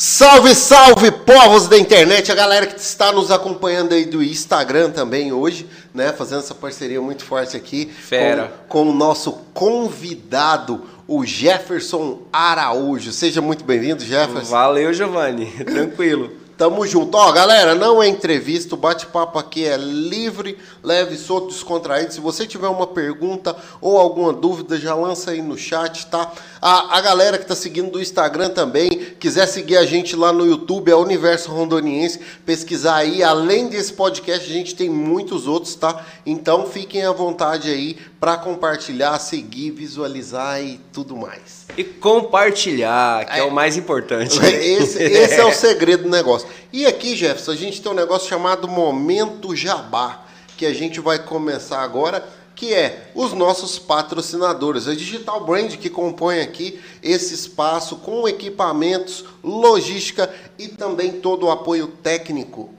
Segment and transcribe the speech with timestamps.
[0.00, 5.32] Salve, salve, povos da internet, a galera que está nos acompanhando aí do Instagram também
[5.32, 6.12] hoje, né?
[6.12, 7.86] Fazendo essa parceria muito forte aqui.
[7.86, 8.52] Fera.
[8.68, 13.10] Com, com o nosso convidado, o Jefferson Araújo.
[13.10, 14.52] Seja muito bem-vindo, Jefferson.
[14.52, 15.46] Valeu, Giovanni.
[15.66, 16.30] Tranquilo.
[16.58, 17.16] Tamo junto.
[17.16, 22.12] Ó, galera, não é entrevista, o bate-papo aqui é livre, leve, solto, descontraído.
[22.12, 26.32] Se você tiver uma pergunta ou alguma dúvida, já lança aí no chat, tá?
[26.60, 28.88] A, a galera que tá seguindo do Instagram também,
[29.18, 33.22] quiser seguir a gente lá no YouTube, é Universo Rondoniense, pesquisar aí.
[33.22, 36.04] Além desse podcast, a gente tem muitos outros, tá?
[36.26, 41.66] Então fiquem à vontade aí para compartilhar, seguir, visualizar e tudo mais.
[41.76, 44.38] E compartilhar, que é, é o mais importante.
[44.58, 46.48] Esse, esse é o segredo do negócio.
[46.72, 50.24] E aqui, Jefferson, a gente tem um negócio chamado Momento Jabá,
[50.56, 52.26] que a gente vai começar agora,
[52.58, 54.88] que é os nossos patrocinadores.
[54.88, 61.50] A Digital Brand que compõe aqui esse espaço com equipamentos, logística e também todo o
[61.50, 62.76] apoio técnico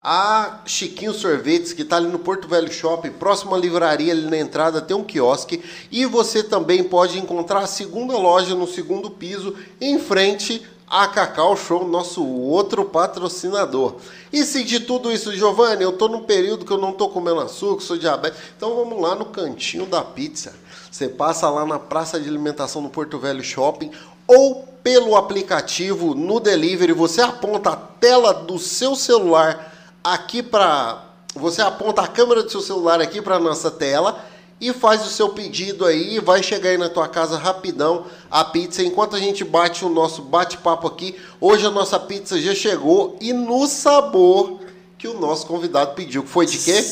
[0.00, 4.80] a Chiquinho Sorvetes, que está ali no Porto Velho Shopping, próxima livraria ali na entrada,
[4.80, 5.62] tem um quiosque.
[5.90, 11.56] E você também pode encontrar a segunda loja no segundo piso, em frente a Cacau
[11.56, 13.96] Show, nosso outro patrocinador.
[14.32, 17.40] E se de tudo isso, Giovanni, eu estou num período que eu não estou comendo
[17.40, 20.54] açúcar, sou diabético, então vamos lá no cantinho da pizza.
[20.90, 23.90] Você passa lá na praça de alimentação no Porto Velho Shopping
[24.26, 31.04] ou pelo aplicativo no delivery, você aponta a tela do seu celular aqui para.
[31.34, 34.24] Você aponta a câmera do seu celular aqui para nossa tela
[34.60, 38.82] e faz o seu pedido aí, vai chegar aí na tua casa rapidão a pizza.
[38.82, 43.32] Enquanto a gente bate o nosso bate-papo aqui, hoje a nossa pizza já chegou e
[43.32, 44.58] no sabor
[44.96, 46.84] que o nosso convidado pediu, que foi de quê?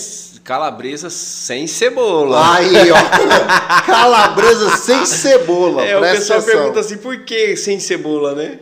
[0.45, 2.55] Calabresa sem cebola.
[2.55, 2.97] Aí, ó.
[3.85, 5.85] Calabresa sem cebola.
[5.85, 6.61] É, o pessoal atenção.
[6.61, 8.61] pergunta assim, por que sem cebola, né?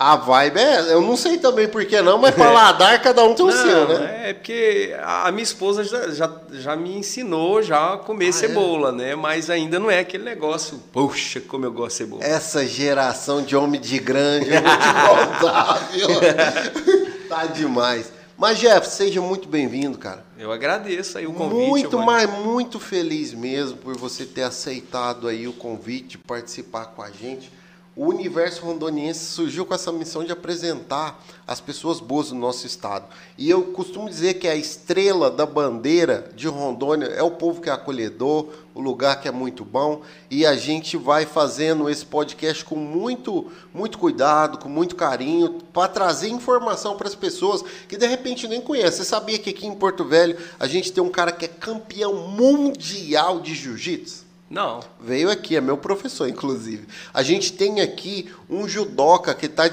[0.00, 0.94] A vibe é.
[0.94, 4.30] Eu não sei também por que não, mas paladar cada um tem o seu, né?
[4.30, 8.32] É porque a minha esposa já, já, já me ensinou já a comer ah, é?
[8.32, 8.92] cebola, é?
[8.92, 9.14] né?
[9.14, 10.82] Mas ainda não é aquele negócio.
[10.90, 12.24] Poxa, como eu gosto de cebola.
[12.24, 16.08] Essa geração de homem de grande, eu vou te contar, viu?
[17.28, 18.10] tá demais.
[18.38, 20.24] Mas, Jeff, seja muito bem-vindo, cara.
[20.38, 21.68] Eu agradeço aí o convite.
[21.68, 27.10] Muito, mas muito feliz mesmo por você ter aceitado aí o convite, participar com a
[27.10, 27.59] gente
[27.96, 33.04] o universo rondoniense surgiu com essa missão de apresentar as pessoas boas do nosso estado.
[33.36, 37.68] E eu costumo dizer que a estrela da bandeira de Rondônia é o povo que
[37.68, 42.64] é acolhedor, o lugar que é muito bom, e a gente vai fazendo esse podcast
[42.64, 48.06] com muito, muito cuidado, com muito carinho, para trazer informação para as pessoas que de
[48.06, 48.92] repente nem conhecem.
[48.92, 52.28] Você sabia que aqui em Porto Velho a gente tem um cara que é campeão
[52.28, 54.29] mundial de jiu-jitsu?
[54.50, 54.80] Não.
[55.00, 56.88] Veio aqui, é meu professor, inclusive.
[57.14, 59.70] A gente tem aqui um judoca que está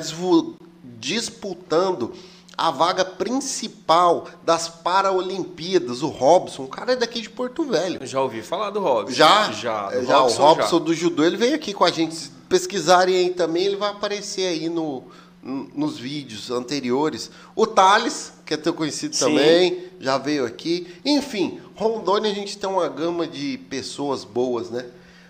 [0.99, 2.13] disputando
[2.55, 6.63] a vaga principal das Paraolimpíadas, o Robson.
[6.63, 8.05] O cara é daqui de Porto Velho.
[8.05, 9.13] Já ouvi falar do Robson.
[9.13, 9.51] Já?
[9.51, 9.89] Já.
[9.91, 10.85] É, já Robson, o Robson já.
[10.85, 12.13] do judô, ele veio aqui com a gente.
[12.15, 15.03] Se pesquisarem aí também, ele vai aparecer aí no,
[15.43, 17.31] nos vídeos anteriores.
[17.55, 19.25] O Thales, que é teu conhecido Sim.
[19.25, 20.87] também, já veio aqui.
[21.03, 24.85] Enfim, Rondônia a gente tem uma gama de pessoas boas, né?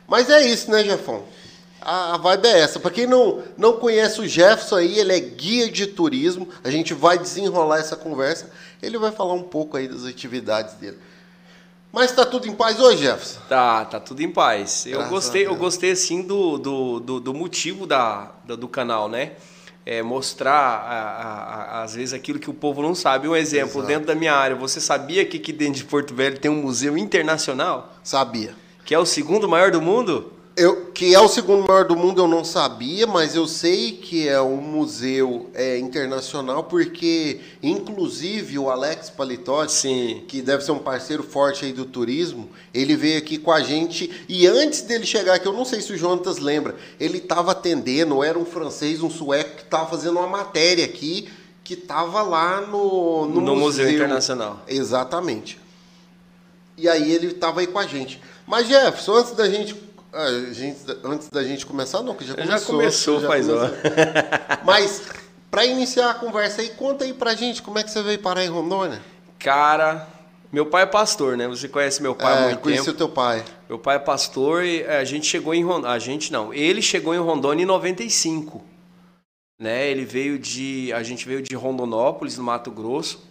[0.07, 1.23] Mas é isso, né, Jefão?
[1.81, 2.79] A, a vibe é essa.
[2.79, 6.47] Para quem não, não conhece o Jefferson aí, ele é guia de turismo.
[6.63, 8.51] A gente vai desenrolar essa conversa.
[8.83, 10.99] Ele vai falar um pouco aí das atividades dele.
[11.91, 13.39] Mas tá tudo em paz hoje, Jefferson?
[13.49, 14.85] Tá, tá tudo em paz.
[14.85, 19.09] Eu Graças gostei, eu gostei assim do, do, do, do motivo da, do, do canal,
[19.09, 19.31] né?
[19.89, 23.25] É, mostrar, a, a, às vezes, aquilo que o povo não sabe.
[23.25, 23.87] Um exemplo, Exato.
[23.87, 26.97] dentro da minha área, você sabia que aqui dentro de Porto Velho tem um museu
[26.97, 27.95] internacional?
[28.03, 28.53] Sabia.
[28.83, 30.33] Que é o segundo maior do mundo?
[30.57, 34.27] Eu, que é o segundo maior do mundo eu não sabia, mas eu sei que
[34.27, 40.23] é um museu é, internacional, porque inclusive o Alex Palitotti, Sim.
[40.27, 44.25] que deve ser um parceiro forte aí do turismo, ele veio aqui com a gente
[44.27, 48.23] e antes dele chegar aqui, eu não sei se o Jonatas lembra, ele estava atendendo,
[48.23, 51.29] era um francês, um sueco que estava fazendo uma matéria aqui
[51.63, 53.85] que estava lá no, no, no museu.
[53.85, 54.63] museu Internacional.
[54.67, 55.59] Exatamente.
[56.75, 58.19] E aí ele estava aí com a gente.
[58.47, 59.86] Mas Jefferson, antes da gente
[60.17, 62.57] ah, gente, antes da gente começar, não, que já começou.
[62.57, 63.73] Já começou, já faz hora.
[64.65, 65.03] Mas,
[65.51, 68.43] para iniciar a conversa aí, conta aí pra gente como é que você veio parar
[68.43, 68.99] em Rondônia.
[69.37, 70.07] Cara,
[70.51, 71.47] meu pai é pastor, né?
[71.47, 72.95] Você conhece meu pai é, há muito conheci tempo.
[72.95, 73.45] o teu pai.
[73.69, 75.91] Meu pai é pastor e a gente chegou em Rondônia.
[75.91, 78.63] A gente não, ele chegou em Rondônia em 95.
[79.59, 79.87] Né?
[79.87, 80.91] Ele veio de.
[80.93, 83.27] A gente veio de Rondonópolis, no Mato Grosso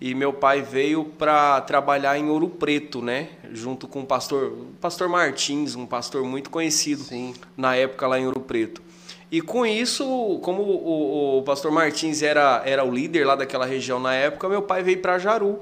[0.00, 3.28] e meu pai veio para trabalhar em Ouro Preto, né?
[3.52, 7.34] Junto com o pastor, o pastor Martins, um pastor muito conhecido Sim.
[7.56, 8.82] na época lá em Ouro Preto.
[9.30, 13.98] E com isso, como o, o, pastor Martins era, era o líder lá daquela região
[13.98, 15.58] na época, meu pai veio para Jaru.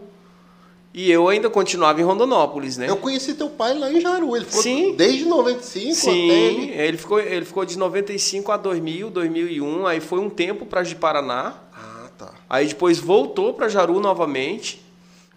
[0.94, 2.86] E eu ainda continuava em Rondonópolis, né?
[2.86, 4.36] Eu conheci teu pai lá em Jaru.
[4.36, 4.94] Ele ficou Sim.
[4.94, 6.70] desde 95 Sim, até ele...
[6.72, 11.54] ele ficou ele ficou de 95 a 2000, 2001, aí foi um tempo para Paraná.
[12.26, 12.32] Tá.
[12.48, 14.80] Aí depois voltou para Jaru novamente,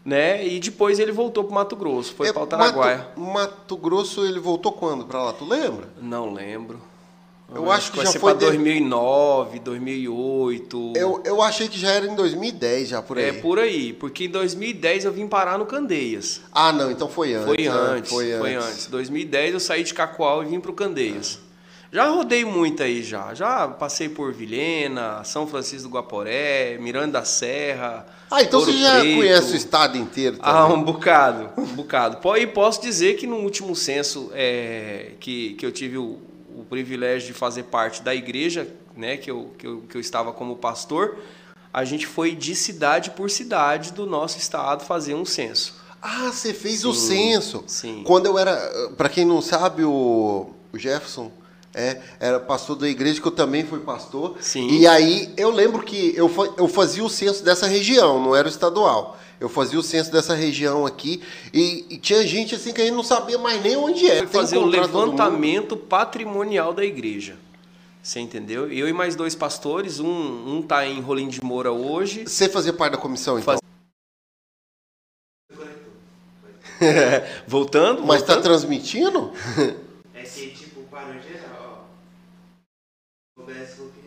[0.04, 0.46] né?
[0.46, 2.98] E depois ele voltou para Mato Grosso, foi é, para Altaraguaia.
[2.98, 5.90] Mato, Mato Grosso ele voltou quando para lá, tu lembra?
[6.00, 6.80] Não lembro.
[7.54, 10.94] Eu acho que Vai já foi pra 2009, 2008.
[10.96, 13.26] Eu, eu achei que já era em 2010 já por aí.
[13.26, 16.42] É por aí, porque em 2010 eu vim parar no Candeias.
[16.52, 17.46] Ah, não, então foi antes.
[17.46, 18.40] Foi antes, foi antes.
[18.40, 18.88] Foi antes.
[18.88, 21.40] 2010 eu saí de Cacoal e vim pro Candeias.
[21.96, 23.34] Já rodei muito aí já.
[23.34, 28.06] Já passei por Vilhena, São Francisco do Guaporé, Miranda da Serra.
[28.30, 29.16] Ah, então Ouro você já Preto.
[29.16, 30.52] conhece o estado inteiro também.
[30.52, 32.20] Ah, um bocado, um bocado.
[32.38, 36.20] E posso dizer que no último censo é, que, que eu tive o,
[36.54, 40.34] o privilégio de fazer parte da igreja, né, que eu, que eu, que eu estava
[40.34, 41.20] como pastor,
[41.72, 45.76] a gente foi de cidade por cidade do nosso estado fazer um censo.
[46.02, 47.64] Ah, você fez sim, o censo.
[47.68, 48.04] Sim.
[48.06, 51.32] Quando eu era, para quem não sabe, o Jefferson
[51.76, 54.38] é, era pastor da igreja, que eu também fui pastor.
[54.40, 54.68] Sim.
[54.70, 58.52] E aí eu lembro que eu, eu fazia o censo dessa região, não era o
[58.52, 59.18] estadual.
[59.40, 61.22] Eu fazia o censo dessa região aqui
[61.54, 64.28] e, e tinha gente assim que a gente não sabia mais nem onde era.
[64.28, 67.36] Foi fazer o levantamento patrimonial da igreja.
[68.02, 68.72] Você entendeu?
[68.72, 72.24] Eu e mais dois pastores, um, um tá em Rolim de Moura hoje.
[72.24, 73.58] Você fazia parte da comissão, então?
[73.58, 73.60] Faz...
[77.48, 78.06] voltando?
[78.06, 79.34] Mas está transmitindo?
[80.14, 81.88] é que, tipo, parou geral,
[83.38, 83.42] ó.
[83.42, 84.06] O OBS falou que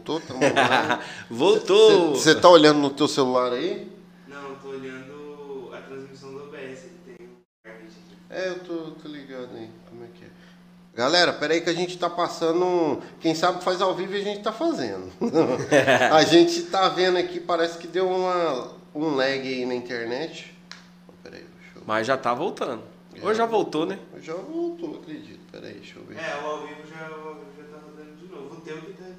[0.00, 0.22] Voltou?
[1.30, 2.10] Voltou!
[2.10, 3.90] Você tá olhando no teu celular aí?
[4.26, 6.84] Não, eu tô olhando a transmissão do OBS.
[6.84, 8.16] Ele tem um aqui.
[8.30, 9.68] É, eu tô, tô ligado aí.
[9.88, 10.28] Como é que é?
[10.94, 13.02] Galera, peraí que a gente tá passando.
[13.20, 15.12] Quem sabe faz ao vivo e a gente tá fazendo.
[16.12, 20.56] a gente tá vendo aqui, parece que deu uma, um lag aí na internet.
[21.22, 21.44] Peraí,
[21.76, 21.82] eu...
[21.86, 22.82] Mas já tá voltando.
[23.14, 23.98] É, Ou já voltou, né?
[24.22, 25.40] Já voltou, acredito.
[25.52, 26.16] Peraí, deixa eu ver.
[26.16, 28.56] É, o ao vivo já, já tá rodando de novo.
[28.56, 29.09] O teu que tá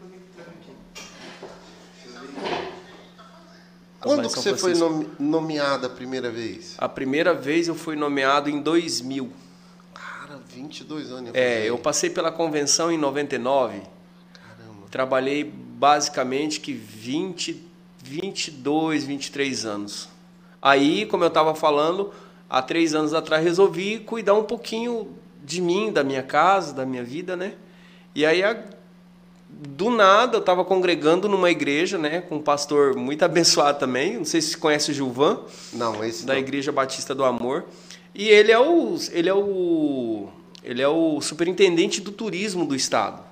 [4.02, 4.74] quando que você foi
[5.20, 6.76] nomeada a primeira vez?
[6.78, 9.32] A primeira vez eu fui nomeado em 2000.
[9.94, 11.32] Cara, 22 anos.
[11.36, 13.82] É, eu passei pela convenção em 99.
[14.34, 14.88] Caramba.
[14.90, 17.64] Trabalhei basicamente que 20,
[18.04, 20.10] 22, 23 anos.
[20.60, 22.12] Aí, como eu estava falando,
[22.50, 27.04] há três anos atrás resolvi cuidar um pouquinho de mim, da minha casa, da minha
[27.04, 27.54] vida, né?
[28.16, 28.42] E aí
[29.52, 34.18] do nada eu estava congregando numa igreja, né, com um pastor muito abençoado também.
[34.18, 35.40] Não sei se você conhece o Gilvan.
[35.74, 36.40] Não, esse da não.
[36.40, 37.66] Igreja Batista do Amor.
[38.14, 40.28] E ele é o ele é o
[40.64, 43.31] ele é o superintendente do turismo do estado.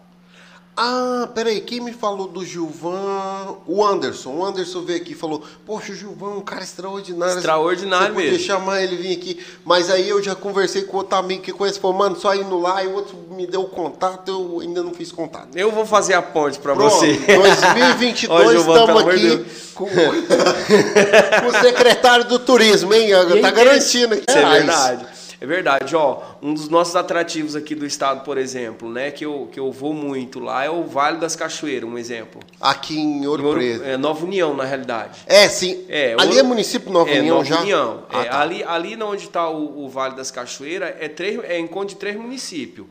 [0.81, 3.57] Ah, peraí, quem me falou do Gilvan?
[3.67, 4.29] O Anderson.
[4.29, 7.35] O Anderson veio aqui e falou: Poxa, o Gilvan é um cara extraordinário.
[7.35, 8.39] Extraordinário Você mesmo.
[8.39, 9.45] chamar ele vir aqui.
[9.65, 12.81] Mas aí eu já conversei com outro amigo que conhece, falou: Mano, só indo lá.
[12.81, 15.49] E o outro me deu o contato, eu ainda não fiz contato.
[15.53, 17.11] Eu vou fazer a ponte para você.
[17.27, 23.09] 2022, estamos aqui com, com, o secretário do turismo, hein?
[23.11, 24.15] E tá garantindo.
[24.15, 25.05] Isso é verdade.
[25.41, 26.19] É verdade, ó.
[26.41, 29.93] Um dos nossos atrativos aqui do estado, por exemplo, né, que eu, que eu vou
[29.93, 32.41] muito lá é o Vale das Cachoeiras, um exemplo.
[32.61, 33.83] Aqui em Ouro, em Ouro Preto.
[33.83, 35.19] É, Nova União, na realidade.
[35.25, 35.85] É, sim.
[35.89, 36.39] É, ali Ouro...
[36.39, 37.59] é município Nova é, União Nova já?
[37.61, 38.03] União.
[38.09, 38.41] Ah, é, tá.
[38.41, 42.15] ali, ali onde está o, o, Vale das Cachoeiras é, três, é encontro de três
[42.15, 42.87] municípios.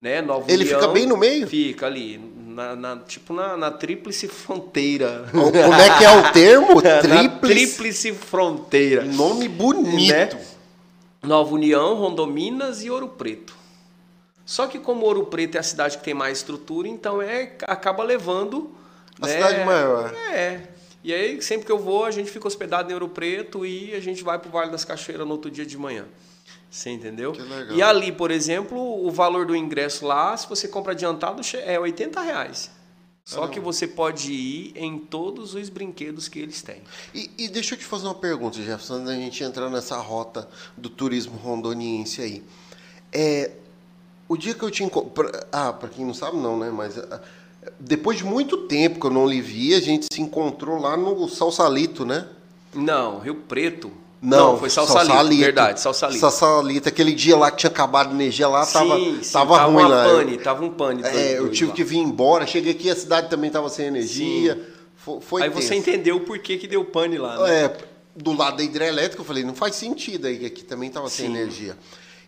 [0.00, 0.20] Né?
[0.22, 1.46] Nova Ele União, fica bem no meio?
[1.46, 2.18] Fica ali.
[2.46, 5.26] Na, na, tipo na, na tríplice fronteira.
[5.30, 6.82] Como é que é o termo?
[7.00, 9.04] Tríplice, tríplice fronteira.
[9.04, 10.12] Nome bonito.
[10.12, 10.51] Né?
[11.22, 13.54] Nova União, Rondominas e Ouro Preto.
[14.44, 18.02] Só que como Ouro Preto é a cidade que tem mais estrutura, então é acaba
[18.02, 18.72] levando
[19.20, 20.12] a né, cidade maior.
[20.32, 20.68] É.
[21.04, 24.00] E aí sempre que eu vou, a gente fica hospedado em Ouro Preto e a
[24.00, 26.06] gente vai para o Vale das Cachoeiras no outro dia de manhã.
[26.68, 27.32] Você entendeu?
[27.32, 27.76] Que legal.
[27.76, 32.20] E ali, por exemplo, o valor do ingresso lá, se você compra adiantado, é 80
[32.20, 32.70] reais.
[33.24, 36.82] Só que você pode ir em todos os brinquedos que eles têm.
[37.14, 40.48] E, e deixa eu te fazer uma pergunta, Jefferson, antes da gente entrar nessa rota
[40.76, 42.42] do turismo rondoniense aí.
[43.12, 43.52] É,
[44.28, 45.30] o dia que eu te encontrei.
[45.52, 46.70] Ah, para quem não sabe, não, né?
[46.70, 47.20] Mas ah,
[47.78, 51.28] depois de muito tempo que eu não lhe vi, a gente se encontrou lá no
[51.28, 52.26] Salsalito, né?
[52.74, 53.92] Não, Rio Preto.
[54.22, 56.20] Não, não foi Salsalito, Salsalito, verdade, Salsalito.
[56.20, 59.72] Salsalito, aquele dia lá que tinha acabado a energia lá, sim, tava, sim, tava, tava
[59.72, 60.04] ruim lá.
[60.04, 61.02] Pane, tava um pane.
[61.02, 61.74] É, eu tive lá.
[61.74, 64.60] que vir embora, cheguei aqui, a cidade também tava sem energia.
[64.94, 65.66] Foi, foi Aí tenso.
[65.66, 67.64] você entendeu por que, que deu pane lá, né?
[67.64, 67.76] É,
[68.14, 71.26] do lado da hidrelétrica, eu falei, não faz sentido aí, que aqui também estava sem
[71.26, 71.76] energia.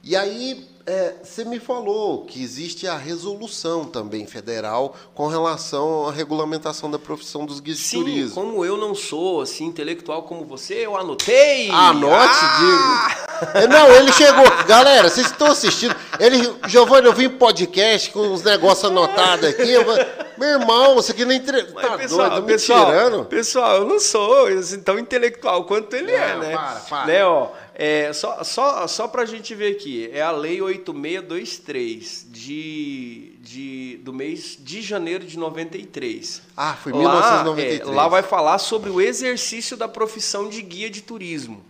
[0.03, 6.13] E aí, é, você me falou que existe a resolução também federal com relação à
[6.13, 8.35] regulamentação da profissão dos guias de Sim, turismo.
[8.35, 11.71] como eu não sou assim intelectual como você, eu anotei.
[11.71, 13.09] Anote, Ah!
[13.41, 13.59] digo.
[13.59, 14.45] É, Não, ele chegou.
[14.67, 15.95] Galera, vocês estão assistindo.
[16.21, 19.71] Ele, Giovanni, eu vim podcast com uns negócios anotados aqui.
[19.71, 19.85] eu
[20.39, 21.39] Meu irmão, você aqui nem.
[21.39, 21.63] Entre...
[21.65, 23.25] Tá pessoal, doido, tá me pessoal, tirando?
[23.25, 26.53] pessoal, eu não sou assim, tão intelectual quanto ele é, Não, né?
[26.53, 27.07] para, para.
[27.07, 33.33] Né, ó, é, só, só, só pra gente ver aqui, é a Lei 8623 de,
[33.41, 36.43] de, do mês de janeiro de 93.
[36.57, 37.81] Ah, foi Lá, 1993.
[37.81, 41.65] é, lá vai falar sobre o exercício da profissão de guia de turismo.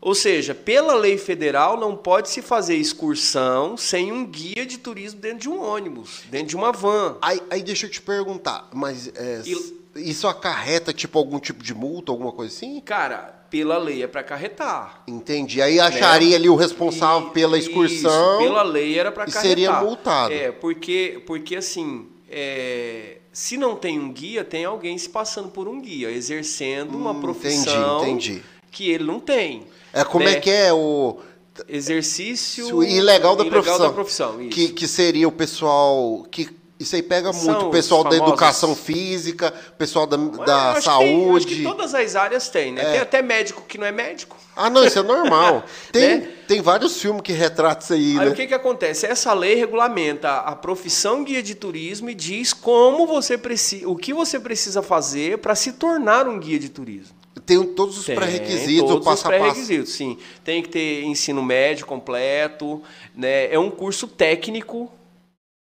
[0.00, 5.18] Ou seja, pela lei federal não pode se fazer excursão sem um guia de turismo
[5.20, 7.16] dentro de um ônibus, dentro de uma van.
[7.20, 11.74] Aí, aí deixa eu te perguntar, mas é, E- isso acarreta tipo algum tipo de
[11.74, 12.80] multa, alguma coisa assim?
[12.80, 15.02] Cara, pela lei é para acarretar.
[15.06, 15.60] Entendi.
[15.62, 18.38] Aí acharia ali o responsável E- pela isso, excursão.
[18.38, 19.42] pela lei era para e acarretar.
[19.42, 20.32] seria multado.
[20.34, 25.66] É, porque, porque assim, é, se não tem um guia, tem alguém se passando por
[25.68, 28.42] um guia, exercendo uma Hum, profissão entendi, entendi.
[28.70, 29.64] que ele não tem.
[29.92, 30.32] É como né?
[30.32, 31.18] é que é o
[31.66, 33.78] Exercício Isso, ilegal da profissão.
[33.78, 34.50] da profissão, isso.
[34.50, 36.48] que, que seria o pessoal que
[36.78, 40.80] isso aí pega São muito o pessoal da educação física, o pessoal da, da acho
[40.90, 41.46] que tem- saúde.
[41.46, 42.82] que todas as áreas têm, né?
[42.82, 42.90] É.
[42.92, 44.36] Tem até médico que não é médico.
[44.54, 45.62] Ah, não, isso é normal.
[45.92, 46.28] Tem, Né?
[46.48, 48.28] tem vários filmes que retratam isso aí, Aí né?
[48.28, 49.06] o que, que acontece?
[49.06, 54.12] Essa lei regulamenta a profissão guia de turismo e diz como você precisa, o que
[54.12, 57.16] você precisa fazer para se tornar um guia de turismo.
[57.46, 59.40] Tem todos os Tem pré-requisitos, o todos passo os a passo.
[59.42, 60.18] pré-requisitos, sim.
[60.44, 62.82] Tem que ter ensino médio completo,
[63.14, 63.52] né?
[63.52, 64.90] É um curso técnico,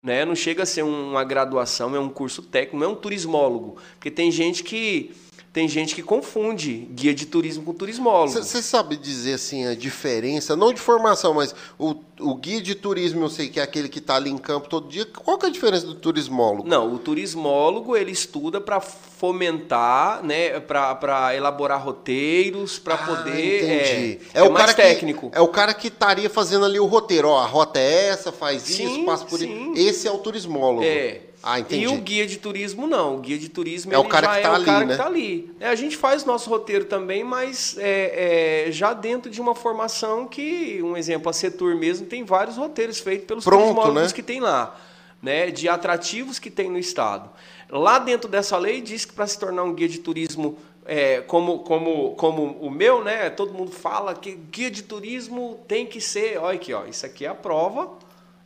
[0.03, 0.25] né?
[0.25, 4.11] Não chega a ser uma graduação, é um curso técnico, não é um turismólogo, porque
[4.11, 5.13] tem gente que
[5.53, 8.33] tem gente que confunde guia de turismo com turismólogo.
[8.33, 13.25] Você sabe dizer assim a diferença, não de formação, mas o, o guia de turismo,
[13.25, 15.07] eu sei que é aquele que está ali em campo todo dia.
[15.07, 16.69] Qual que é a diferença do turismólogo?
[16.69, 24.27] Não, o turismólogo ele estuda para fomentar, né, para elaborar roteiros, para Ah, poder entendi.
[24.35, 25.31] é, é, mais técnico.
[25.31, 27.29] Que, é o cara que estaria fazendo ali o roteiro.
[27.29, 29.73] Ó, a rota é essa, faz Sim, isso, passa por sim.
[29.73, 29.89] isso.
[29.89, 30.85] Esse é o turismólogo.
[30.85, 31.28] É.
[31.51, 31.85] Ah, entendi.
[31.85, 33.17] E o guia de turismo não.
[33.17, 34.93] O guia de turismo É o ele cara já que tá é ali, cara né?
[34.93, 35.55] que tá ali.
[35.59, 40.29] É, a gente faz nosso roteiro também, mas é, é, já dentro de uma formação
[40.29, 44.07] que, um exemplo, a Setur mesmo tem vários roteiros feitos pelos Pronto, né?
[44.15, 44.79] que tem lá,
[45.23, 45.51] né?
[45.51, 47.31] De atrativos que tem no estado.
[47.71, 51.61] Lá dentro dessa lei diz que para se tornar um guia de turismo é, como,
[51.61, 53.31] como, como o meu, né?
[53.31, 56.39] Todo mundo fala que guia de turismo tem que ser.
[56.39, 56.85] Olha aqui, ó.
[56.85, 57.91] Isso aqui é a prova,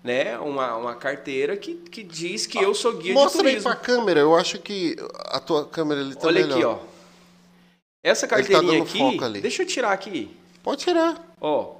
[0.02, 0.38] né?
[0.38, 3.70] Uma, uma carteira que, que diz que eu sou guia Mostra de aí turismo.
[3.70, 6.56] pra câmera, eu acho que a tua câmera ali tá Olha melhor.
[6.56, 6.78] aqui, ó.
[8.02, 10.28] Essa tá carteirinha dando aqui, deixa eu tirar aqui.
[10.62, 11.34] Pode tirar.
[11.40, 11.74] Ó,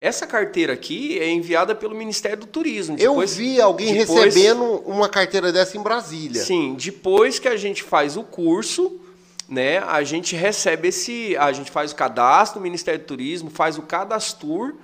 [0.00, 2.96] essa carteira aqui é enviada pelo Ministério do Turismo.
[2.98, 6.42] eu Depois- vi alguém depois- recebendo uma carteira dessa em Brasília.
[6.42, 9.00] Sim, depois que a gente faz o curso,
[9.48, 13.76] né, a gente recebe esse, a gente faz o cadastro no Ministério do Turismo, faz
[13.78, 14.74] o cadastur,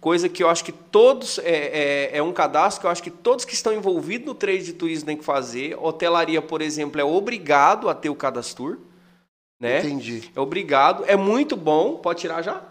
[0.00, 3.10] coisa que eu acho que todos é, é, é um cadastro que eu acho que
[3.10, 5.76] todos que estão envolvidos no trade de turismo têm que fazer.
[5.78, 8.78] Hotelaria, por exemplo, é obrigado a ter o cadastur,
[9.60, 9.80] né?
[9.80, 10.30] Entendi.
[10.34, 12.62] É obrigado, é muito bom, pode tirar já?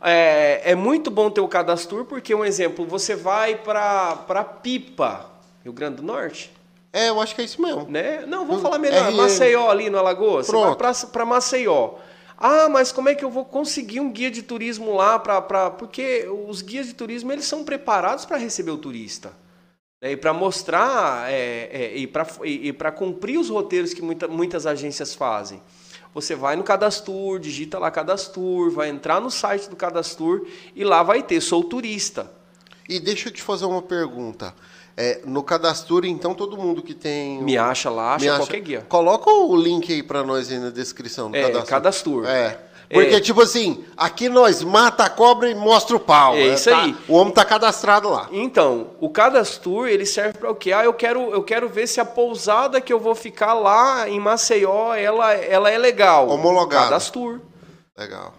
[0.00, 5.30] É, é muito bom ter o cadastro, porque, um exemplo, você vai para Pipa,
[5.64, 6.52] Rio Grande do Norte,
[6.92, 7.86] É, eu acho que é isso mesmo.
[7.88, 8.24] né?
[8.26, 9.10] Não, vou falar melhor.
[9.10, 9.16] RN.
[9.16, 10.46] Maceió ali no Alagoas.
[10.46, 10.82] Você Pronto.
[10.82, 11.90] vai para Maceió.
[12.38, 16.28] Ah, mas como é que eu vou conseguir um guia de turismo lá para porque
[16.48, 19.32] os guias de turismo eles são preparados para receber o turista.
[20.00, 20.12] né?
[20.12, 24.66] E para mostrar é, é, e para e, para cumprir os roteiros que muita, muitas
[24.66, 25.62] agências fazem.
[26.12, 31.02] Você vai no Cadastur, digita lá Cadastur, vai entrar no site do Cadastur e lá
[31.02, 32.30] vai ter sou turista.
[32.88, 34.54] E deixa eu te fazer uma pergunta.
[34.96, 37.42] É, no cadastro, então, todo mundo que tem.
[37.42, 38.86] Me acha lá, acha acha- qualquer guia.
[38.88, 41.68] Coloca o link aí pra nós aí na descrição do É, cadastro.
[41.68, 42.26] Cadastur.
[42.26, 42.60] É.
[42.88, 43.20] Porque, É.
[43.20, 46.34] tipo assim, aqui nós mata a cobra e mostra o pau.
[46.36, 46.96] É isso tá- aí.
[47.08, 48.28] O homem tá cadastrado lá.
[48.30, 50.72] Então, o cadastro ele serve para o quê?
[50.72, 54.20] Ah, eu quero, eu quero ver se a pousada que eu vou ficar lá em
[54.20, 56.28] Maceió, ela, ela é legal.
[56.28, 56.84] Homologada.
[56.84, 57.42] Cadastro.
[57.98, 58.32] Legal.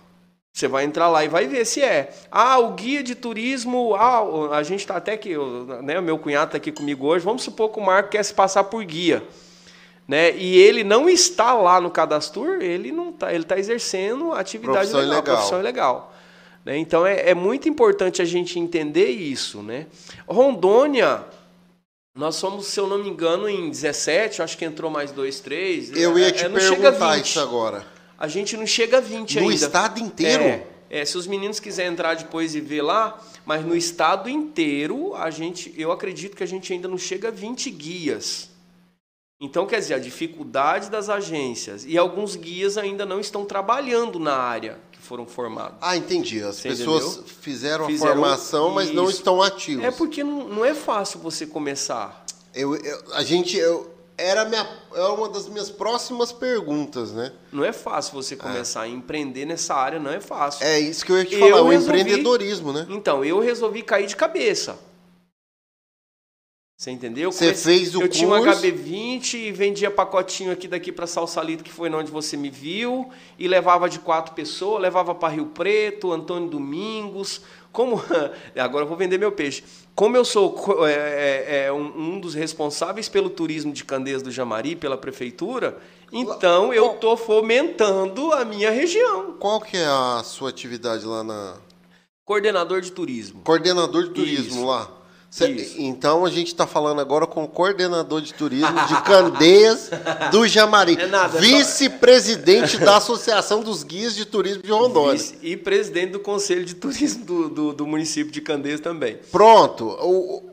[0.57, 2.11] Você vai entrar lá e vai ver se é.
[2.31, 3.93] Ah, o guia de turismo.
[3.93, 7.23] Ah, a gente está até aqui, o- né, o meu cunhado está aqui comigo hoje.
[7.23, 9.23] Vamos supor que o Marco quer se passar por guia.
[10.07, 10.35] Né?
[10.35, 14.99] E ele não está lá no cadastro, ele não tá, ele está exercendo atividade Profissão
[15.01, 15.35] legal, ilegal.
[15.35, 16.13] profissão ilegal.
[16.65, 16.77] Né?
[16.79, 19.61] Então é, é muito importante a gente entender isso.
[19.61, 19.85] Né?
[20.27, 21.23] Rondônia,
[22.15, 25.95] nós somos, se eu não me engano, em 17, acho que entrou mais dois, três.
[25.95, 27.25] Eu ia é, te é, perguntar 20.
[27.25, 27.96] isso agora.
[28.17, 29.53] A gente não chega a 20 No ainda.
[29.55, 30.43] estado inteiro?
[30.43, 35.13] É, é, se os meninos quiserem entrar depois e ver lá, mas no estado inteiro,
[35.15, 38.49] a gente, eu acredito que a gente ainda não chega a 20 guias.
[39.39, 44.33] Então, quer dizer, a dificuldade das agências e alguns guias ainda não estão trabalhando na
[44.35, 45.77] área que foram formados.
[45.79, 46.41] Ah, entendi.
[46.41, 47.23] As Você pessoas entendeu?
[47.41, 49.17] fizeram a Fizeram formação, mas não isso.
[49.19, 49.85] estão ativos.
[49.85, 52.25] É porque não, não é fácil você começar.
[52.51, 53.55] Eu, eu- a gente.
[53.55, 57.31] eu- era, minha, era uma das minhas próximas perguntas, né?
[57.51, 60.65] Não é fácil você começar a empreender nessa área, não é fácil.
[60.65, 62.87] É isso que eu ia te Eu falar, o resolvi- empreendedorismo, né?
[62.89, 64.79] Então, eu resolvi cair de cabeça.
[66.79, 67.31] Você entendeu?
[67.31, 68.61] Você fez o Eu tinha um curso.
[68.61, 73.09] HB20 e vendia pacotinho aqui daqui para Salsalito, que foi onde você me viu,
[73.39, 77.41] e levava de quatro pessoas, levava para Rio Preto, Antônio Domingos.
[77.77, 78.01] Como
[78.57, 79.63] agora eu vou vender meu peixe.
[79.93, 80.55] Como eu sou
[80.87, 85.77] é, é, é, um, dos responsáveis pelo turismo de Candeias do Jamari, pela prefeitura,
[86.11, 89.33] então eu estou fomentando a minha região.
[89.33, 91.57] Qual que é a sua atividade lá na.
[92.25, 93.43] Coordenador de turismo.
[93.43, 94.65] Coordenador de turismo Isso.
[94.65, 94.91] lá.
[95.29, 95.73] Cê-.
[95.77, 99.89] Então a gente está falando agora com o coordenador de turismo de Candeias
[100.31, 100.97] do Jamari.
[100.99, 105.13] É é Vice-presidente da Associação dos Guias de Turismo de Rondônia.
[105.13, 109.19] Vice- E presidente do Conselho de Turismo do, do, do município de Candeias também.
[109.31, 109.85] Pronto.
[109.85, 110.49] O, o-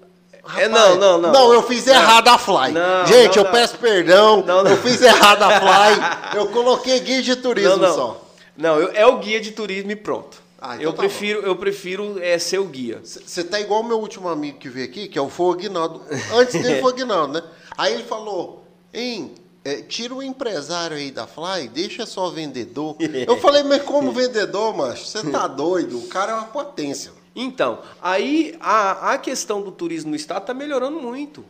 [0.56, 1.32] É, não, não, não.
[1.32, 1.94] Não, eu fiz Não.
[1.94, 2.72] errado a fly.
[2.72, 3.52] Não, Gente, não, eu não.
[3.52, 4.44] peço perdão.
[4.44, 4.70] Não, não.
[4.72, 6.34] Eu fiz errado a fly.
[6.36, 7.94] Eu coloquei guia de turismo não, não.
[7.94, 8.20] só.
[8.56, 10.42] Não, eu- é o guia de turismo e pronto.
[10.58, 13.00] Ah, então eu tá prefiro, eu prefiro é, ser o guia.
[13.04, 16.02] Você tá igual o meu último amigo que veio aqui, que é o Fognaldo.
[16.32, 17.42] Antes dele foi o Aguinaldo, né?
[17.76, 19.34] Aí ele falou, hein,
[19.64, 22.96] é, tira o empresário aí da Fly, deixa só vendedor.
[23.26, 25.06] Eu falei, mas como vendedor, macho?
[25.06, 25.98] Você tá doido?
[25.98, 27.12] O cara é uma potência.
[27.34, 31.44] Então, aí a, a questão do turismo no estado está melhorando muito.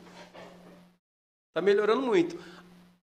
[1.50, 2.38] Está melhorando muito.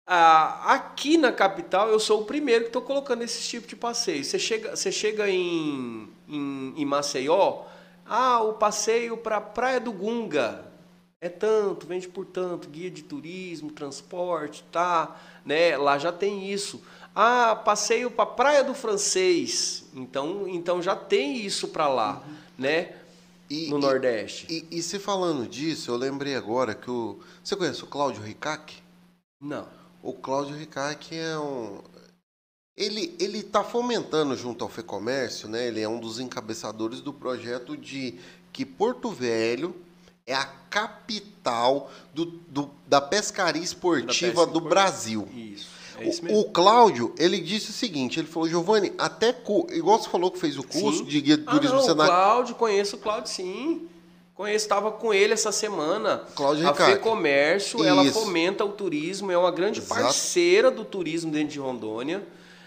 [0.07, 4.23] Ah, aqui na capital, eu sou o primeiro que estou colocando esse tipo de passeio.
[4.23, 7.63] Você chega, você chega em, em, em Maceió,
[8.05, 10.71] ah, o passeio para Praia do Gunga
[11.23, 15.75] é tanto, vende por tanto, guia de turismo, transporte, tá, né?
[15.79, 16.83] Lá já tem isso.
[17.15, 19.85] Ah, passeio para Praia do Francês.
[19.95, 22.23] Então, então já tem isso para lá,
[22.59, 22.93] né?
[23.49, 24.47] E- no e- Nordeste.
[24.49, 27.21] E, e se falando disso, eu lembrei agora que o...
[27.43, 28.75] Você conhece o Cláudio Ricac?
[29.41, 29.84] Não.
[30.05, 31.81] O Cláudio Ricac é um.
[32.77, 35.67] Ele ele está fomentando junto ao FEComércio, né?
[35.69, 38.19] Ele é um dos encabeçadores do projeto de
[38.53, 39.75] que Porto Velho
[40.27, 45.29] é a capital do, do- da pescaria esportiva pesca do Brasil.
[45.35, 45.69] Isso.
[45.99, 46.41] É isso O, mesmo.
[46.41, 50.39] o Cláudio, ele disse o seguinte, ele falou, Giovanni, até cu- igual você falou que
[50.41, 51.05] fez o curso Sim.
[51.05, 52.09] de guia de Ah, turismo não, o Senac.
[52.11, 53.89] Cláudio, conheço o Cláudio sim.
[54.35, 56.23] Conheço, estava com ele essa semana.
[56.35, 56.93] Cláudio a Ricardo.
[56.93, 58.19] FEComércio, ela Isso.
[58.19, 60.01] fomenta o turismo, é uma grande Exato.
[60.03, 62.21] parceira do turismo dentro de Rondônia.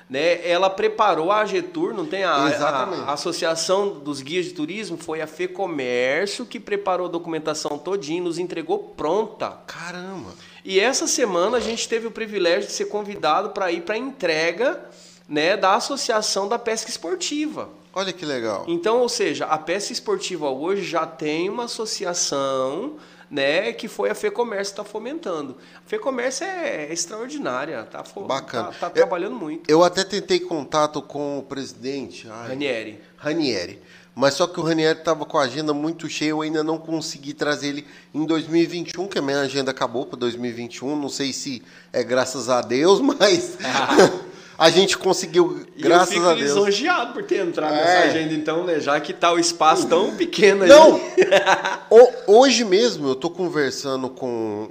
[0.10, 0.48] Né?
[0.50, 5.20] Ela preparou a AGETUR, não tem a, a- a Associação dos Guias de Turismo, foi
[5.22, 9.58] a FEComércio que preparou a documentação todinha, nos entregou pronta.
[9.68, 10.32] Caramba.
[10.64, 13.98] E essa semana a gente teve o privilégio de ser convidado para ir para a
[13.98, 14.80] entrega
[15.28, 17.68] né, da Associação da Pesca Esportiva.
[17.98, 18.64] Olha que legal.
[18.68, 22.98] Então, ou seja, a pesca esportiva hoje já tem uma associação,
[23.30, 25.58] né, que foi a FEComércio está fomentando.
[25.84, 29.68] A FEComércio é extraordinária, tá, tá, tá Eu- trabalhando muito.
[29.68, 32.28] Eu até tentei contato com o presidente.
[32.30, 33.02] ai, Ranieri.
[33.18, 33.82] Ranieri.
[34.14, 37.34] Mas só que o Ranieri estava com a agenda muito cheia, eu ainda não consegui
[37.34, 40.96] trazer ele em 2021, que a minha agenda acabou para 2021.
[41.00, 43.58] Não sei se é graças a Deus, mas
[44.58, 46.41] a gente conseguiu, graças eu fico a Deus.
[46.50, 47.78] lisonjeado por ter entrado É.
[47.78, 50.70] nessa agenda, então, né, já que tá o espaço tão pequeno aí.
[50.70, 51.00] Não!
[52.28, 54.70] Hoje mesmo eu tô conversando com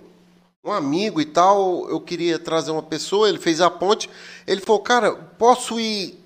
[0.65, 4.11] um amigo e tal, eu queria trazer uma pessoa, ele fez a ponte,
[4.47, 6.19] ele falou, cara, posso ir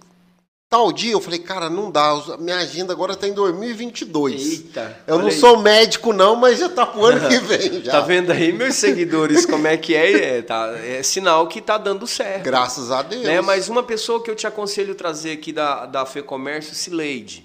[0.70, 1.10] tal dia?
[1.12, 4.52] Eu falei, cara, não dá, minha agenda agora tá em 2022.
[4.52, 5.32] Eita, Eu não aí.
[5.32, 7.90] sou médico não, mas já tá pro ano que vem já.
[7.90, 10.38] Tá vendo aí, meus seguidores, como é que é?
[10.38, 12.44] É, tá, é sinal que tá dando certo.
[12.44, 13.24] Graças a Deus.
[13.24, 13.40] Né?
[13.40, 17.44] Mas uma pessoa que eu te aconselho trazer aqui da, da FEComércio, Cileide.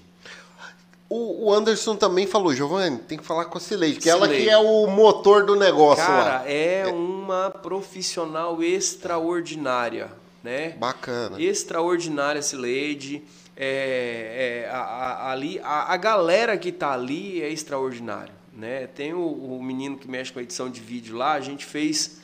[1.08, 4.34] O, o Anderson também falou, Giovanni, tem que falar com a Cileide, que ela que
[4.34, 4.50] Cileide.
[4.50, 6.48] é o motor do negócio Cara, lá.
[6.48, 10.10] é uma profissional extraordinária,
[10.46, 10.70] né?
[10.78, 11.42] Bacana.
[11.42, 13.22] Extraordinária, Cileide.
[13.58, 18.86] É, é, a, a- ali, a, a galera que tá ali é extraordinária, né?
[18.86, 22.20] Tem o, o menino que mexe com a edição de vídeo lá, a gente fez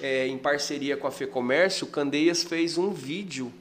[0.00, 3.52] é, em parceria com a FEComércio, o Candeias fez um vídeo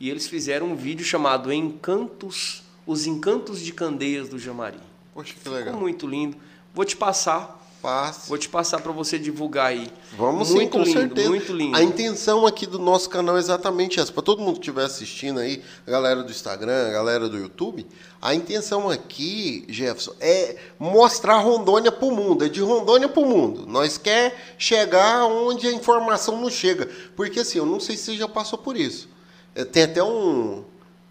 [0.00, 4.78] e eles fizeram um vídeo chamado Encantos, os Encantos de Candeias do Jamari.
[5.12, 5.76] Poxa, que Ficou legal.
[5.78, 6.36] muito lindo.
[6.74, 7.59] Vou te passar.
[7.80, 8.28] Passe.
[8.28, 9.90] Vou te passar para você divulgar aí.
[10.16, 11.28] Vamos muito sim, com lindo, certeza.
[11.28, 11.76] Muito lindo.
[11.76, 14.12] A intenção aqui do nosso canal é exatamente essa.
[14.12, 17.86] Para todo mundo que estiver assistindo aí, a galera do Instagram, a galera do YouTube,
[18.20, 22.44] a intenção aqui, Jefferson, é mostrar Rondônia para o mundo.
[22.44, 23.66] É de Rondônia para o mundo.
[23.66, 26.88] Nós quer chegar onde a informação não chega.
[27.16, 29.08] Porque assim, eu não sei se você já passou por isso.
[29.54, 30.64] É, Tem até um,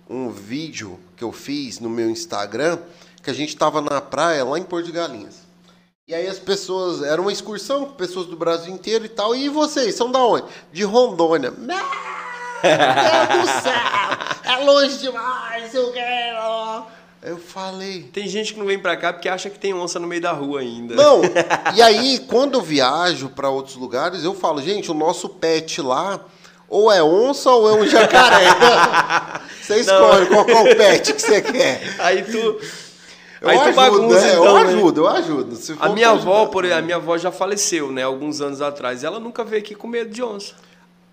[0.10, 2.77] um vídeo que eu fiz no meu Instagram
[3.21, 5.48] que a gente estava na praia lá em Porto de Galinhas.
[6.09, 9.35] E aí as pessoas, era uma excursão com pessoas do Brasil inteiro e tal.
[9.35, 10.43] E vocês, são da onde?
[10.73, 11.51] De Rondônia.
[11.51, 13.73] Meu Deus do céu!
[14.43, 16.85] É longe demais, eu quero!
[17.21, 18.09] Eu falei.
[18.11, 20.31] Tem gente que não vem para cá porque acha que tem onça no meio da
[20.31, 20.95] rua ainda.
[20.95, 21.21] Não,
[21.77, 26.19] e aí quando eu viajo para outros lugares, eu falo, gente, o nosso pet lá
[26.67, 28.47] ou é onça ou é um jacaré.
[29.61, 31.95] Você escolhe qual, qual pet que você quer.
[31.99, 32.88] Aí tu.
[33.41, 34.32] Eu aí tu ajudo, bagunça, né?
[34.34, 35.60] então, eu ajudo, eu ajudo.
[35.80, 38.04] A minha avó, ajudar, por a minha avó já faleceu, né?
[38.04, 39.04] Alguns anos atrás.
[39.04, 40.56] Ela nunca veio aqui com medo de onça.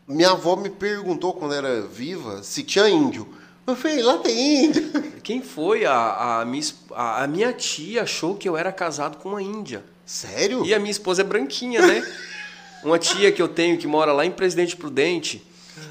[0.08, 3.28] Minha avó me perguntou quando era viva se tinha índio.
[3.66, 4.90] Eu falei, lá tem índio.
[5.22, 5.84] Quem foi?
[5.84, 9.84] A, a, minha, a, a minha tia achou que eu era casado com uma índia.
[10.04, 10.64] Sério?
[10.64, 12.02] E a minha esposa é branquinha, né?
[12.84, 15.44] Uma tia que eu tenho que mora lá em Presidente Prudente.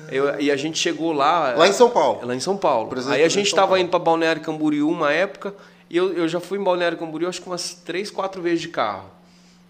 [0.10, 1.54] eu- e a gente chegou lá.
[1.54, 2.26] Lá em São Paulo.
[2.26, 2.88] Lá em São Paulo.
[2.88, 5.54] Presidente Aí a gente estava indo para Balneário Camboriú uma época.
[5.90, 8.70] E eu, eu já fui em Balneário Camboriú acho que umas três, quatro vezes de
[8.70, 9.10] carro.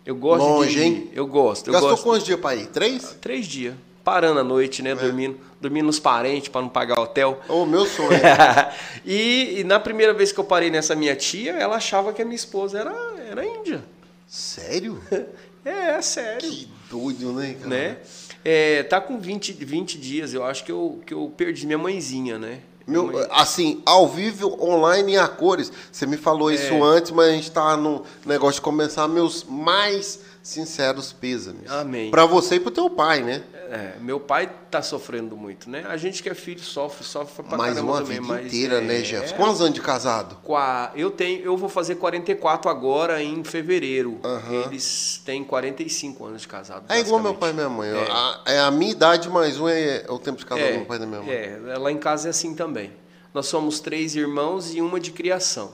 [0.06, 1.10] Eu gosto Longe, de hein?
[1.14, 1.68] Eu gosto.
[1.68, 2.04] Eu Gastou gosto.
[2.04, 2.68] quantos dias pra ir?
[2.68, 3.16] Três?
[3.20, 3.74] Três dias.
[4.04, 4.84] Parando à noite, É.
[4.84, 4.96] né?
[4.96, 5.40] Dormindo.
[5.60, 7.42] Dormindo nos parentes para não pagar hotel.
[7.50, 8.12] Ô, meu sonho.
[9.04, 12.26] e, e na primeira vez que eu parei nessa minha tia, ela achava que a
[12.26, 12.94] minha esposa era,
[13.30, 13.84] era índia.
[14.28, 15.02] Sério?
[15.68, 16.48] É, é sério.
[16.48, 17.68] Que doido, né, cara?
[17.68, 17.98] Né?
[18.44, 22.38] É, tá com 20, 20 dias, eu acho que eu, que eu perdi minha mãezinha,
[22.38, 22.60] né?
[22.88, 25.72] Meu, assim, ao vivo, online e a cores.
[25.92, 26.82] Você me falou isso É.
[26.82, 31.70] antes, mas a gente tá no negócio de começar meus mais sinceros pêsames.
[31.72, 32.12] Amém.
[32.12, 33.44] Pra você e pro teu pai, né?
[33.68, 35.84] É, meu pai tá sofrendo muito, né?
[35.90, 38.76] A gente que é filho sofre, sofre pra Mais caramba uma também, vida mas inteira,
[38.78, 39.36] é, né, Jefferson?
[39.36, 40.38] Quantos anos de casado?
[40.44, 44.20] Qua- Eu tenho, eu vou fazer 44 agora em fevereiro.
[44.68, 46.86] Eles têm 45 anos de casado.
[46.90, 47.90] É igual meu pai e minha mãe.
[47.90, 48.08] É.
[48.12, 50.78] A, é a minha idade mais um é, é o tempo de casado É, do
[50.78, 51.34] meu pai e da minha mãe.
[51.34, 52.92] é, lá em casa é assim também.
[53.34, 55.72] Nós somos três irmãos e uma de criação.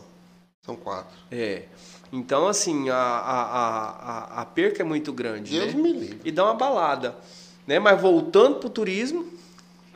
[0.66, 1.18] São quatro.
[1.30, 1.64] É.
[2.12, 3.41] Então, assim, a, a,
[4.38, 5.58] a, a- perca é muito grande.
[5.58, 5.82] Deus né?
[5.82, 6.19] me livre.
[6.26, 7.15] E dá uma balada.
[7.65, 7.80] Né?
[7.80, 9.26] Mas voltando pro turismo,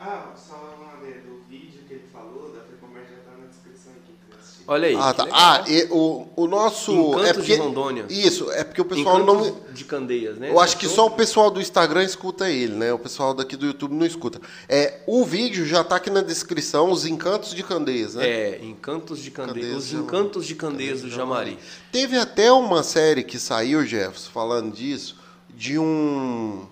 [0.00, 3.92] Ah, só uma vez, do vídeo que ele falou, da Freecommerce já tá na descrição
[3.92, 4.12] aqui.
[4.26, 4.55] que eu assisti.
[4.66, 4.96] Olha aí.
[4.98, 5.26] Ah, tá.
[5.30, 6.92] Ah, e o, o nosso.
[6.92, 8.06] Encantos é porque, de Rondônia.
[8.08, 9.46] Isso, é porque o pessoal não.
[9.46, 10.50] Encantos de Candeias, né?
[10.50, 12.92] Eu acho que só o pessoal do Instagram escuta ele, né?
[12.92, 14.40] O pessoal daqui do YouTube não escuta.
[14.68, 18.28] É, o vídeo já tá aqui na descrição, os encantos de Candeias, né?
[18.28, 19.66] É, Encantos de Candeias.
[19.66, 19.92] Candeias Os.
[19.92, 21.58] Encantos de Candeias do Jamari.
[21.92, 25.16] Teve até uma série que saiu, Jefferson, falando disso,
[25.54, 26.66] de um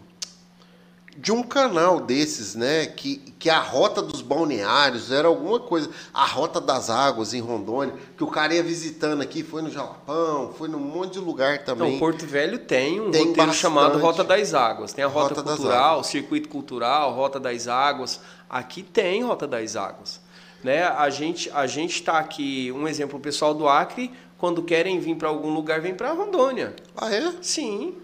[1.16, 6.24] de um canal desses, né, que, que a rota dos balneários era alguma coisa, a
[6.26, 10.68] rota das águas em Rondônia, que o cara ia visitando aqui, foi no Jalapão, foi
[10.68, 11.88] num monte de lugar também.
[11.88, 13.56] Então, Porto Velho tem um Tem roteiro bastante.
[13.56, 14.92] chamado Rota das Águas.
[14.92, 16.04] Tem a Rota, Rota Cultural.
[16.04, 18.20] Circuito Cultural, Rota das Águas.
[18.48, 20.20] Aqui tem Rota das Águas.
[20.62, 20.82] Né?
[20.82, 25.16] A gente a gente está aqui, um exemplo, o pessoal do Acre, quando querem vir
[25.16, 26.74] para algum lugar, vem para Rondônia.
[26.96, 27.32] Ah, é?
[27.42, 27.94] Sim.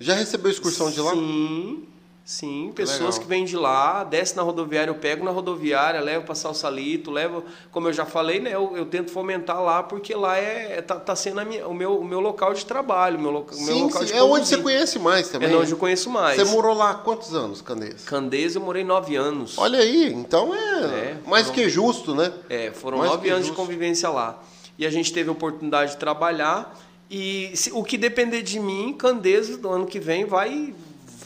[0.00, 1.12] Já recebeu excursão de lá?
[1.12, 1.86] Sim.
[2.24, 3.20] Sim, pessoas legal.
[3.20, 7.44] que vêm de lá, desce na rodoviária, eu pego na rodoviária, levo para Salsalito, levo,
[7.72, 11.16] como eu já falei, né, eu, eu tento fomentar lá porque lá é tá, tá
[11.16, 13.82] sendo a minha- o, meu, o meu local de trabalho, meu, loca- o meu Sim,
[13.82, 14.06] local sim.
[14.06, 15.52] de É onde você conhece mais também.
[15.52, 16.36] É onde eu conheço mais.
[16.40, 18.04] Você morou lá há quantos anos, Candeias?
[18.04, 19.58] Candeias eu morei nove anos.
[19.58, 22.32] Olha aí, então é, É, mais foram- que justo, né?
[22.48, 23.60] É, foram Mais nove que anos de justo.
[23.60, 24.40] convivência lá.
[24.78, 26.78] E a gente teve a oportunidade de trabalhar.
[27.10, 30.72] E se- o que depender de mim, Candeias, do ano que vem, vai,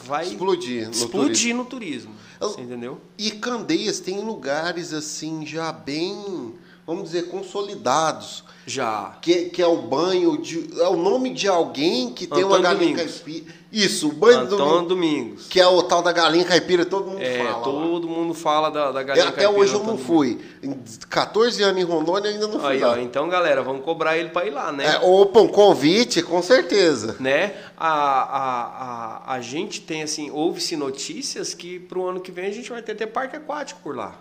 [0.07, 1.57] vai Explodir no explodir turismo.
[1.57, 2.13] no turismo.
[2.39, 3.01] Eu- entendeu?
[3.17, 6.53] E Candeias tem lugares assim já bem,
[6.87, 8.43] vamos dizer, consolidados.
[8.65, 9.17] Já.
[9.21, 10.69] Que, que é o banho de.
[10.81, 13.21] É o nome de alguém que tem uma Antônio galinha Domingos.
[13.21, 13.57] caipira.
[13.71, 14.87] Isso, o banho do Antônio domingo.
[15.25, 15.47] Domingos.
[15.47, 17.57] Que é o tal da galinha caipira, todo mundo É, fala.
[17.57, 17.63] lá.
[17.63, 20.39] todo mundo fala da, da É, galinha Até caipira hoje eu Antônio não fui.
[20.63, 20.73] Em
[21.09, 22.69] 14 anos em Rondônia ainda não fui.
[22.71, 22.91] Aí, lá.
[22.91, 24.85] ó, então, galera, vamos cobrar ele para ir lá, né?
[24.95, 27.15] É, opa, um convite, com certeza.
[27.21, 27.53] né?
[27.77, 32.51] A, a, a, a gente tem assim, ouve-se notícias que pro ano que vem a
[32.51, 34.15] gente vai ter até parque aquático por lá.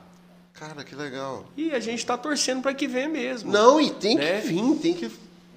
[0.59, 1.45] Cara, que legal.
[1.57, 3.53] E a gente está torcendo para que venha mesmo.
[3.53, 4.41] Não, e tem Né?
[4.41, 5.11] que vir, tem que.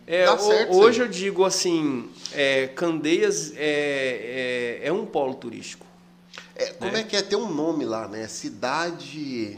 [0.06, 5.36] É, ho- certo isso hoje eu digo assim, é, Candeias é, é, é um polo
[5.36, 5.86] turístico.
[6.56, 7.22] É, como é que é?
[7.22, 8.28] Tem um nome lá, né?
[8.28, 9.58] Cidade.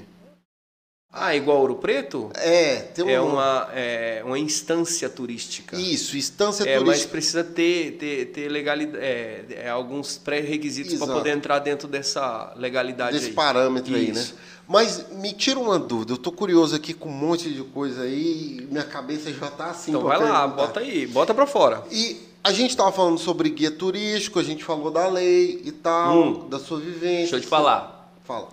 [1.14, 2.32] Ah, igual Ouro Preto?
[2.36, 3.10] É, tem um...
[3.10, 5.76] É uma, é uma instância turística.
[5.76, 7.12] Isso, instância É, mas turística.
[7.12, 13.14] precisa ter, ter, ter legalidade, é, é, alguns pré-requisitos para poder entrar dentro dessa legalidade
[13.18, 13.34] Desse aí.
[13.34, 14.26] parâmetro aí, né?
[14.72, 18.66] Mas me tira uma dúvida, eu tô curioso aqui com um monte de coisa aí,
[18.72, 19.92] minha cabeça já tá assim.
[19.92, 20.48] Então vai lá, perguntar.
[20.48, 21.84] bota aí, bota para fora.
[21.92, 26.18] E a gente tava falando sobre guia turístico, a gente falou da lei e tal,
[26.18, 26.48] Hum.
[26.50, 27.18] da sua vivência.
[27.32, 28.10] Deixa eu te falar.
[28.24, 28.48] Fala.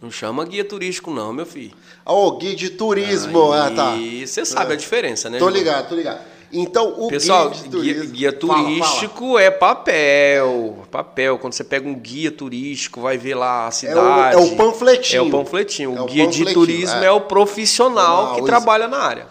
[0.00, 1.72] Não chama guia turístico não, meu filho.
[2.06, 3.96] Ah, Ô, guia de turismo, ah, tá.
[3.96, 5.38] E você sabe a diferença, né?
[5.40, 6.20] Tô ligado, tô ligado.
[6.52, 8.12] Então, o Pessoal, guia de guia, turismo...
[8.12, 8.64] guia Fala, fala.
[8.68, 10.78] turístico é papel.
[10.90, 11.38] Papel.
[11.38, 14.34] Quando você pega um guia turístico, vai ver lá a É o, cidade.
[14.34, 15.18] é o panfletinho.
[15.18, 15.96] É o panfletinho.
[15.96, 17.06] É O o guia de panfletinho, turismo é.
[17.06, 19.26] é, o profissional Não, que isso- trabalha na área.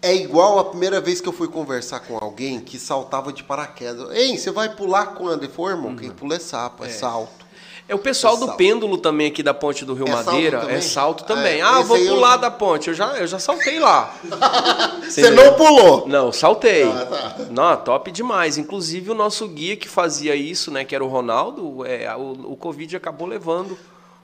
[0.00, 4.08] É igual a primeira vez que eu fui conversar com alguém que saltava de paraquedas.
[4.16, 5.96] Ei, você vai pular quando e for, irmão?
[5.96, 7.44] Quem pula é sapo, é, salto.
[7.88, 8.58] É o pessoal É do salto.
[8.58, 10.60] pêndulo também aqui da ponte do Rio É salto Madeira.
[10.60, 10.76] também?
[10.76, 11.58] É salto também.
[11.58, 12.88] É, ah, vou aí eu- pular da ponte.
[12.88, 14.14] Eu já, eu já saltei lá.
[15.08, 16.06] Você não pulou?
[16.06, 16.82] Não, saltei.
[16.84, 17.36] Ah, tá.
[17.50, 18.58] Não, top demais.
[18.58, 22.56] Inclusive o nosso guia que fazia isso, né, que era o Ronaldo, é, o, o
[22.56, 23.78] Covid acabou levando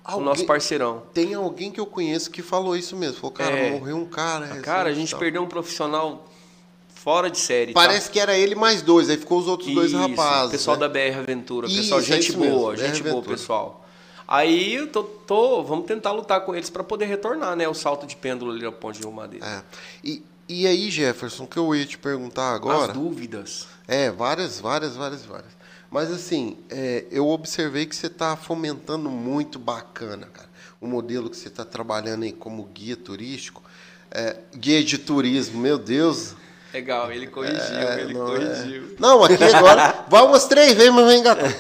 [0.05, 1.03] Alguém- o nosso parceirão.
[1.15, 3.17] Tem alguém que eu conheço que falou isso mesmo.
[3.17, 3.71] Falou, cara, É.
[3.71, 4.47] morreu um cara.
[4.61, 5.21] Cara, a gente tal.
[5.21, 6.27] perdeu um profissional
[7.05, 7.75] fora de série.
[7.75, 7.81] tá?
[7.81, 10.53] Parece que era ele mais dois, aí ficou os outros dois Isso, rapazes.
[10.53, 10.81] Pessoal né?
[10.81, 13.87] da BR Aventura, Isso, pessoal, é gente mesmo, boa, BR gente boa, pessoal.
[14.27, 17.69] Aí eu tô, tô- vamos tentar lutar com eles para poder retornar, né?
[17.69, 19.45] O salto de pêndulo ali na Ponte de Rio Madeira.
[19.47, 19.63] É.
[20.03, 22.91] E, e aí, Jefferson, o que eu ia te perguntar agora.
[22.93, 23.67] As dúvidas.
[23.87, 25.53] É, várias, várias, várias, várias.
[25.91, 30.49] Mas assim, é, eu observei que você está fomentando muito bacana, cara.
[30.81, 33.63] O modelo que você está trabalhando aí como guia turístico.
[34.11, 36.35] é, guia de turismo, meu Deus.
[36.75, 38.83] Legal, ele corrigiu, É, ele não, corrigiu.
[38.83, 39.01] é.
[39.01, 41.55] Não, aqui agora vai umas três vezes, mas vai engatar.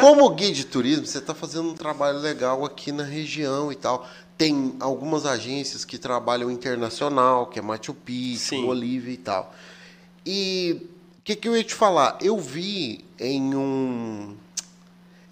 [0.00, 4.06] Como guia de turismo, você está fazendo um trabalho legal aqui na região e tal.
[4.36, 8.60] Tem algumas agências que trabalham internacional, que é Machu Picchu.
[8.66, 9.54] Bolívia e tal.
[10.26, 10.82] E
[11.18, 12.18] o que, que eu ia te falar?
[12.20, 14.36] Eu vi em um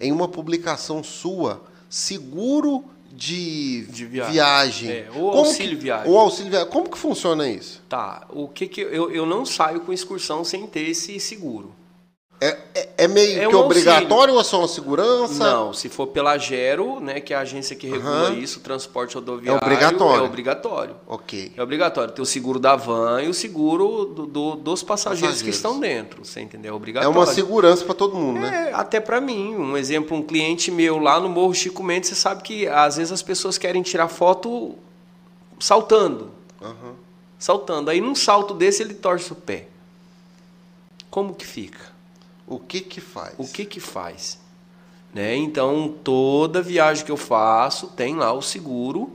[0.01, 2.83] em uma publicação sua seguro
[3.15, 4.33] de, De viagem.
[4.33, 4.89] viagem.
[4.91, 6.11] É, ou Como auxílio que- viagem.
[6.11, 6.69] Ou auxílio viagem.
[6.69, 7.81] Como que funciona isso?
[7.87, 11.73] Tá, o que que eu, eu não saio com excursão sem ter esse seguro.
[12.41, 15.41] É, é, é meio É que um obrigatório ou é só uma segurança?
[15.41, 18.33] Não, se for pela Gero, né, que é a agência que regula Aham.
[18.39, 20.21] isso, transporte rodoviário, É obrigatório.
[20.23, 20.95] É obrigatório.
[21.07, 21.53] Ok.
[21.55, 25.49] É obrigatório ter o seguro da van e o seguro do- do- dos passageiros, que
[25.49, 25.55] Passageiros.
[25.55, 26.71] estão dentro, você entendeu?
[26.71, 27.17] É É obrigatório.
[27.17, 28.69] uma segurança para todo mundo, né?
[28.69, 29.55] É, até pra mim.
[29.55, 33.13] Um exemplo, um cliente meu lá no Morro Chico Mendes, você sabe que às vezes
[33.13, 34.75] as pessoas querem tirar foto
[35.57, 36.31] saltando.
[36.61, 36.95] Aham.
[37.39, 37.89] Saltando.
[37.89, 39.67] Aí num salto desse ele torce o pé.
[41.09, 41.94] Como que fica?
[42.47, 43.33] O que que faz?
[43.37, 44.39] O que que faz?
[45.13, 45.35] Né?
[45.35, 49.11] Então, toda viagem que eu faço tem lá o seguro,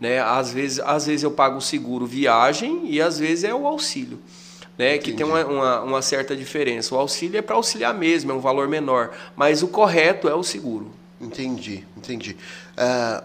[0.00, 0.20] né?
[0.20, 4.18] Às vezes, às vezes eu pago o seguro viagem e às vezes é o auxílio,
[4.76, 4.98] né?
[4.98, 6.94] Que tem uma, uma, uma certa diferença.
[6.94, 10.42] O auxílio é para auxiliar mesmo, é um valor menor, mas o correto é o
[10.42, 10.90] seguro.
[11.20, 12.36] Entendi, entendi.
[12.76, 13.24] Ah,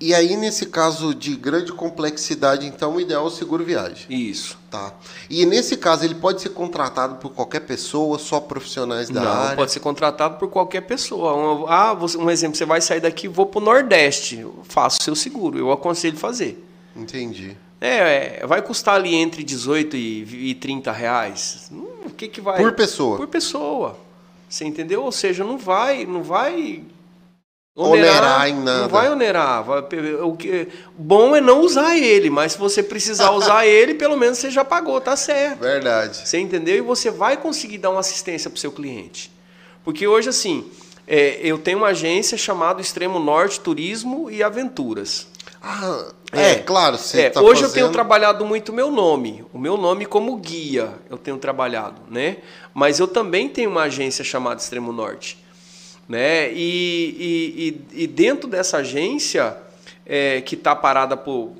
[0.00, 4.06] e aí, nesse caso de grande complexidade, então, o ideal é o seguro viagem.
[4.08, 4.56] Isso.
[4.70, 4.94] Tá.
[5.28, 9.56] E nesse caso, ele pode ser contratado por qualquer pessoa, só profissionais da Não, área?
[9.56, 11.34] pode ser contratado por qualquer pessoa.
[11.34, 15.16] Um, ah, um exemplo, você vai sair daqui, vou para o Nordeste, faço o seu
[15.16, 16.64] seguro, eu aconselho fazer.
[16.94, 17.56] Entendi.
[17.80, 21.68] É, é, vai custar ali entre 18 e, e 30 reais.
[21.72, 22.56] Hum, O que que vai?
[22.56, 23.16] Por pessoa.
[23.16, 23.98] Por pessoa.
[24.48, 25.02] Você entendeu?
[25.02, 26.82] Ou seja, não vai, não vai
[27.82, 28.82] Onerar em nada.
[28.82, 29.62] Não vai onerar.
[29.62, 29.78] Vai,
[30.22, 34.38] o que bom é não usar ele, mas se você precisar usar ele, pelo menos
[34.38, 35.60] você já pagou, tá certo.
[35.60, 36.26] Verdade.
[36.26, 36.76] Você entendeu?
[36.76, 39.30] E você vai conseguir dar uma assistência para o seu cliente.
[39.84, 40.68] Porque hoje, assim,
[41.06, 45.28] é, eu tenho uma agência chamada Extremo Norte Turismo e Aventuras.
[45.62, 46.96] Ah, é, claro.
[46.98, 50.04] Você É, tá hoje eu fazendo- tenho trabalhado muito o meu nome, o meu nome
[50.06, 52.38] como guia eu tenho trabalhado, né?
[52.74, 55.36] Mas eu também tenho uma agência chamada Extremo Norte,
[56.08, 56.50] né?
[56.52, 56.56] E,
[57.92, 59.56] e, e- e dentro dessa agência
[60.06, 61.52] é, que está parada por,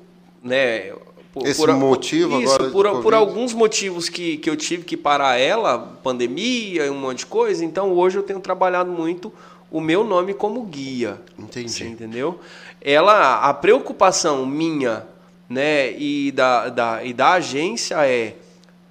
[0.42, 0.92] né?
[1.32, 4.96] Por, Esse por- motivo isso, agora por, por alguns motivos que, que eu tive que
[4.96, 7.64] parar ela, pandemia e um monte de coisa.
[7.64, 9.32] Então hoje eu tenho trabalhado muito
[9.70, 11.20] o meu nome como guia.
[11.38, 11.68] Entendi.
[11.70, 12.40] Você entendeu?
[12.80, 15.04] Ela, a preocupação minha,
[15.48, 18.34] né, e da, da, e da agência é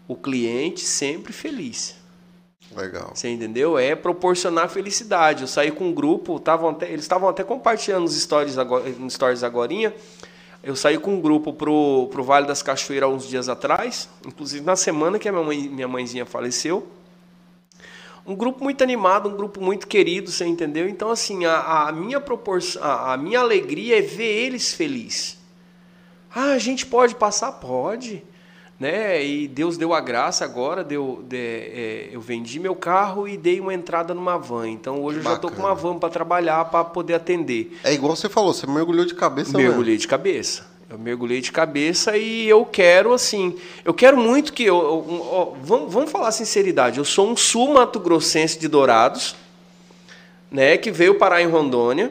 [0.07, 1.95] o cliente sempre feliz.
[2.77, 3.11] Legal.
[3.13, 3.77] Você entendeu?
[3.77, 5.41] É proporcionar felicidade.
[5.41, 9.43] Eu saí com um grupo, tavam até, eles estavam até compartilhando nos stories agora, stories
[9.43, 9.93] agorinha.
[10.63, 14.75] Eu saí com um grupo pro, pro Vale das Cachoeiras uns dias atrás, inclusive na
[14.75, 16.87] semana que a minha, mãe, minha mãezinha faleceu.
[18.25, 20.87] Um grupo muito animado, um grupo muito querido, você entendeu?
[20.87, 25.37] Então, assim, a, a minha proporção, a, a minha alegria é ver eles felizes.
[26.35, 27.53] Ah, a gente pode passar?
[27.53, 28.23] Pode.
[28.79, 29.25] Né?
[29.25, 33.59] E Deus deu a graça agora, deu, de, é, eu vendi meu carro e dei
[33.59, 34.69] uma entrada numa van.
[34.69, 37.75] Então hoje eu já estou com uma van para trabalhar, para poder atender.
[37.83, 40.01] É igual você falou, você mergulhou de cabeça Mergulhei mesmo.
[40.01, 40.77] de cabeça.
[40.89, 44.63] Eu mergulhei de cabeça e eu quero, assim, eu quero muito que.
[44.63, 49.35] Eu, eu, vamos, vamos falar sinceridade, eu sou um sul-mato-grossense de Dourados,
[50.49, 52.09] né, que veio parar em Rondônia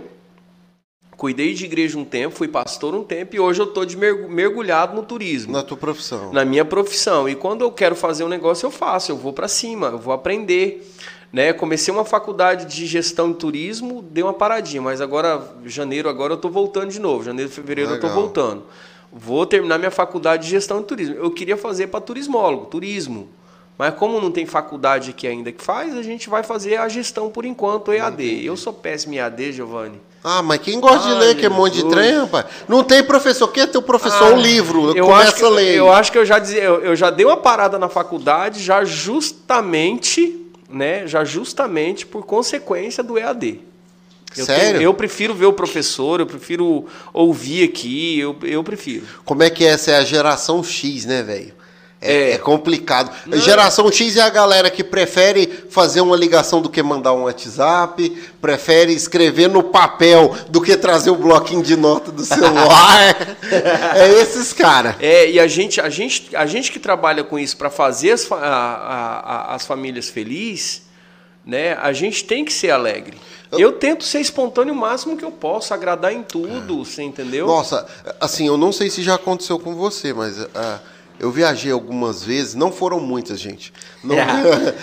[1.17, 3.85] Cuidei de igreja um tempo, fui pastor um tempo e hoje eu estou
[4.29, 5.51] mergulhado no turismo.
[5.51, 6.31] Na tua profissão.
[6.31, 7.27] Na minha profissão.
[7.27, 10.13] E quando eu quero fazer um negócio, eu faço, eu vou para cima, eu vou
[10.13, 10.87] aprender.
[11.33, 11.55] Né?
[11.55, 16.37] Comecei uma faculdade de gestão de turismo, dei uma paradinha, mas agora, janeiro, agora eu
[16.37, 17.25] estou voltando de novo.
[17.25, 18.03] Janeiro, fevereiro Legal.
[18.03, 18.65] eu estou voltando.
[19.11, 21.15] Vou terminar minha faculdade de gestão de turismo.
[21.15, 23.29] Eu queria fazer para turismólogo, turismo.
[23.79, 27.29] Mas como não tem faculdade aqui ainda que faz, a gente vai fazer a gestão
[27.29, 28.25] por enquanto, EAD.
[28.25, 28.47] Entendi.
[28.47, 30.01] Eu sou péssimo em EAD, Giovanni.
[30.25, 32.47] Ah, mas quem gosta de ler, que é um monte de trem, rapaz?
[32.67, 33.47] Não tem professor.
[33.49, 34.33] Quem é teu professor?
[34.33, 34.97] Ah, um livro.
[34.97, 35.77] Eu começa que, a ler.
[35.77, 38.85] Eu acho que eu já dizia, eu, eu, já dei uma parada na faculdade, já
[38.85, 40.37] justamente,
[40.69, 41.07] né?
[41.07, 43.61] Já justamente por consequência do EAD.
[44.37, 44.79] Eu Sério?
[44.79, 49.07] Tenho, eu prefiro ver o professor, eu prefiro ouvir aqui, eu, eu prefiro.
[49.25, 49.69] Como é que é?
[49.69, 51.55] Essa é a geração X, né, velho?
[52.01, 53.11] É, é, complicado.
[53.27, 53.39] Não.
[53.39, 58.11] Geração X é a galera que prefere fazer uma ligação do que mandar um WhatsApp,
[58.41, 63.17] prefere escrever no papel do que trazer o bloquinho de nota do celular.
[63.97, 64.97] é esses caras.
[65.01, 68.31] É, e a gente, a, gente, a gente que trabalha com isso para fazer as,
[68.31, 70.83] a, a, as famílias felizes,
[71.47, 73.17] né, a gente tem que ser alegre.
[73.51, 76.85] Eu, eu tento ser espontâneo o máximo que eu posso, agradar em tudo, é.
[76.85, 77.47] você entendeu?
[77.47, 77.87] Nossa,
[78.21, 80.39] assim, eu não sei se já aconteceu com você, mas.
[80.39, 83.73] Uh, eu viajei algumas vezes, não foram muitas, gente.
[84.03, 84.75] Não, é, é,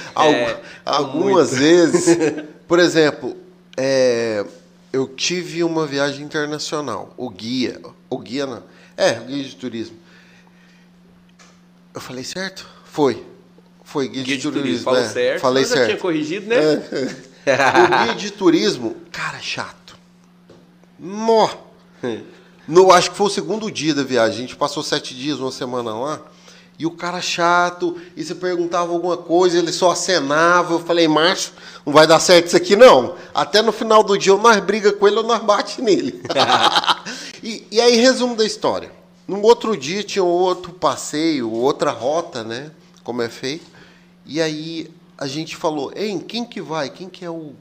[0.85, 1.63] algumas muito.
[1.63, 2.17] vezes.
[2.67, 3.35] Por exemplo,
[3.77, 4.45] é,
[4.91, 7.13] eu tive uma viagem internacional.
[7.17, 8.63] O guia, o guia não,
[8.97, 9.97] é, o guia de turismo.
[11.93, 12.67] Eu falei certo?
[12.85, 13.23] Foi.
[13.83, 14.63] Foi guia, guia de, de, turismo.
[14.63, 15.41] turismo Falou é, certo.
[15.41, 15.85] Falei certo.
[15.85, 16.55] tinha corrigido, né?
[17.45, 17.53] É.
[17.53, 19.95] o guia de turismo, cara, chato.
[20.97, 21.49] Nó.
[22.67, 24.37] No, acho que foi o segundo dia da viagem.
[24.37, 26.21] A gente passou sete dias, uma semana lá.
[26.77, 30.73] E o cara chato, e você perguntava alguma coisa, ele só acenava.
[30.73, 31.53] Eu falei, macho,
[31.85, 33.15] não vai dar certo isso aqui não.
[33.33, 36.21] Até no final do dia, ou nós briga com ele ou nós bate nele.
[37.43, 38.91] e, e aí, resumo da história.
[39.27, 42.71] No outro dia tinha outro passeio, outra rota, né?
[43.03, 43.65] Como é feito.
[44.25, 46.89] E aí a gente falou, ei, quem que vai?
[46.89, 47.53] Quem que é o,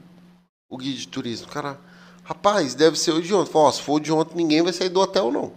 [0.69, 1.47] o guia de turismo?
[1.47, 1.79] O cara,
[2.23, 3.51] Rapaz, deve ser o de ontem.
[3.51, 5.51] Falei, se for o de ontem, ninguém vai sair do hotel, não.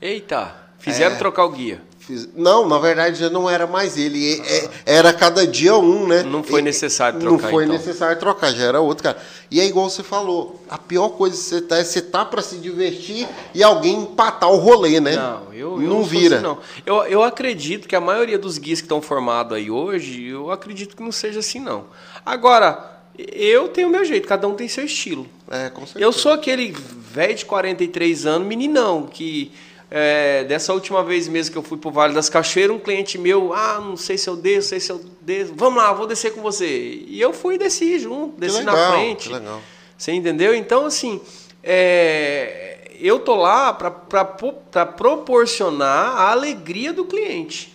[0.00, 1.80] Eita, fizeram é, trocar o guia.
[2.06, 4.38] Fiz, não, na verdade já não era mais ele.
[4.42, 6.22] É, era cada dia um, né?
[6.22, 7.42] Não foi necessário trocar.
[7.42, 7.74] Não foi então.
[7.74, 9.16] necessário trocar, já era outro cara.
[9.50, 12.42] E é igual você falou: a pior coisa que você tá é você tá para
[12.42, 15.16] se divertir e alguém empatar o rolê, né?
[15.16, 16.36] Não, eu, eu não, não vira.
[16.36, 16.58] Assim, não.
[16.84, 20.94] Eu, eu acredito que a maioria dos guias que estão formados aí hoje, eu acredito
[20.94, 21.86] que não seja assim, não.
[22.26, 25.26] Agora eu tenho o meu jeito, cada um tem seu estilo.
[25.50, 26.04] É, com certeza.
[26.04, 29.52] Eu sou aquele velho de 43 anos, meninão, que
[29.90, 33.52] é, dessa última vez mesmo que eu fui pro Vale das Cachoeiras, um cliente meu,
[33.52, 36.40] ah, não sei se eu desço, sei se eu desço, vamos lá, vou descer com
[36.40, 37.04] você.
[37.06, 39.28] E eu fui e desci junto, desci legal, na frente.
[39.28, 39.60] Que legal.
[39.96, 40.54] Você entendeu?
[40.54, 41.20] Então, assim,
[41.62, 47.73] é, eu tô lá para proporcionar a alegria do cliente.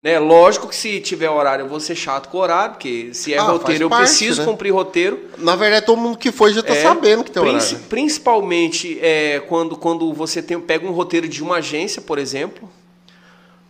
[0.00, 0.16] Né?
[0.18, 3.38] Lógico que se tiver horário eu vou ser chato com o horário, porque se é
[3.38, 4.46] ah, roteiro eu parte, preciso né?
[4.46, 5.28] cumprir roteiro.
[5.38, 7.78] Na verdade, todo mundo que foi já está é, sabendo que tem horário.
[7.88, 12.70] Principalmente é, quando, quando você tem, pega um roteiro de uma agência, por exemplo.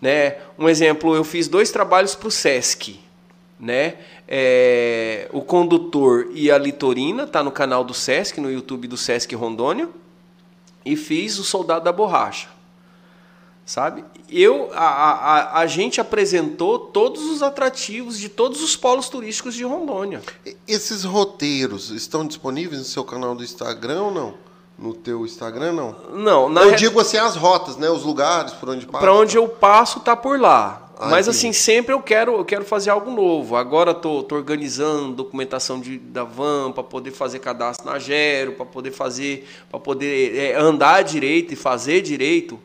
[0.01, 0.37] Né?
[0.59, 3.01] Um exemplo, eu fiz dois trabalhos para o Sesc.
[3.59, 3.95] Né?
[4.29, 9.35] É, o condutor e a litorina, tá no canal do Sesc, no YouTube do Sesc
[9.35, 9.89] Rondônia.
[10.85, 12.58] E fiz o soldado da borracha
[13.69, 14.03] sabe?
[14.31, 19.63] Eu, a, a, a gente apresentou todos os atrativos de todos os polos turísticos de
[19.63, 20.23] Rondônia.
[20.67, 24.35] Esses roteiros estão disponíveis no seu canal do Instagram ou não?
[24.79, 26.49] No teu Instagram, não?
[26.49, 26.63] Não.
[26.63, 26.77] eu re...
[26.77, 27.91] digo assim, as rotas, né?
[27.91, 29.05] Os lugares por onde passa.
[29.05, 30.91] Para onde eu passo, tá por lá.
[30.99, 33.55] Ah, Mas assim, sempre eu quero, eu quero fazer algo novo.
[33.55, 38.65] Agora tô, tô organizando documentação de, da van para poder fazer cadastro na Gero, para
[38.65, 42.59] poder fazer, para poder é, andar direito e fazer direito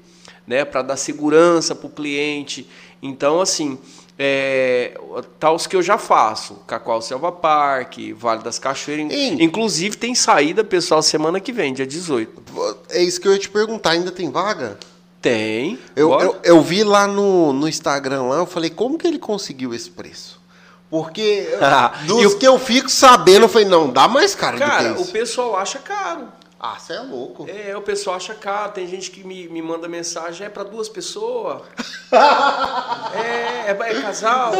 [0.46, 2.68] né, para dar segurança para o cliente.
[3.02, 3.78] Então, assim,
[4.18, 4.98] é,
[5.40, 9.12] tá os que eu já faço, Cacoal Selva Park, Vale das Cachoeiras.
[9.40, 12.44] Inclusive tem saída, pessoal, semana que vem, dia 18.
[12.90, 14.78] É isso que eu ia te perguntar, ainda tem vaga?
[15.22, 15.80] Tem.
[15.96, 19.74] Eu, eu, eu, vi lá no, no Instagram lá, eu falei, como que ele conseguiu
[19.74, 20.42] esse preço?
[20.90, 21.48] Porque
[22.06, 25.02] dos eu, que eu fico sabendo, eu falei, não, dá mais caro cara, do que
[25.02, 25.10] isso.
[25.10, 26.28] o pessoal acha caro.
[26.66, 27.46] Ah, você é louco.
[27.50, 28.72] É, o pessoal acha caro.
[28.72, 31.62] Tem gente que me, me manda mensagem, é para duas pessoas.
[33.14, 34.54] é, é, é casal,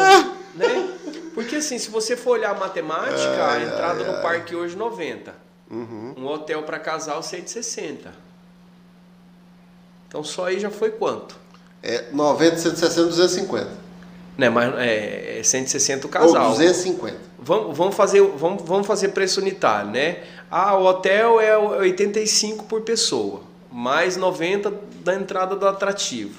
[0.54, 0.98] né?
[1.34, 5.34] Porque assim, se você for olhar a matemática, a entrada no parque hoje 90.
[5.72, 6.14] Uhum.
[6.18, 8.12] Um hotel para casal 160.
[10.10, 11.38] Então só aí já foi quanto?
[11.82, 13.84] É 90, 160, 250.
[14.38, 16.50] Né, mas é, é 160 o Ou casal.
[16.50, 17.18] 250.
[17.40, 20.24] Vamos, vamos, fazer, vamos, vamos fazer preço unitário, né?
[20.56, 23.42] Ah, o hotel é 85 por pessoa,
[23.72, 24.72] mais 90
[25.04, 26.36] da entrada do atrativo.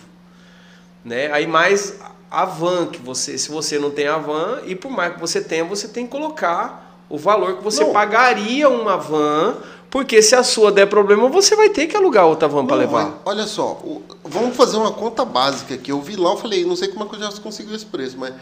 [1.04, 1.32] Né?
[1.32, 1.98] Aí mais
[2.30, 5.40] a van, que você, se você não tem a van, e por mais que você
[5.40, 7.92] tenha, você tem que colocar o valor que você Não.
[7.92, 9.56] pagaria uma van,
[9.90, 13.20] porque se a sua der problema, você vai ter que alugar outra van para levar.
[13.24, 13.82] Olha só,
[14.22, 15.90] vamos fazer uma conta básica aqui.
[15.90, 18.16] Eu vi lá, eu falei, não sei como é que eu já consegui esse preço,
[18.16, 18.32] mas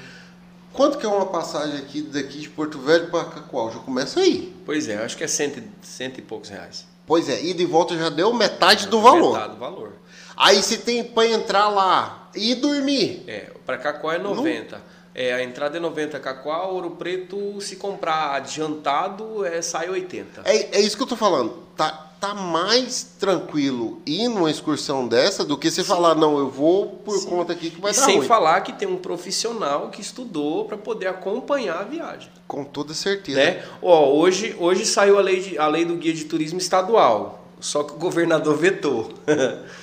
[0.73, 3.71] quanto que é uma passagem aqui daqui de Porto Velho para Cacoal?
[3.73, 4.55] Já começa aí.
[4.65, 6.87] Pois é, acho que é cento, e- cento e poucos reais.
[7.07, 9.33] Pois é, ida e volta já deu metade do valor.
[9.35, 9.93] Metade do valor.
[10.37, 13.25] Aí você tem para entrar lá e dormir.
[13.27, 14.81] É, para Cacoal é 90.
[15.15, 20.43] É, a entrada é 90 Cacoal, Ouro Preto, se comprar adiantado, é, sai 80.
[20.45, 21.51] É, é isso que eu tô falando.
[21.77, 26.87] Tá, tá mais tranquilo ir numa excursão dessa do que você falar, não, eu vou
[27.05, 28.27] por conta aqui que vai e dar sem ruim.
[28.29, 32.31] falar que tem um profissional que estudou para poder acompanhar a viagem.
[32.47, 33.39] Com toda certeza.
[33.41, 33.65] Né?
[33.83, 37.83] Ó, hoje, hoje saiu a lei, de- a lei do guia de turismo estadual, só
[37.83, 39.13] que o governador vetou.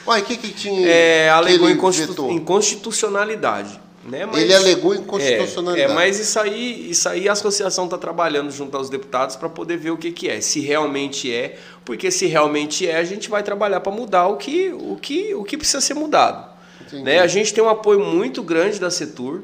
[0.08, 2.32] Uai, o que que tinha é, alegou inconstitu- vetou?
[2.32, 3.82] inconstitucionalidade.
[4.10, 4.26] Né?
[4.26, 5.91] Mas- Ele alegou inconstitucionalidade.
[5.91, 9.47] É, é, mas isso aí, isso aí a associação está trabalhando junto aos deputados para
[9.49, 13.30] poder ver o que, que é, se realmente é, porque se realmente é, a gente
[13.30, 16.49] vai trabalhar para mudar o que, o, que, o que precisa ser mudado.
[16.82, 17.03] Entendi.
[17.03, 17.20] Né?
[17.20, 19.41] A gente tem um apoio muito grande da Setur.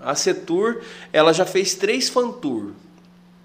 [0.00, 0.80] A Setur
[1.12, 2.70] ela já fez três Fantour.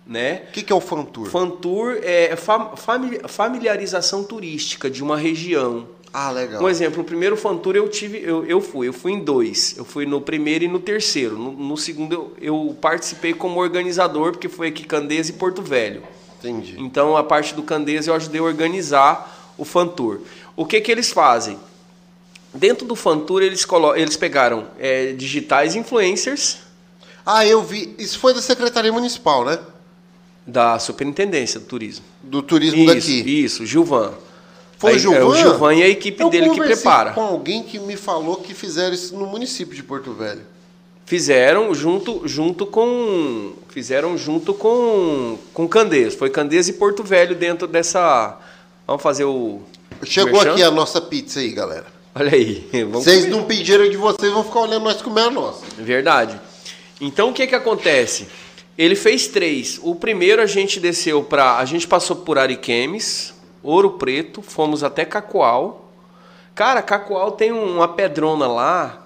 [0.06, 0.44] Né?
[0.50, 1.28] O que, que é o Fantour?
[1.30, 5.88] Fantour é fam- famili- familiarização turística de uma região.
[6.14, 6.62] Ah, legal.
[6.62, 9.76] Um exemplo, o primeiro Fantour eu tive, eu, eu fui, eu fui em dois.
[9.76, 11.38] Eu fui no primeiro e no terceiro.
[11.38, 16.04] No, no segundo eu, eu participei como organizador, porque foi aqui Candeias e Porto Velho.
[16.40, 16.76] Entendi.
[16.78, 20.20] Então a parte do Candeias eu ajudei a organizar o Fantour.
[20.56, 21.58] O que que eles fazem?
[22.54, 26.60] Dentro do Fantour eles, eles pegaram é, digitais influencers
[27.26, 27.96] Ah, eu vi.
[27.98, 29.58] Isso foi da Secretaria Municipal, né?
[30.46, 32.06] da Superintendência do Turismo.
[32.22, 33.44] Do turismo Isso, daqui.
[33.44, 34.14] isso, Gilvan.
[34.84, 35.18] Foi o Aí, Gilvan?
[35.18, 37.12] É o Gilvan e a equipe dele que prepara.
[37.14, 40.42] com alguém que me falou que fizeram isso no município de Porto Velho.
[41.06, 43.54] Fizeram junto, junto com.
[43.70, 46.16] Fizeram junto com, com Candeias.
[46.16, 48.38] Foi Candeias e Porto Velho dentro dessa.
[48.86, 49.62] Vamos fazer o.
[50.04, 50.52] Chegou merchan?
[50.52, 51.86] aqui a nossa pizza aí, galera.
[52.14, 52.68] Olha aí.
[52.92, 53.38] Vocês comer.
[53.38, 55.64] não pediram de vocês, vão ficar olhando nós comer a nossa.
[55.78, 56.40] Verdade.
[57.00, 58.28] Então o que que acontece?
[58.78, 59.80] Ele fez três.
[59.82, 65.06] O primeiro a gente desceu para, a gente passou por Ariquemes, Ouro Preto, fomos até
[65.06, 65.90] Cacoal.
[66.54, 69.00] Cara, Cacoal tem uma pedrona lá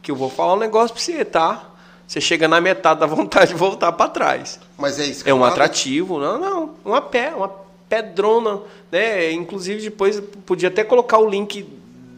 [0.00, 1.70] que eu vou falar um negócio para você, tá?
[2.06, 4.60] Você chega na metade da vontade de voltar para trás.
[4.78, 5.28] Mas é isso.
[5.28, 7.50] É um atrativo, não, não, uma pé, uma
[7.88, 8.60] pedrona,
[8.90, 9.32] né?
[9.32, 11.66] Inclusive depois podia até colocar o link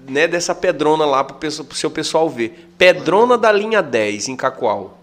[0.09, 2.71] né, dessa pedrona lá para o seu pessoal ver.
[2.79, 4.99] Pedrona da linha 10 em Cacoal.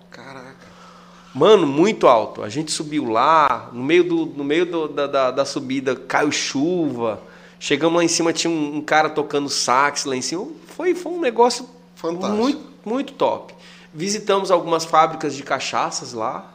[1.34, 2.44] Mano, muito alto.
[2.44, 6.32] A gente subiu lá, no meio, do, no meio do- da, da, da subida caiu
[6.32, 7.22] chuva.
[7.60, 10.48] Chegamos lá em cima, tinha um, um cara tocando sax lá em cima.
[10.76, 12.36] Foi, foi um negócio Fantástico.
[12.38, 13.54] muito, muito top.
[13.94, 16.52] Visitamos algumas fábricas de cachaças lá.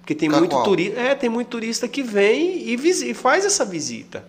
[0.00, 0.98] Porque tem muito turista.
[1.00, 4.24] É, tem muito turista que vem e, e faz essa visita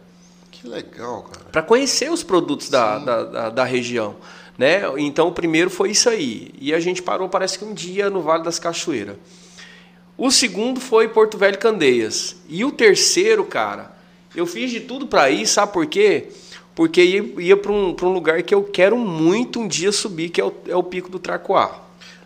[0.51, 1.45] Que legal, cara.
[1.51, 4.15] para conhecer os produtos da, da, da, da região.
[4.55, 4.82] Né?
[4.97, 6.51] Então o primeiro foi isso aí.
[6.59, 9.15] E a gente parou, parece que um dia no Vale das Cachoeiras.
[10.18, 12.36] O segundo foi Porto Velho Candeias.
[12.47, 13.91] E o terceiro, cara,
[14.36, 16.30] eu fiz de tudo para ir, sabe por quê?
[16.76, 20.30] Porque ia, ia para um, pra um lugar que eu quero muito um dia subir,
[20.30, 21.80] que é o, é o Pico do Tracoá.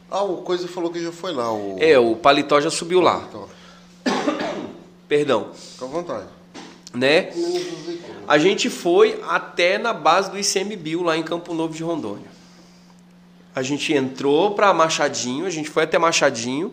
[0.09, 1.51] Ah, o Coisa falou que já foi lá.
[1.51, 1.77] O...
[1.79, 3.27] É, o Paletó já subiu lá.
[5.07, 5.51] Perdão.
[5.53, 6.27] fica à vontade.
[6.93, 7.29] Né?
[8.27, 12.27] A gente foi até na base do ICMBio, lá em Campo Novo de Rondônia.
[13.53, 16.71] A gente entrou para Machadinho, a gente foi até Machadinho,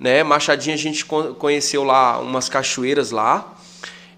[0.00, 0.24] né?
[0.24, 3.54] Machadinho a gente con- conheceu lá umas cachoeiras lá.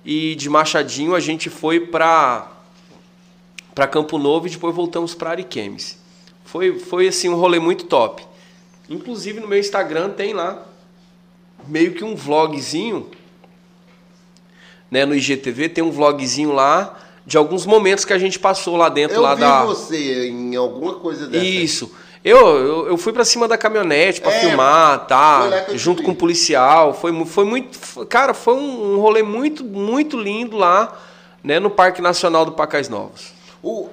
[0.05, 2.49] E de Machadinho a gente foi para
[3.74, 5.99] para Campo Novo e depois voltamos para Ariquemes.
[6.45, 8.22] Foi foi assim um rolê muito top.
[8.89, 10.66] Inclusive no meu Instagram tem lá
[11.66, 13.11] meio que um vlogzinho
[14.91, 18.89] né, no IGTV, tem um vlogzinho lá de alguns momentos que a gente passou lá
[18.89, 19.64] dentro Eu lá vi da.
[19.64, 21.45] você em alguma coisa dessa.
[21.45, 21.95] Isso.
[22.25, 25.64] Eu, eu, eu fui pra cima da caminhonete pra É, filmar, tá?
[25.75, 26.05] Junto vi.
[26.05, 26.95] com o policial.
[26.95, 27.77] Foi, foi muito.
[27.79, 30.97] foi- cara, foi um, um rolê muito, muito lindo lá
[31.43, 33.33] né, no Parque Nacional do Pacais Novos.
[33.62, 33.89] O,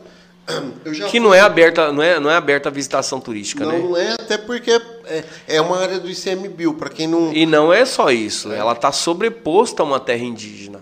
[1.09, 3.79] Que não é aberta, não é, não é aberta a visitação turística, Não, né?
[3.79, 4.71] não é, até porque
[5.05, 7.31] é, é uma área do ICMBio, para quem não.
[7.33, 10.81] E não é só isso, ela está sobreposta a uma terra indígena,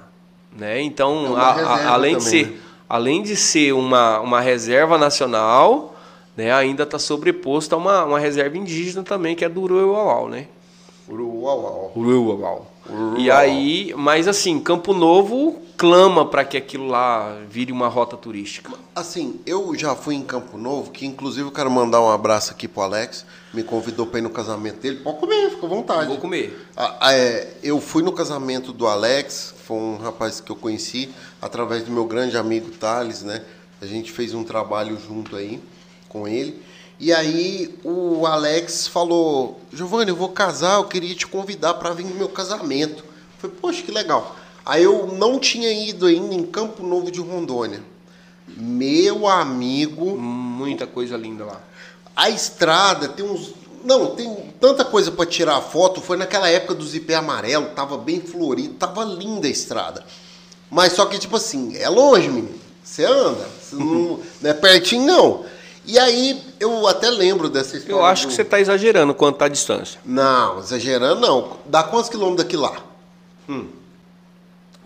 [0.57, 0.79] né?
[0.79, 2.57] É Então, uma a- a- além de também, ser, né?
[2.87, 5.96] além de ser uma, uma reserva nacional,
[6.37, 10.47] né, ainda está sobreposta a uma, uma reserva indígena também, que é do Uruauau, né?
[11.09, 11.91] Uruauau.
[11.95, 12.71] Uruauau.
[12.87, 13.17] Uruauau.
[13.17, 18.71] E aí, mas assim, Campo Novo clama para que aquilo lá vire uma rota turística.
[18.95, 22.67] Assim, eu já fui em Campo Novo, que inclusive eu quero mandar um abraço aqui
[22.67, 24.97] pro Alex, me convidou para ir no casamento dele.
[24.97, 26.07] Pode comer, fica à vontade.
[26.07, 26.67] Vou comer.
[26.75, 31.09] Ah, é, eu fui no casamento do Alex, foi um rapaz que eu conheci
[31.41, 33.43] através do meu grande amigo Thales, né?
[33.81, 35.61] A gente fez um trabalho junto aí
[36.09, 36.61] com ele.
[36.99, 42.05] E aí o Alex falou: Giovanni, eu vou casar, eu queria te convidar para vir
[42.05, 43.03] no meu casamento.
[43.03, 44.35] Eu falei, poxa, que legal.
[44.65, 47.81] Aí eu não tinha ido ainda em Campo Novo de Rondônia.
[48.47, 51.61] Meu amigo, Muita coisa linda lá.
[52.15, 53.53] a estrada tem uns.
[53.83, 56.01] Não, tem tanta coisa para tirar foto.
[56.01, 60.03] Foi naquela época do zipé amarelo, tava bem florido, tava linda a estrada.
[60.69, 62.59] Mas só que, tipo assim, é longe, menino.
[62.83, 65.45] Você anda, você não, não é pertinho, não.
[65.87, 67.93] E aí, eu até lembro dessa história.
[67.95, 69.99] Eu acho do- que você está exagerando quanto está a distância.
[70.05, 71.57] Não, exagerando não.
[71.65, 72.73] Dá quantos quilômetros daqui lá?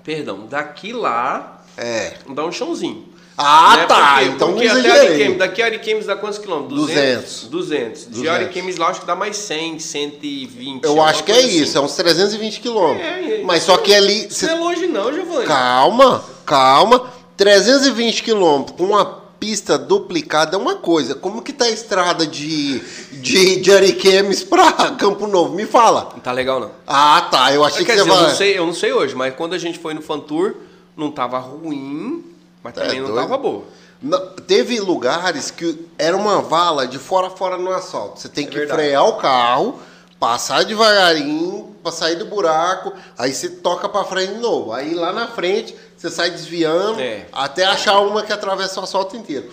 [0.04, 2.14] Perdão, daqui lá É.
[2.30, 3.06] dá um chãozinho.
[3.38, 3.86] Ah, Né?
[3.86, 4.14] tá.
[4.18, 5.00] Porque- então porque não até.
[5.08, 6.80] Ariquemes, daqui a Ariquemes dá quantos quilômetros?
[6.80, 7.44] 200.
[7.50, 8.02] 200.
[8.04, 8.30] De 200.
[8.36, 10.84] Ariquemes lá acho que dá mais 100, 120.
[10.84, 13.08] Eu acho que é coisa isso, é uns 320 quilômetros.
[13.08, 14.28] É, é, Mas só que ali.
[14.42, 15.46] Não é longe não, Giovanni.
[15.48, 17.10] Calma, calma.
[17.38, 21.16] 320 quilômetros com uma pista duplicada é uma coisa.
[21.16, 22.78] Como que tá a estrada de,
[23.12, 25.56] de, de Ariquemes pra Campo Novo?
[25.56, 26.12] Me fala.
[26.14, 26.72] Não tá legal não.
[26.86, 27.52] Ah, tá.
[27.52, 28.30] Eu achei Quer que você dizer, eu vai.
[28.30, 30.54] não, sei, eu não sei hoje, mas quando a gente foi no Fan Tour,
[30.96, 32.24] não tava ruim,
[32.64, 33.20] mas É também não doido.
[33.22, 33.64] tava boa.
[34.00, 38.20] Não, teve lugares que era uma vala de fora a fora no asfalto.
[38.20, 38.80] Você tem É que verdade.
[38.80, 39.80] frear o carro,
[40.22, 44.72] passar devagarinho pra sair do buraco, aí você toca pra frente de novo.
[44.72, 47.26] Aí lá na frente você sai desviando É.
[47.32, 49.52] até achar uma que atravessa o asfalto inteiro.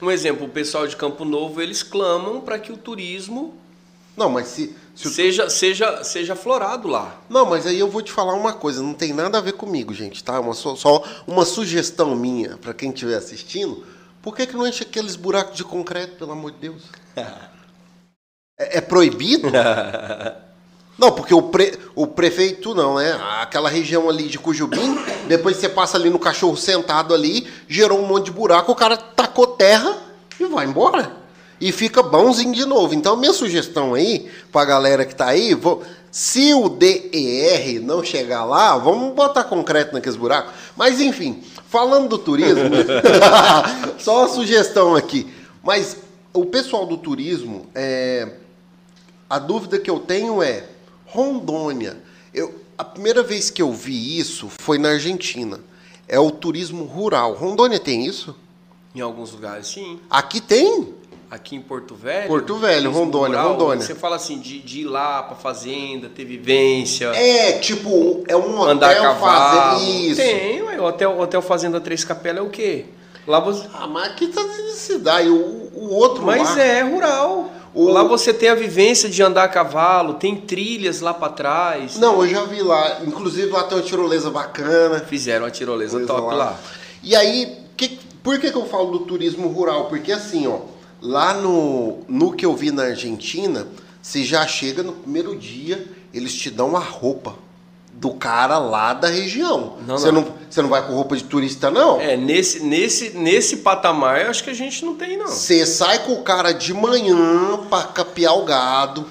[0.00, 3.54] Um exemplo, o pessoal de Campo Novo, eles clamam para que o turismo
[4.16, 7.20] Não, mas se, se seja, seja, seja florado lá.
[7.28, 9.92] Não, mas aí eu vou te falar uma coisa, não tem nada a ver comigo,
[9.94, 10.40] gente, tá?
[10.40, 13.86] Uma, só, só uma sugestão minha para quem estiver assistindo.
[14.22, 16.82] Por que, que não enche aqueles buracos de concreto, pelo amor de Deus?
[18.62, 19.48] É, é proibido?
[20.98, 23.18] Não, porque o, pre, o prefeito não, né?
[23.40, 24.96] Aquela região ali de Cujubim,
[25.26, 28.96] depois você passa ali no cachorro sentado ali, gerou um monte de buraco, o cara
[28.96, 29.96] tacou terra
[30.38, 31.10] e vai embora.
[31.60, 32.94] E fica bonzinho de novo.
[32.94, 38.44] Então, minha sugestão aí, pra galera que tá aí, vou- se o DER não chegar
[38.44, 40.52] lá, vamos botar concreto naqueles buracos.
[40.76, 42.64] Mas, enfim, falando do turismo,
[43.98, 45.32] só uma sugestão aqui.
[45.64, 45.96] Mas
[46.34, 48.28] o pessoal do turismo, é,
[49.32, 50.64] a dúvida que eu tenho é
[51.06, 51.96] Rondônia.
[52.34, 55.58] Eu, a primeira vez que eu vi isso foi na Argentina.
[56.06, 57.32] É o turismo rural.
[57.32, 58.36] Rondônia tem isso?
[58.94, 59.98] Em alguns lugares, sim.
[60.10, 60.92] Aqui tem?
[61.30, 62.28] Aqui em Porto Velho.
[62.28, 63.82] Porto Velho, Rondônia, rural, Rondônia.
[63.86, 68.62] Você fala assim, de, de ir lá pra fazenda, ter vivência, É, tipo, é um
[68.62, 69.78] andar a hotel cavalo.
[69.80, 70.20] fazer isso.
[70.20, 72.84] Tem, ué, o hotel, hotel Fazenda Três Capelas é o quê?
[73.26, 73.66] Lá você...
[73.74, 75.28] Ah, mas aqui tá de cidade.
[75.28, 77.50] O, o outro Mas lá, é rural.
[77.74, 81.96] O- Lá você tem a vivência de andar a cavalo, tem trilhas lá pra trás.
[81.98, 83.00] Não, eu já vi lá.
[83.06, 85.00] Inclusive lá tem uma tirolesa bacana.
[85.00, 86.58] Fizeram a tirolesa coisa top lá.
[87.02, 89.86] E aí, que- por que, que eu falo do turismo rural?
[89.86, 90.58] Porque assim, ó,
[91.00, 93.66] lá no, no que eu vi na Argentina,
[94.02, 97.34] você já chega no primeiro dia, eles te dão a roupa
[98.02, 99.76] do cara lá da região.
[99.86, 100.22] Não, você, não.
[100.22, 100.34] não.
[100.50, 102.00] você não vai com roupa de turista, não?
[102.00, 105.28] É, nesse, nesse, nesse patamar, eu acho que a gente não tem, não.
[105.28, 109.06] Você sai com o cara de manhã pra capiar o gado.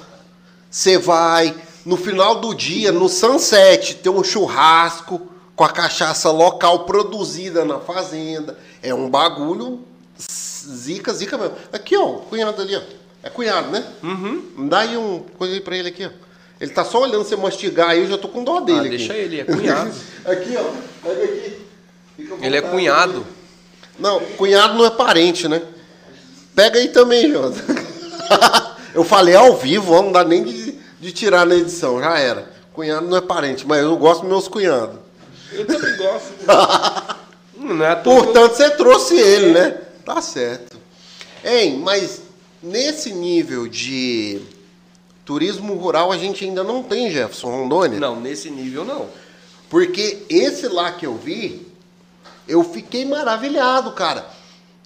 [0.69, 5.21] Você vai no final do dia, no sunset, tem um churrasco
[5.55, 8.57] com a cachaça local produzida na fazenda.
[8.83, 9.79] É um bagulho
[10.19, 11.55] zica, zica mesmo.
[11.71, 12.81] Aqui, ó, cunhado ali, ó.
[13.23, 13.85] É cunhado, né?
[14.03, 14.67] Uhum.
[14.67, 16.09] Dá aí um coisa aí pra ele aqui, ó.
[16.61, 18.89] Ele tá só olhando você mastigar aí, eu já tô com dó dele Ah, aqui.
[18.89, 19.91] deixa ele, é cunhado.
[20.23, 20.63] aqui, ó.
[21.03, 21.57] Pega aqui.
[22.39, 23.25] Ele é cunhado.
[23.97, 25.59] Não, cunhado não é parente, né?
[26.55, 27.57] Pega aí também, Jota.
[28.93, 32.51] eu falei ao vivo, ó, não dá nem de, de tirar na edição, já era.
[32.73, 34.97] Cunhado não é parente, mas eu gosto dos meus cunhados.
[35.51, 36.31] Eu também gosto.
[37.57, 39.77] não é Portanto, você trouxe ele, né?
[40.05, 40.77] Tá certo.
[41.43, 42.21] Hein, mas
[42.61, 44.41] nesse nível de
[45.31, 47.97] turismo rural a gente ainda não tem, Jefferson Rondônia.
[47.97, 49.07] Não, nesse nível não.
[49.69, 51.65] Porque esse lá que eu vi,
[52.47, 54.25] Eu fiquei maravilhado, cara.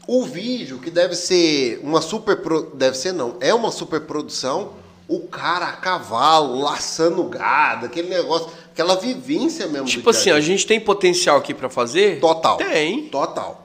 [0.08, 2.38] O vídeo, que deve ser uma super.
[2.38, 2.70] Pro...
[2.76, 4.74] Deve ser não, é uma super produção.
[5.08, 9.88] O cara a cavalo, laçando gado, aquele negócio, aquela vivência mesmo.
[9.88, 12.20] Tipo assim, a gente tem potencial aqui para fazer?
[12.20, 12.58] Total.
[12.58, 13.08] Tem.
[13.10, 13.64] Total.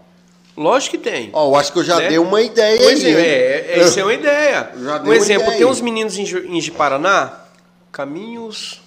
[0.62, 1.30] Lógico que tem.
[1.32, 2.08] Ó, eu acho que eu já Né?
[2.08, 3.14] dei uma ideia Pois aí.
[3.14, 4.70] é, é, é, isso é uma ideia.
[4.76, 6.24] Já Um exemplo, ideia tem uns meninos em,
[6.58, 7.44] em Paraná,
[7.90, 8.80] Caminhos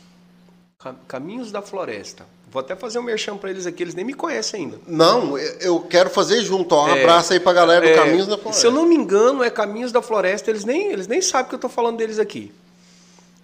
[0.78, 2.26] Ca- Caminhos da Floresta.
[2.52, 4.80] Vou até fazer um merchan pra eles aqui, eles nem me conhecem ainda.
[4.86, 6.76] Não, eu eu quero fazer junto.
[6.76, 8.62] Ó, um É, abraço aí pra galera do É, Caminhos da Floresta.
[8.62, 11.56] Se eu não me engano, é Caminhos da Floresta, eles nem, eles nem sabem que
[11.56, 12.52] eu tô falando deles aqui.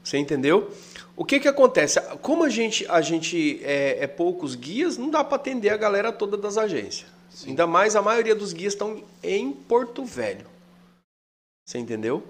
[0.04, 0.70] Você entendeu?
[1.18, 2.00] O que que acontece?
[2.22, 6.12] Como a gente, a gente é, é poucos guias, não dá para atender a galera
[6.12, 7.08] toda das agências.
[7.48, 10.46] Ainda mais a maioria dos guias estão em Porto Velho.
[11.66, 12.24] Você entendeu?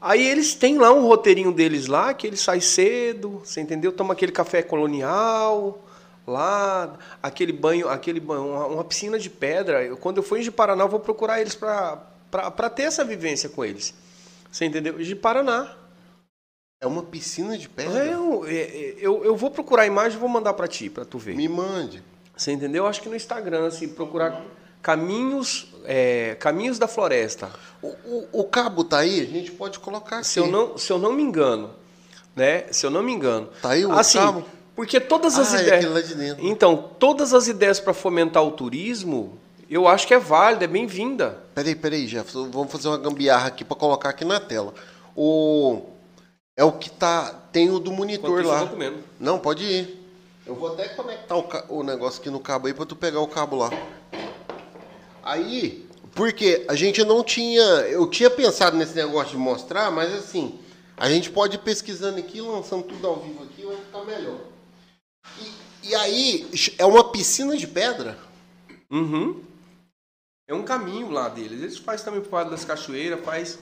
[0.00, 3.92] Aí eles têm lá um roteirinho deles lá, que eles saem cedo, você entendeu?
[3.92, 5.82] Toma aquele café colonial
[6.26, 9.84] lá, aquele banho, aquele banho, uma, uma piscina de pedra.
[9.84, 13.64] Eu, quando eu for em Paraná, eu vou procurar eles para ter essa vivência com
[13.64, 13.94] eles.
[14.50, 14.98] Você entendeu?
[14.98, 15.76] De Paraná.
[16.80, 18.04] É uma piscina de pedra?
[18.04, 21.16] Eu, é, eu, eu vou procurar a imagem e vou mandar para ti, para tu
[21.16, 21.36] ver.
[21.36, 22.02] Me mande.
[22.42, 22.88] Você entendeu?
[22.88, 24.42] Acho que no Instagram, assim, procurar
[24.82, 27.48] caminhos, é, caminhos da floresta.
[27.80, 29.20] O, o- o cabo tá aí?
[29.20, 30.26] A gente pode colocar aqui.
[30.26, 31.70] Se eu não, se eu não me engano,
[32.34, 32.64] né?
[32.72, 33.48] Se eu não me engano.
[33.62, 34.44] Tá aí o assim, cabo?
[34.74, 35.76] Porque todas as Ah, é ideias.
[35.84, 36.44] aquele lá de dentro.
[36.44, 39.38] Então, todas as ideias para fomentar o turismo,
[39.70, 41.38] eu acho que é válida, é bem-vinda.
[41.54, 42.50] Peraí, peraí, Jefferson.
[42.50, 44.74] Vamos fazer uma gambiarra aqui pra colocar aqui na tela.
[45.14, 45.80] O...
[46.56, 47.38] É o que tá...
[47.52, 48.92] Tem o do monitor Enquanto lá.
[49.20, 50.01] Não, pode ir.
[50.46, 53.20] Eu vou até conectar o, ca- o negócio aqui no cabo aí pra tu pegar
[53.20, 53.70] o cabo lá.
[55.22, 57.62] Aí, porque a gente não tinha.
[57.62, 60.58] Eu tinha pensado nesse negócio de mostrar, mas assim,
[60.96, 64.38] a gente pode ir pesquisando aqui, lançando tudo ao vivo aqui, vai ficar melhor.
[65.40, 68.18] E, e aí, é uma piscina de pedra?
[68.90, 69.40] Uhum.
[70.48, 71.62] É um caminho lá deles.
[71.62, 73.58] Eles fazem também por lado das cachoeiras, faz.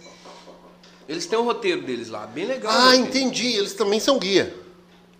[1.06, 2.72] Eles têm um roteiro deles lá, bem legal.
[2.74, 3.48] Ah, entendi.
[3.48, 4.54] Eles também são guia.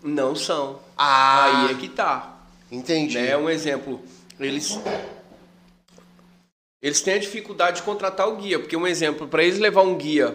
[0.03, 0.80] Não são.
[0.96, 2.38] Ah, Aí é que tá.
[2.70, 3.18] entendi.
[3.18, 3.36] Né?
[3.36, 4.01] Um exemplo,
[4.38, 4.78] eles
[6.82, 9.96] eles têm a dificuldade de contratar o guia, porque um exemplo, para eles levar um
[9.96, 10.30] guia,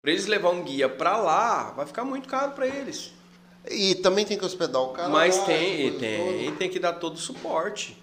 [0.00, 3.12] para eles levar um guia para lá, vai ficar muito caro para eles.
[3.68, 5.10] E também tem que hospedar o cara.
[5.10, 6.56] Mas lá, tem, tem, toda.
[6.56, 7.94] tem que dar todo o suporte.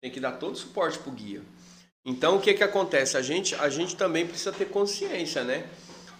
[0.00, 1.42] Tem que dar todo o suporte pro guia.
[2.02, 3.18] Então o que que acontece?
[3.18, 5.66] A gente, a gente também precisa ter consciência, né?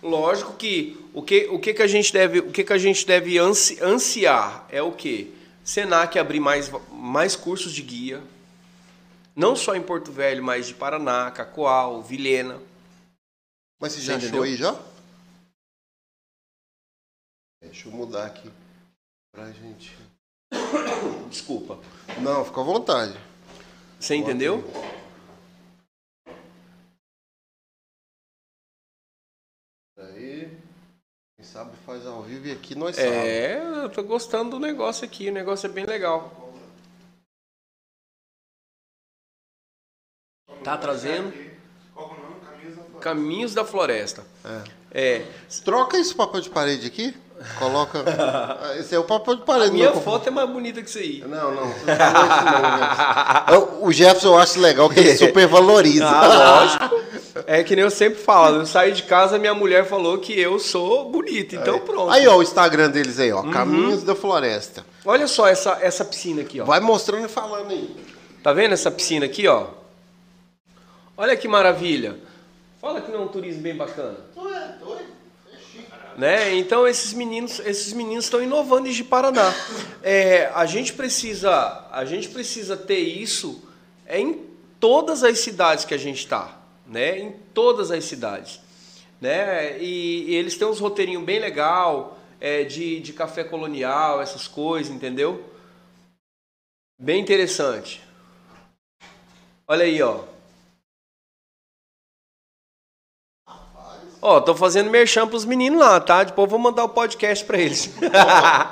[0.03, 3.05] Lógico que o que, o que que a gente deve, o que que a gente
[3.07, 5.33] deve ansi- ansiar é o quê?
[5.65, 8.23] Senac abrir mais, mais cursos de guia,
[9.35, 12.61] não só em Porto Velho, mas de Paraná, Cacoal, Vilhena.
[13.81, 14.43] Mas você Você já achou entendeu?
[14.45, 14.81] aí já?
[17.63, 18.51] Deixa eu mudar aqui
[19.33, 19.97] pra gente.
[21.29, 21.79] Desculpa.
[22.21, 23.19] Não, fica à vontade.
[23.99, 24.63] Você entendeu?
[31.39, 32.99] Quem sabe faz ao vivo e aqui nós.
[32.99, 36.53] É, eu tô gostando do negócio aqui, o negócio é bem legal.
[40.65, 41.33] Tá trazendo
[41.95, 43.01] Qual que é o nome?
[43.01, 44.25] Caminhos da Floresta.
[44.43, 44.71] Floresta.
[44.91, 45.25] É.
[45.65, 47.17] Troca esse papel de parede aqui.
[47.61, 48.03] Coloca.
[48.81, 49.71] Esse é o papel de A parede.
[49.71, 50.01] minha não.
[50.03, 51.21] foto é mais bonita que isso aí.
[51.21, 51.69] Não, não.
[51.69, 53.55] Você não não.
[53.79, 56.05] Eu- O Jefferson eu acho legal que ele super valoriza.
[56.05, 56.27] Ah,
[56.61, 57.08] lógico.
[57.51, 60.59] É que nem eu sempre falo, eu saí de casa, minha mulher falou que eu
[60.59, 62.11] sou bonita, então pronto.
[62.11, 63.41] Aí, ó, o Instagram deles aí, ó.
[63.41, 63.51] Uhum.
[63.51, 64.85] Caminhos da Floresta.
[65.03, 66.67] Olha só essa, essa piscina aqui, ó.
[66.67, 67.97] Vai mostrando e falando aí.
[68.43, 69.69] Tá vendo essa piscina aqui, ó?
[71.17, 72.19] Olha que maravilha.
[72.83, 74.19] Fala que não é um turismo bem bacana.
[74.35, 75.07] Tu é doido?
[75.51, 76.55] É né?
[76.55, 79.55] Então esses meninos, esses meninos estão inovando em Paraná.
[80.03, 83.63] É, a gente precisa, a gente precisa ter isso
[84.07, 84.45] em
[84.79, 86.58] todas as cidades que a gente está,
[86.89, 87.19] né?
[87.19, 88.61] Em todas as cidades,
[89.21, 89.79] né?
[89.79, 94.93] E, e eles têm uns roteirinhos bem legal é, de, de café colonial, essas coisas,
[94.93, 95.45] entendeu?
[97.01, 98.03] Bem interessante.
[99.69, 100.21] Olha aí, ó.
[104.21, 106.25] Ó, tô fazendo merchan pros meninos lá, tá?
[106.25, 107.87] Depois eu vou mandar o podcast pra eles.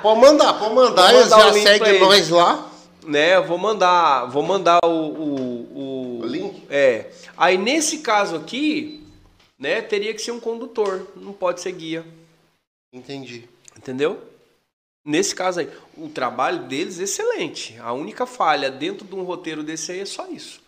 [0.01, 1.13] Pode mandar, pode mandar.
[1.13, 2.69] Eles já seguem nós lá.
[3.05, 3.39] né?
[3.39, 5.39] Vou mandar, vou mandar o, o,
[5.73, 6.63] o, O link?
[6.69, 7.09] É.
[7.37, 9.03] Aí nesse caso aqui,
[9.59, 12.05] né, teria que ser um condutor, não pode ser guia,
[12.93, 13.47] Entendi.
[13.77, 14.21] entendeu?
[15.05, 17.77] Nesse caso aí, o trabalho deles é excelente.
[17.79, 20.59] A única falha dentro de um roteiro desse aí é só isso.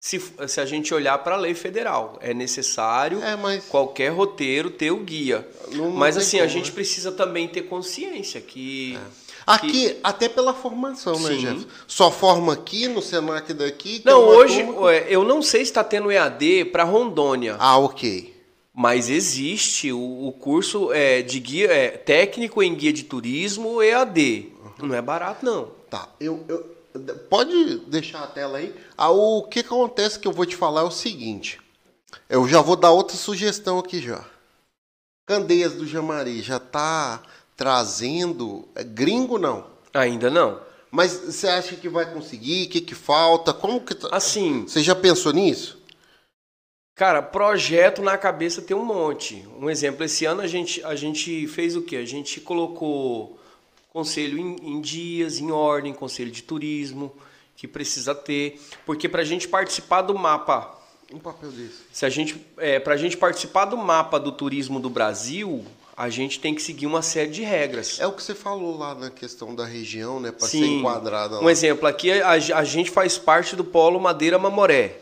[0.00, 3.64] Se, se a gente olhar para a lei federal, é necessário É, mas.
[3.64, 5.48] qualquer roteiro ter o guia.
[5.72, 6.74] Não- não Mas assim, a como, gente né?
[6.74, 8.96] precisa também ter consciência que
[9.54, 11.38] Aqui, até pela formação, né, Sim.
[11.38, 11.66] Jeff?
[11.86, 14.00] Só forma aqui, no Senac daqui.
[14.00, 17.56] que Não, é uma hoje, turma- eu não sei se está tendo EAD para Rondônia,
[17.58, 18.34] Ah, ok.
[18.74, 24.52] mas existe o, o curso é, de guia é, técnico em guia de turismo EAD.
[24.82, 25.70] Não é barato, não.
[25.90, 26.76] Tá, eu, eu-
[27.30, 28.74] pode deixar a tela aí.
[28.96, 31.58] Ah, o que acontece que eu vou te falar é o seguinte.
[32.28, 34.24] Eu já vou dar outra sugestão aqui já.
[35.26, 37.22] Candeias do Jamari já tá
[37.58, 39.66] trazendo é, gringo não?
[39.92, 40.60] Ainda não.
[40.90, 42.66] Mas você acha que vai conseguir?
[42.66, 43.52] O que que falta?
[43.52, 44.08] Como que tá?
[44.12, 45.76] Assim, Você já pensou nisso?
[46.94, 49.46] Cara, projeto na cabeça tem um monte.
[49.60, 51.96] Um exemplo, esse ano a gente, a gente fez o quê?
[51.96, 53.38] A gente colocou
[53.92, 57.12] conselho em, em dias, em ordem, conselho de turismo,
[57.56, 58.60] que precisa ter.
[58.86, 60.78] Porque para a gente participar do mapa,
[61.12, 61.82] Um papel desse.
[61.92, 65.64] se a gente, é, para a gente participar do mapa do turismo do Brasil,
[65.98, 67.98] a gente tem que seguir uma série de regras.
[67.98, 70.30] É o que você falou lá na questão da região, né?
[70.30, 71.42] Para ser enquadrada lá.
[71.42, 74.96] Um exemplo, aqui a, a gente faz parte do Polo Madeira Mamoré.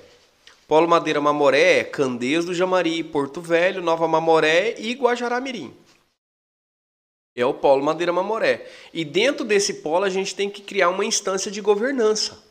[0.67, 5.77] Polo Madeira Mamoré é Candeias do Jamari, Porto Velho, Nova Mamoré e Guajará-Mirim.
[7.37, 8.67] É o Polo Madeira Mamoré.
[8.95, 12.43] E dentro desse polo a gente tem que criar uma instância de governança.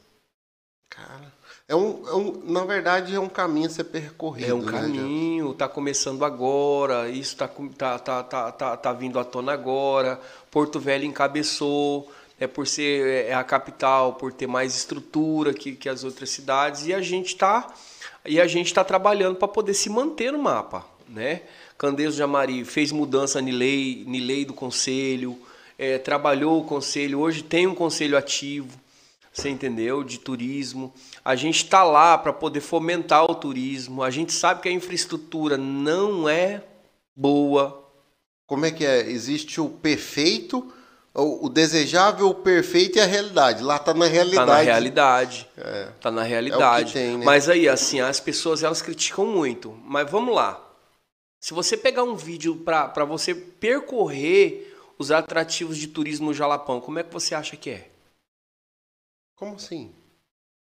[1.68, 4.52] É um, é um- na verdade é um caminho a ser percorrido.
[4.52, 9.18] É um né, caminho, está começando agora, isso está tá, tá, tá, tá, tá vindo
[9.18, 10.22] à tona agora.
[10.52, 15.90] Porto Velho encabeçou, é por ser é a capital, por ter mais estrutura que, que
[15.90, 17.74] as outras cidades, e a gente está
[18.24, 21.42] e a gente está trabalhando para poder se manter no mapa, né?
[21.78, 25.36] Candeias do Jamari fez mudança em lei, lei do conselho,
[25.80, 28.85] é, trabalhou o conselho, hoje tem um conselho ativo,
[29.36, 30.04] você entendeu?
[30.04, 30.94] De turismo.
[31.24, 34.02] A gente está lá para poder fomentar o turismo.
[34.02, 36.64] A gente sabe que a infraestrutura não é
[37.14, 37.84] boa.
[38.48, 39.10] Como é que é?
[39.10, 40.72] Existe o perfeito,
[41.14, 43.62] o, desejável, o perfeito e a realidade.
[43.62, 44.48] Lá tá na realidade.
[44.48, 45.50] Tá na realidade.
[45.58, 45.88] É.
[46.00, 46.94] Tá na realidade.
[46.94, 47.26] tem, né?
[47.26, 49.78] Mas aí, assim, as pessoas elas criticam muito.
[49.84, 50.62] Mas vamos lá.
[51.42, 57.00] Se você pegar um vídeo para você percorrer os atrativos de turismo no Jalapão, como
[57.00, 57.95] é que você acha que é?
[59.36, 59.94] Como assim?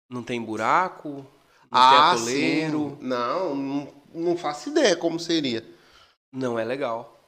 [0.09, 1.25] Não tem buraco?
[1.71, 2.97] Não ah, tem atoleiro?
[2.99, 3.07] sim.
[3.07, 5.65] Não, não, não faço ideia como seria.
[6.31, 7.19] Não é legal.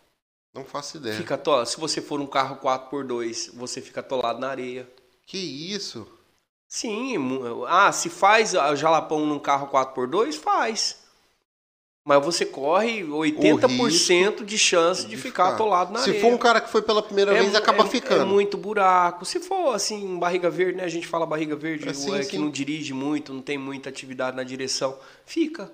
[0.53, 1.15] Não faço ideia.
[1.15, 1.69] Fica atolado.
[1.69, 4.91] Se você for um carro 4x2, você fica atolado na areia.
[5.25, 6.07] Que isso?
[6.67, 7.15] Sim.
[7.67, 11.06] Ah, se faz o jalapão num carro 4x2, faz.
[12.07, 16.21] Mas você corre 80% de chance de, ficar atolado na Se areia.
[16.21, 18.21] for um cara que foi pela primeira vez, mu- acaba é- ficando.
[18.21, 19.25] É muito buraco.
[19.25, 20.85] Se for assim, barriga verde, né?
[20.85, 22.29] A gente fala barriga verde, É, sim, é, sim.
[22.29, 25.69] que não dirige muito, não tem muita atividade na direção, fica.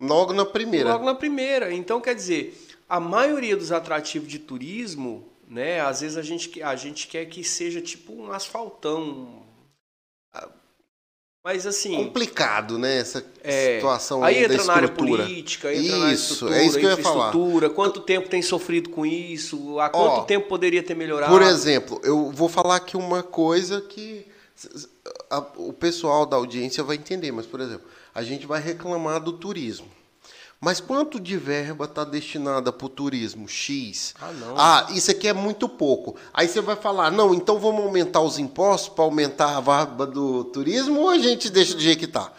[0.00, 0.92] Logo na primeira.
[0.92, 1.74] Logo na primeira.
[1.74, 2.56] Então, quer dizer,
[2.88, 5.80] a maioria dos atrativos de turismo, né?
[5.80, 9.42] Às vezes a gente, que- a gente quer que seja tipo um asfaltão.
[11.44, 11.94] Mas assim.
[11.94, 12.96] Complicado, né?
[13.00, 16.64] Essa É, situação aí aí da entra na área política, entra na Isso, estrutura, é
[16.66, 17.32] isso que eu ia falar.
[17.74, 21.30] quanto tempo tem sofrido com isso, há quanto Ó, tempo poderia ter melhorado.
[21.30, 24.26] Por exemplo, eu vou falar aqui uma coisa que
[25.28, 29.34] a- o pessoal da audiência vai entender, mas, por exemplo, a gente vai reclamar do
[29.34, 29.86] turismo.
[30.64, 33.46] Mas quanto de verba está destinada para o turismo?
[33.46, 34.14] X.
[34.18, 34.54] Ah, não.
[34.56, 36.16] Ah, isso aqui é muito pouco.
[36.32, 40.42] Aí você vai falar, não, então vamos aumentar os impostos para aumentar a verba do
[40.44, 42.32] turismo ou a gente deixa do jeito que está?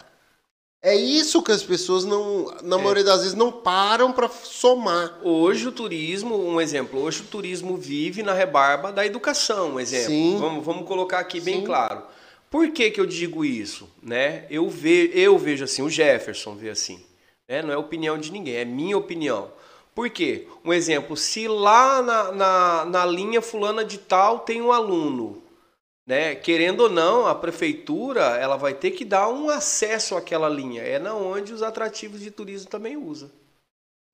[0.82, 2.62] É isso que as pessoas não, É.
[2.64, 5.20] na maioria das vezes, não param para somar.
[5.22, 10.08] Hoje o turismo, um exemplo, hoje o turismo vive na rebarba da educação, um exemplo.
[10.08, 10.36] Sim.
[10.40, 11.64] Vamos, vamos colocar aqui bem Sim.
[11.64, 12.02] claro.
[12.50, 13.88] Por que, que eu digo isso?
[14.02, 14.46] Né?
[14.50, 17.00] Eu, ve, eu vejo assim, o Jefferson vê assim.
[17.48, 17.62] Né?
[17.62, 19.50] Não é opinião de ninguém, é minha opinião.
[19.94, 20.46] Por quê?
[20.64, 25.42] Um exemplo, se lá na, na, na linha fulana de tal tem um aluno,
[26.06, 26.34] né?
[26.34, 30.82] Querendo ou não, a prefeitura ela vai ter que dar um acesso àquela linha.
[30.82, 33.30] É na onde os atrativos de turismo também usam.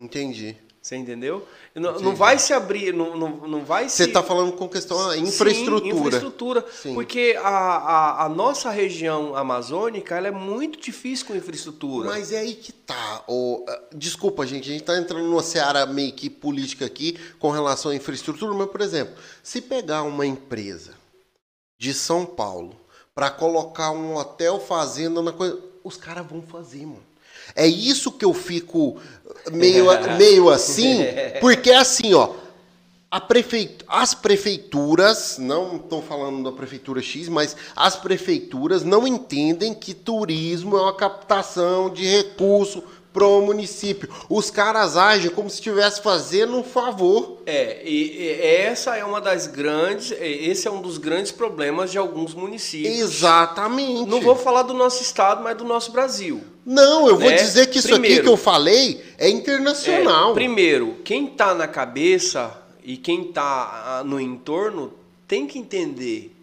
[0.00, 0.56] Entendi.
[0.82, 1.46] Você entendeu?
[1.76, 4.08] Não, não vai se abrir, não, não, não vai Você se.
[4.08, 5.96] está falando com questão da Sim, infraestrutura.
[5.96, 6.66] infraestrutura.
[6.72, 6.94] Sim.
[6.94, 12.08] Porque a, a, a nossa região amazônica ela é muito difícil com infraestrutura.
[12.08, 13.24] Mas é aí que tá.
[13.28, 17.92] ah, desculpa, gente, a gente está entrando numa seara meio que política aqui com relação
[17.92, 20.94] à infraestrutura, mas, por exemplo, se pegar uma empresa
[21.78, 22.74] de São Paulo
[23.14, 27.11] para colocar um hotel fazenda na coisa, os caras vão fazer, mano.
[27.54, 28.98] É isso que eu fico
[29.52, 29.86] meio,
[30.16, 31.00] meio assim,
[31.40, 32.34] porque é assim, ó.
[33.88, 40.78] As prefeituras, não estou falando da prefeitura X, mas as prefeituras não entendem que turismo
[40.78, 42.82] é uma captação de recurso
[43.12, 44.08] pro município.
[44.28, 47.42] Os caras agem como se estivesse fazendo um favor.
[47.46, 51.98] É, e, e essa é uma das grandes, esse é um dos grandes problemas de
[51.98, 52.98] alguns municípios.
[52.98, 54.08] Exatamente.
[54.08, 56.40] Não vou falar do nosso estado, mas do nosso Brasil.
[56.64, 57.36] Não, eu vou né?
[57.36, 60.30] dizer que isso Primeiro- aqui que eu falei é internacional.
[60.30, 64.92] É, primeiro, quem está na cabeça e quem está no entorno
[65.26, 66.34] tem que entender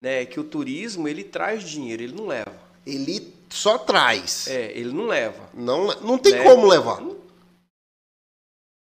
[0.00, 2.54] né, que o turismo ele traz dinheiro, ele não leva.
[2.86, 4.46] Ele só traz.
[4.48, 5.48] É, ele não leva.
[5.54, 6.44] Não, não tem Né?
[6.44, 7.00] como levar.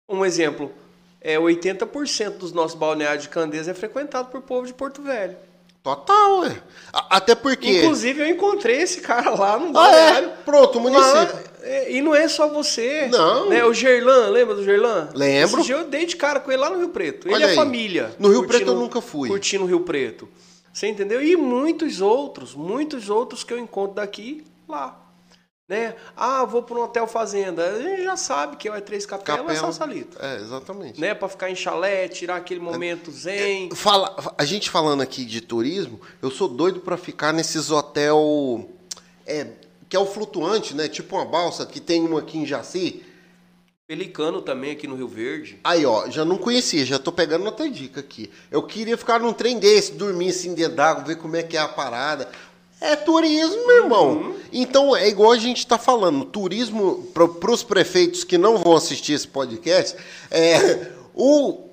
[0.08, 0.72] Um exemplo,
[1.20, 5.36] é 80% dos nossos balneários de Candeias é frequentado por povo de Porto Velho.
[5.82, 6.62] Total, é.
[6.92, 7.78] A- Até porque.
[7.82, 10.28] Inclusive, eu encontrei esse cara lá no Ah, balneário.
[10.28, 10.32] é?
[10.44, 11.50] Pronto, o Lá, município.
[11.62, 13.06] é, e não é só você.
[13.06, 13.48] Não.
[13.50, 13.64] Né?
[13.64, 15.10] O Gerlan, lembra do Gerlan?
[15.14, 15.60] Lembro.
[15.60, 17.28] Esse dia eu dei de cara com ele lá no Rio Preto.
[17.28, 17.54] Ele Olha é aí.
[17.54, 18.12] família.
[18.18, 19.28] No Rio Preto eu nunca fui.
[19.28, 20.28] Curtindo o Rio Preto.
[20.76, 21.22] Você entendeu?
[21.22, 25.02] E muitos outros, muitos outros que eu encontro daqui, lá.
[25.66, 25.96] Né?
[26.14, 27.64] Ah, vou para um hotel fazenda.
[27.64, 29.58] A gente já sabe que é Três Capela, é Capela.
[29.58, 30.18] Salsalito.
[30.22, 31.00] É, exatamente.
[31.00, 31.14] Né?
[31.14, 33.70] Para ficar em chalé, tirar aquele momento zen.
[33.74, 38.68] Fala, a gente falando aqui de turismo, eu sou doido pra ficar nesses hotel
[39.24, 39.46] é,
[39.88, 40.88] que é o flutuante, né?
[40.88, 43.02] Tipo uma balsa que tem um aqui em Jaci.
[43.86, 45.60] Pelicano também aqui no Rio Verde.
[45.62, 48.28] Aí, ó, já não conhecia, já tô pegando outra dica aqui.
[48.50, 51.60] Eu queria ficar num trem desse, dormir assim dentro d'água, ver como é que é
[51.60, 52.28] a parada.
[52.80, 54.34] É turismo, meu irmão.
[54.52, 59.12] Então, é igual a gente tá falando, turismo, para os prefeitos que não vão assistir
[59.12, 59.96] esse podcast,
[60.32, 61.65] é, o,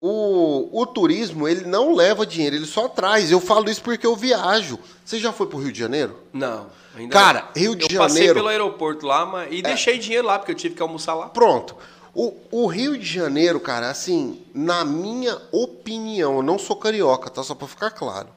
[0.00, 3.30] o, o turismo, ele não leva dinheiro, ele só traz.
[3.30, 4.78] Eu falo isso porque eu viajo.
[5.04, 6.16] Você já foi pro Rio de Janeiro?
[6.32, 7.48] Não, ainda Cara.
[7.56, 8.34] Rio de eu passei Janeiro- É.
[8.40, 11.28] pelo aeroporto lá, mas e deixei dinheiro lá porque eu tive que almoçar lá.
[11.28, 11.76] Pronto.
[12.14, 17.42] O, o Rio de Janeiro, cara, assim, na minha opinião, eu não sou carioca, tá?
[17.42, 18.28] Só pra ficar claro.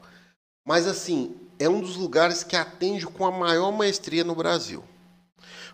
[0.66, 4.84] Mas, assim, é um dos lugares que atende com a maior maestria no Brasil.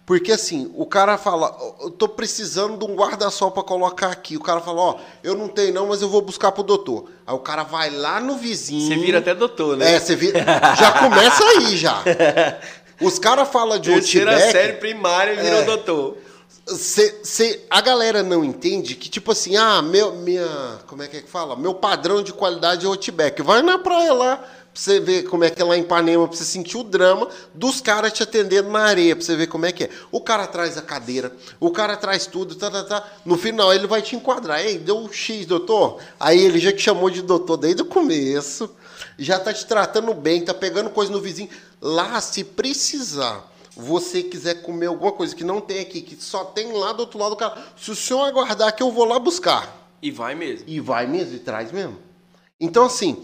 [0.07, 4.37] Porque, assim, o cara fala, "Ó, eu tô precisando de um guarda-sol pra colocar aqui.
[4.37, 4.95] O cara fala, ó,
[5.25, 7.11] eu não tenho não, mas eu vou buscar pro doutor.
[7.27, 8.87] Aí o cara vai lá no vizinho.
[8.87, 9.95] Você vira até doutor, né?
[9.95, 10.39] É, você vira.
[10.79, 12.05] Já começa aí, já.
[13.03, 14.53] Os caras falam de Terceira Outback.
[14.53, 15.65] série primária e virou É.
[15.65, 16.17] doutor.
[16.69, 20.47] Cê, cê- a galera não entende que, tipo assim, ah, meu, minha.
[20.87, 21.55] Como é que é que fala?
[21.57, 23.43] Meu padrão de qualidade é Outback.
[23.43, 24.43] Vai na praia lá,
[24.77, 27.27] pra você ver como é que é lá em Ipanema, pra você sentir o drama
[27.55, 29.91] dos caras te atendendo na areia, pra você ver como é que é.
[30.13, 33.13] O cara traz a cadeira, o cara traz tudo, tá, tá, tá.
[33.25, 34.61] No final ele vai te enquadrar.
[34.61, 35.99] Ei, deu um X, doutor.
[36.21, 38.71] Aí ele já te chamou de doutor desde o começo,
[39.19, 41.49] já tá te tratando bem, tá pegando coisa no vizinho.
[41.81, 46.73] Lá, se precisar você quiser comer alguma coisa que não tem aqui, que só tem
[46.73, 49.89] lá do outro lado do cara, se o senhor aguardar que eu vou lá buscar.
[50.03, 50.65] E vai mesmo.
[50.67, 51.99] E vai mesmo, e traz mesmo.
[52.59, 53.23] Então, assim,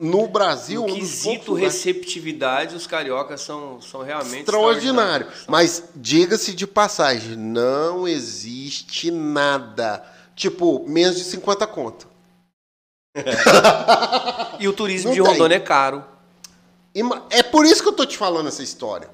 [0.00, 5.26] no Brasil, No um dos poucos receptividade, os cariocas são, são realmente extraordinário.
[5.26, 5.44] extraordinários.
[5.46, 10.02] Mas diga-se de passagem, não existe nada.
[10.34, 12.08] Tipo, menos de 50 conto.
[14.58, 15.32] E o turismo Não de tem.
[15.32, 16.04] Rondônia é caro.
[17.30, 19.08] É por isso que eu tô te falando essa história.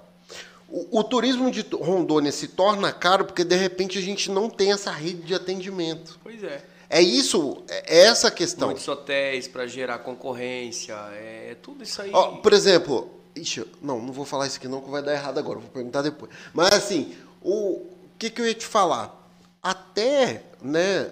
[0.68, 4.72] O, o turismo de Rondônia se torna caro porque de repente a gente não tem
[4.72, 6.18] essa rede de atendimento.
[6.22, 6.64] Pois é.
[6.88, 8.68] É isso, é essa a questão.
[8.68, 12.10] Muitos hotéis para gerar concorrência, é tudo isso aí.
[12.12, 15.38] Ó, por exemplo, ixi, não, não vou falar isso aqui não que vai dar errado
[15.38, 16.30] agora, vou perguntar depois.
[16.54, 17.86] Mas assim, o
[18.18, 19.28] que, que eu ia te falar?
[19.62, 21.10] Até, né,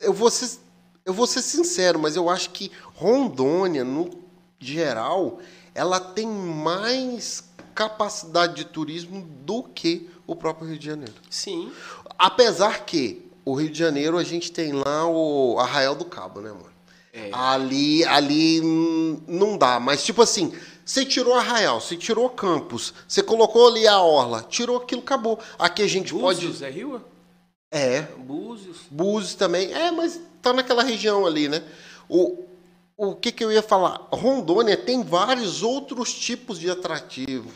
[0.00, 0.58] eu vou ser,
[1.04, 4.10] eu vou ser sincero, mas eu acho que Rondônia, no
[4.58, 5.38] geral,
[5.74, 7.44] ela tem mais
[7.74, 11.14] capacidade de turismo do que o próprio Rio de Janeiro.
[11.28, 11.72] Sim.
[12.18, 16.50] Apesar que o Rio de Janeiro a gente tem lá o Arraial do Cabo, né,
[16.50, 16.72] mano?
[17.12, 17.30] É.
[17.32, 18.60] Ali, ali
[19.28, 20.52] não dá, mas tipo assim,
[20.84, 25.38] você tirou Arraial, você tirou Campos, você colocou ali a Orla, tirou aquilo, acabou.
[25.58, 26.64] Aqui a gente Búzios, pode.
[26.64, 27.04] é Rio?
[27.70, 28.78] É, Búzios.
[28.90, 29.72] Búzios também.
[29.72, 31.62] É, mas tá naquela região ali, né?
[32.08, 32.44] O,
[32.96, 34.08] o que, que eu ia falar?
[34.12, 37.50] Rondônia tem vários outros tipos de atrativo.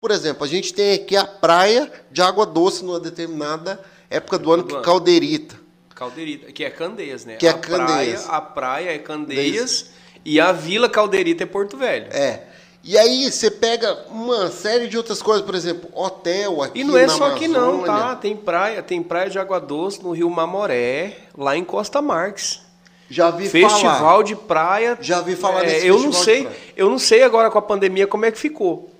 [0.00, 3.82] Por exemplo, a gente tem aqui a praia de água doce numa determinada
[4.12, 4.82] época do ano, que ano.
[4.82, 5.56] Caldeirita.
[5.94, 7.36] Caldeirita, que é Candeias, né?
[7.36, 8.22] Que é a Candeias.
[8.24, 9.90] Praia, a praia é Candeias
[10.24, 12.06] e a Vila Caldeirita é Porto Velho.
[12.10, 12.42] É.
[12.84, 16.96] E aí você pega uma série de outras coisas, por exemplo, hotel aqui E não
[16.98, 17.86] é só aqui não, Amazônia.
[17.86, 18.16] tá?
[18.16, 22.60] Tem praia, tem praia de água doce no Rio Mamoré, lá em Costa Marques.
[23.08, 24.22] Já vi Festival falar.
[24.24, 24.98] de praia.
[25.00, 27.62] Já vi falar É, desse eu festival não sei, eu não sei agora com a
[27.62, 28.91] pandemia como é que ficou.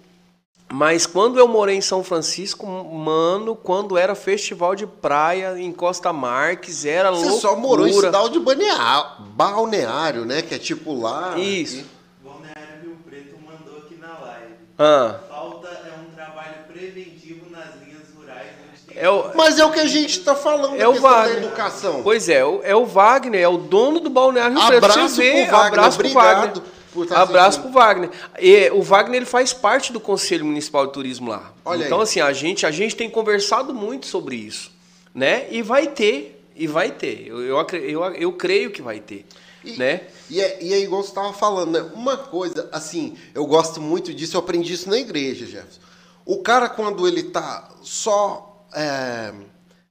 [0.75, 6.13] Mas quando eu morei em São Francisco, mano, quando era festival de praia em Costa
[6.15, 7.41] Marques, era Você loucura.
[7.43, 10.41] só morou em cidade de balneário, balneário, né?
[10.41, 11.35] Que é tipo lá.
[11.37, 11.81] Isso.
[11.81, 11.87] aqui.
[12.25, 14.55] Balneário Rio Preto mandou aqui na live.
[14.79, 18.47] Ah, Falta é um trabalho preventivo nas linhas rurais
[18.89, 21.35] onde É o, Mas é o que a gente está falando É da o Wagner.
[21.41, 22.01] da educação.
[22.03, 24.85] Pois é, o- é o Wagner, é o dono do Balneário Rio Preto.
[24.87, 26.63] Abraço Você vê, pro Wagner, abraço pro obrigado Wagner.
[27.11, 28.11] Abraço pro Wagner.
[28.39, 31.53] E, o Wagner ele faz parte do Conselho Municipal de Turismo lá.
[31.65, 32.05] Olha então aí.
[32.05, 34.71] assim, a gente a gente tem conversado muito sobre isso,
[35.15, 35.47] né?
[35.51, 37.27] E vai ter, e vai ter.
[37.27, 39.25] Eu, eu, eu, eu creio que vai ter,
[39.65, 40.03] E- né?
[40.31, 41.91] E é, e é igual você estava falando, né?
[41.95, 45.81] Uma coisa, assim, eu gosto muito disso, eu aprendi isso na igreja, Jefferson.
[46.25, 49.33] O cara, quando ele tá só é,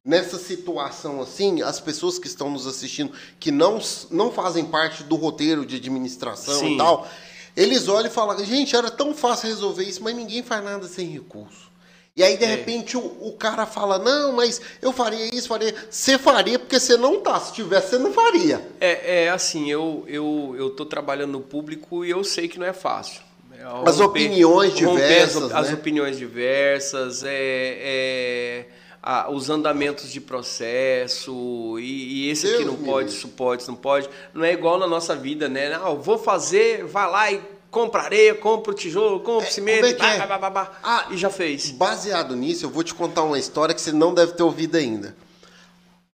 [0.03, 3.79] nessa situação assim, as pessoas que estão nos assistindo, que não,
[4.09, 6.73] não fazem parte do roteiro de administração Sim.
[6.75, 7.07] e tal,
[7.55, 11.07] eles olham e falam, gente, era tão fácil resolver isso, mas ninguém faz nada sem
[11.07, 11.69] recurso.
[12.15, 12.47] E aí, de É.
[12.47, 15.73] repente, o, o cara fala, não, mas eu faria isso, faria.
[15.89, 17.39] Você faria porque você não tá.
[17.39, 18.61] Se tivesse, você não faria.
[18.81, 22.65] É, é assim, eu, eu, eu tô trabalhando no público e eu sei que não
[22.65, 23.21] é fácil.
[23.57, 25.73] É, As opiniões diversas, As, as né?
[25.75, 28.65] opiniões diversas, é, é,
[29.01, 33.61] a- os andamentos de processo, e, e esse aqui Deus não me pode, isso pode,
[33.63, 34.09] isso não pode.
[34.33, 35.77] Não é igual na nossa vida, né?
[35.77, 39.89] Não, vou fazer, vai lá e compra areia, compra o tijolo, compra o cimento, é
[39.91, 40.17] e, é?
[40.17, 41.71] bah, bah, bah, bah, Ah, e já fez.
[41.71, 45.15] Baseado nisso, eu vou te contar uma história que você não deve ter ouvido ainda.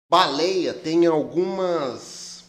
[0.10, 2.44] Baleia tem algumas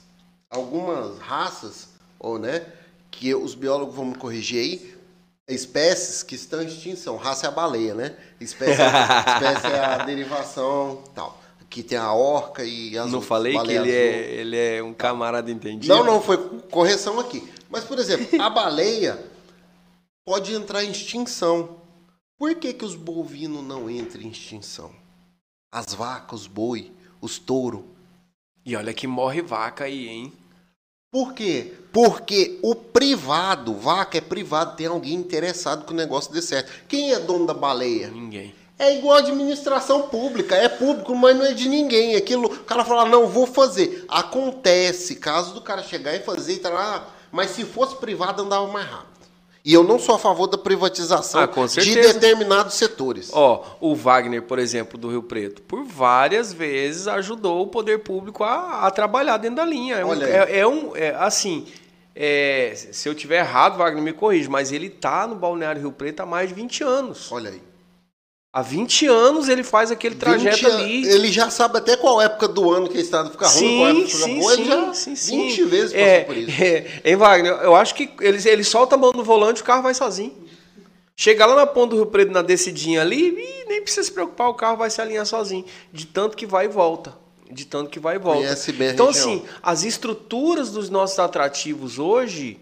[0.51, 2.65] algumas raças, ou né,
[3.11, 4.94] que os biólogos vão me corrigir aí,
[5.49, 7.17] espécies que estão em extinção.
[7.17, 8.17] Raça é a baleia, né?
[8.41, 11.41] Espécie, espécie é a derivação, tal.
[11.61, 15.51] Aqui tem a orca e as Não falei que ele é, ele é um camarada
[15.51, 15.95] entendido?
[15.95, 16.37] Não, não, foi
[16.71, 17.47] correção aqui.
[17.69, 19.19] Mas, por exemplo, a baleia
[20.25, 21.77] pode entrar em extinção.
[22.39, 24.93] Por que, que os bovinos não entram em extinção?
[25.73, 27.83] As vacas, os boi, os touros.
[28.65, 30.33] E olha que morre vaca aí, hein?
[31.15, 31.73] Por quê?
[31.93, 36.73] Porque o privado, vaca é privado, tem alguém interessado que o negócio dê certo.
[36.89, 38.09] Quem é dono da baleia?
[38.09, 38.53] Ninguém.
[38.77, 42.17] É igual a administração pública, é público, mas não é de ninguém.
[42.17, 44.05] Aquilo, o cara fala, não, vou fazer.
[44.09, 48.67] Acontece, caso do cara chegar e fazer e tá lá, mas se fosse privado andava
[48.67, 49.14] mais rápido.
[49.65, 53.31] E eu não sou a favor da privatização Ah, de determinados setores.
[53.33, 58.45] Ó, o Wagner, por exemplo, do Rio Preto, por várias vezes ajudou o poder público
[58.45, 59.97] a, a trabalhar dentro da linha.
[59.97, 61.67] É um, é, é um é, assim,
[62.15, 66.21] é, se eu tiver errado, Wagner me corrige, mas ele tá no Balneário Rio Preto
[66.21, 67.33] há mais de 20 anos.
[67.33, 67.63] Olha aí.
[68.57, 71.05] Há 20 anos ele faz aquele trajeto 20 an- ali.
[71.09, 74.07] Ele já sabe até qual época do ano que a estrada fica ruim, qual época
[74.07, 74.53] fica boa.
[74.53, 76.63] ele já 20 vezes passou é, por isso.
[76.63, 77.53] É, hein, Wagner?
[77.65, 80.33] Eu acho que ele, ele solta a mão no volante o carro vai sozinho.
[81.17, 84.49] Chega lá na ponta do Rio Preto, na descidinha ali, e nem precisa se preocupar,
[84.49, 85.65] o carro vai se alinhar sozinho.
[85.93, 87.13] De tanto que vai e volta.
[87.51, 88.41] De tanto que vai e volta.
[88.41, 92.61] Conhece bem então, assim, as estruturas dos nossos atrativos hoje,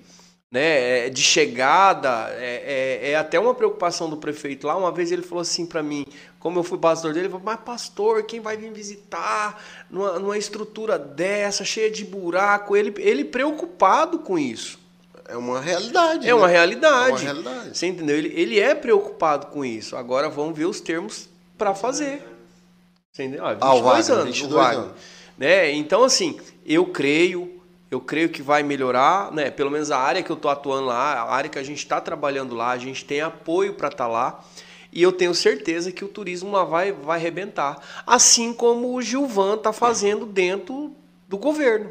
[0.53, 4.77] né, é, de chegada, é, é- é até uma preocupação do prefeito lá.
[4.77, 6.05] Uma vez ele falou assim para mim,
[6.39, 9.59] como eu fui pastor dele, ele falou, mas pastor, quem vai vir visitar
[9.91, 12.77] numa, numa estrutura dessa, cheia de buraco?
[12.77, 14.79] Ele, ele preocupado com isso.
[15.27, 16.29] É uma realidade.
[16.29, 16.53] É uma né?
[16.53, 17.09] realidade.
[17.27, 17.79] É uma realidade.
[17.79, 18.19] Você entendeu?
[18.19, 19.97] Ele, ele é preocupado com isso.
[19.97, 22.23] Agora vamos ver os termos para fazer.
[23.11, 23.47] Você entendeu?
[23.47, 24.25] Ah, 22 Ah, o Wagner, anos.
[24.39, 24.85] 22 o Wagner.
[24.85, 24.95] anos.
[25.39, 25.73] Né?
[25.73, 27.52] Então, assim, eu creio,
[27.93, 29.51] eu creio que vai melhorar, né?
[29.51, 32.01] Pelo menos a área que eu estou atuando lá, a área que a gente está
[32.01, 34.43] trabalhando lá, a gente tem apoio para estar lá.
[34.91, 37.79] E eu tenho certeza que o turismo lá vai, vai arrebentar.
[38.07, 40.93] Assim como o Gilvan está fazendo dentro
[41.29, 41.91] do governo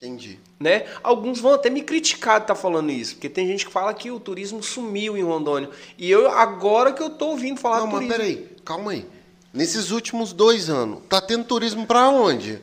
[0.00, 0.40] Entendi.
[0.58, 0.86] né?
[1.04, 4.10] Alguns vão até me criticar de estar falando isso, porque tem gente que fala que
[4.10, 5.70] o turismo sumiu em Rondônia.
[5.96, 8.16] E eu agora que eu tô ouvindo falar Não, do mas turismo.
[8.16, 9.06] peraí, calma aí.
[9.54, 12.60] Nesses últimos dois anos, tá tendo turismo pra onde?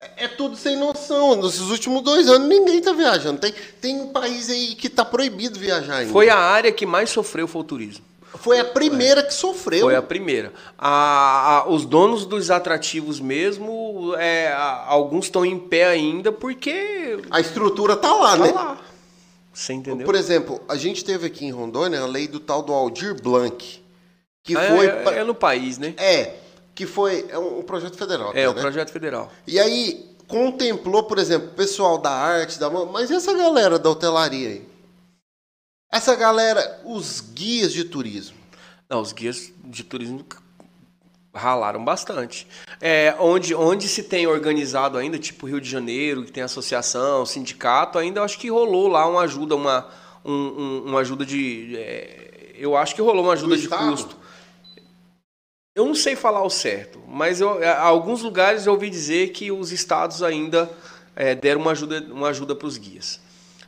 [0.00, 1.36] É, é tudo sem noção.
[1.42, 3.40] Nesses últimos dois anos, ninguém tá viajando.
[3.40, 6.12] Tem, tem um país aí que tá proibido viajar ainda.
[6.12, 8.04] Foi a área que mais sofreu foi o turismo.
[8.40, 9.80] Foi a primeira que sofreu.
[9.80, 10.52] Foi a primeira.
[10.76, 17.18] A- a- os donos dos atrativos mesmo, é, a- alguns estão em pé ainda porque
[17.30, 18.52] A estrutura tá lá, tá né?
[18.52, 18.78] lá.
[19.52, 20.04] Você entendeu?
[20.04, 23.82] Por exemplo, a gente teve aqui em Rondônia a lei do tal do Aldir Blanc.
[24.44, 24.86] Que É, foi.
[24.86, 25.94] é, pra- é no país, né?
[25.96, 26.34] É,
[26.78, 27.26] que foi.
[27.28, 28.30] É um, um projeto federal.
[28.36, 28.60] É, o né?
[28.60, 29.32] projeto federal.
[29.44, 33.90] E aí, contemplou, por exemplo, o pessoal da arte, da mas e essa galera da
[33.90, 34.68] hotelaria aí?
[35.92, 38.36] Essa galera, os guias de turismo.
[38.88, 40.24] Não, os guias de turismo
[41.34, 42.46] ralaram bastante.
[42.80, 47.98] É, onde, onde se tem organizado ainda, tipo Rio de Janeiro, que tem associação, sindicato,
[47.98, 49.88] ainda eu acho que rolou lá uma ajuda, uma,
[50.24, 51.74] um- um- uma ajuda de.
[51.76, 53.90] é, eu acho que rolou uma ajuda Do de Estado?
[53.90, 54.16] custo.
[55.78, 59.70] Eu não sei falar o certo, mas eu, alguns lugares eu ouvi dizer que os
[59.70, 60.68] estados ainda
[61.14, 63.20] é, deram uma ajuda uma ajuda para os guias.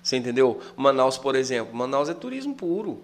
[0.02, 0.60] Você entendeu?
[0.76, 1.72] Manaus, por exemplo.
[1.72, 3.00] Manaus é turismo puro.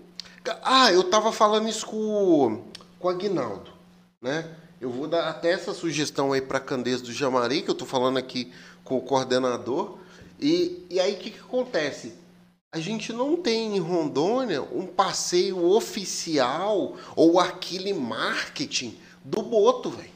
[0.60, 2.64] Ah, eu tava falando isso com,
[2.98, 3.70] com o Aguinaldo,
[4.20, 4.50] né?
[4.80, 8.16] Eu vou dar até essa sugestão aí para Candeias do Jamari, que eu estou falando
[8.16, 8.52] aqui
[8.82, 9.98] com o coordenador.
[10.40, 12.12] E, e aí o que, que acontece?
[12.76, 20.10] A gente não tem em Rondônia um passeio oficial ou aquele marketing do Boto, velho.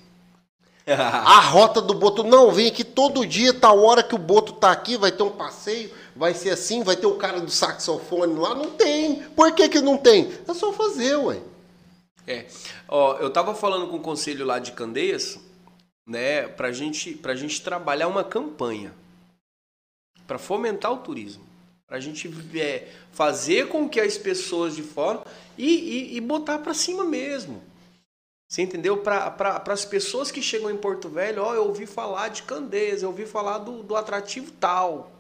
[0.87, 4.71] A rota do Boto, não, vem aqui todo dia, tal hora que o Boto tá
[4.71, 8.55] aqui, vai ter um passeio, vai ser assim, vai ter o cara do saxofone lá.
[8.55, 9.23] Não tem.
[9.35, 10.31] Por que, que não tem?
[10.47, 11.41] É só fazer, ué.
[12.27, 12.45] É.
[12.87, 15.41] Ó, eu tava falando com o conselho lá de Candeias,
[16.07, 18.93] né, pra gente, pra gente trabalhar uma campanha
[20.27, 21.50] para fomentar o turismo.
[21.91, 25.25] Pra gente é, fazer com que as pessoas de fora
[25.59, 25.67] e,
[26.13, 27.61] e, e botar para cima mesmo.
[28.49, 28.99] Você entendeu?
[28.99, 33.03] Para pra, as pessoas que chegam em Porto Velho, ó, eu ouvi falar de Candeias,
[33.03, 35.11] eu ouvi falar do, do atrativo tal.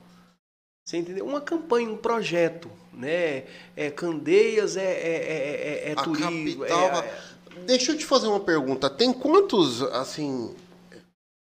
[0.86, 1.26] Você entendeu?
[1.26, 3.46] Uma campanha, um projeto, né?
[3.76, 6.64] É, Candeias é, é, é, é, é turismo.
[6.64, 7.20] Capital, é,
[7.66, 8.88] Deixa eu te fazer uma pergunta.
[8.88, 10.54] Tem quantos, assim,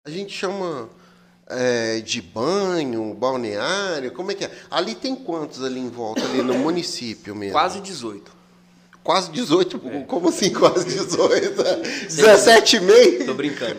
[0.03, 0.89] a gente chama
[1.51, 4.51] é, de banho, balneário, como é que é?
[4.71, 7.53] Ali tem quantos ali em volta, ali no município mesmo?
[7.53, 8.41] Quase 18.
[9.03, 9.81] Quase 18?
[9.85, 10.01] É.
[10.03, 11.63] Como assim quase 18?
[12.05, 13.27] 17 e meio?
[13.27, 13.77] Tô brincando.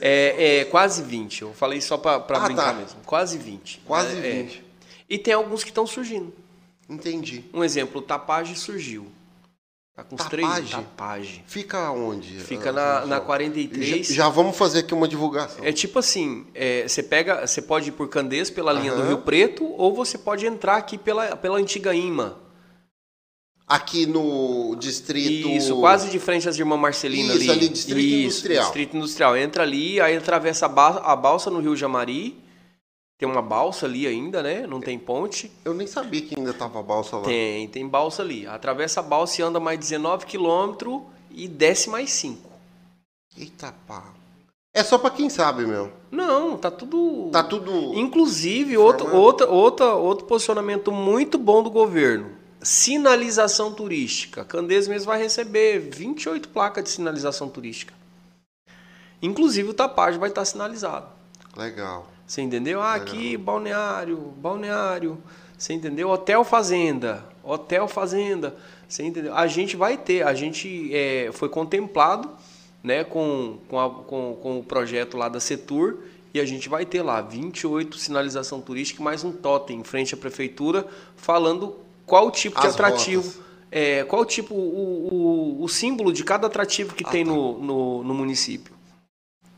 [0.00, 1.42] É, é, quase 20.
[1.42, 2.74] Eu falei só para ah, brincar tá.
[2.74, 2.98] mesmo.
[3.06, 3.82] Quase 20.
[3.86, 4.58] Quase é, 20.
[4.58, 4.60] É.
[5.08, 6.32] E tem alguns que estão surgindo.
[6.88, 7.44] Entendi.
[7.54, 9.06] Um exemplo, o Tapage surgiu.
[9.94, 10.30] Tá com os Tapage?
[10.30, 11.44] três Tapage.
[11.46, 12.38] Fica onde?
[12.40, 14.06] Fica na, na 43.
[14.06, 15.64] Já, já vamos fazer aqui uma divulgação.
[15.64, 19.00] É tipo assim, é, você pega, você pode ir por Candês pela linha uhum.
[19.00, 22.38] do Rio Preto ou você pode entrar aqui pela, pela antiga IMA.
[23.66, 25.48] Aqui no distrito.
[25.48, 27.60] Isso, quase de frente às irmãs Marcelina Isso, ali.
[27.60, 28.64] ali, distrito Isso, industrial.
[28.64, 29.36] Distrito industrial.
[29.36, 32.36] Entra ali, aí atravessa a balsa no Rio Jamari.
[33.20, 34.66] Tem uma balsa ali ainda, né?
[34.66, 35.52] Não tem ponte.
[35.62, 37.24] Eu nem sabia que ainda tava balsa lá.
[37.24, 38.46] Tem, tem balsa ali.
[38.46, 42.48] Atravessa a balsa e anda mais 19 quilômetros e desce mais 5.
[43.36, 44.14] Eita pá.
[44.72, 45.92] É só para quem sabe, meu.
[46.10, 47.28] Não, tá tudo.
[47.30, 47.92] Tá tudo.
[47.92, 54.46] Inclusive, outro, outra, outra, outro posicionamento muito bom do governo Sinalização turística.
[54.46, 57.92] Candeias mesmo vai receber 28 placas de sinalização turística.
[59.20, 61.06] Inclusive o Tapage vai estar sinalizado.
[61.54, 62.06] Legal.
[62.30, 62.80] Você entendeu?
[62.80, 65.18] Ah, aqui balneário, balneário.
[65.58, 66.10] Você entendeu?
[66.10, 68.54] Hotel Fazenda, hotel Fazenda.
[68.88, 69.34] Você entendeu?
[69.34, 72.30] A gente vai ter, a gente é, foi contemplado
[72.84, 76.86] né, com, com, a, com, com o projeto lá da Setur e a gente vai
[76.86, 82.30] ter lá 28 sinalização turística mais um totem em frente à prefeitura falando qual o
[82.30, 83.42] tipo As de atrativo.
[83.72, 87.32] É, qual o tipo, o, o, o, símbolo de cada atrativo que ah, tem tá.
[87.32, 88.72] no, no, no, município.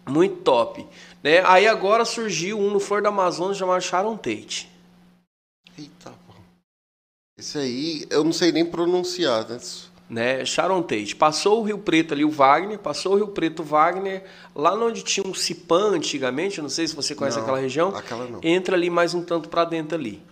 [0.08, 0.86] Muito top.
[1.22, 1.42] Né?
[1.46, 4.70] Aí agora surgiu um no Flor da Amazônia chamado Sharon Tate.
[5.78, 6.34] Eita, pô.
[7.38, 9.58] Esse aí eu não sei nem pronunciar, né?
[10.08, 10.44] né?
[10.44, 11.14] Sharon Tate.
[11.14, 15.26] Passou o Rio Preto ali, o Wagner, passou o Rio Preto, Wagner, lá onde tinha
[15.26, 17.94] um Cipã antigamente, não sei se você conhece não, aquela região.
[17.94, 18.40] Aquela não.
[18.42, 20.22] Entra ali mais um tanto para dentro ali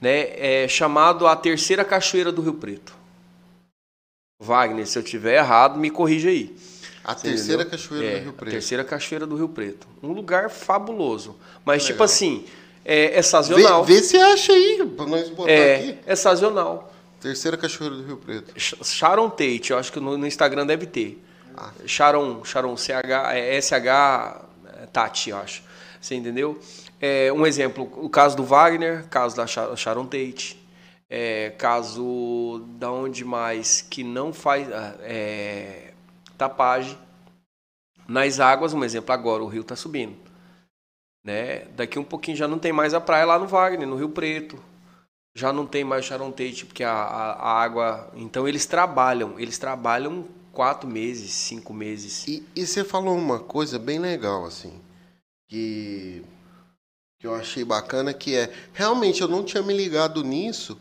[0.00, 2.94] né, é chamado a Terceira Cachoeira do Rio Preto.
[4.38, 6.54] Wagner, se eu tiver errado, me corrija aí.
[7.06, 7.78] A Você Terceira entendeu?
[7.78, 8.48] Cachoeira é, do Rio Preto.
[8.48, 9.86] A Terceira Cachoeira do Rio Preto.
[10.02, 11.36] Um lugar fabuloso.
[11.64, 11.92] Mas, tipo Legal.
[11.92, 12.44] tipo assim,
[12.84, 13.84] é, é sazonal.
[13.84, 15.98] Vê, vê, se acha aí, pra nós botar é, aqui.
[16.04, 16.92] É sazonal.
[17.20, 18.52] Terceira Cachoeira do Rio Preto.
[18.58, 21.22] Sharon Tate, eu acho que no, no Instagram deve ter.
[21.56, 21.70] Ah.
[21.86, 25.62] Sharon, Sharon, CH, é, SH é, Tati, eu acho.
[26.00, 26.58] Você entendeu?
[27.00, 30.60] É, um exemplo, o caso do Wagner, caso da Sharon Tate,
[31.08, 35.85] é, caso da onde mais que não faz ah, é,
[36.36, 36.98] tapagem.
[38.08, 40.16] Nas águas, um exemplo agora, o rio está subindo.
[41.24, 41.66] Né?
[41.76, 44.62] Daqui um pouquinho já não tem mais a praia lá no Wagner, no Rio Preto.
[45.34, 48.10] Já não tem mais Sharon Tate, porque a, a, a água.
[48.14, 52.26] Então eles trabalham, eles trabalham quatro meses, cinco meses.
[52.26, 54.80] E, e você falou uma coisa bem legal, assim,
[55.48, 56.24] que
[57.18, 60.78] que eu achei bacana, que é realmente eu não tinha me ligado nisso,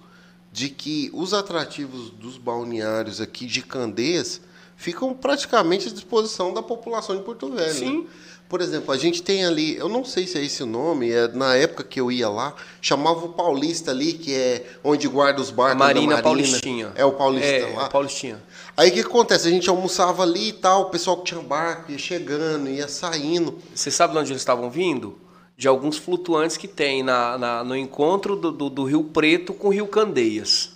[0.52, 4.42] de que os atrativos dos balneários aqui de Candeias
[4.76, 7.74] ficam praticamente à disposição da população de Porto Velho.
[7.74, 8.00] Sim.
[8.00, 8.08] Né?
[8.48, 11.28] Por exemplo, a gente tem ali, eu não sei se é esse o nome, é,
[11.30, 15.50] na época que eu ia lá, chamava o Paulista ali, que é onde guarda os
[15.50, 16.22] barcos Marina, Marina.
[16.22, 16.92] Paulistinha.
[16.96, 17.86] É o Paulista é, lá.
[17.86, 18.44] É Paulistinha.
[18.78, 19.48] Aí o que acontece?
[19.48, 23.58] A gente almoçava ali e tal, o pessoal que tinha barco ia chegando, ia saindo.
[23.74, 25.18] Você sabe de onde eles estavam vindo?
[25.58, 29.70] de alguns flutuantes que tem na, na no encontro do, do, do, Rio Preto com
[29.70, 30.72] o Rio Candeias.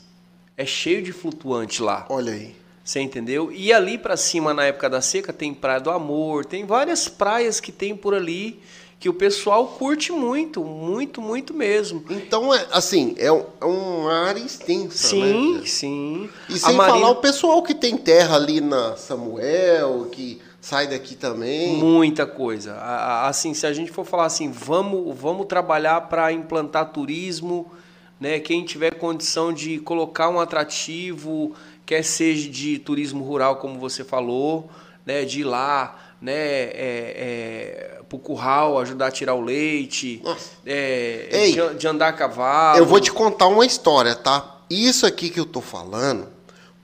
[0.56, 2.06] É cheio de flutuante lá.
[2.10, 2.56] Olha aí.
[2.90, 3.52] Você entendeu?
[3.52, 7.60] E ali para cima, na época da seca, tem Praia do Amor, tem várias praias
[7.60, 8.60] que tem por ali
[8.99, 12.03] que o pessoal curte muito, muito, muito mesmo.
[12.10, 15.61] Então, é, assim, é, um, é uma área extensa, sim, né?
[15.68, 16.98] Sim, E sem Marina...
[16.98, 21.78] falar o pessoal que tem terra ali na Samuel, que sai daqui também.
[21.78, 22.76] Muita coisa.
[23.22, 27.72] Assim, se a gente for falar assim, vamos, vamos trabalhar para implantar turismo,
[28.20, 28.40] né?
[28.40, 31.56] Quem tiver condição de colocar um atrativo,
[31.90, 34.70] quer seja de turismo rural, como você falou,
[35.03, 35.26] né?
[35.26, 36.36] De ir lá, né?
[36.36, 40.22] É, é, pro curral, ajudar a tirar o leite,
[40.64, 42.78] é, Ei, de, de andar a cavalo.
[42.78, 44.60] Eu vou te contar uma história, tá?
[44.70, 46.28] Isso aqui que eu tô falando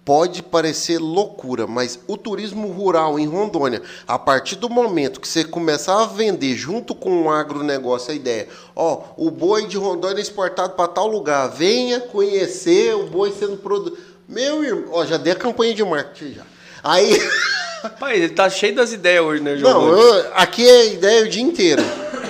[0.03, 5.43] pode parecer loucura, mas o turismo rural em Rondônia, a partir do momento que você
[5.43, 10.21] começar a vender junto com o agronegócio a ideia, ó, o boi de Rondônia é
[10.21, 14.14] exportado para tal lugar, venha conhecer o boi sendo produzido.
[14.27, 16.43] Meu irmão, ó, já dei a campanha de marketing já.
[16.83, 17.09] Aí,
[17.99, 19.97] Pai, ele tá cheio das ideias hoje, né, não, João?
[19.97, 21.83] eu- aqui é ideia o dia inteiro.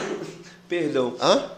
[0.68, 1.16] Perdão.
[1.22, 1.52] Hã?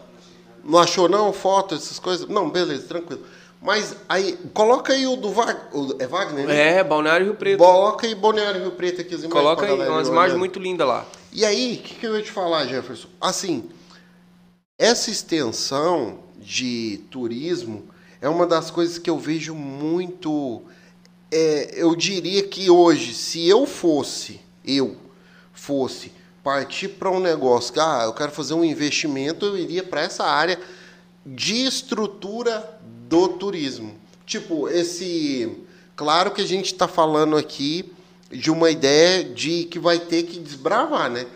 [0.64, 1.32] Não achou não?
[1.32, 2.28] Foto, essas coisas?
[2.28, 3.22] Não, beleza, tranquilo.
[3.60, 5.96] Mas aí, coloca aí o do Wagner.
[5.98, 6.78] É Wagner, né?
[6.78, 7.58] É, Balneário Rio Preto.
[7.58, 11.04] Coloca aí Balneário Rio Preto aqui as imagens Coloca aí umas imagens muito lindas lá.
[11.32, 13.08] E aí, o que, que eu ia te falar, Jefferson?
[13.20, 13.68] Assim,
[14.78, 17.88] essa extensão de turismo
[18.20, 20.62] é uma das coisas que eu vejo muito.
[21.30, 24.96] é, eu diria que hoje, se eu fosse, eu
[25.52, 26.12] fosse
[26.42, 30.24] partir para um negócio que, ah, eu quero fazer um investimento, eu iria para essa
[30.24, 30.58] área
[31.26, 33.94] de estrutura do turismo.
[34.24, 35.58] Tipo, esse.
[35.94, 37.92] Claro que a gente está falando aqui
[38.30, 41.26] de uma ideia de que vai ter que desbravar, né?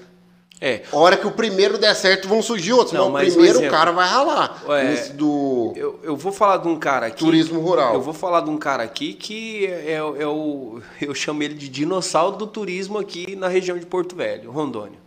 [0.65, 2.93] É, A hora que o primeiro der certo, vão surgir outros.
[2.93, 4.63] Não, mas o mas um primeiro o cara vai ralar.
[4.85, 7.19] Nesse do eu, eu vou falar de um cara aqui.
[7.19, 7.95] turismo rural.
[7.95, 10.81] Eu vou falar de um cara aqui que é, é o.
[11.01, 15.01] Eu chamo ele de dinossauro do turismo aqui na região de Porto Velho, Rondônia.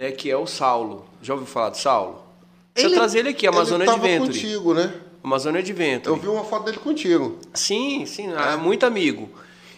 [0.00, 1.04] Né, que é o Saulo.
[1.22, 2.24] Já ouviu falar do Saulo?
[2.74, 4.32] Deixa eu trazer ele aqui, Amazônia ele tava Adventure.
[4.32, 4.92] contigo, né?
[5.22, 6.08] Amazônia Adventure.
[6.08, 7.38] Eu vi uma foto dele contigo.
[7.54, 9.30] Sim, sim, é muito amigo.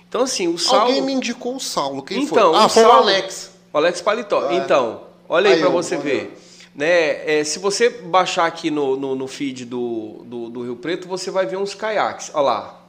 [0.09, 0.87] Então, assim, o Saulo.
[0.87, 2.03] Alguém me indicou o Saulo.
[2.03, 2.61] Quem Então, foi?
[2.63, 3.56] Ah, o foi o Saulo- Alex.
[3.77, 4.49] O Alex Paletó.
[4.49, 4.55] Ah.
[4.55, 6.35] Então, olha aí, Aí, para você ver.
[6.75, 11.07] Né, é, se você baixar aqui no, no, no feed do, do, do Rio Preto,
[11.07, 12.31] você vai ver uns caiaques.
[12.33, 12.81] Olha lá.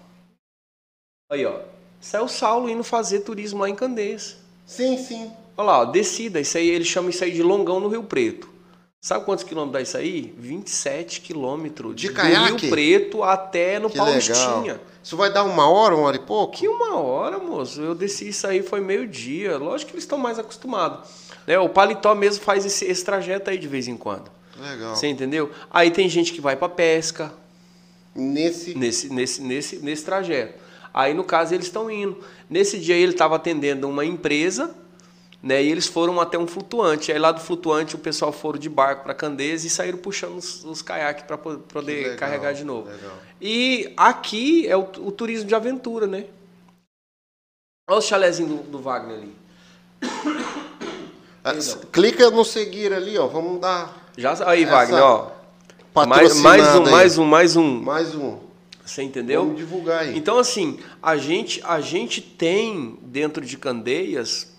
[1.29, 1.59] Aí, ó.
[1.99, 4.37] Isso é o Saulo indo fazer turismo lá em Candeias.
[4.65, 5.29] Sim, sim.
[5.57, 6.39] Olha lá, ó, descida.
[6.39, 8.49] Isso aí, ele chama isso aí de longão no Rio Preto.
[8.99, 10.33] Sabe quantos quilômetros dá isso aí?
[10.37, 11.95] 27 quilômetros.
[11.95, 12.61] De do caiaque?
[12.65, 14.61] Rio Preto até no Que Paulistinha.
[14.61, 14.79] legal.
[15.03, 16.57] Isso vai dar uma hora, uma hora e pouco?
[16.57, 17.79] Que uma hora, moço.
[17.79, 19.57] Eu desci isso aí, foi meio-dia.
[19.57, 21.07] Lógico que eles estão mais acostumados.
[21.45, 21.57] Né?
[21.59, 24.29] O paletó mesmo faz esse, esse trajeto aí de vez em quando.
[24.59, 24.95] Legal.
[24.95, 25.51] Você entendeu?
[25.71, 27.31] Aí tem gente que vai para pesca
[28.15, 28.75] Nesse.
[28.75, 30.59] nesse, nesse, nesse, nesse trajeto.
[30.91, 32.17] Aí, no caso, eles estão indo.
[32.49, 34.75] Nesse dia, ele estava atendendo uma empresa,
[35.47, 35.63] né?
[35.63, 37.11] E eles foram até um flutuante.
[37.11, 40.63] Aí, lá do flutuante, o pessoal foram de barco para Candeias e saíram puxando os,
[40.65, 42.89] os caiaques para poder legal, carregar de novo.
[42.89, 43.17] legal.
[43.41, 46.25] E aqui é o, o turismo de aventura, né?
[47.89, 49.35] Olha o chalezinho do, do Wagner ali.
[51.43, 51.53] Ah,
[51.93, 53.27] clica no seguir ali, ó.
[53.27, 55.31] Vamos dar Já, aí, Essa Wagner, ó.
[56.05, 56.91] Mais, mais um, aí.
[56.91, 57.81] mais um, mais um.
[57.81, 58.37] Mais um.
[58.85, 59.43] Você entendeu?
[59.43, 60.17] Vamos divulgar aí.
[60.17, 64.56] Então, assim, a gente, a gente tem dentro de Candeias,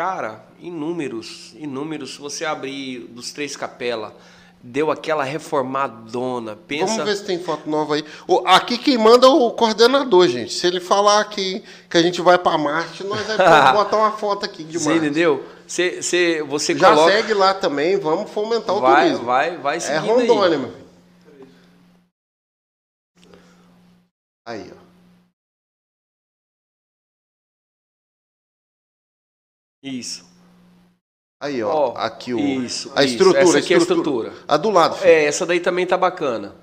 [0.00, 2.14] cara, inúmeros, inúmeros.
[2.14, 4.16] Se você abrir dos Três Capela,
[4.62, 6.56] deu aquela reformadona.
[6.56, 6.86] Pensa.
[6.86, 8.04] Vamos ver se tem foto nova aí.
[8.46, 10.54] Aqui quem manda é o coordenador, gente.
[10.54, 14.46] Se ele falar que, que a gente vai para Marte, nós vamos botar uma foto
[14.46, 15.04] aqui de Você Marte.
[15.04, 15.44] entendeu?
[15.66, 17.12] Você, você, você Já coloca.
[17.12, 19.26] segue lá também, vamos fomentar o vai, turismo.
[19.26, 20.62] vai, vai é seguindo Rondônia, aí.
[20.62, 20.80] meu filho.
[24.46, 24.89] Aí, ó.
[29.82, 30.28] Isso.
[31.42, 31.70] Aí, ó.
[31.72, 32.38] Ó, aqui o.
[32.38, 33.14] isso, a isso.
[33.14, 33.40] estrutura.
[33.42, 34.32] Essa aqui é a estrutura.
[34.46, 35.10] A do lado, filho.
[35.10, 36.54] É, essa daí também tá bacana.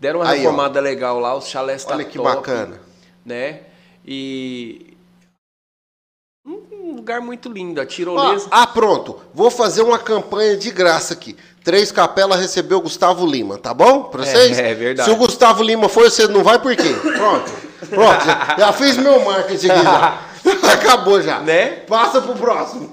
[0.00, 0.42] Deram uma Aí, ó.
[0.42, 2.80] reformada legal lá, os chalés tá Olha que top, bacana.
[3.24, 3.60] né?
[4.06, 4.96] E
[6.46, 8.46] um lugar muito lindo, a Ah, tirolesa.
[8.50, 9.20] ah, pronto.
[9.32, 11.36] Vou fazer uma campanha de graça aqui.
[11.64, 14.04] Três Capela recebeu o Gustavo Lima, tá bom?
[14.04, 14.58] Pra É, vocês?
[14.58, 15.08] é verdade.
[15.08, 16.92] Se o Gustavo Lima for, você não vai por quê?
[17.16, 17.50] Pronto.
[17.88, 18.24] Pronto.
[18.24, 20.22] Já, já fiz meu marketing aqui já.
[20.72, 21.40] Acabou já.
[21.40, 21.66] Né?
[21.86, 22.92] Passa pro próximo.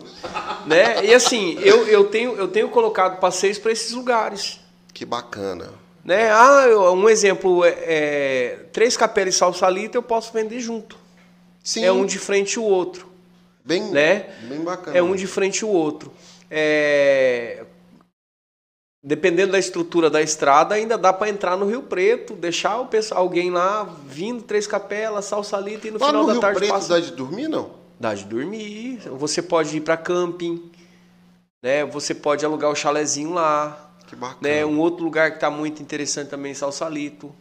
[0.66, 1.06] né?
[1.06, 4.60] E assim, eu, eu, tenho, eu tenho colocado passeios para esses lugares.
[4.94, 5.70] Que bacana.
[6.04, 6.32] Né?
[6.32, 10.98] Ah, eu- um exemplo, é, é, três capelas e salsalita eu posso vender junto.
[11.64, 11.86] Sim.
[11.86, 13.08] É um de frente o outro.
[13.64, 14.26] bem, né?
[14.44, 14.98] bem bacana.
[14.98, 16.12] É um de frente o outro.
[16.50, 17.64] É,
[19.04, 23.22] Dependendo da estrutura da estrada, ainda dá para entrar no Rio Preto, deixar o pessoal,
[23.22, 26.72] alguém lá vindo, Três Capelas, Salsalita e no Lá final no da Rio tarde Preto
[26.72, 26.90] passa.
[26.90, 27.72] dá de dormir, não?
[28.00, 29.00] Dá de dormir.
[29.18, 30.72] Você pode ir para camping,
[31.64, 31.84] né?
[31.86, 34.38] Você pode alugar o chalezinho lá, Que bacana.
[34.42, 34.64] né?
[34.66, 37.34] Um outro lugar que está muito interessante também, Salsalito,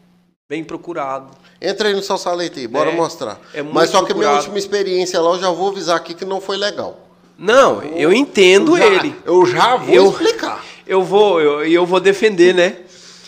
[0.48, 1.30] bem procurado.
[1.60, 3.38] Entra aí no Salsalete aí, bora É, mostrar.
[3.52, 4.36] é Mas só que a minha procurado.
[4.38, 7.06] última experiência lá, eu já vou avisar aqui que não foi legal.
[7.36, 9.14] Não, eu entendo já, ele.
[9.26, 10.62] Eu já vou Eu- explicar.
[10.90, 12.76] Eu vou, eu, eu vou defender, né?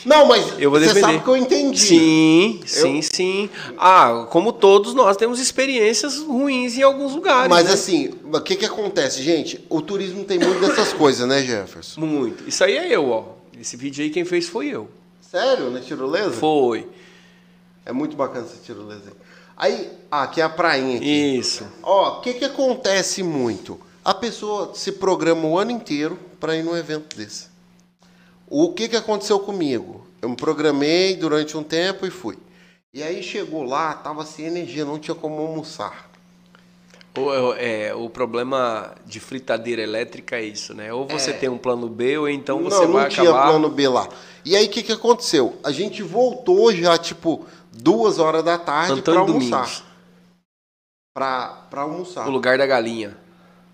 [0.05, 1.01] Não, mas Eu vou você defender.
[1.01, 1.79] sabe que eu entendi.
[1.79, 3.51] Sim, sim, sim.
[3.79, 7.49] Ah, como todos nós temos experiências ruins em alguns lugares.
[7.49, 7.73] Mas né?
[7.73, 9.65] assim, o que que acontece, gente?
[9.71, 12.01] O turismo tem muito dessas coisas, né, Jefferson?
[12.01, 12.49] Muito.
[12.49, 13.27] Isso aí é eu, ó.
[13.57, 14.91] Esse vídeo aí quem fez foi eu.
[15.21, 16.33] Sério, né, tirolesa?
[16.33, 16.89] Foi.
[17.87, 19.05] É muito bacana essa tirolesa
[19.57, 19.73] aí.
[19.73, 21.39] Aí, ah, aqui é a prainha aqui.
[21.39, 21.65] Isso.
[21.81, 23.79] Ó, o que que acontece muito?
[24.05, 27.52] A pessoa se programa o ano inteiro para ir num evento desse.
[28.55, 30.07] O que que aconteceu comigo?
[30.21, 32.39] Eu me programei durante um tempo e fui.
[32.93, 36.11] E aí chegou lá, tava sem energia, não tinha como almoçar.
[37.17, 40.93] O, é, o problema de fritadeira elétrica é isso, né?
[40.93, 41.33] Ou você É.
[41.33, 43.49] tem um plano B, ou então não, você não vai tinha acabar...
[43.49, 44.07] plano B lá.
[44.45, 45.59] E aí o que que aconteceu?
[45.65, 49.61] A gente voltou já tipo duas horas da tarde para Antônio almoçar.
[49.63, 49.85] Domingos,
[51.15, 52.27] Pra, pra almoçar.
[52.27, 53.17] o lugar da galinha.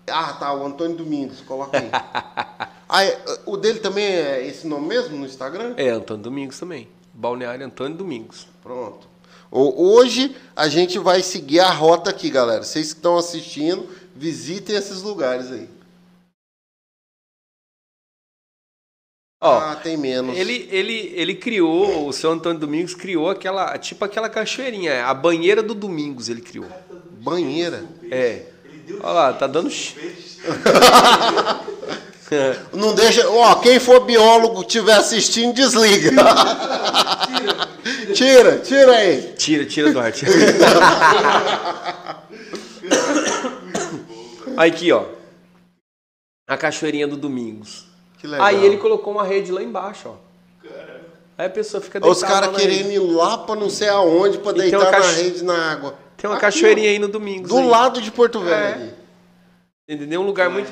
[0.09, 1.89] Ah, tá, o Antônio Domingos, coloca aí.
[2.89, 5.75] ah, é, o dele também é esse nome mesmo no Instagram?
[5.77, 6.87] É, Antônio Domingos também.
[7.13, 8.47] Balneário Antônio Domingos.
[8.63, 9.07] Pronto.
[9.51, 12.63] O- Hoje a gente vai seguir a rota aqui, galera.
[12.63, 15.69] Vocês que estão assistindo, visitem esses lugares aí.
[19.41, 20.37] Ó, ah, tem menos.
[20.37, 25.63] Ele, ele, ele criou, o seu Antônio Domingos criou aquela, tipo aquela cachoeirinha, a banheira
[25.63, 26.67] do Domingos ele criou.
[27.21, 27.85] Banheira.
[28.11, 28.47] É.
[29.01, 29.69] Olha lá, tá dando.
[32.73, 33.27] Não deixa.
[33.29, 36.11] Ó, quem for biólogo estiver assistindo, desliga.
[38.13, 39.33] tira, tira aí.
[39.37, 40.25] Tira, tira, Duarte.
[44.57, 45.05] Aqui, ó.
[46.47, 47.85] A cachoeirinha do Domingos.
[48.17, 48.45] Que legal.
[48.45, 50.15] Aí ele colocou uma rede lá embaixo, ó.
[51.37, 53.87] Aí a pessoa fica Os deitada caras lá na querendo ir lá pra não sei
[53.87, 55.95] aonde, pra E deitar na rede na água.
[56.17, 57.49] Tem uma Aqui, cachoeirinha ó, aí no Domingos.
[57.49, 57.65] Do aí.
[57.65, 58.91] lado de Porto Velho.
[59.87, 59.93] É.
[59.93, 60.19] Entendeu?
[60.19, 60.69] Um lugar muito.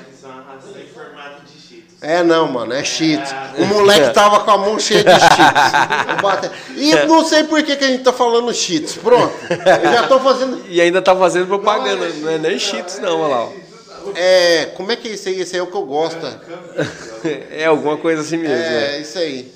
[1.99, 3.33] É não, mano, é cheats.
[3.57, 6.51] O moleque tava com a mão cheia de cheats.
[6.75, 8.93] E não sei por que, que a gente tá falando cheats.
[8.95, 9.33] Pronto.
[9.49, 10.63] Eu já tô fazendo.
[10.69, 12.07] E ainda tá fazendo propaganda.
[12.09, 13.51] Não é nem Cheetos, não, olha lá.
[14.15, 14.65] É.
[14.75, 15.39] Como é que é isso aí?
[15.41, 16.19] Esse aí é o que eu gosto.
[17.49, 18.55] É alguma coisa assim mesmo.
[18.55, 18.97] né?
[18.97, 19.51] É, isso aí.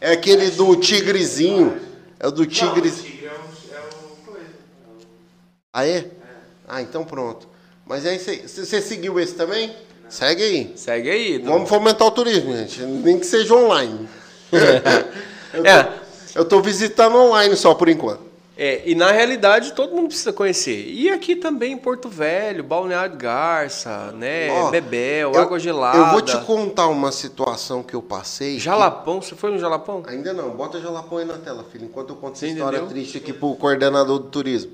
[0.00, 1.76] É aquele do tigrezinho.
[2.20, 2.88] É o do Não, o tigre.
[2.90, 3.80] tigre é um, é
[4.24, 4.46] coisa.
[5.72, 6.04] Ah, é?
[6.68, 7.48] Ah, então pronto.
[7.84, 8.46] Mas é isso aí.
[8.46, 9.74] Você seguiu esse também?
[10.12, 10.72] Segue aí.
[10.76, 11.38] Segue aí.
[11.38, 12.82] Vamos fomentar o turismo, gente.
[12.82, 14.06] Nem que seja online.
[15.54, 15.92] Eu tô, É.
[16.34, 18.20] eu tô visitando online só por enquanto.
[18.56, 20.86] É, e na realidade todo mundo precisa conhecer.
[20.86, 24.48] E aqui também em Porto Velho, Balneário Garça, né?
[24.70, 25.96] Bebel, eu- Água Gelada.
[25.98, 28.54] Eu vou te contar uma situação que eu passei.
[28.54, 30.02] que- Jalapão, você foi no Jalapão?
[30.06, 32.94] Ainda não, bota Jalapão aí na tela, filho, enquanto eu conto essa história entendeu?
[32.94, 34.72] triste aqui pro coordenador do turismo.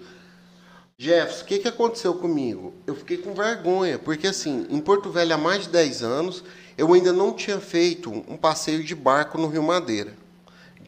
[1.00, 2.74] Jefferson, o que, que aconteceu comigo?
[2.84, 6.42] Eu fiquei com vergonha, porque assim, em Porto Velho há mais de 10 anos,
[6.76, 10.12] eu ainda não tinha feito um passeio de barco no Rio Madeira.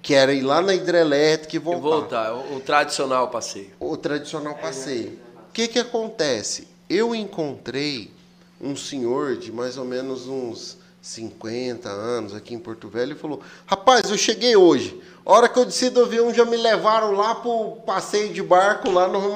[0.03, 1.81] Que era ir lá na hidrelétrica e voltar.
[1.81, 3.71] vou voltar, o, o tradicional passeio.
[3.79, 5.17] O tradicional passeio.
[5.49, 6.67] O que, que acontece?
[6.89, 8.11] Eu encontrei
[8.61, 13.41] um senhor de mais ou menos uns 50 anos aqui em Porto Velho e falou:
[13.65, 15.01] Rapaz, eu cheguei hoje.
[15.25, 18.91] A hora que eu desci do avião, já me levaram lá pro passeio de barco
[18.91, 19.19] lá no.
[19.23, 19.33] Eu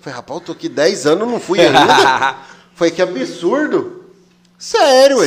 [0.00, 2.36] Falei, rapaz, eu tô aqui 10 anos, não fui ainda.
[2.74, 4.04] Foi que absurdo.
[4.58, 5.18] Sério.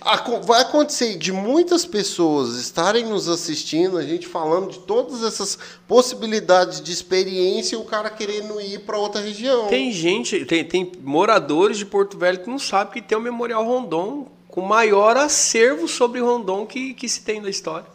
[0.00, 5.58] Aco- Vai acontecer de muitas pessoas estarem nos assistindo, a gente falando de todas essas
[5.86, 9.66] possibilidades de experiência e o cara querendo ir para outra região.
[9.66, 13.64] Tem gente, tem, tem moradores de Porto Velho que não sabem que tem o Memorial
[13.64, 17.86] Rondon com o maior acervo sobre Rondon que, que se tem da história.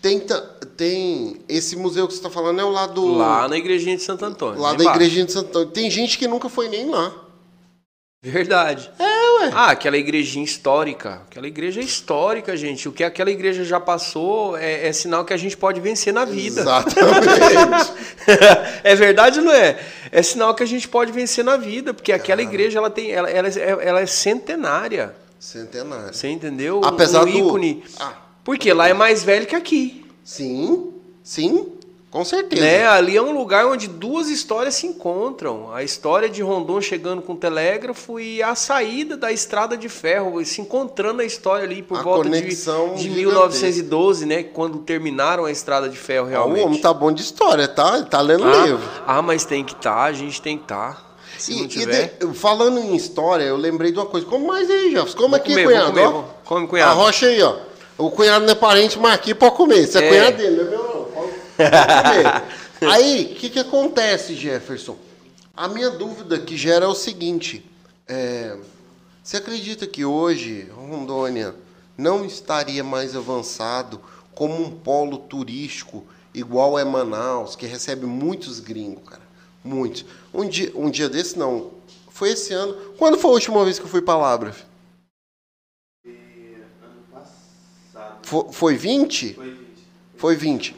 [0.00, 0.20] Tem,
[0.76, 4.02] tem esse museu que você está falando é o lá do Lá na igrejinha de
[4.02, 4.60] Santo Antônio.
[4.60, 5.00] lá da embaixo.
[5.00, 5.68] igrejinha de Santo Antônio.
[5.70, 7.12] Tem gente que nunca foi nem lá.
[8.20, 8.90] Verdade.
[8.98, 9.50] É, ué.
[9.54, 11.22] Ah, aquela igrejinha histórica.
[11.30, 12.88] Aquela igreja é histórica, gente.
[12.88, 16.24] O que aquela igreja já passou é, é sinal que a gente pode vencer na
[16.24, 16.60] vida.
[16.60, 17.92] Exatamente.
[18.82, 19.78] é verdade ou não é?
[20.10, 23.30] É sinal que a gente pode vencer na vida, porque aquela igreja ela tem, ela,
[23.30, 25.14] ela, é- ela é centenária.
[25.38, 26.12] Centenário.
[26.12, 26.80] Você entendeu?
[26.84, 27.84] Apesar um do- ícone.
[28.00, 28.14] Ah.
[28.48, 30.06] Porque lá é mais velho que aqui.
[30.24, 30.90] Sim,
[31.22, 31.66] sim,
[32.10, 32.62] com certeza.
[32.62, 32.86] Né?
[32.86, 35.70] Ali é um lugar onde duas histórias se encontram.
[35.70, 40.42] A história de Rondon chegando com o telégrafo e a saída da estrada de ferro,
[40.46, 43.02] se encontrando a história ali por A volta de, de gigantesca.
[43.14, 44.42] 1912, né?
[44.44, 46.62] Quando terminaram a estrada de ferro Ah, realmente.
[46.62, 47.96] o homem tá bom de história, tá?
[47.98, 48.88] Ele tá lendo ah, livro.
[49.06, 51.06] ah, mas tem que estar, a gente tem que estar.
[51.36, 54.26] Se E, de- falando em história, eu lembrei de uma coisa.
[54.26, 55.18] Como mais aí, Jefferson?
[55.18, 55.90] Como Vou aqui, comer, cunhado?
[55.92, 56.22] comer, ó.
[56.46, 56.98] come, A cunhado.
[56.98, 57.67] rocha aí, ó.
[57.98, 59.86] O cunhado não é parente, mas aqui pode comer.
[59.86, 60.08] Você é, É.
[60.08, 61.04] cunhado dele, não é meu não.
[61.04, 62.42] Pode, pode
[62.78, 62.88] comer.
[62.92, 64.96] aí, o que, que acontece, Jefferson?
[65.56, 67.68] A minha dúvida que gera é o seguinte.
[68.06, 68.56] é,
[69.22, 71.54] Você acredita que hoje Rondônia
[71.96, 74.00] não estaria mais avançado
[74.34, 79.22] como um polo turístico igual é Manaus, que recebe muitos gringos, cara?
[79.64, 80.04] Muitos.
[80.32, 81.72] Um dia, um dia desse, não.
[82.10, 82.74] Foi esse ano.
[82.96, 84.54] Quando foi a última vez que eu fui para Labra?
[86.06, 88.17] ano passado.
[88.28, 89.34] Foi, foi 20?
[89.34, 89.58] Foi 20.
[90.18, 90.76] Foi 20.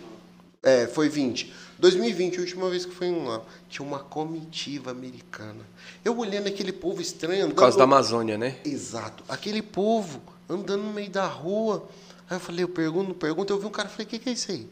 [0.62, 1.52] É, foi 20.
[1.80, 5.66] 2020, a última vez que fui lá, tinha uma comitiva americana.
[6.04, 7.54] Eu olhando aquele povo estranho andando.
[7.54, 8.56] Por causa da Amazônia, né?
[8.64, 9.24] Exato.
[9.28, 11.88] Aquele povo andando no meio da rua.
[12.28, 14.32] Aí eu falei, eu pergunto, pergunto, eu vi um cara, falei, o que, que é
[14.32, 14.68] isso aí?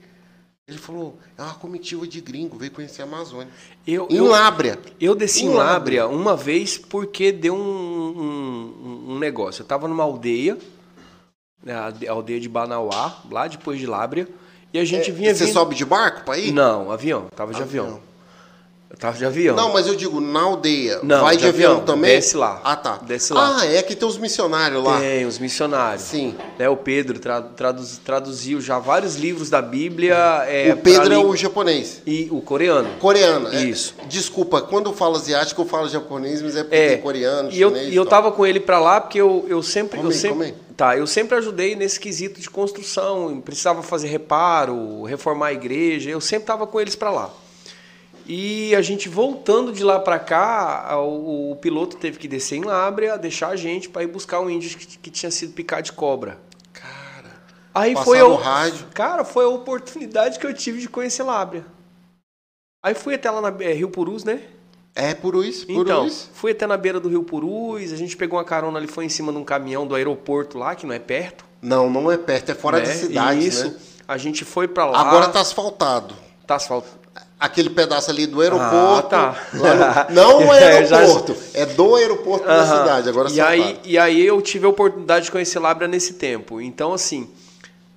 [0.69, 3.49] Ele falou, é uma comitiva de gringo, veio conhecer a Amazônia.
[3.87, 4.79] Eu, Em eu, Lábrea.
[5.01, 9.63] eu desci em Em Lábrea uma vez porque deu um, um, um negócio.
[9.63, 10.57] Eu estava numa aldeia,
[11.67, 14.29] a alde- a aldeia de Banauá, lá depois de Lábrea,
[14.73, 15.55] e a gente vinha É, Você vindo...
[15.55, 16.53] sobe de barco para ir?
[16.53, 17.27] Não, avião.
[17.35, 17.87] Tava de avião.
[17.87, 18.01] Avião.
[18.91, 19.55] Eu tava de avião.
[19.55, 21.01] Não, mas eu digo, na aldeia.
[21.03, 22.11] Não, vai de de, avião, avião, também?
[22.15, 22.59] desce lá.
[22.65, 22.97] Ah, tá.
[22.97, 23.59] Desce lá.
[23.61, 24.99] Ah, é que tem os missionários lá.
[24.99, 26.05] Tem, os missionários.
[26.05, 26.35] Sim.
[26.59, 30.17] Né, o Pedro tra- traduz- traduziu já vários livros da Bíblia.
[30.49, 32.01] É, o Pedro é o japonês.
[32.07, 32.89] E o coreano.
[32.99, 33.49] Coreano.
[33.55, 33.63] é.
[33.63, 33.95] Isso.
[34.09, 37.69] Desculpa, quando eu falo asiático, eu falo japonês, mas é porque É, coreano, e eu,
[37.69, 37.93] chinês.
[37.93, 39.99] e eu e tava com ele pra lá porque eu, eu sempre.
[39.99, 40.55] Come eu sempre come.
[40.75, 43.39] Tá, eu sempre ajudei nesse quesito de construção.
[43.45, 46.09] Precisava fazer reparo, reformar a igreja.
[46.09, 47.31] Eu sempre tava com eles pra lá.
[48.29, 52.63] E a gente voltando de lá pra cá, o, o piloto teve que descer em
[52.63, 55.93] Lábrea, deixar a gente pra ir buscar um índio que, que tinha sido picado de
[55.93, 56.39] cobra.
[56.71, 57.41] Cara.
[57.75, 58.87] Aí foi a, no rádio.
[58.93, 61.65] Cara, foi a oportunidade que eu tive de conhecer Lábrea.
[62.83, 64.43] Aí fui até lá na é, Rio Purus, né?
[64.95, 65.81] É Purus, Purus.
[65.81, 69.07] Então, fui até na beira do Rio Purus, a gente pegou uma carona ali, foi
[69.07, 71.47] em cima de um caminhão do aeroporto lá, que não é perto.
[71.63, 72.85] Não, não é perto, é fora né?
[72.85, 73.69] da cidade, Isso.
[73.69, 73.77] né?
[74.07, 75.01] A gente foi pra lá.
[75.01, 76.15] Agora tá asfaltado.
[76.47, 76.89] Tá asfalto.
[77.41, 79.15] Aquele pedaço ali do aeroporto.
[79.15, 80.09] Ah, tá.
[80.09, 82.79] no- não É, aeroporto, é do aeroporto da Aham.
[82.81, 83.09] cidade.
[83.09, 86.61] Agora e aí, e aí eu tive a oportunidade de conhecer Lábrea nesse tempo.
[86.61, 87.29] Então, assim,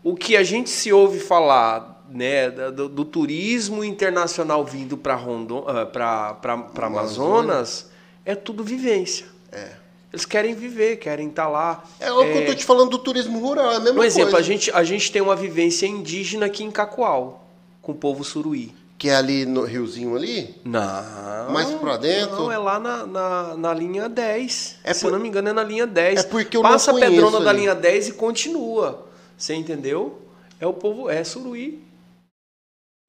[0.04, 5.16] o que a gente se ouve falar né, da- do, do turismo internacional vindo para
[5.16, 6.38] Rondon, para
[6.82, 7.90] Amazonas
[8.26, 9.26] é tudo vivência.
[9.52, 9.70] É.
[10.14, 11.84] Eles querem viver, querem estar lá.
[12.00, 14.30] É o que eu tô te falando do turismo rural, é a mesma Um exemplo,
[14.30, 14.46] a coisa.
[14.48, 17.48] gente, a gente tem uma vivência indígena aqui em Cacoal,
[17.82, 18.76] com o povo suruí.
[19.02, 20.54] Que é ali no riozinho ali?
[20.64, 21.50] Não.
[21.52, 22.36] Mais pra dentro?
[22.36, 24.76] Não, é lá na, na, na linha 10.
[24.84, 26.20] É Se por- eu não me engano, é na linha 10.
[26.20, 27.62] É porque eu não Passa a conheço pedrona da ali.
[27.62, 29.08] linha 10 e continua.
[29.36, 30.22] Você entendeu?
[30.60, 31.84] É o povo, é suruí.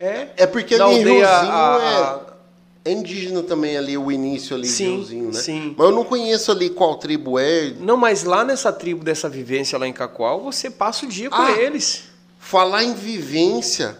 [0.01, 0.28] É.
[0.39, 2.20] É porque ali aldeia, riozinho a-
[2.86, 2.90] é...
[2.90, 5.39] é indígena também ali, o início ali Sim, riozinho, né?
[5.40, 5.74] sim.
[5.77, 7.74] Mas eu não conheço ali qual tribo é.
[7.78, 11.36] Não, mas lá nessa tribo dessa vivência lá em Cacoal, você passa o dia com
[11.36, 11.52] Ah.
[11.52, 12.05] eles.
[12.39, 13.97] Falar em vivência,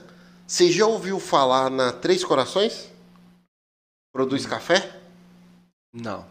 [0.53, 2.91] você já ouviu falar na Três Corações?
[4.13, 4.95] Produz café?
[5.91, 6.27] Não.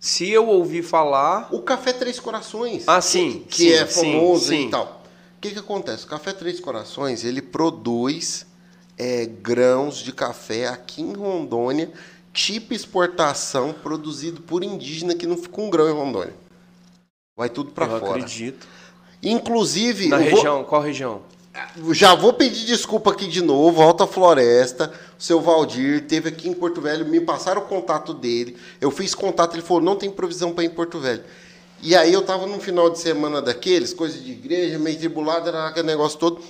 [0.00, 1.54] Se eu ouvir falar.
[1.54, 2.82] O Café Três Corações.
[2.88, 3.44] Ah, sim.
[3.48, 4.66] que sim, é sim, famoso sim.
[4.66, 5.04] e tal.
[5.36, 6.04] O que, que acontece?
[6.04, 8.44] O Café Três Corações, ele produz
[8.98, 11.92] é, grãos de café aqui em Rondônia,
[12.32, 16.34] tipo exportação, produzido por indígena que não fica um grão em Rondônia.
[17.36, 18.04] Vai tudo para fora.
[18.16, 18.66] acredito.
[19.22, 21.22] Inclusive, Na vou- região, qual região?
[21.92, 26.54] Já vou pedir desculpa aqui de novo, Alta Floresta, o seu Valdir teve aqui em
[26.54, 30.52] Porto Velho, me passaram o contato dele, eu fiz contato, ele falou, não tem provisão
[30.52, 31.22] para ir em Porto Velho.
[31.80, 35.68] E aí eu tava num final de semana daqueles, coisa de igreja, meio tribulado, era
[35.68, 36.40] aquele negócio todo.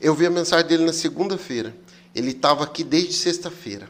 [0.00, 1.74] Eu vi a mensagem dele na segunda-feira.
[2.14, 3.88] Ele estava aqui desde sexta-feira.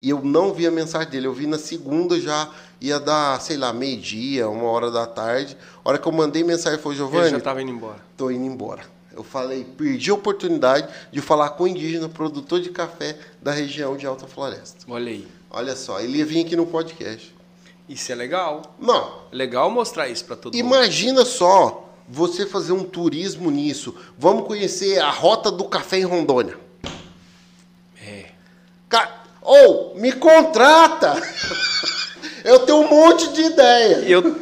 [0.00, 1.26] E eu não vi a mensagem dele.
[1.26, 2.48] Eu vi na segunda já,
[2.80, 5.56] ia dar, sei lá, meio-dia, uma hora da tarde.
[5.84, 7.98] A hora que eu mandei mensagem, foi, Ele Giovanni, já estava indo embora.
[8.16, 8.91] tô indo embora.
[9.14, 13.96] Eu falei, perdi a oportunidade de falar com o indígena produtor de café da região
[13.96, 14.78] de Alta Floresta.
[14.88, 15.26] Olha aí.
[15.50, 17.34] Olha só, ele ia vir aqui no podcast.
[17.88, 18.74] Isso é legal.
[18.78, 20.60] Não, É legal mostrar isso para todo mundo.
[20.64, 23.94] imagina só você fazer um turismo nisso.
[24.18, 26.56] Vamos conhecer a rota do café em Rondônia.
[28.04, 28.26] É.
[28.88, 31.14] Ca- Ou, me contrata!
[32.44, 33.96] Eu tenho um monte de ideia.
[34.08, 34.36] Eu.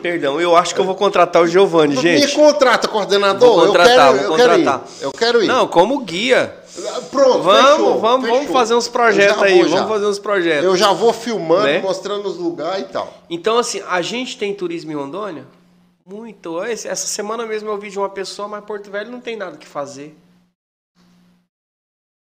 [0.00, 2.34] Perdão, eu acho que eu vou contratar o Giovanni, Me gente.
[2.34, 3.48] contrata, coordenador.
[3.56, 4.84] Vou contratar, eu quero, vou eu quero contratar.
[4.98, 5.02] ir.
[5.02, 5.46] Eu quero ir.
[5.46, 6.56] Não, como guia.
[7.10, 8.38] Pronto, Vamos, fechou, vamos, fechou.
[8.40, 9.62] vamos fazer uns projetos aí.
[9.68, 9.76] já.
[9.76, 10.64] Vamos fazer uns projetos.
[10.64, 11.80] Eu já vou filmando, Né?
[11.80, 13.12] mostrando os lugares e tal.
[13.28, 15.44] Então, assim, a gente tem turismo em Rondônia?
[16.06, 16.62] Muito.
[16.62, 19.66] Essa semana mesmo eu vi de uma pessoa, mas Porto Velho não tem nada que
[19.66, 20.16] fazer.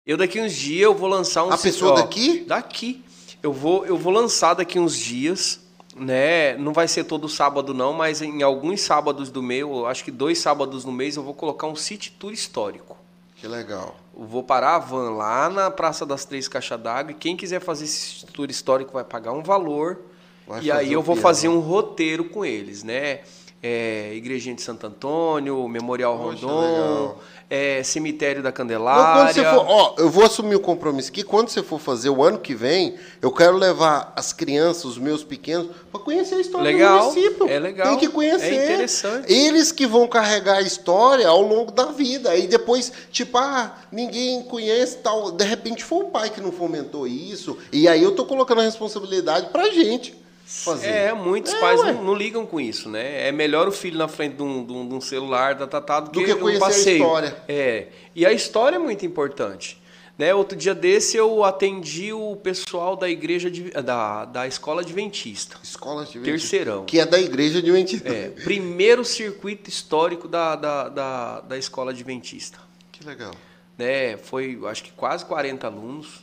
[0.06, 2.40] Eu daqui uns dias eu vou lançar um A pessoa ó, daqui?
[2.46, 3.04] Daqui.
[3.42, 5.60] Eu vou, eu vou lançar daqui uns dias,
[6.00, 6.56] né?
[6.56, 10.10] Não vai ser todo sábado não, mas em alguns sábados do mês, eu acho que
[10.10, 12.96] dois sábados no mês, eu vou colocar um city tour histórico.
[13.36, 13.96] Que legal.
[14.18, 17.60] Eu vou parar a van lá na Praça das Três Caixas d'Água e quem quiser
[17.60, 19.98] fazer esse tour histórico vai pagar um valor
[20.46, 21.22] Vai e aí eu vou peão.
[21.22, 23.20] fazer um roteiro com eles, né?
[23.62, 27.22] É, Igrejinha de Santo Antônio, Memorial Poxa, Rondon, legal.
[27.50, 29.24] É, Cemitério da Não, Candelária.
[29.24, 32.22] quando você for, ó, eu vou assumir o compromisso que quando você for fazer o
[32.22, 36.70] ano que vem, eu quero levar as crianças, os meus pequenos, para conhecer a história
[36.70, 37.48] Legal, do município.
[37.48, 38.54] é legal, Tem que conhecer.
[38.54, 39.32] é interessante.
[39.32, 42.30] Eles que vão carregar a história ao longo da vida.
[42.30, 45.32] Aí depois, tipo, ah, ninguém conhece tal.
[45.32, 47.58] De repente foi o pai que não fomentou isso.
[47.72, 50.19] E aí eu tô colocando a responsabilidade pra gente
[50.50, 50.88] fazer.
[50.88, 53.28] É, muitos É, pais não, não ligam com isso, né?
[53.28, 56.00] É melhor o filho na frente de um, de um- de um celular da Tatá
[56.00, 56.96] do, Do que um conhecer a passeio.
[57.02, 57.36] história.
[57.48, 57.86] É.
[58.14, 59.80] E a história é muito importante.
[60.18, 60.34] Né?
[60.34, 65.56] Outro dia desse eu atendi o pessoal da igreja de- da, da escola adventista.
[65.62, 66.84] Escola de Terceirão.
[66.84, 68.12] Que é da igreja de mentira.
[68.14, 72.58] É, primeiro circuito histórico da, da, da, da escola adventista.
[72.92, 73.30] Que legal.
[73.78, 74.18] né?
[74.18, 76.20] Foi, acho que quase 40 alunos.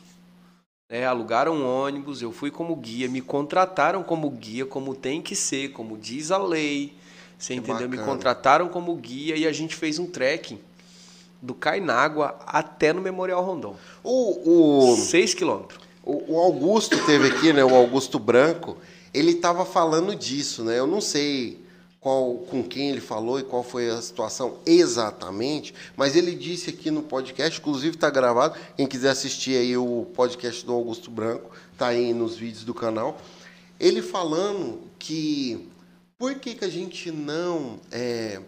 [0.88, 1.06] Né?
[1.06, 5.72] alugaram um ônibus, eu fui como guia, me contrataram como guia, como tem que ser,
[5.72, 6.94] como diz a lei.
[7.38, 7.88] Você Que entendeu?
[7.88, 10.58] Me contrataram como guia e a gente fez um trekking
[11.40, 13.76] do Cainágua até no Memorial Rondon.
[14.02, 15.78] O, o, 6 quilômetros.
[16.04, 17.64] o, o Augusto teve aqui, né?
[17.64, 18.76] O Augusto Branco.
[19.14, 20.78] Ele estava falando disso, né?
[20.78, 21.58] Eu não sei
[22.00, 26.90] qual, com quem ele falou e qual foi a situação exatamente, mas ele disse aqui
[26.90, 28.58] no podcast, inclusive está gravado.
[28.76, 33.20] Quem quiser assistir aí o podcast do Augusto Branco, tá aí nos vídeos do canal.
[33.80, 35.68] Ele falando que
[36.16, 38.40] por que, que a gente não é,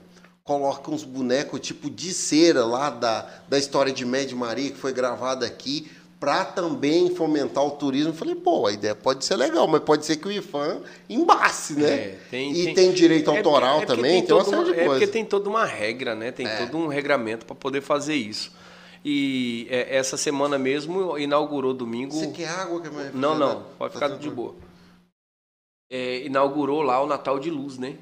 [0.44, 4.93] coloca uns bonecos tipo de cera lá da, da história de Média Maria que foi
[4.93, 5.90] gravada aqui
[6.21, 8.13] para também fomentar o turismo?
[8.13, 11.91] Falei, pô, a ideia pode ser legal, mas pode ser que o IFAM embace, né?
[11.91, 14.71] É, tem- e tem- tem, direito É- autoral é também, tem, uma toda série de
[14.73, 15.11] É porque coisas.
[15.11, 16.31] tem toda uma regra, né?
[16.31, 18.53] Tem todo um regramento para poder fazer isso.
[19.03, 22.13] E é, essa semana mesmo inaugurou domingo.
[22.13, 22.83] Você quer água?
[22.83, 23.77] Quer mais Não, não, refrigerante?
[23.79, 24.55] pode ficar de boa.
[25.91, 27.97] É, inaugurou lá o Natal de Luz, né?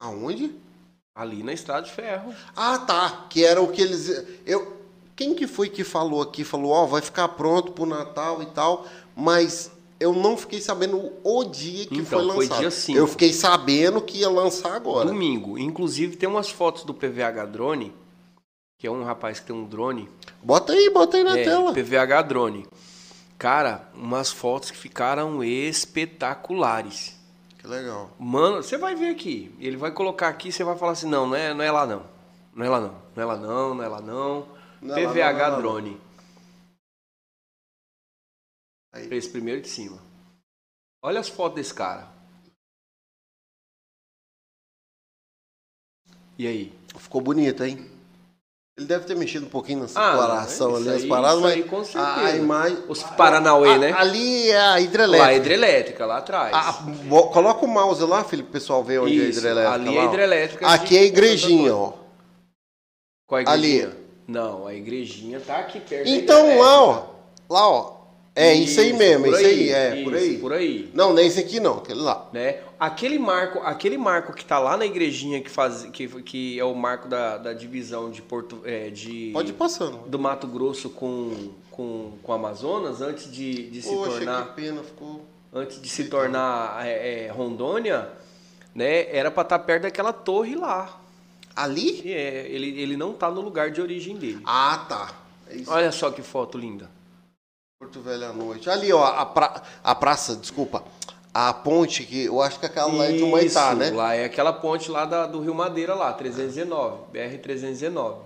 [0.00, 0.54] Aonde?
[1.14, 2.34] Ali na Estrada de Ferro.
[2.54, 3.26] Ah, tá.
[3.30, 4.08] Que era o que eles.
[4.46, 4.77] Eu,
[5.18, 6.44] quem que foi que falou aqui?
[6.44, 8.86] Falou, ó, vai ficar pronto pro Natal e tal,
[9.16, 9.68] mas
[9.98, 12.60] eu não fiquei sabendo o dia que Então, foi foi lançado.
[12.60, 12.98] dia cinco.
[12.98, 15.08] Eu fiquei sabendo que ia lançar agora.
[15.08, 15.58] Domingo.
[15.58, 17.92] Inclusive tem umas fotos do PVH Drone,
[18.78, 20.08] que é um rapaz que tem um drone.
[20.40, 21.72] Bota aí, bota aí na é, tela.
[21.72, 22.64] PVH Drone.
[23.36, 27.18] Cara, umas fotos que ficaram espetaculares.
[27.58, 28.08] Que legal.
[28.20, 29.52] Mano, você vai ver aqui.
[29.58, 32.04] Ele vai colocar aqui, você vai falar assim, não, não é, não é lá não.
[32.54, 32.94] Não é lá não.
[33.16, 34.57] Não é lá não, não é lá não.
[34.80, 35.56] Não é lá PVH não, não é lá.
[35.58, 36.00] Drone.
[38.92, 39.14] Aí.
[39.14, 39.98] Esse primeiro de cima.
[41.02, 42.08] Olha as fotos desse cara.
[46.38, 46.72] E aí?
[46.96, 47.90] Ficou bonito, hein?
[48.76, 51.52] Ele deve ter mexido um pouquinho nessa Ah, declaração isso ali, as paradas, isso mas
[51.54, 52.06] aí com certeza.
[52.06, 52.84] a, a imagem.
[52.88, 53.92] Os Paranauê, A- né?
[53.92, 55.26] Ali é a Lá, hidrelétrica.
[55.30, 56.76] a hidrelétrica, lá atrás.
[57.08, 59.74] Bo- coloca o mouse lá, filho, pro pessoal ver onde é a Isso, hidrelétrica.
[59.74, 60.08] ali é lá, a ó.
[60.08, 61.92] hidrelétrica Aqui é a igrejinha, ó.
[63.26, 63.97] Qual a ali.
[64.28, 67.04] Não, a igrejinha tá aqui perto da Então lá, ó.
[67.48, 67.98] Lá, ó.
[68.36, 70.38] É isso, aí mesmo, por isso aí, é, por isso, aí.
[70.38, 70.90] Por aí.
[70.94, 72.28] Não, nem esse aqui não, aquele lá.
[72.32, 72.58] né?
[72.78, 76.72] Aquele marco, aquele marco que tá lá na igrejinha que faz, que, que é o
[76.72, 80.06] marco da, da divisão de Porto, é, de Pode ir passando.
[80.06, 84.82] do Mato Grosso com com, com Amazonas antes de, de se Poxa, tornar que pena,
[84.82, 85.24] ficou.
[85.52, 88.08] antes de se tornar é, é, Rondônia,
[88.74, 89.14] né?
[89.16, 90.97] Era para estar perto daquela torre lá.
[91.62, 92.10] Ali?
[92.12, 94.40] É, ele, ele não tá no lugar de origem dele.
[94.44, 95.14] Ah, tá.
[95.48, 95.70] É isso.
[95.70, 96.90] Olha só que foto linda.
[97.80, 98.68] Porto Velho à noite.
[98.68, 99.62] Ali, ó, a, pra...
[99.82, 100.84] a praça, desculpa.
[101.32, 103.90] A ponte que eu acho que aquela lá é de Humaitá, Isso, né?
[103.90, 108.22] Lá é aquela ponte lá da- do Rio Madeira lá, 319, BR 319.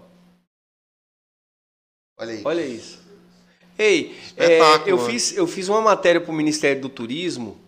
[2.18, 2.42] Olha aí.
[2.44, 3.00] Olha isso.
[3.78, 5.08] Ei, é, eu, mano.
[5.10, 7.58] fiz, eu fiz uma matéria para o Ministério do Turismo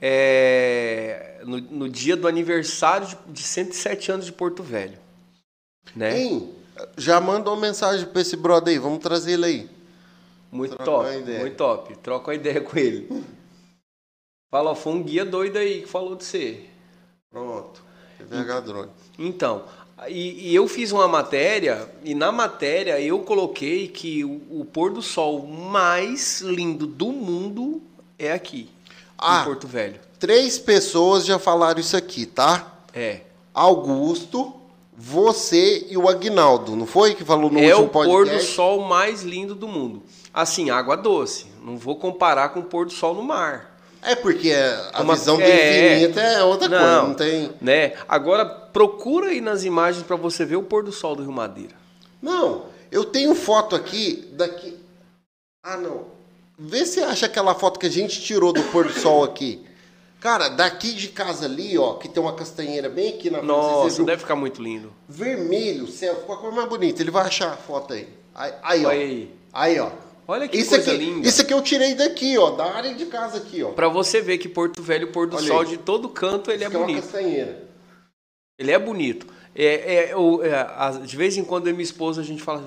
[0.00, 4.98] é, no, no dia do aniversário de, de 107 anos de Porto Velho.
[5.94, 6.20] Né?
[6.20, 6.54] Hein?
[6.96, 9.70] Já manda uma mensagem pra esse brother aí, vamos trazer ele aí.
[10.50, 11.96] Muito Troca top, muito top.
[11.98, 13.24] Troca uma ideia com ele.
[14.50, 16.64] Fala, ó, foi um guia doido aí que falou de você.
[17.30, 17.82] Pronto.
[18.18, 18.90] VH Drone.
[19.18, 19.64] Então,
[20.08, 24.92] e, e eu fiz uma matéria, e na matéria eu coloquei que o, o pôr
[24.92, 27.80] do sol mais lindo do mundo
[28.18, 28.68] é aqui,
[29.16, 29.42] Ah.
[29.42, 30.00] em Porto Velho.
[30.20, 32.74] Três pessoas já falaram isso aqui, tá?
[32.94, 33.22] É.
[33.54, 34.52] Augusto,
[34.96, 38.52] você e o Agnaldo, não foi que falou no é último o pôr do podcast?
[38.52, 40.02] sol mais lindo do mundo.
[40.32, 41.46] Assim, água doce.
[41.64, 43.80] Não vou comparar com o pôr do sol no mar.
[44.02, 44.52] É porque
[44.92, 47.08] a Uma- visão do é, infinito é outra coisa, Não.
[47.08, 47.50] não tem.
[47.60, 47.94] Né?
[48.08, 51.74] Agora, procura aí nas imagens para você ver o pôr do sol do Rio Madeira.
[52.22, 54.76] Não, eu tenho foto aqui daqui.
[55.64, 56.04] Ah, não.
[56.58, 59.64] Vê se acha aquela foto que a gente tirou do pôr do sol aqui.
[60.20, 63.48] Cara, daqui de casa ali, ó, que tem uma castanheira bem aqui na frente.
[63.48, 64.04] Nossa, viu?
[64.04, 64.92] deve ficar muito lindo.
[65.08, 67.00] Vermelho, céu, ficou a cor mais bonita.
[67.02, 68.06] Ele vai achar a foto aí.
[68.34, 68.88] Aí, aí ó.
[68.88, 69.34] Olha aí.
[69.52, 69.90] Aí, ó.
[70.28, 71.26] Olha que isso coisa aqui, linda.
[71.26, 73.70] Isso aqui eu tirei daqui, ó, da área de casa aqui, ó.
[73.70, 75.66] Pra você ver que Porto Velho, pôr do Olha sol aí.
[75.68, 77.02] de todo canto, ele é Isso aqui uma bonito.
[77.02, 77.62] castanheira.
[78.58, 79.26] Ele é bonito.
[79.56, 80.66] É, é, o- é,
[81.04, 82.62] de vez em quando eu e minha esposa a gente fala,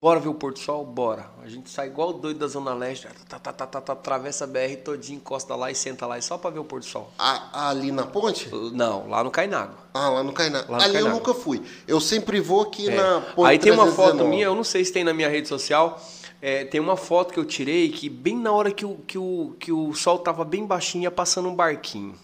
[0.00, 0.84] bora ver o pôr do sol?
[0.84, 1.30] Bora.
[1.42, 4.46] A gente sai igual doido da Zona Leste, tá, tá, tá, tá, tá, atravessa a
[4.46, 7.10] BR todinho, encosta lá e senta lá, e só pra ver o pôr do sol.
[7.18, 8.48] A- ali na ponte?
[8.72, 9.74] Não, lá no Cainago.
[9.92, 10.64] Ah, lá no Cainá.
[10.68, 11.10] Lá no ali eu Cainá.
[11.10, 11.62] nunca fui.
[11.86, 12.94] Eu sempre vou aqui É.
[12.96, 14.30] na ponte Aí tem uma foto 319.
[14.30, 16.00] minha, eu não sei se tem na minha rede social.
[16.42, 19.54] é, tem uma foto que eu tirei que bem na hora que o, que o,
[19.60, 22.14] que o sol tava bem baixinho, ia passando um barquinho.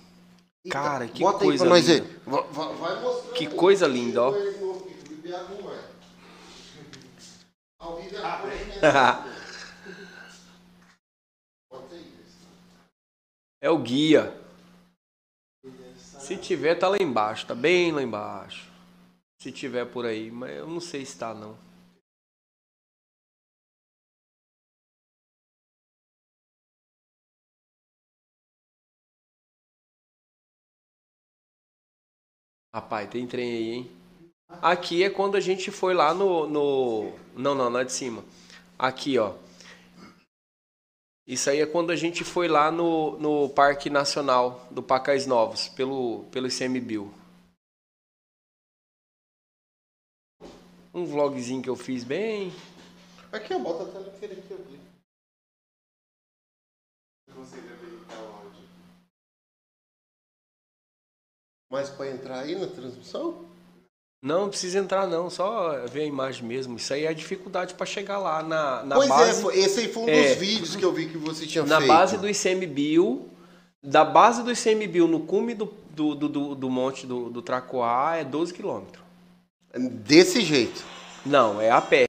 [0.64, 2.04] Eita, Cara, que coisa linda.
[2.24, 4.34] Vai mostrando Que coisa linda, ó.
[4.34, 4.76] Ele não-
[5.22, 5.78] ele não é.
[7.86, 8.20] Ao vivo é.
[13.60, 14.34] É o guia.
[15.94, 18.68] Se tiver, tá lá embaixo, tá bem lá embaixo.
[19.40, 21.56] Se tiver por aí, mas eu não sei se tá não.
[32.72, 34.05] Rapaz, tem trem aí, hein?
[34.48, 36.46] Aqui é quando a gente foi lá no.
[36.46, 37.12] no...
[37.34, 38.24] Não, não, não é de cima.
[38.78, 39.34] Aqui, ó.
[41.26, 45.68] Isso aí é quando a gente foi lá no, no Parque Nacional do Pacais Novos,
[45.68, 47.12] pelo, pelo ICMBio.
[50.94, 52.52] Um vlogzinho que eu fiz bem.
[53.32, 54.80] Aqui, ó, bota a tela diferente aqui.
[57.28, 58.46] Não consigo habilitar o.
[61.68, 63.55] Mas para entrar aí na transmissão?
[64.26, 66.76] Não, não precisa entrar não, só ver a imagem mesmo.
[66.76, 69.30] Isso aí é a dificuldade para chegar lá na, na pois base.
[69.30, 70.22] é, foi- esse aí foi um É.
[70.30, 71.88] dos vídeos que eu vi que você tinha na feito.
[71.88, 73.30] base do ICMBio,
[73.80, 78.24] da base do ICMBio no cume do, do, do, do, monte do, do Tracoá é
[78.24, 79.00] 12 quilômetros.
[79.78, 80.82] Desse jeito.
[81.24, 82.06] Não, é a pé.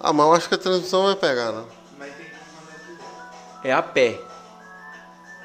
[0.00, 1.66] Ah, mas eu acho que a transmissão vai pegar, não.
[1.98, 3.66] Mas tem como mandar direto.
[3.66, 4.18] É a pé.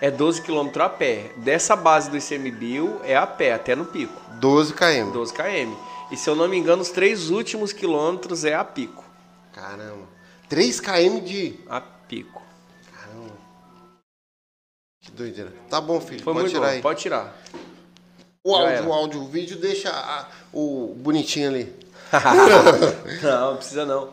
[0.04, 1.32] É 12 quilômetros a pé.
[1.38, 4.14] Dessa base do ICMBio é a pé, até no pico.
[4.34, 5.12] 12 km.
[5.14, 5.74] 12 km.
[6.12, 9.02] E se eu não me engano, os três últimos quilômetros é a pico.
[9.54, 10.06] Caramba.
[10.50, 11.58] 3 km de.
[11.70, 12.42] A pico.
[12.94, 13.32] Caramba.
[15.02, 15.54] Que doideira.
[15.70, 16.22] Tá bom, filho.
[16.22, 16.68] Foi pode tirar bom.
[16.68, 16.82] aí.
[16.82, 17.42] Pode tirar.
[18.44, 18.86] O Já áudio, era.
[18.86, 21.74] o áudio, o vídeo deixa a- o bonitinho ali.
[23.24, 24.10] não, não precisa não.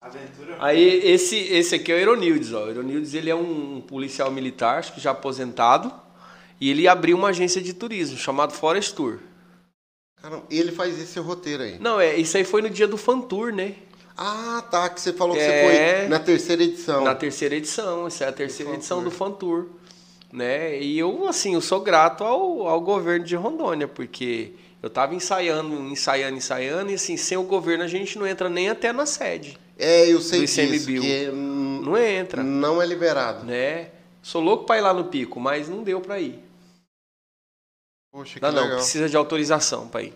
[0.00, 0.56] Aventura.
[0.60, 2.64] Aí esse, esse aqui é o Eronildes, ó.
[2.64, 5.92] O Eronildes ele é um policial militar, acho que já aposentado,
[6.60, 9.18] e ele abriu uma agência de turismo chamado Forest Tour.
[10.20, 11.78] Caramba, ele faz esse roteiro aí.
[11.78, 13.74] Não, é, isso aí foi no dia do Fan Tour, né?
[14.16, 14.88] Ah, tá.
[14.88, 15.46] Que você falou que É.
[15.46, 17.04] você foi na terceira edição.
[17.04, 19.66] Na terceira edição, essa é a terceira edição do Fan Tour,
[20.32, 20.80] né?
[20.80, 24.52] E eu assim, eu sou grato ao, ao governo de Rondônia, porque
[24.82, 28.68] eu tava ensaiando, ensaiando, ensaiando e assim, sem o governo a gente não entra nem
[28.68, 29.56] até na sede.
[29.78, 30.60] É, eu sei Do disso.
[30.60, 31.02] ICMBio.
[31.02, 33.44] Que hum, Não entra, não é liberado.
[33.46, 33.90] né?
[34.20, 36.42] Sou louco pra ir lá no pico, mas não deu pra ir.
[38.10, 40.14] Poxa, que Não, não, precisa de autorização pra ir.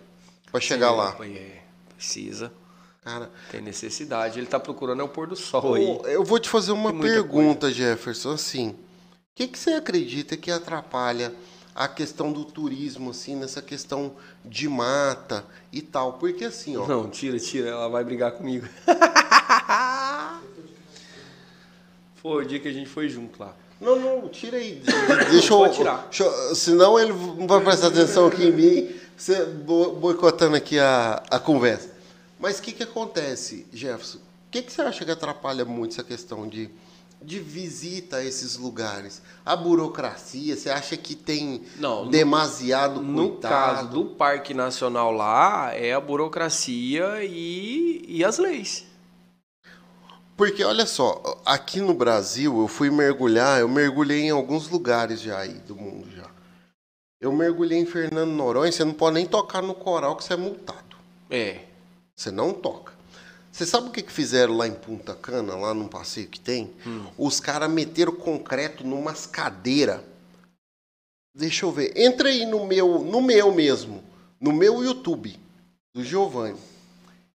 [0.50, 1.16] Pra chegar lá.
[1.24, 1.62] É,
[1.94, 2.52] precisa,
[3.02, 4.38] Cara, tem necessidade.
[4.38, 6.12] Ele tá procurando é o pôr do sol aí.
[6.12, 8.32] Eu vou te fazer uma pergunta, Jefferson.
[8.32, 8.76] Assim, o
[9.34, 11.34] que, que você acredita que atrapalha
[11.74, 14.12] a questão do turismo, assim, nessa questão
[14.44, 16.14] de mata e tal?
[16.14, 16.86] Porque assim, ó.
[16.86, 18.66] Não, tira, tira, ela vai brigar comigo.
[22.16, 23.54] Foi o dia que a gente foi junto lá.
[23.80, 24.80] Não, não, tira aí.
[25.30, 25.68] Deixa eu.
[25.72, 26.02] Tirar.
[26.08, 30.78] deixa eu- senão ele não vai prestar atenção aqui em mim, você bo- boicotando aqui
[30.78, 31.90] a, a conversa.
[32.38, 34.18] Mas o que, que acontece, Jefferson?
[34.18, 36.70] O que, que você acha que atrapalha muito essa questão de,
[37.24, 39.22] de visita a esses lugares?
[39.44, 43.40] A burocracia, você acha que tem Não, no- demasiado No cuidado?
[43.50, 48.86] caso do Parque Nacional lá, é a burocracia e, e as leis.
[50.36, 55.38] Porque olha só, aqui no Brasil eu fui mergulhar, eu mergulhei em alguns lugares já
[55.38, 56.28] aí do mundo já.
[57.20, 60.36] Eu mergulhei em Fernando Noronha, você não pode nem tocar no coral que você é
[60.36, 60.96] multado.
[61.30, 61.66] É.
[62.16, 62.91] Você não toca.
[63.52, 66.72] Você sabe o que, que fizeram lá em Punta Cana, lá num passeio que tem?
[67.18, 70.00] Os caras meteram concreto numas cadeiras.
[71.34, 71.92] Deixa eu ver.
[71.94, 74.02] Entra aí no meu, no meu mesmo,
[74.40, 75.38] no meu YouTube,
[75.94, 76.58] do Giovanni.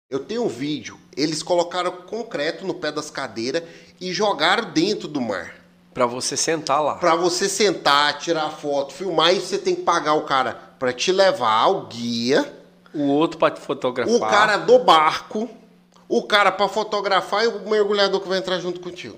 [0.09, 0.97] Eu tenho um vídeo.
[1.17, 3.63] Eles colocaram concreto no pé das cadeiras
[3.99, 5.55] e jogaram dentro do mar.
[5.93, 6.95] Pra você sentar lá.
[6.95, 11.11] Pra você sentar, tirar foto, filmar, e você tem que pagar o cara pra te
[11.11, 12.53] levar, o guia,
[12.93, 14.13] O outro pra te fotografar.
[14.13, 15.49] o cara do barco,
[16.07, 19.17] o cara para fotografar e o mergulhador que vai entrar junto contigo.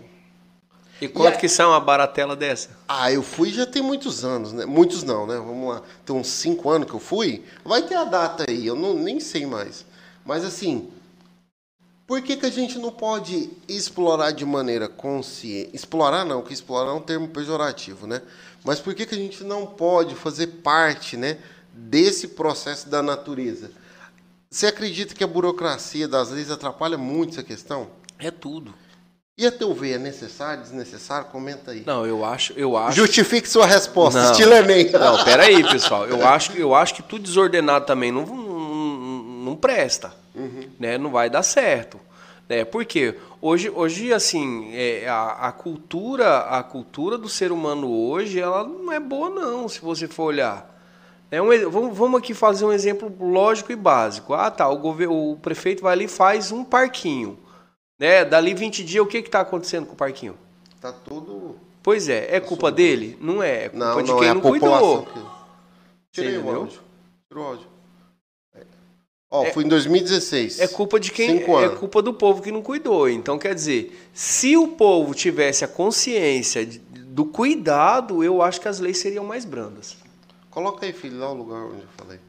[0.99, 2.69] E quanto E a- que sai uma baratela dessa?
[2.87, 4.65] Ah, eu fui já tem muitos anos, né?
[4.65, 5.35] Muitos não, né?
[5.37, 5.81] Vamos lá.
[6.05, 7.43] Tem uns cinco anos que eu fui.
[7.63, 9.85] Vai ter a data aí, eu não, nem sei mais.
[10.25, 10.89] Mas assim,
[12.07, 15.69] por que, que a gente não pode explorar de maneira consciente?
[15.75, 18.21] Explorar não, que explorar é um termo pejorativo, né?
[18.63, 21.37] Mas por que, que a gente não pode fazer parte, né,
[21.73, 23.71] desse processo da natureza?
[24.57, 27.89] Você acredita que a burocracia das leis atrapalha muito essa questão?
[28.17, 28.73] É tudo.
[29.37, 31.27] E a teu ver, é necessário, desnecessário?
[31.27, 31.83] Comenta aí.
[31.85, 32.97] Não, eu acho, eu acho.
[32.97, 34.31] Justifique sua resposta, Não.
[34.31, 34.89] estilo Enem.
[34.97, 36.07] Não, peraí, pessoal.
[36.07, 40.11] Eu acho, eu acho que tudo desordenado também não, não, não presta.
[40.79, 40.97] Né?
[40.97, 41.99] Não vai dar certo.
[42.49, 42.65] Né?
[42.65, 43.15] Por quê?
[43.39, 48.91] Hoje, hoje assim, é, a, a cultura a cultura do ser humano hoje, ela não
[48.91, 50.76] é boa não, se você for olhar.
[51.29, 54.33] É um, vamos, vamos aqui fazer um exemplo lógico e básico.
[54.33, 57.37] Ah, tá, o, gover- o prefeito vai ali e faz um parquinho.
[57.99, 58.23] Né?
[58.23, 60.37] Dali 20 dias, o que está acontecendo com o parquinho?
[60.79, 61.55] Tá tudo.
[61.83, 63.17] Pois é, é culpa dele?
[63.19, 65.03] Não é, é culpa Não, de não, quem é não cuidou.
[65.05, 65.19] Que...
[66.11, 66.59] Tirei o entendeu?
[66.61, 66.79] áudio.
[67.29, 67.67] Tirou o áudio.
[68.55, 68.61] É.
[69.29, 70.59] Ó, fui em 2016.
[70.59, 73.09] É culpa de quem é culpa do povo que não cuidou.
[73.09, 78.67] Então, quer dizer, se o povo tivesse a consciência de- do cuidado, eu acho que
[78.67, 79.97] as leis seriam mais brandas.
[80.57, 82.19] Coloca aí, filho, lá o lugar onde eu falei.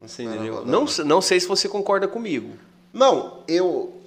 [0.00, 0.54] Você Não, entendeu?
[0.56, 0.86] não, Não, não.
[0.88, 2.56] se- não sei se você concorda comigo.
[2.92, 4.02] Não, eu.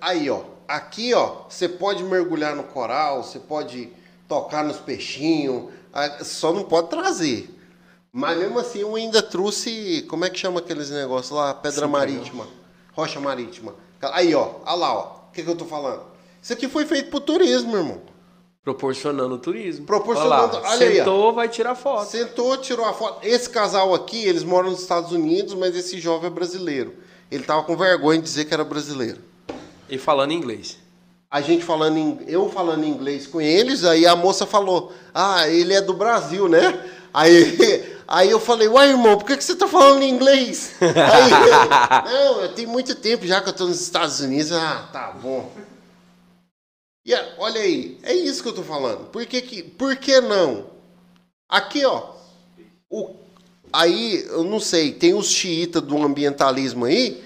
[0.00, 0.44] Aí, ó.
[0.68, 3.90] Aqui, ó, você pode mergulhar no coral, você pode
[4.28, 5.64] tocar nos peixinhos,
[6.22, 7.52] só não pode trazer.
[8.12, 10.02] Mas mesmo assim, eu ainda trouxe.
[10.08, 11.52] Como é que chama aqueles negócios lá?
[11.54, 12.46] Pedra Sim, marítima.
[12.92, 13.74] Rocha marítima.
[14.00, 14.60] Aí, ó.
[14.64, 15.16] Olha lá, ó.
[15.28, 16.04] O que, que eu tô falando?
[16.40, 18.00] Isso aqui foi feito pro turismo, irmão.
[18.64, 19.84] Proporcionando turismo.
[19.84, 22.10] Proporcionando- Olha lá, olha aí, sentou, vai tirar foto.
[22.10, 23.18] Sentou, tirou a foto.
[23.22, 26.94] Esse casal aqui, eles moram nos Estados Unidos, mas esse jovem é brasileiro.
[27.30, 29.20] Ele tava com vergonha de dizer que era brasileiro.
[29.88, 30.78] E falando inglês.
[31.30, 35.74] A gente falando em, eu falando inglês com eles, aí a moça falou: "Ah, ele
[35.74, 39.66] é do Brasil, né?" Aí, aí eu falei: "Uai, irmão, por que, que você tá
[39.66, 44.52] falando inglês?" Aí, não, eu tenho muito tempo já que eu tô nos Estados Unidos.
[44.52, 45.50] Ah, tá bom.
[47.04, 49.10] E olha aí, é isso que eu tô falando.
[49.10, 50.70] Por que que, por que não?
[51.46, 52.14] Aqui, ó,
[52.88, 53.14] o,
[53.72, 57.22] aí eu não sei, tem os xiitas do ambientalismo aí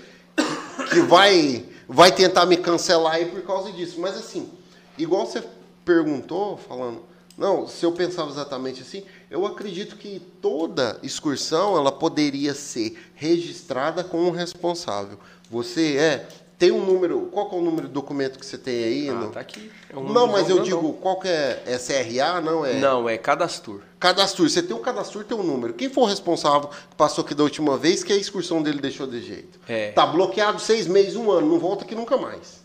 [0.91, 4.01] que vai vai tentar me cancelar aí por causa disso.
[4.01, 4.51] Mas assim,
[4.99, 5.43] igual você
[5.85, 7.03] perguntou, falando,
[7.37, 14.03] não, se eu pensava exatamente assim, eu acredito que toda excursão ela poderia ser registrada
[14.03, 15.19] com um responsável.
[15.49, 16.29] Você é
[16.59, 19.09] tem um número, qual que é o número do documento que você tem aí?
[19.09, 19.71] Ah, no- tá aqui.
[19.89, 21.63] É um não, mas eu digo, qual que é?
[21.67, 22.75] É CRA, não é?
[22.75, 23.81] Não, é cadastro.
[24.01, 24.49] Cadastro.
[24.49, 25.73] Você tem o cadastro, tem um número.
[25.75, 29.07] Quem for o responsável que passou aqui da última vez, que a excursão dele deixou
[29.07, 29.61] de jeito.
[29.69, 29.93] É.
[29.93, 32.59] Tá bloqueado seis meses, um ano, não volta aqui nunca mais.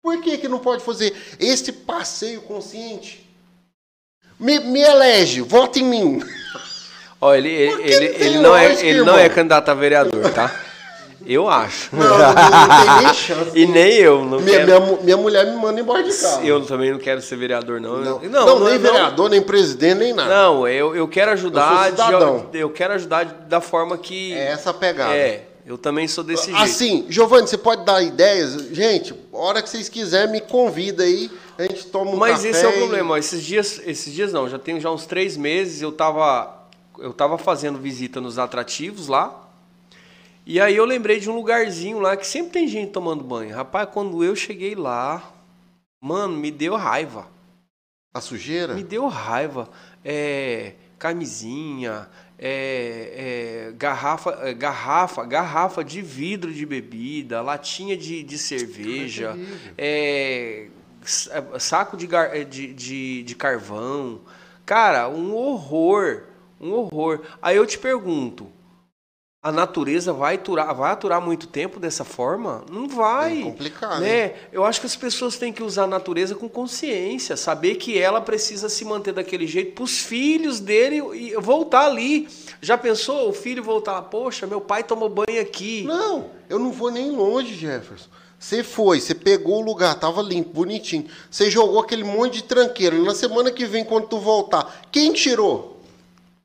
[0.00, 3.28] Por que, que não pode fazer esse passeio consciente?
[4.38, 6.22] Me, me elege, vota em mim.
[7.20, 10.52] Ó, ele, ele, não tem ele, não é, ele não é candidato a vereador, tá?
[11.26, 11.94] Eu acho.
[11.94, 13.50] Não, não, não tem nem chance.
[13.58, 14.24] E nem eu.
[14.24, 16.42] Não minha, quero- minha, minha mulher me manda embora de casa.
[16.42, 17.98] Eu também não quero ser vereador, não.
[17.98, 20.28] não, Eu- não, nem é- vereador, nem presidente, nem nada.
[20.28, 21.86] Não, eu, eu quero ajudar.
[21.86, 22.46] Eu cidadão.
[22.50, 24.32] de- eu quero ajudar da forma que.
[24.34, 25.14] É essa a pegada.
[25.14, 26.60] É, eu também sou desse jeito.
[26.60, 28.54] Assim, Giovanni, você pode dar ideias?
[28.72, 31.30] Gente, hora que vocês quiserem, me convida aí.
[31.58, 33.18] A gente toma um Mas esse é o problema.
[33.18, 35.80] Esses dias, esses dias não, já tem já uns três meses.
[35.82, 36.52] Eu tava,
[36.98, 39.38] eu tava fazendo visita nos atrativos lá.
[40.44, 43.54] E aí eu lembrei de um lugarzinho lá que sempre tem gente tomando banho.
[43.54, 45.32] Rapaz, quando eu cheguei lá,
[46.00, 47.28] mano, me deu raiva.
[48.12, 48.74] A sujeira?
[48.74, 49.70] Me deu raiva.
[50.04, 52.08] É, camisinha,
[52.38, 59.36] é, é, garrafa, é, garrafa, garrafa de vidro de bebida, latinha de, de cerveja,
[59.78, 60.66] é,
[61.02, 62.08] sa- saco de,
[62.50, 64.20] de, de, de carvão.
[64.66, 66.24] Cara, um horror,
[66.60, 67.20] um horror.
[67.40, 68.48] Aí eu te pergunto,
[69.42, 72.64] a natureza vai aturar, vai aturar muito tempo dessa forma?
[72.70, 73.40] Não vai.
[73.40, 74.34] É complicado, Né?
[74.52, 78.20] Eu acho que as pessoas têm que usar a natureza com consciência, saber que ela
[78.20, 82.28] precisa se manter daquele jeito para os filhos dele e voltar ali.
[82.60, 84.00] Já pensou o filho voltar?
[84.02, 85.82] Poxa, meu pai tomou banho aqui.
[85.82, 88.08] Não, eu não vou nem longe, Jefferson.
[88.38, 91.06] Você foi, você pegou o lugar, tava limpo, bonitinho.
[91.28, 92.96] Você jogou aquele monte de tranqueira.
[92.98, 95.71] Na semana que vem, quando tu voltar, quem tirou?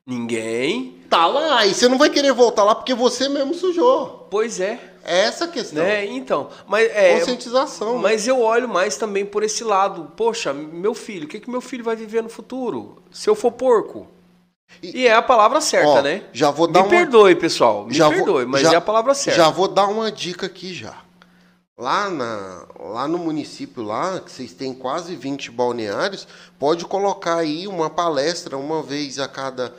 [0.08, 0.96] Ninguém.
[1.10, 4.26] Tá lá, e você não vai querer voltar lá porque você mesmo sujou.
[4.30, 4.78] Pois é.
[5.04, 5.82] É essa a questão.
[5.84, 6.06] Né?
[6.06, 7.96] Então, mas é, Conscientização.
[7.96, 8.00] né?
[8.02, 10.10] Mas eu olho mais também por esse lado.
[10.16, 13.02] Poxa, meu filho, o que, que meu filho vai viver no futuro?
[13.10, 14.06] Se eu for porco.
[14.82, 16.24] E- E, é a palavra certa, Ó, né?
[16.32, 17.84] já vou dar Me uma- perdoe, pessoal.
[17.86, 19.38] Me Já vou- perdoe, mas já- é a palavra certa.
[19.40, 20.94] Já vou dar uma dica aqui já.
[21.80, 26.26] lá, na, lá no município, lá, que vocês têm quase 20 balneários,
[26.58, 29.72] pode colocar aí uma palestra uma vez a cada.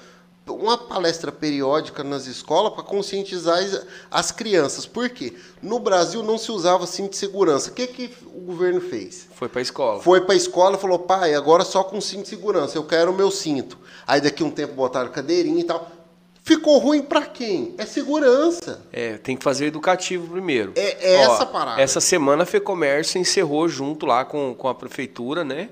[0.53, 3.59] Uma palestra periódica nas escolas para conscientizar
[4.09, 4.85] as crianças.
[4.85, 5.35] Por quê?
[5.61, 7.69] No Brasil não se usava cinto de segurança.
[7.69, 9.27] O que, que o governo fez?
[9.35, 10.01] Foi para a escola.
[10.01, 13.11] Foi para a escola e falou: pai, agora só com cinto de segurança, eu quero
[13.11, 13.77] o meu cinto.
[14.05, 15.99] Aí daqui um tempo botaram cadeirinha e tal.
[16.41, 17.75] Ficou ruim para quem?
[17.77, 18.81] É segurança.
[18.91, 20.73] É, tem que fazer educativo primeiro.
[20.75, 21.79] É, é Ó, essa parada.
[21.79, 25.69] Essa semana a FEComércio encerrou junto lá com, com a prefeitura, né?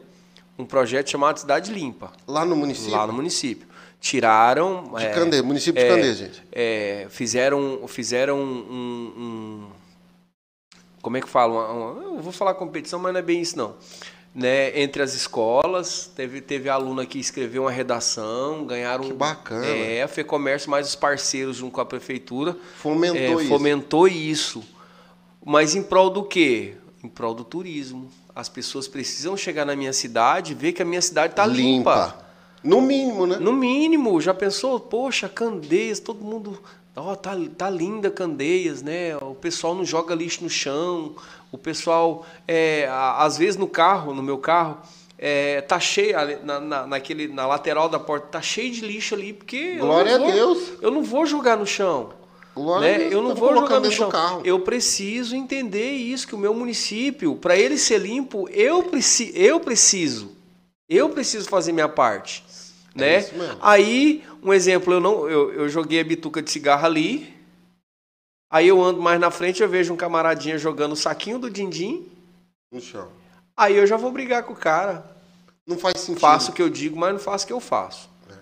[0.55, 2.11] Um projeto chamado Cidade Limpa.
[2.27, 2.91] Lá no município?
[2.91, 3.66] Lá no município.
[3.99, 4.93] Tiraram.
[4.95, 6.43] De é, Candê, município de é, Candê, gente.
[6.51, 9.67] É, fizeram fizeram um, um,
[11.01, 11.55] Como é que fala?
[12.15, 13.75] eu vou falar competição, mas não é bem isso, não
[14.37, 16.11] né, entre as escolas.
[16.15, 19.05] Teve, teve aluno que escreveu uma redação, ganharam.
[19.05, 19.65] Que bacana.
[19.65, 22.55] É, a FEComércio mais os parceiros junto com a prefeitura.
[22.75, 23.49] Fomentou é, isso.
[23.49, 24.63] Fomentou isso.
[25.43, 26.75] Mas em prol do quê?
[27.03, 28.11] Em prol do turismo.
[28.35, 32.05] As pessoas precisam chegar na minha cidade e ver que a minha cidade está limpa.
[32.05, 32.26] limpa.
[32.63, 33.37] No mínimo, né?
[33.37, 34.19] No mínimo.
[34.19, 34.79] Já pensou?
[34.79, 36.59] Poxa, Candeias, todo mundo.
[36.95, 39.15] Ó, oh, tá, tá linda Candeias, né?
[39.17, 41.15] O pessoal não joga lixo no chão
[41.51, 44.77] o pessoal, é, às vezes no carro, no meu carro,
[45.17, 49.33] é, tá cheio, na, na, naquele, na lateral da porta, tá cheio de lixo ali,
[49.33, 49.75] porque.
[49.75, 50.73] Glória vou, a Deus!
[50.81, 52.09] Eu não vou jogar no chão.
[52.53, 52.95] Glória né?
[52.95, 54.11] a Deus, eu não vou jogar no chão.
[54.43, 59.59] Eu preciso entender isso, que o meu município, para ele ser limpo, eu, preci eu
[59.59, 60.35] preciso.
[60.89, 62.45] Eu preciso fazer minha parte.
[63.03, 63.57] É né?
[63.61, 67.37] Aí, um exemplo, eu não eu, eu joguei a bituca de cigarro ali,
[68.49, 72.07] Aí eu ando mais na frente, eu vejo um camaradinha jogando o saquinho do din-din.
[72.71, 73.09] No chão.
[73.55, 75.05] Aí eu já vou brigar com o cara.
[75.65, 76.21] Não faz sentido.
[76.21, 78.09] Faço o que eu digo, mas não faço o que eu faço.
[78.29, 78.35] É.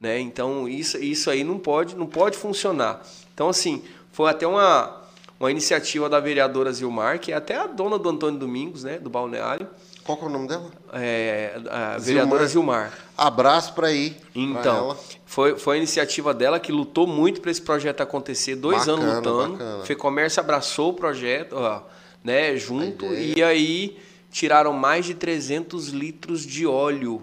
[0.00, 0.20] Né?
[0.20, 3.02] Então isso, isso aí não pode, não pode funcionar.
[3.34, 5.02] Então, assim, foi até uma,
[5.38, 8.98] uma iniciativa da vereadora Zilmar, que é até a dona do Antônio Domingos, né?
[8.98, 9.68] Do balneário.
[10.16, 10.70] Qual é o nome dela?
[10.92, 12.90] É, a vereadora Zilmar.
[12.90, 12.98] Zilmar.
[13.16, 14.16] Abraço para aí.
[14.34, 14.96] Então,
[15.26, 19.16] foi, foi a iniciativa dela que lutou muito para esse projeto acontecer, dois bacana, anos
[19.16, 19.52] lutando.
[19.52, 19.84] Bacana.
[19.84, 21.82] Fecomércio abraçou o projeto, ó,
[22.24, 23.98] né, junto, e aí
[24.30, 27.22] tiraram mais de 300 litros de óleo.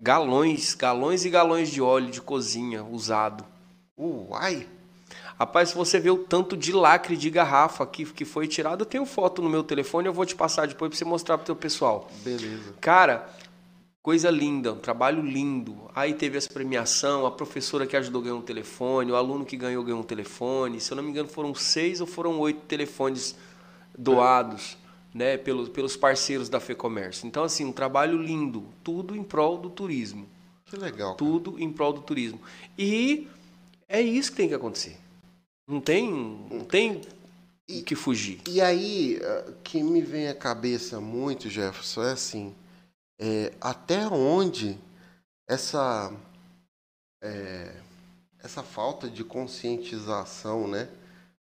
[0.00, 3.44] Galões, galões e galões de óleo de cozinha usado.
[3.96, 4.66] Uai!
[5.42, 8.86] Rapaz, se você vê o tanto de lacre de garrafa que, que foi tirado, eu
[8.86, 11.56] tenho foto no meu telefone, eu vou te passar depois para você mostrar pro teu
[11.56, 12.08] pessoal.
[12.22, 12.74] Beleza.
[12.80, 13.28] Cara,
[14.00, 15.90] coisa linda, um trabalho lindo.
[15.96, 19.82] Aí teve essa premiação, a professora que ajudou ganhou um telefone, o aluno que ganhou
[19.82, 20.80] ganhou um telefone.
[20.80, 23.34] Se eu não me engano, foram seis ou foram oito telefones
[23.98, 24.78] doados.
[25.12, 27.26] Né, pelos, pelos parceiros da FEComércio.
[27.26, 30.26] Então, assim, um trabalho lindo, tudo em prol do turismo.
[30.64, 31.08] Que legal.
[31.08, 31.18] Cara.
[31.18, 32.40] Tudo em prol do turismo.
[32.78, 33.28] E
[33.86, 35.01] é isso que tem que acontecer.
[35.66, 36.10] Não tem,
[36.50, 37.00] não tem
[37.68, 38.40] e, que fugir.
[38.48, 42.54] E aí, eh, que me vem à cabeça muito, Jefferson, é assim,
[43.18, 44.76] é, até onde
[45.48, 46.12] essa
[47.22, 47.72] é,
[48.42, 50.88] essa falta de conscientização, né,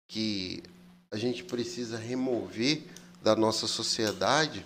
[0.08, 0.64] que
[1.12, 2.84] a gente precisa remover
[3.22, 4.66] da nossa sociedade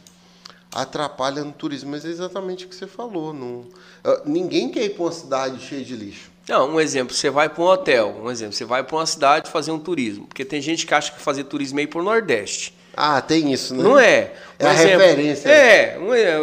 [0.72, 1.92] atrapalha no turismo.
[1.92, 3.34] Mas é exatamente o que você falou.
[3.34, 3.68] Não,
[4.04, 6.31] eh, ninguém quer ir para uma cidade cheia de lixo.
[6.48, 9.50] Não, um exemplo, você vai para um hotel, um exemplo, você vai para uma cidade
[9.50, 12.04] fazer um turismo, porque tem gente que acha que fazer turismo é ir para o
[12.04, 12.74] Nordeste.
[12.96, 13.84] Ah, tem isso, né?
[13.84, 14.34] Não é.
[14.60, 15.50] Um é a exemplo, referência.
[15.50, 15.98] É,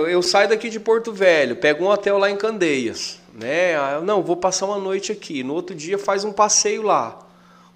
[0.08, 3.76] eu saio daqui de Porto Velho, pego um hotel lá em Candeias, né?
[3.76, 7.18] Ah, não, vou passar uma noite aqui, no outro dia faz um passeio lá.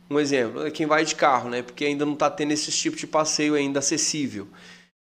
[0.09, 1.63] Um exemplo, quem vai de carro, né?
[1.63, 4.47] Porque ainda não está tendo esse tipo de passeio ainda acessível.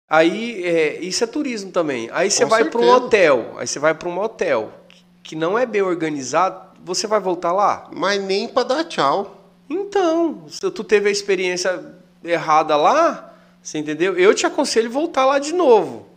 [0.08, 2.08] Aí, é, isso é turismo também.
[2.12, 4.72] Aí você Com vai para um hotel, aí você vai para um hotel
[5.22, 7.88] que não é bem organizado, você vai voltar lá?
[7.92, 9.36] Mas nem para dar tchau.
[9.68, 11.94] Então, se tu teve a experiência
[12.24, 14.16] errada lá, você entendeu?
[14.18, 16.10] Eu te aconselho voltar lá de novo.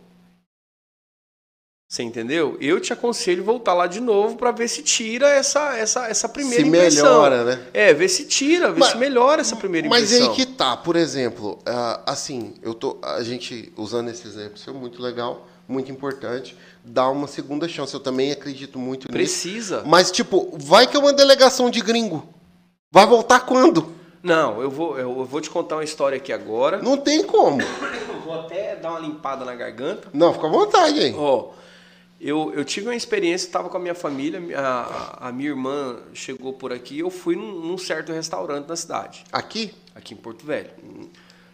[1.88, 2.56] Você entendeu?
[2.60, 6.62] Eu te aconselho voltar lá de novo para ver se tira essa, essa, essa primeira
[6.62, 6.90] se impressão.
[6.90, 7.66] Se melhora, né?
[7.72, 10.30] É, ver se tira, ver mas, se melhora essa primeira mas impressão.
[10.30, 14.56] Mas aí que tá, por exemplo, uh, assim, eu tô, a gente usando esse exemplo,
[14.56, 17.94] isso é muito legal, muito importante dar uma segunda chance.
[17.94, 19.12] Eu também acredito muito nisso.
[19.12, 19.82] Precisa.
[19.86, 22.28] Mas, tipo, vai que é uma delegação de gringo.
[22.90, 23.92] Vai voltar quando?
[24.22, 26.80] Não, eu vou, eu vou te contar uma história aqui agora.
[26.80, 27.60] Não tem como.
[27.60, 30.08] Eu vou até dar uma limpada na garganta.
[30.12, 31.14] Não, fica à vontade, hein?
[31.16, 31.50] Ó,
[32.20, 36.54] eu, eu tive uma experiência, estava com a minha família, a, a, minha irmã chegou
[36.54, 39.24] por aqui, eu fui num, num certo restaurante na cidade.
[39.30, 39.74] Aqui?
[39.94, 40.70] Aqui em Porto Velho.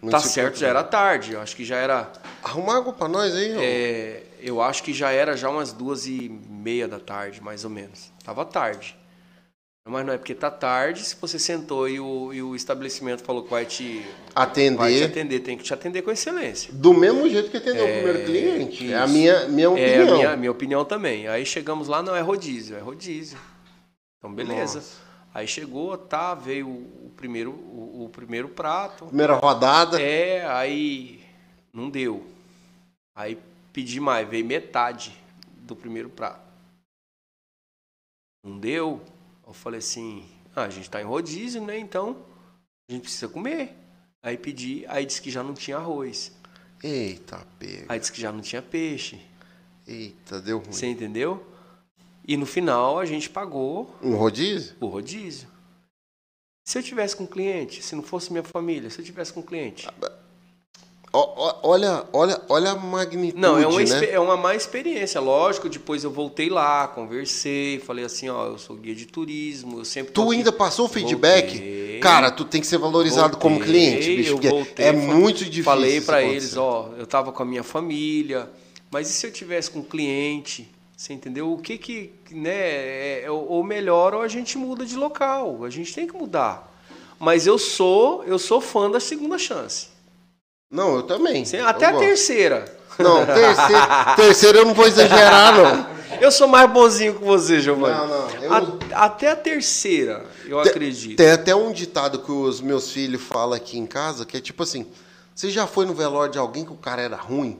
[0.09, 2.09] Tá certo, já era tarde, eu acho que já era...
[2.41, 3.53] Arruma água para nós aí.
[3.59, 7.69] É, eu acho que já era já umas duas e meia da tarde, mais ou
[7.69, 8.11] menos.
[8.23, 8.95] Tava tarde.
[9.83, 13.43] Mas não é porque tá tarde, se você sentou e o, e o estabelecimento falou
[13.43, 14.05] que vai te
[14.35, 14.77] Atender.
[14.77, 16.71] vai te atender, tem que te atender com excelência.
[16.71, 18.93] Do mesmo jeito que atendeu o primeiro cliente.
[18.93, 19.13] É a isso.
[19.13, 20.13] minha, minha É opinião.
[20.13, 21.27] a minha, minha opinião também.
[21.27, 23.39] Aí chegamos lá, não é rodízio, é rodízio.
[24.19, 24.75] Então, beleza.
[24.75, 25.01] Nossa.
[25.33, 29.05] Aí chegou, tá, veio o primeiro, o, o primeiro prato.
[29.07, 29.99] Primeira rodada.
[29.99, 31.21] É, aí
[31.73, 32.23] não deu.
[33.15, 33.37] Aí
[33.71, 35.15] pedi mais, veio metade
[35.57, 36.41] do primeiro prato.
[38.43, 39.01] Não deu.
[39.45, 41.77] Eu falei assim, ah, a gente tá em rodízio, né?
[41.77, 42.25] Então
[42.89, 43.75] a gente precisa comer.
[44.23, 46.31] Aí pedi, aí disse que já não tinha arroz.
[46.83, 47.85] Eita, pega.
[47.89, 49.19] Aí disse que já não tinha peixe.
[49.87, 50.71] Eita, deu ruim.
[50.71, 51.45] Você entendeu?
[52.27, 54.75] E no final a gente pagou Um rodízio?
[54.79, 55.49] o rodízio.
[56.63, 59.87] Se eu tivesse com cliente, se não fosse minha família, se eu tivesse com cliente.
[59.87, 60.20] Ó, ó,
[61.13, 64.09] olha, olha, olha a magnitude, Não, é uma, né?
[64.11, 65.19] é uma má experiência.
[65.19, 69.85] Lógico, depois eu voltei lá, conversei, falei assim, ó, eu sou guia de turismo, eu
[69.85, 71.49] sempre Tu ainda passou o feedback?
[71.51, 71.99] Voltei.
[71.99, 74.29] Cara, tu tem que ser valorizado como Voltei, cliente, bicho.
[74.29, 75.63] eu porque voltei, é muito difícil.
[75.63, 76.25] Falei acontecer.
[76.27, 78.49] eles, ó, eu tava com a minha família,
[78.89, 80.69] mas e se eu tivesse com um cliente?
[80.97, 81.51] Você entendeu?
[81.51, 85.69] O que que, né, é, é, ou melhor, ou a gente muda de local, a
[85.69, 86.71] gente tem que mudar.
[87.19, 89.90] Mas eu sou, eu sou fã da segunda chance.
[90.71, 91.43] Não, eu também.
[91.45, 92.05] Sim, eu Até a gosto.
[92.05, 92.65] terceira.
[92.97, 96.01] Não, terceiro, terceiro eu não vou exagerar, não.
[96.19, 97.95] Eu sou mais bonzinho que você, Giovanni.
[97.97, 101.17] Não, não, eu- A- até a terceira, eu Te- acredito.
[101.17, 104.61] Tem até um ditado que os meus filhos falam aqui em casa, que é tipo
[104.61, 104.85] assim,
[105.33, 107.57] você já foi no velório de alguém que o cara era ruim?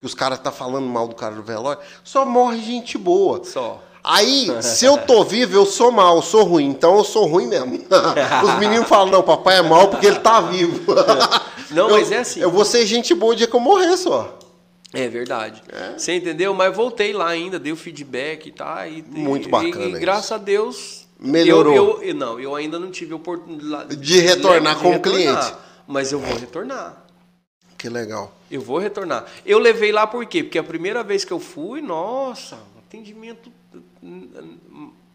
[0.00, 1.80] Que os caras tá falando mal do cara do velório?
[2.02, 3.44] Só morre gente boa.
[3.44, 3.80] Só.
[4.02, 6.66] Aí, se eu tô vivo, eu sou mal, eu sou ruim.
[6.66, 7.74] Então eu sou ruim mesmo.
[8.44, 10.80] Os meninos falam, não, papai é mal porque ele tá vivo.
[11.70, 12.40] Não, Eu- mas é assim.
[12.40, 14.36] Eu vou ser gente boa o dia que eu morrer só.
[14.92, 15.62] É verdade.
[15.96, 16.52] Você entendeu?
[16.52, 18.88] Mas voltei lá ainda, dei o feedback e tá.
[18.88, 20.00] E, Muito e- bacana E, isso.
[20.00, 21.06] graças a Deus.
[21.20, 21.72] Melhorou.
[21.76, 25.54] Eu, eu- não, eu ainda não tive oportunidade De retornar como cliente.
[25.86, 27.04] Mas eu vou retornar.
[27.78, 28.32] Que legal.
[28.50, 29.26] Eu vou retornar.
[29.46, 30.42] Eu levei lá por quê?
[30.42, 33.48] Porque a primeira vez que eu fui, nossa, atendimento.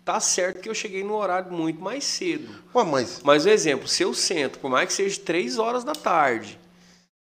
[0.03, 2.47] Tá certo que eu cheguei no horário muito mais cedo.
[2.75, 5.93] Ué, mas Mas um exemplo, se eu sento, por mais que seja três horas da
[5.93, 6.59] tarde,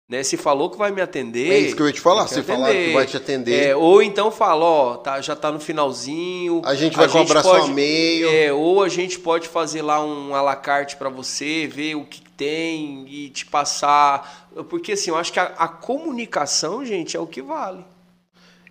[0.09, 0.23] né?
[0.23, 1.51] Se falou que vai me atender.
[1.51, 3.67] É isso que eu ia te falar, se falar que vai te atender.
[3.67, 6.63] É, ou então fala, ó, tá, já tá no finalzinho.
[6.65, 8.27] A gente vai cobrar só meio.
[8.27, 13.05] É, ou a gente pode fazer lá um alacarte para você, ver o que tem
[13.07, 14.49] e te passar.
[14.67, 17.85] Porque assim, eu acho que a, a comunicação, gente, é o que vale.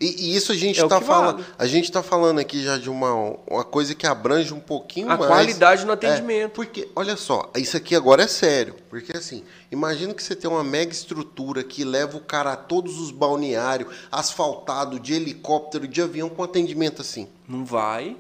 [0.00, 1.38] E, e isso a gente É está que falando.
[1.38, 1.46] vale.
[1.58, 3.12] A gente está falando aqui já de uma,
[3.46, 5.26] uma coisa que abrange um pouquinho A mais.
[5.30, 6.52] qualidade no É, atendimento.
[6.52, 8.76] porque, olha só, isso aqui agora é sério.
[8.88, 9.42] Porque assim,
[9.72, 13.92] imagina que você tem uma mega estrutura que leva o cara a todos os balneários,
[14.12, 17.28] asfaltado, de helicóptero, de avião, com atendimento assim.
[17.48, 18.16] Não vai,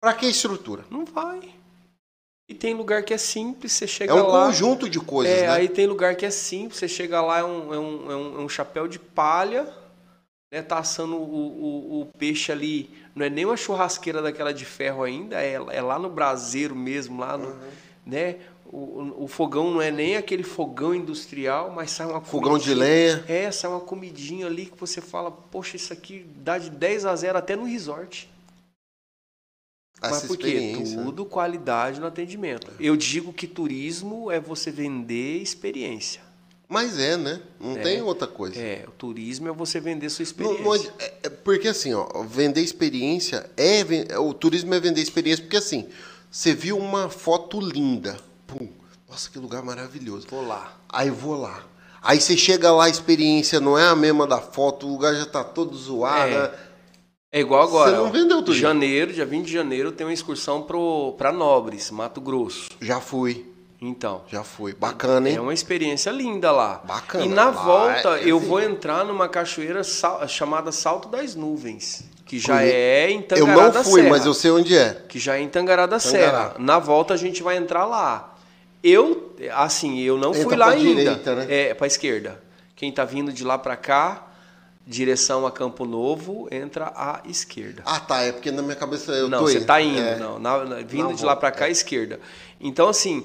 [0.00, 0.84] Pra que estrutura?
[0.90, 1.40] não vai.
[2.48, 4.46] E tem lugar que é simples, você chega É um lá.
[4.46, 5.48] conjunto de coisas, É, né?
[5.50, 8.40] aí tem lugar que é simples, você chega lá, é um, é um, é um,
[8.40, 9.68] é um chapéu de palha,
[10.50, 10.62] né?
[10.62, 15.02] Tá assando o, o, o peixe ali, não é nem uma churrasqueira daquela de ferro
[15.02, 17.56] ainda, é, é lá no braseiro mesmo, lá no.
[18.04, 18.36] Né?
[18.72, 23.24] O, o, fogão não é nem aquele fogão industrial, mas sai uma Fogão de lenha.
[23.28, 27.16] É, sai uma comidinha ali que você fala, poxa, isso aqui dá de 10 a
[27.16, 28.30] 0 até no resort.
[30.00, 30.72] Essa Mas por quê?
[30.78, 31.02] né?
[31.02, 32.70] Tudo qualidade no atendimento.
[32.78, 36.22] Eu digo que turismo é você vender experiência.
[36.72, 37.40] Mas é, né?
[37.58, 37.80] Não É.
[37.82, 38.56] tem outra coisa.
[38.56, 40.64] É, o turismo é você vender sua Não- experiência.
[40.64, 45.00] não adi- é- é porque assim, ó, vender experiência é ven- o turismo é vender
[45.02, 45.88] experiência porque assim,
[46.30, 48.16] você viu uma foto linda,
[48.46, 48.68] pum,
[49.10, 50.28] nossa que lugar maravilhoso.
[50.30, 50.78] Vou lá.
[50.88, 51.66] Aí vou lá.
[52.00, 55.26] Aí você chega lá, a experiência não é a mesma da foto, o lugar já
[55.26, 56.32] tá todo zoado.
[56.32, 56.42] É.
[56.42, 56.50] né?
[57.32, 57.90] É igual agora.
[57.90, 58.10] Você não ó.
[58.10, 58.62] vendeu turismo.
[58.62, 62.68] Janeiro, dia 20 de janeiro, tem uma excursão pro, pra Nobres, Mato Grosso.
[62.80, 63.46] Já fui,
[63.80, 64.22] Então.
[64.28, 64.74] já fui.
[64.74, 65.36] Bacana, hein?
[65.36, 66.82] É uma experiência linda lá.
[66.84, 67.24] Bacana.
[67.24, 68.46] E na volta é eu assim.
[68.46, 73.22] vou entrar numa cachoeira sal- chamada Salto das Nuvens, que já Conhe- é em Eu
[73.22, 74.10] Tangará não da fui, Serra.
[74.10, 75.02] mas eu sei onde é.
[75.08, 76.20] que já é em Tangará da Tangará.
[76.20, 76.54] Serra.
[76.58, 78.34] Na volta a gente vai entrar lá.
[78.84, 80.94] Eu, assim, eu não Entra fui lá pra ainda.
[80.94, 81.46] direita, né?
[81.48, 82.42] É, para esquerda.
[82.76, 84.26] Quem tá vindo de lá para cá,
[84.86, 87.82] direção a Campo Novo, entra à esquerda.
[87.86, 89.66] Ah, tá, é porque na minha cabeça eu não, tô você indo.
[89.66, 90.16] tá indo, É.
[90.16, 90.38] não.
[90.38, 92.18] Na- na- vindo de lá para cá à esquerda.
[92.60, 93.24] Então, assim,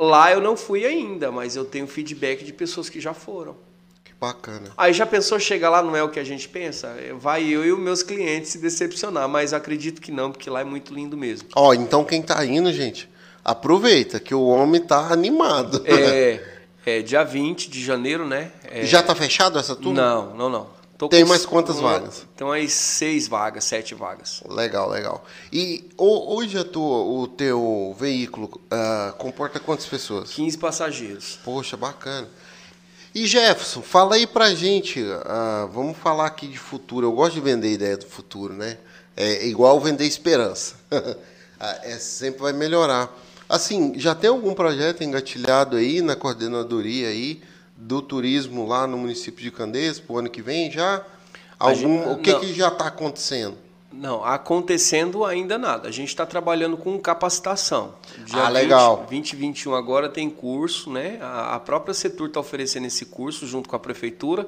[0.00, 3.54] lá eu não fui ainda, mas eu tenho feedback de pessoas que já foram.
[4.02, 4.70] Que bacana.
[4.76, 6.96] Aí já pensou chegar lá, não é o que a gente pensa?
[7.18, 10.64] Vai eu e os meus clientes se decepcionar, mas acredito que não, porque lá é
[10.64, 11.48] muito lindo mesmo.
[11.54, 13.08] Ó, então quem tá indo, gente,
[13.44, 15.82] aproveita que o homem tá animado.
[15.84, 16.42] É,
[16.86, 18.50] é dia 20 de janeiro, né?
[18.64, 20.00] É, Já tá fechado essa turma?
[20.00, 20.79] Não, não, não.
[21.00, 22.26] Tô Tem mais quantas uma- vagas?
[22.36, 24.42] Tem umas seis vagas, sete vagas.
[24.46, 25.24] Legal, legal.
[25.50, 30.28] E ho- hoje a tua, o teu veículo ah, comporta quantas pessoas?
[30.28, 31.38] 15 passageiros.
[31.42, 32.28] Poxa, bacana.
[33.14, 37.06] E Jefferson, fala aí pra gente, ah, vamos falar aqui de futuro.
[37.06, 38.76] Eu gosto de vender ideia do futuro, né?
[39.16, 40.74] É igual vender esperança.
[41.62, 43.14] Ah, é, sempre vai melhorar.
[43.46, 47.42] Assim, já tem algum projeto engatilhado aí na coordenadoria aí
[47.80, 51.02] do turismo lá no município de Candeias pro ano que vem já?
[51.58, 52.40] Algum, gente- o que, não.
[52.40, 53.56] que já está acontecendo?
[53.92, 55.88] Não, acontecendo ainda nada.
[55.88, 57.94] A gente está trabalhando com capacitação.
[58.32, 58.98] Ah, legal.
[59.10, 61.18] 20, 2021 agora tem curso, né?
[61.20, 64.46] A, a própria Setur está oferecendo esse curso junto com a prefeitura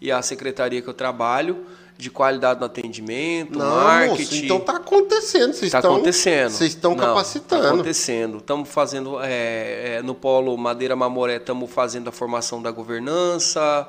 [0.00, 1.66] e a secretaria que eu trabalho
[1.98, 4.22] de qualidade no atendimento, Não, marketing.
[4.22, 5.52] moço, então tá acontecendo.
[5.54, 6.50] Vocês Está estão acontecendo.
[6.50, 7.62] Vocês estão Não, capacitando.
[7.62, 8.36] Tá acontecendo.
[8.38, 13.88] Estamos fazendo é, é, no Polo Madeira Mamoré, estamos fazendo a formação da governança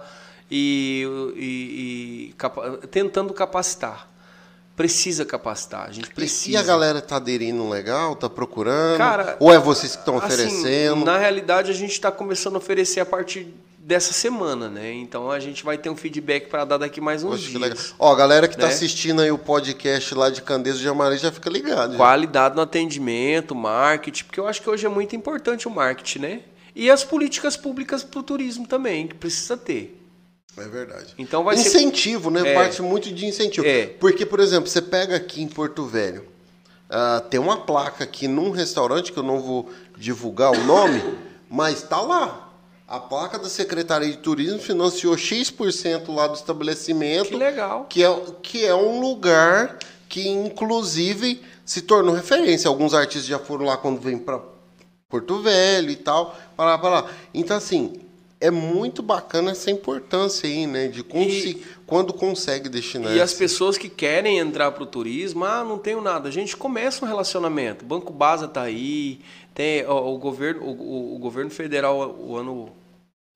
[0.50, 1.06] e,
[1.36, 4.08] e- e capa- tentando capacitar.
[4.78, 5.90] Precisa capacitar.
[5.90, 6.52] A gente precisa.
[6.52, 8.99] E a galera tá aderindo legal, tá procurando?
[8.99, 11.04] Cara, Ou é vocês que estão Assim, oferecendo?
[11.04, 13.48] na realidade, a gente está começando a oferecer a partir
[13.80, 14.94] dessa semana, né?
[14.94, 17.60] Então a gente vai ter um feedback para dar daqui mais uns Poxa, dias.
[17.62, 17.78] legal.
[17.98, 18.74] Ó, a galera que tá né?
[18.74, 21.94] assistindo aí o podcast lá de Candeias de Amaré já fica ligado.
[21.94, 21.98] já.
[21.98, 26.41] Qualidade no atendimento, marketing, porque eu acho que hoje é muito importante o marketing, né?
[26.76, 29.97] E as políticas públicas para o turismo também, que precisa ter.
[30.58, 31.14] É verdade.
[31.18, 32.50] Então vai ser- incentivo, né?
[32.50, 32.54] É.
[32.54, 33.66] Parte muito de incentivo.
[33.68, 33.86] É.
[33.88, 36.26] Porque, por exemplo, você pega aqui em Porto Velho,
[36.90, 41.02] ah, tem uma placa aqui num restaurante, que eu não vou divulgar o nome,
[41.50, 42.44] mas tá lá.
[42.88, 47.28] A placa da Secretaria de Turismo financiou X% lá do estabelecimento.
[47.28, 47.86] Que legal.
[47.90, 49.78] Que é, que é um lugar
[50.08, 52.70] que, inclusive, se tornou referência.
[52.70, 54.40] Alguns artistas já foram lá quando vêm para
[55.10, 57.10] Porto Velho e tal, para lá, para lá.
[57.34, 57.94] Então, assim,
[58.39, 60.88] é muito bacana essa importância aí, né?
[60.88, 63.15] De consi- quando consegue destinar.
[63.15, 66.30] E as pessoas que querem entrar para o turismo, ah, não tenho nada.
[66.30, 67.84] A gente começa um relacionamento.
[67.84, 69.19] O Banco Basa tá aí,
[69.55, 72.69] tem ó, o governo, o, o- governo federal o ano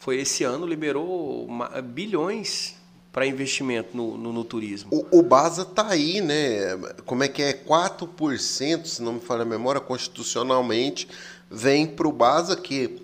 [0.04, 1.48] foi esse ano liberou
[1.84, 2.76] bilhões
[3.12, 4.90] para investimento no, no, no turismo.
[5.12, 6.78] O, o Basa tá aí, né?
[7.06, 7.54] Como é que é?
[7.54, 11.08] 4%, se não me falha a memória, constitucionalmente,
[11.50, 13.02] vem para o Basa, que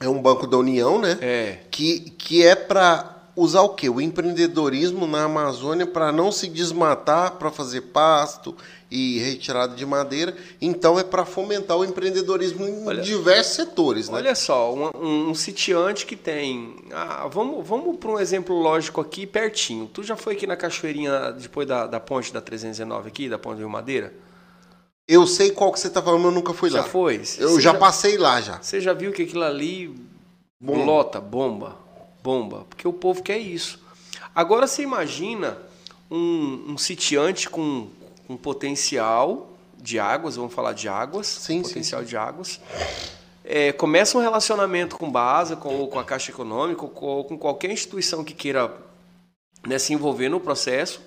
[0.00, 1.18] é um banco da União, né?
[1.20, 1.58] É.
[1.70, 3.88] que, que é para usar o quê?
[3.88, 8.56] O empreendedorismo na Amazônia para não se desmatar, para fazer pasto
[8.90, 10.34] e retirada de madeira.
[10.60, 14.16] Então é para fomentar o empreendedorismo em Olha- diversos setores, né?
[14.16, 16.76] Olha só, um, um, um sitiante que tem.
[16.92, 19.86] Ah, vamos vamos para um exemplo lógico aqui, pertinho.
[19.92, 23.56] Tu já foi aqui na Cachoeirinha depois da, da ponte da 319 aqui, da ponte
[23.56, 24.12] do Rio Madeira?
[25.08, 26.84] Eu sei qual que você tá falando, mas eu nunca fui Já lá.
[26.84, 27.16] foi?
[27.38, 28.60] Eu Você já passei lá já.
[28.60, 29.94] Você já viu que aquilo ali
[30.60, 30.84] Bomba.
[30.84, 31.76] lota, bomba,
[32.22, 33.78] bomba, porque o povo quer isso.
[34.34, 35.58] Agora você imagina
[36.10, 37.88] um, um sitiante com,
[38.26, 42.60] com potencial de águas, vamos falar de águas, Sim, sim, potencial de águas.
[43.44, 47.24] É, começa um relacionamento com base, com, ou com a Caixa Econômica, ou com, ou
[47.24, 48.74] com qualquer instituição que queira
[49.64, 51.00] né, se envolver no processo.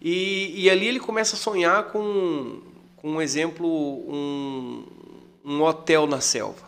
[0.00, 2.60] E, e ali ele começa a sonhar com
[3.02, 4.86] um exemplo, um,
[5.44, 6.62] um hotel na selva,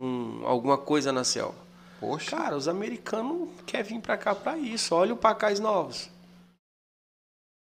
[0.00, 1.62] um, alguma coisa na selva.
[2.00, 2.36] Poxa.
[2.36, 4.92] Cara, os americanos querem vir para cá para isso.
[4.92, 6.10] Olha o Pacais Novos.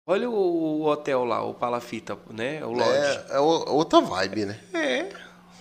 [0.07, 2.65] Olha o, hotel lá, o Palafita, né?
[2.65, 3.21] O Lodge.
[3.29, 4.59] É, é outra vibe, né?
[4.73, 5.11] É,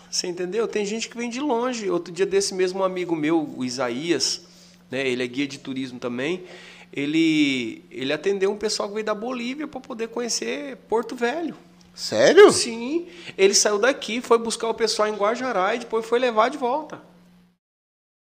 [0.09, 0.67] você entendeu?
[0.67, 1.89] Tem gente que vem de longe.
[1.89, 4.41] Outro dia desse mesmo amigo meu, o Isaías,
[4.89, 5.07] né?
[5.07, 6.45] Ele é guia de turismo também.
[6.91, 11.55] Ele, ele atendeu um pessoal que veio da Bolívia para poder conhecer Porto Velho.
[11.99, 12.49] Sério?
[12.53, 13.07] Sim,
[13.37, 17.01] ele saiu daqui, foi buscar o pessoal em Guajará e depois foi levar de volta.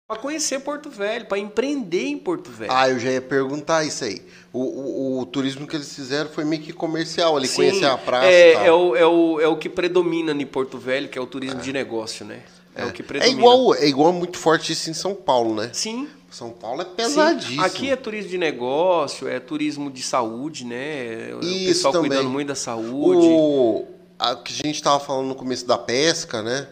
[0.08, 2.70] Para conhecer Porto Velho, para empreender em Porto Velho.
[2.72, 4.22] Ah, eu já ia perguntar isso aí.
[4.52, 7.98] O, o- o turismo que eles fizeram foi meio que comercial, ali Sim, conhecer a
[7.98, 8.64] praça é, e tal.
[8.66, 11.60] é, o, é, o, é o que predomina em Porto Velho, que é o turismo
[11.60, 12.44] de negócio, né?
[12.72, 13.36] É, o que É predomina.
[13.40, 15.70] igual, é igual muito forte isso em São Paulo, né?
[15.72, 17.64] Sim, São Paulo é Sim, pesadíssimo.
[17.64, 21.34] Aqui é turismo de negócio, é turismo de saúde, né?
[21.34, 22.10] O Isso pessoal também.
[22.10, 23.26] cuidando muito da saúde.
[23.26, 23.86] O
[24.18, 26.68] a, que a gente estava falando no começo da pesca, né?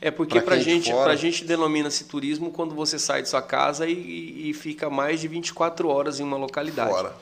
[0.00, 1.04] É porque é de gente, fora.
[1.04, 5.28] pra gente denomina-se turismo quando você sai de sua casa e, e fica mais de
[5.28, 6.90] 24 horas em uma localidade.
[6.90, 7.16] Fora.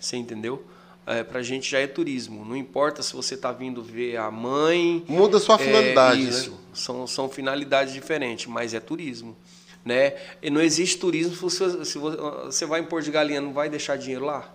[0.00, 0.64] Você entendeu?
[1.06, 2.44] É, pra gente já é turismo.
[2.44, 5.04] Não importa se você tá vindo ver a mãe.
[5.06, 6.50] Muda sua finalidade, é, isso.
[6.50, 6.56] né?
[6.72, 9.36] São, são finalidades diferentes, mas é turismo.
[9.84, 10.14] Né?
[10.42, 13.68] E não existe turismo se você, se você- vai em Porto de Galinha, não vai
[13.68, 14.50] deixar dinheiro lá?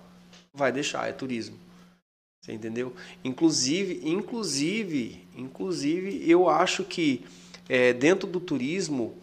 [0.53, 1.55] Vai deixar, é turismo.
[2.41, 2.93] Você entendeu?
[3.23, 7.23] Inclusive, inclusive, inclusive, eu acho que
[7.67, 9.15] é, dentro do turismo,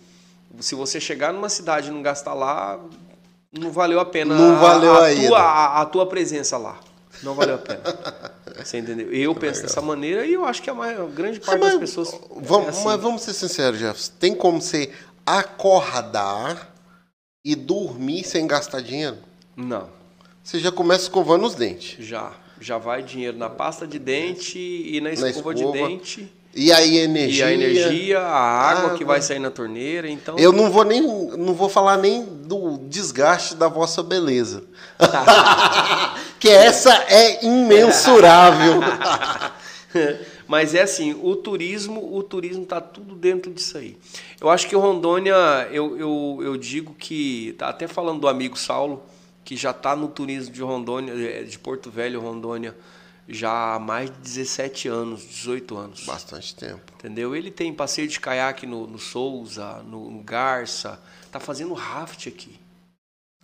[0.61, 2.79] se você chegar numa cidade e não gastar lá,
[3.51, 6.79] não valeu a pena Não valeu a, a tua, a, a tua presença lá.
[7.23, 7.83] Não valeu a pena.
[8.63, 9.13] Você entendeu?
[9.13, 12.19] Eu penso dessa maneira e eu acho que a, maior, grande parte Mas das pessoas.
[12.37, 12.85] Vamos, é assim.
[12.85, 14.13] Mas vamos ser sinceros, Jefferson.
[14.19, 14.91] Tem como você
[15.27, 16.73] acordar
[17.45, 19.19] e dormir sem gastar dinheiro?
[19.57, 19.89] Não,
[20.45, 21.97] Você já começa escovando os dentes.
[22.05, 22.33] já.
[22.59, 25.77] Já vai dinheiro na pasta de dente e na Na escova, de escova.
[25.89, 26.33] dente.
[26.55, 27.45] E aí, energia.
[27.45, 28.35] E a energia, a
[28.71, 29.07] água, que água.
[29.09, 30.09] vai sair na torneira.
[30.09, 34.65] Então, Eu não vou nem não vou falar nem do desgaste da vossa beleza.
[36.41, 38.81] que essa é imensurável.
[40.47, 43.97] Mas é assim, o turismo, o turismo tá tudo dentro disso aí.
[44.41, 45.35] Eu acho que Rondônia,
[45.73, 49.03] eu, eu, eu digo que, tá até falando do amigo Saulo,
[49.45, 52.77] que já está no turismo de Rondônia, eh, de Porto Velho, Rondônia,
[53.29, 56.05] já há mais de 17 anos, 18 anos.
[56.05, 56.93] Bastante tempo.
[56.95, 57.35] Entendeu?
[57.35, 61.01] Ele tem passeio de caiaque no, no Souza, no, no Garça,
[61.31, 62.66] tá fazendo raft aqui.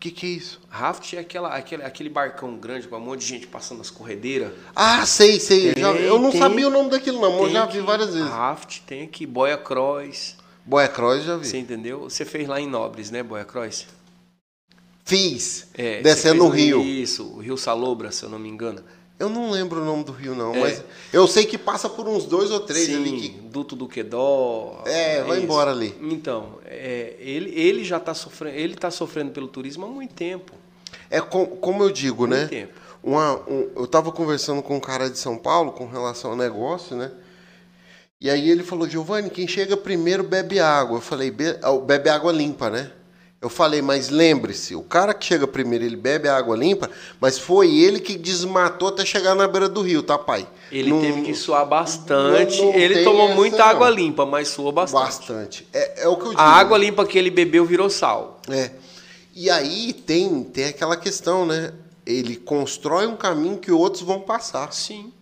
[0.03, 0.61] O que, que é isso?
[0.69, 4.53] Raft é aquela, aquele, aquele barcão grande com um monte de gente passando as corredeiras.
[4.74, 5.70] Ah, sei, sei.
[5.70, 6.41] Eu já- Tem, eu não tem.
[6.41, 8.29] sabia o nome daquilo, não, mas eu Tem já aqui vi várias vezes.
[8.29, 10.35] Raft, tem aqui, Boia Cross.
[10.66, 11.47] Boia Cross já vi.
[11.47, 12.01] Você entendeu?
[12.11, 13.87] Você fez lá em Nobres, né, Boia Cross?
[15.05, 15.69] Fiz.
[15.74, 16.83] É, descendo no rio.
[16.83, 18.83] Isso, o Rio Salobra, se eu não me engano.
[19.23, 20.59] Eu não lembro o nome do rio, não, É.
[20.61, 20.82] mas
[21.12, 23.28] eu sei que passa por uns dois ou três Sim, ali que.
[23.28, 24.82] Duto do Quedó.
[24.85, 25.44] É, vai isso.
[25.44, 25.94] embora ali.
[26.01, 30.53] Então, é, ele, ele já está sofrendo, ele tá sofrendo pelo turismo há muito tempo.
[31.09, 32.39] É com- como eu digo, né?
[32.39, 32.73] Muito tempo.
[33.01, 36.97] Uma, um- eu estava conversando com um cara de São Paulo com relação ao negócio,
[36.97, 37.12] né?
[38.20, 40.97] E aí ele falou, Giovanni, quem chega primeiro bebe água.
[40.99, 42.90] Eu falei, "Be- ah, bebe água limpa, né?
[43.43, 46.89] Eu falei, mas lembre-se, o cara que chega primeiro, ele bebe água limpa,
[47.20, 50.47] mas foi ele que desmatou até chegar na beira do rio, tá, pai?
[50.70, 52.59] Ele Não- teve que suar bastante.
[52.62, 55.02] não- não ele tomou essa, muita água limpa, mas suou bastante.
[55.02, 55.69] Bastante.
[55.73, 56.40] É, é o que eu digo.
[56.40, 58.40] A água limpa que ele bebeu virou sal.
[58.48, 58.70] É.
[59.35, 61.73] E aí tem, tem aquela questão, né?
[62.06, 64.73] Ele constrói um caminho que outros vão passar.
[64.73, 65.12] Sim.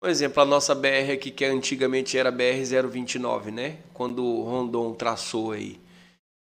[0.00, 3.78] Por exemplo, a nossa BR aqui, que antigamente era BR-029, né?
[3.92, 5.82] Quando o Rondon traçou aí.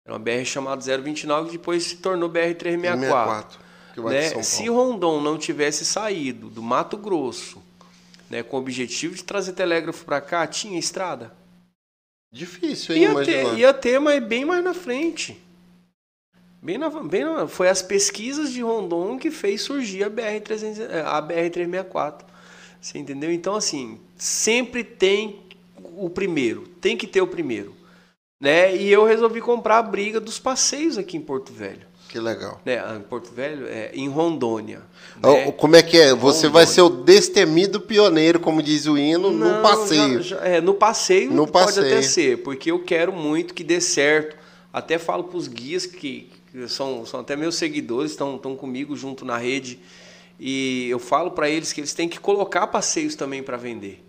[0.09, 3.45] Era uma BR chamada 029, que depois se tornou BR-364.
[3.93, 4.43] que vai de Né?
[4.43, 4.67] Se.
[4.67, 7.61] Rondon não tivesse saído do Mato Grosso,
[8.27, 11.31] né, com o objetivo de trazer telégrafo para cá, tinha estrada?
[12.31, 13.49] Difícil, hein, Ia imaginar.
[13.51, 15.39] ter, ia ter, mas bem mais na frente.
[16.61, 21.03] Bem na, bem na- foi as pesquisas de Rondon que fez surgir a BR-300 eh,
[21.05, 22.21] a BR-364.
[22.81, 23.31] Você entendeu?
[23.31, 25.39] Então, assim, sempre tem
[25.95, 26.67] o primeiro.
[26.81, 27.75] Tem que ter o primeiro.
[28.39, 28.75] Né?
[28.75, 31.87] E eu resolvi comprar a briga dos passeios aqui em Porto Velho.
[32.07, 32.59] Que legal.
[32.65, 32.79] Né?
[32.79, 34.81] Ah, Em Porto Velho, é, em Rondônia.
[35.21, 35.51] Né?
[35.51, 36.13] Como é que é?
[36.15, 36.49] Você Rondônia.
[36.49, 40.21] vai ser o destemido pioneiro, como diz o hino, no Não, passeio.
[40.23, 41.85] já- já- é, no passeio No pode passeio.
[41.85, 44.37] até ser, porque eu quero muito que dê certo.
[44.73, 48.95] Até falo para os guias que, que são, são até meus seguidores, estão estão comigo
[48.95, 49.79] junto na rede.
[50.39, 54.01] E eu falo para eles que eles têm que colocar passeios também para vender.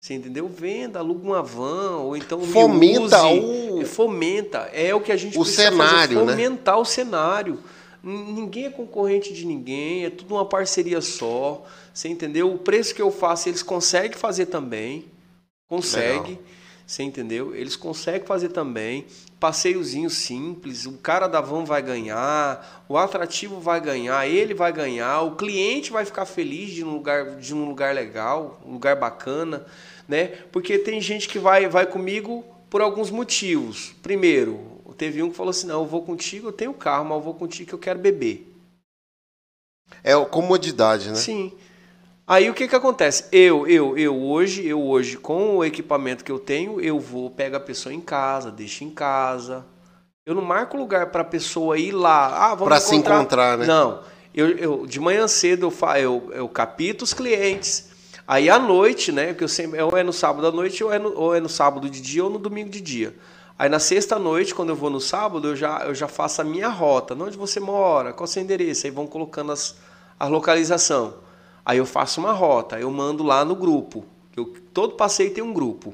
[0.00, 0.46] Você entendeu?
[0.48, 3.40] Venda, aluga uma van, ou então me Fomenta use.
[3.40, 4.58] o- É, Fomenta.
[4.72, 6.32] É o que a gente o precisa cenário, fazer, né?
[6.32, 7.58] fomentar o cenário.
[8.02, 11.64] Ninguém é concorrente de ninguém, é tudo uma parceria só.
[11.92, 12.52] Você entendeu?
[12.54, 15.04] O preço que eu faço, eles conseguem fazer também.
[15.68, 16.30] Consegue.
[16.30, 16.38] Legal.
[16.88, 17.54] Você entendeu?
[17.54, 19.04] Eles conseguem fazer também.
[19.38, 25.20] Passeiozinho simples, o cara da van vai ganhar, o atrativo vai ganhar, ele vai ganhar,
[25.20, 29.66] o cliente vai ficar feliz de num lugar, de num lugar legal, um lugar bacana,
[30.08, 30.28] né?
[30.50, 33.94] Porque tem gente que vai, vai comigo por alguns motivos.
[34.02, 34.58] Primeiro,
[34.96, 37.34] teve um que falou assim: não, eu vou contigo, eu tenho carro, mas eu vou
[37.34, 38.50] contigo que eu quero beber.
[40.02, 41.16] É comodidade, né?
[41.16, 41.52] Sim.
[42.28, 43.24] Aí o que que acontece?
[43.32, 47.56] Eu, eu, eu hoje, eu hoje com o equipamento que eu tenho, eu vou pego
[47.56, 49.64] a pessoa em casa, deixo em casa.
[50.26, 52.50] Eu não marco lugar para a pessoa ir lá.
[52.50, 53.64] Ah, vamos Pra se encontrar, né?
[53.64, 54.02] Não.
[54.34, 57.88] Eu, eu de manhã cedo eu, fa, eu, eu capito os clientes.
[58.26, 59.32] Aí à noite, né?
[59.32, 61.48] Que eu sempre ou é no sábado à noite ou é no, ou é no
[61.48, 63.16] sábado de dia ou no domingo de dia.
[63.58, 66.44] Aí na sexta noite, quando eu vou no sábado, eu já, eu já faço a
[66.44, 67.14] minha rota.
[67.14, 68.12] Onde você mora?
[68.12, 68.86] Qual o seu endereço?
[68.86, 69.76] Aí vão colocando as,
[70.20, 71.26] a localização.
[71.68, 74.02] Aí eu faço uma rota, eu mando lá no grupo.
[74.34, 75.92] Eu, todo passeio tem um grupo.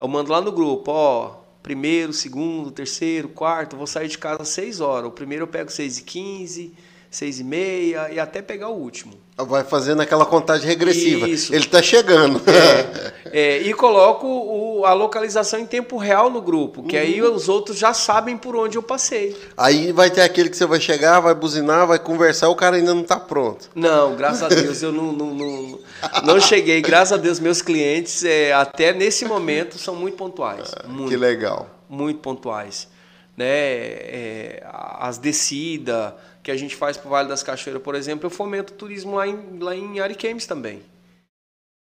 [0.00, 4.48] Eu mando lá no grupo, ó, primeiro, segundo, terceiro, quarto, vou sair de casa às
[4.50, 5.08] 6 horas.
[5.08, 6.72] O primeiro eu pego 6 e 15,
[7.10, 9.14] 6 e meia e até pegar o último.
[9.36, 11.28] Vai fazendo aquela contagem regressiva.
[11.28, 11.54] Isso.
[11.54, 12.40] Ele tá chegando.
[13.30, 17.34] É, e coloco o- a localização em tempo real no grupo, que aí Uhum.
[17.34, 19.36] os outros já sabem por onde eu passei.
[19.54, 22.94] Aí vai ter aquele que você vai chegar, vai buzinar, vai conversar, o cara ainda
[22.94, 23.68] não tá pronto.
[23.74, 25.78] Não, graças a Deus eu não, não, não,
[26.24, 26.80] não cheguei.
[26.80, 30.70] Graças a Deus, meus clientes, é, até nesse momento, são muito pontuais.
[30.70, 31.68] Que Muito, legal.
[31.86, 32.88] muito pontuais.
[33.36, 34.62] né, é,
[34.98, 36.12] as descidas
[36.48, 39.16] que a gente faz para o Vale das Cachoeiras, por exemplo, eu fomento o turismo
[39.16, 40.82] lá em, lá em Ariquemes também.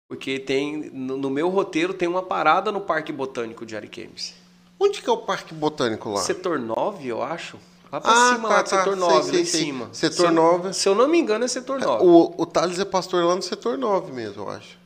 [0.09, 4.33] Porque tem no, meu roteiro tem uma parada no Parque Botânico de Ariquemes.
[4.77, 6.19] Onde que é o Parque Botânico lá?
[6.21, 7.57] Setor 9, eu acho.
[7.89, 8.77] Lá pra Ah, cima, tá, lá do tá.
[8.77, 9.61] setor Sei, 9, sei, lá em sei.
[9.63, 9.89] cima.
[9.93, 10.73] Setor se eu- 9.
[10.73, 12.03] Se eu não me engano, é setor 9.
[12.05, 14.77] O, o Thales é pastor lá no setor 9 mesmo, eu acho.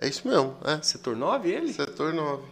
[0.00, 0.80] É isso mesmo, é.
[0.82, 1.72] Setor 9, ele?
[1.72, 2.44] Setor 9.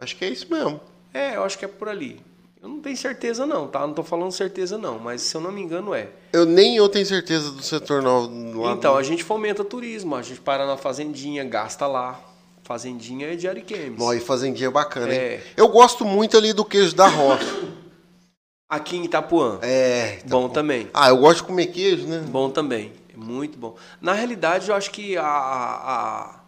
[0.00, 0.80] Acho que é isso mesmo.
[1.14, 2.20] É, eu acho que é por ali.
[2.62, 3.86] Eu não tenho certeza não, tá?
[3.86, 6.08] Não tô falando certeza não, mas se eu não me engano é.
[6.32, 8.72] Eu nem eu tenho certeza do setor 9 lá.
[8.72, 12.20] Então, do- a gente fomenta turismo, a gente para na fazendinha, gasta lá.
[12.62, 13.98] Fazendinha é de Ariquemes.
[13.98, 15.18] Nó, e fazendinha é bacana, hein?
[15.18, 15.42] É.
[15.56, 17.42] Eu gosto muito ali do queijo da roça.
[18.68, 19.58] Aqui em Itapuã.
[19.62, 20.16] é.
[20.18, 20.88] tá bom também.
[20.94, 22.18] Ah, eu gosto de comer queijo, né?
[22.28, 22.92] Bom também.
[23.12, 23.74] É muito bom.
[24.00, 26.40] Na realidade, eu acho que a, a,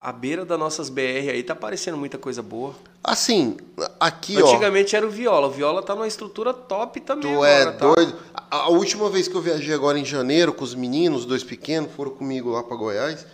[0.00, 2.74] a beira das nossas BR aí tá aparecendo muita coisa boa.
[3.06, 3.56] Assim,
[4.00, 5.46] aqui, Antigamente era o Viola.
[5.46, 7.06] O Viola tá numa estrutura top ó.
[7.06, 7.94] também Tu agora, é tá?
[7.94, 8.16] doido.
[8.34, 11.44] A, a última vez que eu viajei agora em janeiro com os meninos, os dois
[11.44, 13.24] pequenos, foram comigo lá pra Goiás.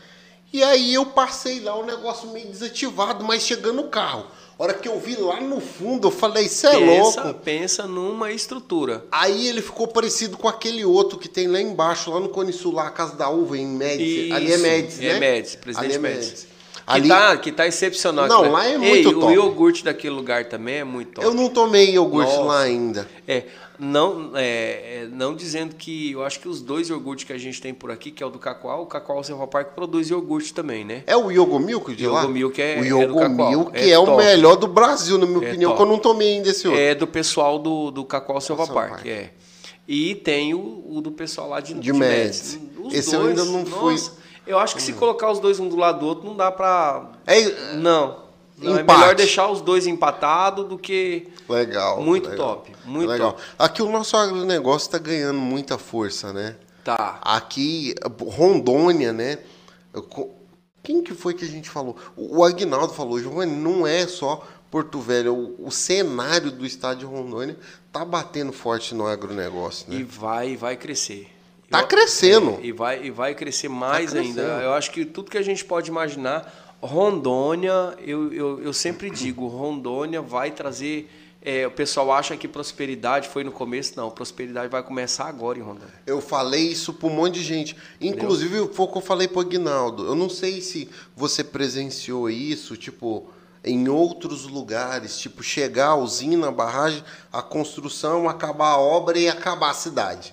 [0.52, 4.26] E aí eu passei lá, o negócio meio desativado, mas chegando o carro.
[4.58, 7.40] A hora que eu vi lá no fundo, eu falei, cê é pensa, louco.
[7.40, 9.06] pensa numa estrutura.
[9.10, 12.74] Aí ele ficou parecido com aquele outro que tem lá embaixo, lá no Cone Sul,
[12.74, 14.30] lá, a Casa da Uva, em Médici.
[14.30, 15.08] Ali é Isso, Médici, né?
[15.08, 16.28] É Médici, presidente Ali é Médici.
[16.28, 16.51] Médici.
[16.86, 18.26] Que, Ali, tá, que tá excepcional.
[18.26, 19.32] Não, aquilo lá é Ei, muito O top.
[19.34, 21.26] iogurte daquele lugar também é muito top.
[21.26, 22.42] eu não tomei iogurte Nossa.
[22.42, 23.08] lá ainda.
[23.26, 23.44] É,
[23.78, 24.42] não, é,
[25.04, 27.90] é, não dizendo que eu acho que os dois iogurtes que a gente tem por
[27.90, 31.02] aqui, que é o do Cacoal, o Cacoal Serra Park produz iogurte também, né?
[31.06, 32.22] É o Yogo Milk de lá?
[32.22, 33.50] Yogo Milk é- O é Yogo do Cacoal.
[33.50, 35.82] Milk É é, o melhor do Brasil, na minha É opinião, top.
[35.82, 36.80] que eu não tomei ainda esse outro.
[36.82, 39.06] É do pessoal do, do Cacoal Silva Park, Park.
[39.06, 39.30] é.
[39.86, 42.58] E tem o, o do pessoal lá de, De Médici.
[42.58, 42.96] Médici.
[42.96, 43.96] Esse eu dois, ainda não fui.
[44.46, 47.10] Eu acho que se colocar os dois um do lado do outro, não dá pra.
[47.26, 48.22] É, Não.
[48.58, 51.28] Não, é melhor deixar os dois empatados do que.
[51.48, 52.00] legal.
[52.00, 52.56] Muito legal.
[52.56, 53.32] top, muito legal.
[53.32, 53.42] top.
[53.58, 56.56] Aqui o nosso agronegócio está ganhando muita força, né?
[56.84, 57.18] Tá.
[57.22, 59.38] Aqui, Rondônia, né?
[60.82, 61.96] Quem que foi que a gente falou?
[62.16, 66.98] O o Agnaldo falou, Giovanni, não é só Porto Velho, o, o cenário do estado
[66.98, 67.56] de Rondônia
[67.92, 69.96] tá batendo forte no agronegócio, né?
[69.96, 71.28] E vai, vai crescer.
[71.72, 72.58] Tá Eu- crescendo.
[72.62, 74.40] é, e, vai, e vai crescer mais crescendo.
[74.40, 74.62] ainda.
[74.62, 79.46] Eu acho que tudo que a gente pode imaginar, Rondônia, eu, eu, eu sempre digo,
[79.48, 81.10] Rondônia vai trazer.
[81.44, 84.08] é, o pessoal acha que prosperidade foi no começo, não.
[84.10, 85.92] Prosperidade vai começar agora em Rondônia.
[86.06, 87.76] Eu falei isso para um monte de gente.
[88.00, 90.06] Inclusive, foi o que eu falei pro Aguinaldo.
[90.06, 93.26] Eu não sei se você presenciou isso, tipo,
[93.64, 95.18] em outros lugares.
[95.18, 100.32] Tipo, chegar a usina, a barragem, a construção, acabar a obra e acabar a cidade.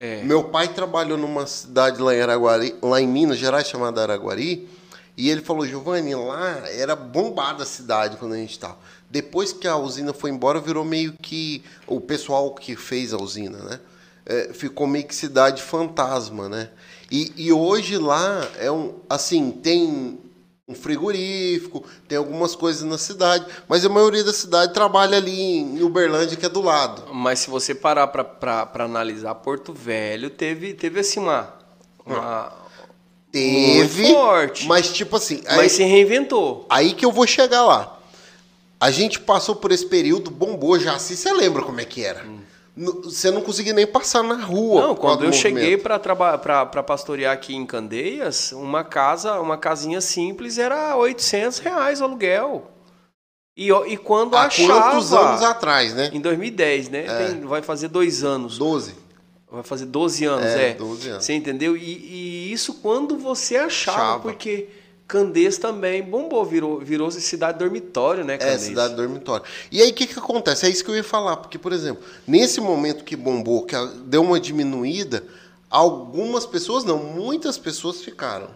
[0.00, 0.22] É.
[0.22, 4.68] Meu pai trabalhou numa cidade lá em Araguari, lá em Minas Gerais, chamada Araguari,
[5.16, 8.78] e ele falou, Giovanni, lá era bombada a cidade quando a gente estava.
[9.10, 13.58] Depois que a usina foi embora, virou meio que o pessoal que fez a usina,
[13.58, 13.80] né?
[14.24, 16.70] É, ficou meio que cidade fantasma, né?
[17.10, 20.20] E, e hoje lá é um, assim, tem
[20.68, 25.82] um frigorífico, tem algumas coisas na cidade, mas a maioria da cidade trabalha ali em
[25.82, 27.04] Uberlândia, que é do lado.
[27.14, 31.54] Mas se você parar para analisar, Porto Velho teve, teve assim uma.
[32.04, 32.52] uma
[33.30, 34.66] Teve, Muito forte.
[34.66, 36.64] mas tipo assim, aí, mas se reinventou.
[36.70, 37.98] aí que eu vou chegar lá.
[38.80, 42.22] A gente passou por esse período, bombou já, se você lembra como é que era.
[42.24, 42.40] No-
[43.04, 44.82] Você não conseguia nem passar na rua.
[44.82, 45.98] Não, quando do eu cheguei para
[46.82, 52.70] pastorear aqui em Candeias, uma casa, uma casinha simples era 800 reais o aluguel.
[53.56, 54.92] E, e quando Há achava...
[54.92, 56.10] quantos anos atrás, né?
[56.12, 57.04] Em 2010, né?
[57.06, 57.26] É.
[57.26, 58.56] Tem- vai fazer dois anos.
[58.56, 58.94] 12.
[59.50, 60.74] Vai fazer 12 anos, É, é.
[60.74, 61.24] 12 anos.
[61.24, 61.76] Você entendeu?
[61.76, 64.20] E, e isso quando você achava, Achava.
[64.20, 64.68] porque
[65.08, 68.60] Candeias também bombou, virou, virou cidade dormitório, né, É, Candeias?
[68.60, 69.46] cidade dormitório.
[69.72, 70.66] E aí o que, que acontece?
[70.66, 71.38] É isso que eu ia falar.
[71.38, 73.74] Porque, por exemplo, nesse momento que bombou, que
[74.04, 75.24] deu uma diminuída,
[75.70, 78.50] algumas pessoas, não, muitas pessoas ficaram.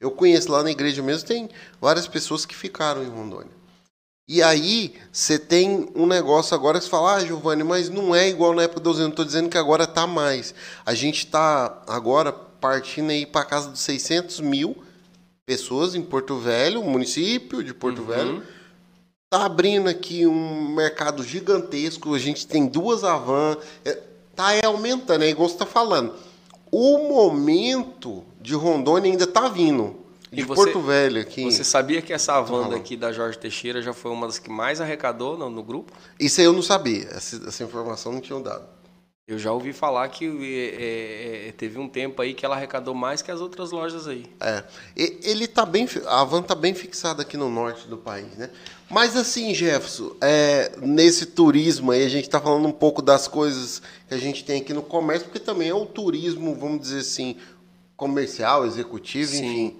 [0.00, 3.52] Eu conheço lá na igreja mesmo, tem várias pessoas que ficaram em Rondônia.
[4.26, 8.28] E aí, você tem um negócio agora que você fala, ah, Giovanni, mas não é
[8.30, 9.04] igual na época do usina.
[9.04, 10.54] Não estou dizendo que agora está mais.
[10.86, 14.87] A gente está agora partindo aí para casa dos 600 mil
[15.48, 18.42] pessoas em Porto Velho, município de Porto Velho.
[19.30, 22.14] Tá abrindo aqui um mercado gigantesco.
[22.14, 23.56] A gente tem duas Avan.
[23.82, 23.98] É,
[24.36, 26.12] tá é, aumentando, é igual você está falando.
[26.70, 29.96] O momento de Rondônia ainda tá vindo.
[30.30, 31.44] De você- Porto Velho aqui.
[31.44, 32.74] Você sabia que essa falando.
[32.74, 35.94] aqui da Jorge Teixeira já foi uma das que mais arrecadou no, no grupo?
[36.20, 37.08] Isso aí eu não sabia.
[37.10, 38.66] Essa, essa informação não tinham dado.
[39.28, 43.20] Eu já ouvi falar que é, é, teve um tempo aí que ela arrecadou mais
[43.20, 44.24] que as outras lojas aí.
[44.40, 44.64] É.
[44.96, 45.86] Ele tá bem.
[46.06, 48.48] A van tá bem fixada aqui no norte do país, né?
[48.88, 53.82] Mas assim, Jefferson, é, nesse turismo aí, a gente está falando um pouco das coisas
[54.08, 57.36] que a gente tem aqui no comércio, porque também é o turismo, vamos dizer assim,
[57.98, 59.44] comercial, executivo, Sim.
[59.44, 59.76] enfim.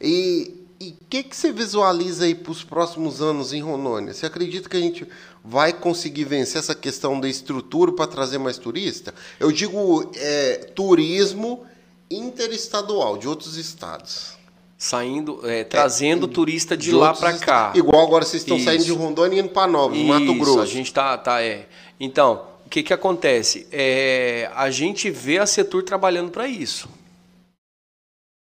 [0.00, 4.12] E o que, que você visualiza aí para os próximos anos em Rondônia?
[4.12, 5.08] Você acredita que a gente
[5.46, 9.14] vai conseguir vencer essa questão da estrutura para trazer mais turista?
[9.38, 11.64] Eu digo é, turismo
[12.10, 14.34] interestadual, de outros estados.
[14.78, 17.72] Saindo, é, trazendo é, turista de, de lá para cá.
[17.74, 18.66] Igual agora vocês estão Isso.
[18.66, 20.60] saindo de Rondônia e indo para Nova, Mato Grosso.
[20.60, 21.66] a gente tá, tá é.
[21.98, 23.66] Então, o que que acontece?
[23.72, 26.88] É, a gente vê a Setur trabalhando para isso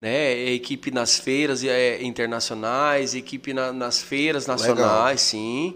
[0.05, 0.37] né?
[0.51, 5.17] Equipe nas feiras é, internacionais, equipe na, nas feiras nacionais, Legal.
[5.17, 5.75] sim.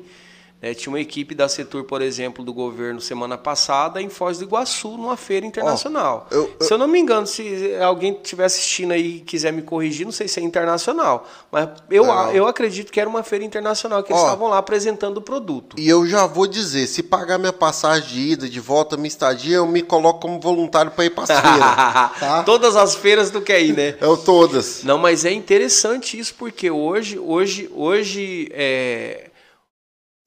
[0.61, 4.43] É, tinha uma equipe da Setor, por exemplo, do governo semana passada em Foz do
[4.43, 6.27] Iguaçu, numa feira internacional.
[6.29, 6.65] Oh, eu, eu...
[6.65, 10.11] Se eu não me engano, se alguém estiver assistindo aí e quiser me corrigir, não
[10.11, 12.03] sei se é internacional, mas eu,
[12.33, 15.77] eu acredito que era uma feira internacional que eles oh, estavam lá apresentando o produto.
[15.79, 19.57] E eu já vou dizer, se pagar minha passagem de ida, de volta, minha estadia,
[19.57, 22.19] eu me coloco como voluntário para ir para as feiras.
[22.19, 22.43] tá?
[22.43, 23.95] Todas as feiras do ir, né?
[24.01, 24.83] Eu todas.
[24.83, 29.28] Não, mas é interessante isso porque hoje, hoje, hoje é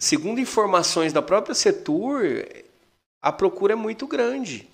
[0.02, 2.24] Segundo informações da própria Setur,
[3.22, 4.68] a procura é muito grande.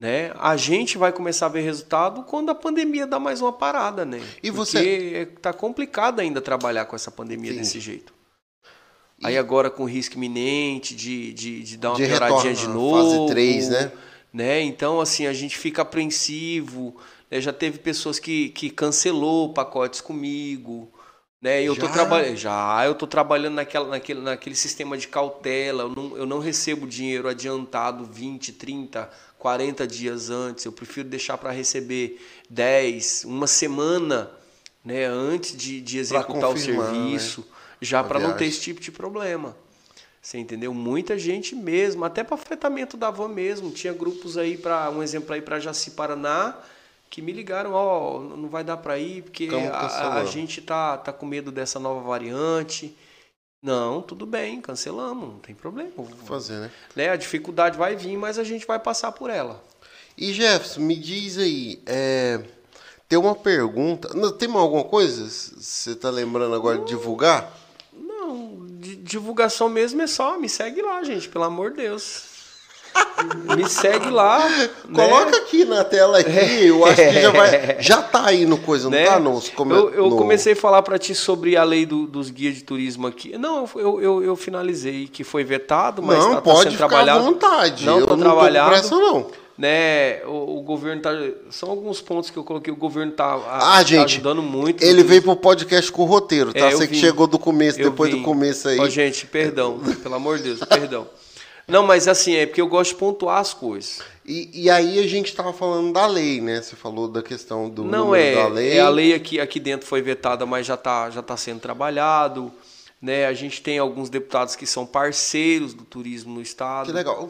[0.00, 0.32] Né?
[0.38, 4.22] A gente vai começar a ver resultado quando a pandemia dá mais uma parada, né?
[4.42, 7.58] E você Porque tá complicado ainda trabalhar com essa pandemia Sim.
[7.58, 8.14] desse jeito.
[9.18, 9.26] E...
[9.26, 13.26] Aí agora com risco iminente de, de, de dar uma de pioradinha de novo.
[13.26, 13.92] Fase 3, né?
[14.32, 14.62] né?
[14.62, 16.96] Então, assim, a gente fica apreensivo.
[17.30, 17.38] Né?
[17.38, 20.90] Já teve pessoas que, que cancelou pacotes comigo.
[21.46, 21.62] Né?
[21.62, 21.80] Eu já?
[21.80, 25.84] tô trabalhando, já eu tô trabalhando naquela, naquele, naquele sistema de cautela.
[25.84, 29.08] Eu não, eu não recebo dinheiro adiantado 20, 30,
[29.38, 30.64] 40 dias antes.
[30.64, 32.20] Eu prefiro deixar para receber
[32.50, 34.28] 10, uma semana,
[34.84, 36.58] né, antes de, de executar o né?
[36.58, 37.46] serviço, né?
[37.80, 39.56] já para não ter esse tipo de problema.
[40.20, 40.74] Você entendeu?
[40.74, 43.70] Muita gente mesmo, até para afetamento da van mesmo.
[43.70, 46.56] Tinha grupos aí para um exemplo aí para Jaci Paraná
[47.08, 50.98] que me ligaram, ó, oh, não vai dar para ir porque a, a, gente tá,
[50.98, 52.96] tá com medo dessa nova variante.
[53.62, 55.90] Não, tudo bem, cancelamos, não tem problema.
[56.24, 56.70] Fazer, né?
[56.94, 57.08] né?
[57.10, 59.62] A dificuldade vai vir, mas a gente vai passar por ela.
[60.16, 62.40] E Jefferson, me diz aí, é,
[63.08, 67.52] tem uma pergunta, não, tem alguma coisa você tá lembrando agora não, de divulgar?
[67.92, 68.66] Não,
[69.02, 72.35] divulgação mesmo é só, me segue lá, gente, pelo amor de Deus.
[73.56, 74.46] Me segue lá.
[74.92, 75.38] Coloca né?
[75.38, 76.66] aqui na tela aqui.
[76.66, 77.76] Eu acho que já vai.
[77.80, 79.04] Já tá aí no coisa, não né?
[79.06, 79.18] tá?
[79.18, 80.16] No, come, eu, eu no...
[80.16, 83.36] comecei a falar para ti sobre a lei do, dos guias de turismo aqui.
[83.38, 86.88] Não, eu, eu, eu finalizei que foi vetado, mas não, tá, pode tá sendo ficar
[86.88, 87.18] trabalhado.
[87.18, 87.86] à vontade.
[87.86, 88.70] Não, eu tá não trabalhado.
[88.70, 89.26] Pressa, não.
[89.56, 91.10] Né, o, o, governo tá.
[91.48, 92.70] São alguns pontos que eu coloquei.
[92.70, 94.82] O governo tá, ah, tá gente, ajudando muito.
[94.82, 96.66] Ele veio pro podcast com o roteiro, tá?
[96.66, 98.18] É, Você que chegou do começo, eu depois vim.
[98.18, 98.78] do começo aí.
[98.78, 99.80] Ó, gente, perdão.
[100.02, 101.06] pelo amor de Deus, perdão.
[101.68, 104.00] Não, mas assim, é porque eu gosto de pontuar as coisas.
[104.24, 106.62] E, e aí a gente estava falando da lei, né?
[106.62, 108.72] Você falou da questão do Não é, da lei.
[108.72, 112.52] É a lei aqui, aqui dentro foi vetada, mas já está já tá sendo trabalhado.
[113.02, 113.26] Né?
[113.26, 116.86] A gente tem alguns deputados que são parceiros do turismo no estado.
[116.86, 117.28] Que legal.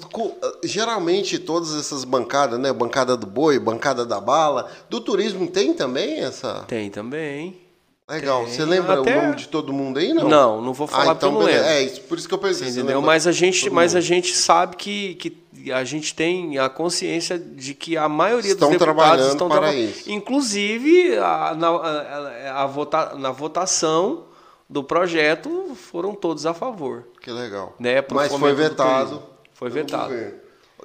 [0.62, 2.72] Geralmente todas essas bancadas, né?
[2.72, 6.64] Bancada do boi, bancada da bala, do turismo tem também essa?
[6.68, 7.65] Tem também.
[8.08, 8.44] Legal.
[8.44, 8.54] Tem.
[8.54, 9.18] Você lembra Até...
[9.18, 10.28] o nome de todo mundo aí, não?
[10.28, 11.70] Não, não vou falar ah, então, porque eu não lembro.
[11.70, 12.68] É, isso, por isso que eu pensei.
[12.68, 13.02] Entendeu?
[13.02, 17.74] Mas a gente, mas a gente sabe que, que a gente tem a consciência de
[17.74, 19.90] que a maioria estão dos deputados estão para trabalhando.
[19.90, 20.10] Isso.
[20.10, 24.26] Inclusive, a, na, a, a vota, na votação
[24.70, 27.08] do projeto, foram todos a favor.
[27.20, 27.74] Que legal.
[27.78, 29.20] Né, mas foi vetado.
[29.52, 30.14] Foi vetado.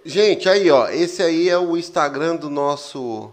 [0.04, 3.32] Gente, aí, ó, esse aí é o Instagram do nosso.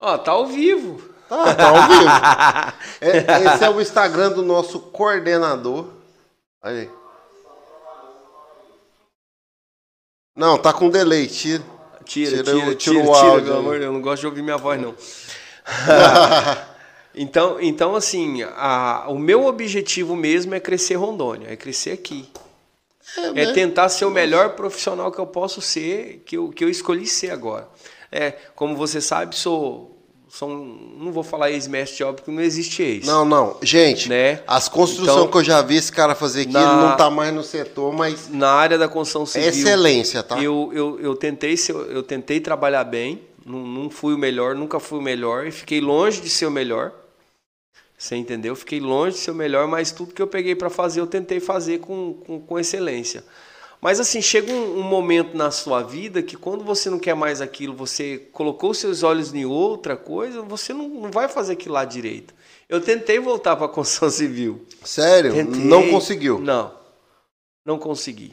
[0.00, 1.00] Ó, tá ao vivo.
[1.28, 2.78] Tá, tá ao vivo.
[3.00, 5.86] É, esse é o Instagram do nosso coordenador.
[6.60, 6.90] Aí.
[10.34, 11.28] Não, tá com delay.
[11.28, 11.62] Tira,
[12.04, 13.44] tira, tira, tira, tira, o áudio.
[13.44, 13.80] pelo amor.
[13.80, 14.96] Eu não gosto de ouvir minha voz, não.
[17.14, 22.28] então, então, assim, a, o meu objetivo mesmo é crescer Rondônia, é crescer aqui.
[23.16, 23.52] É, é né?
[23.52, 27.30] tentar ser o melhor profissional que eu posso ser, que eu, que eu escolhi ser
[27.30, 27.68] agora.
[28.10, 29.97] É, como você sabe, sou
[30.30, 30.50] são,
[30.98, 33.06] não vou falar ex-mestre de obra, porque não existe ex.
[33.06, 33.56] Não, não.
[33.62, 34.42] Gente, né?
[34.46, 37.10] as construções então, que eu já vi esse cara fazer aqui, na, ele não está
[37.10, 38.28] mais no setor, mas...
[38.28, 39.46] Na área da construção civil...
[39.46, 40.38] É excelência, tá?
[40.42, 44.78] Eu, eu, eu, tentei, ser, eu tentei trabalhar bem, não, não fui o melhor, nunca
[44.78, 46.92] fui o melhor, e fiquei longe de ser o melhor.
[47.96, 48.54] Você entendeu?
[48.54, 51.40] Fiquei longe de ser o melhor, mas tudo que eu peguei para fazer, eu tentei
[51.40, 53.24] fazer com, com, com excelência.
[53.80, 57.40] Mas assim, chega um, um, momento na sua vida que quando você não quer mais
[57.40, 61.84] aquilo, você colocou seus olhos em outra coisa, você não, não vai fazer aquilo lá
[61.84, 62.34] direito.
[62.68, 64.66] Eu tentei voltar para a construção civil.
[64.82, 65.32] Sério?
[65.32, 66.40] Tentei, não conseguiu?
[66.40, 66.74] Não,
[67.64, 68.32] não consegui.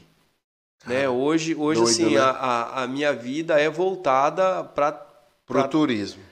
[0.85, 1.07] né?
[1.07, 2.19] Hoje, hoje doido, assim, né?
[2.21, 5.07] a, a minha vida é voltada para
[5.47, 6.23] o turismo.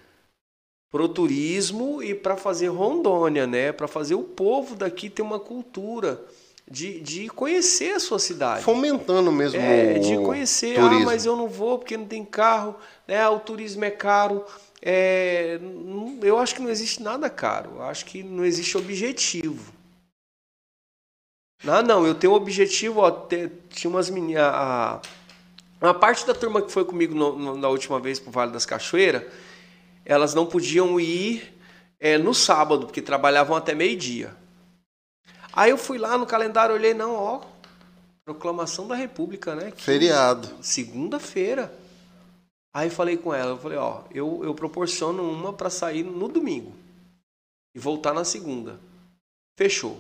[0.92, 3.72] Para o turismo e para fazer Rondônia, né?
[3.72, 6.20] Para fazer o povo daqui ter uma cultura
[6.74, 8.64] de, de conhecer a sua cidade.
[8.64, 10.74] Fomentando mesmo é, de conhecer.
[10.80, 11.04] Turismo.
[11.04, 12.76] Ah, mas eu não vou porque não tem carro,
[13.08, 13.30] né?
[13.30, 14.44] O turismo é caro.
[14.82, 15.60] É,
[16.24, 17.74] eu acho que não existe nada caro.
[17.76, 19.72] Eu acho que não existe objetivo.
[21.66, 23.28] Ah, não, eu tenho um objetivo, ó,
[23.70, 24.44] tinha umas meninas.
[24.44, 25.00] A,
[25.80, 28.52] uma parte da turma que foi comigo no, no, na última vez para o Vale
[28.52, 29.24] das Cachoeiras,
[30.04, 31.56] elas não podiam ir
[32.00, 34.36] é, no sábado, porque trabalhavam até meio-dia.
[35.56, 37.42] Aí eu fui lá no calendário, olhei, não, ó,
[38.26, 39.72] proclamação da República, né?
[39.76, 40.50] Feriado.
[40.62, 41.74] Segunda-feira.
[42.74, 46.74] Aí falei com ela, eu falei, ó, eu, eu proporciono uma para sair no domingo
[47.76, 48.80] e voltar na segunda.
[49.56, 49.98] Fechou.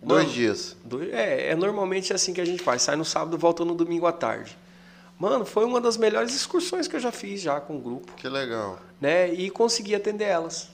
[0.00, 0.76] Mano, dois dias.
[0.82, 2.80] Dois, é, é normalmente assim que a gente faz.
[2.80, 4.56] Sai no sábado, volta no domingo à tarde.
[5.18, 8.12] Mano, foi uma das melhores excursões que eu já fiz já com o grupo.
[8.14, 8.78] Que legal.
[9.00, 9.32] Né?
[9.34, 10.70] E consegui atender elas.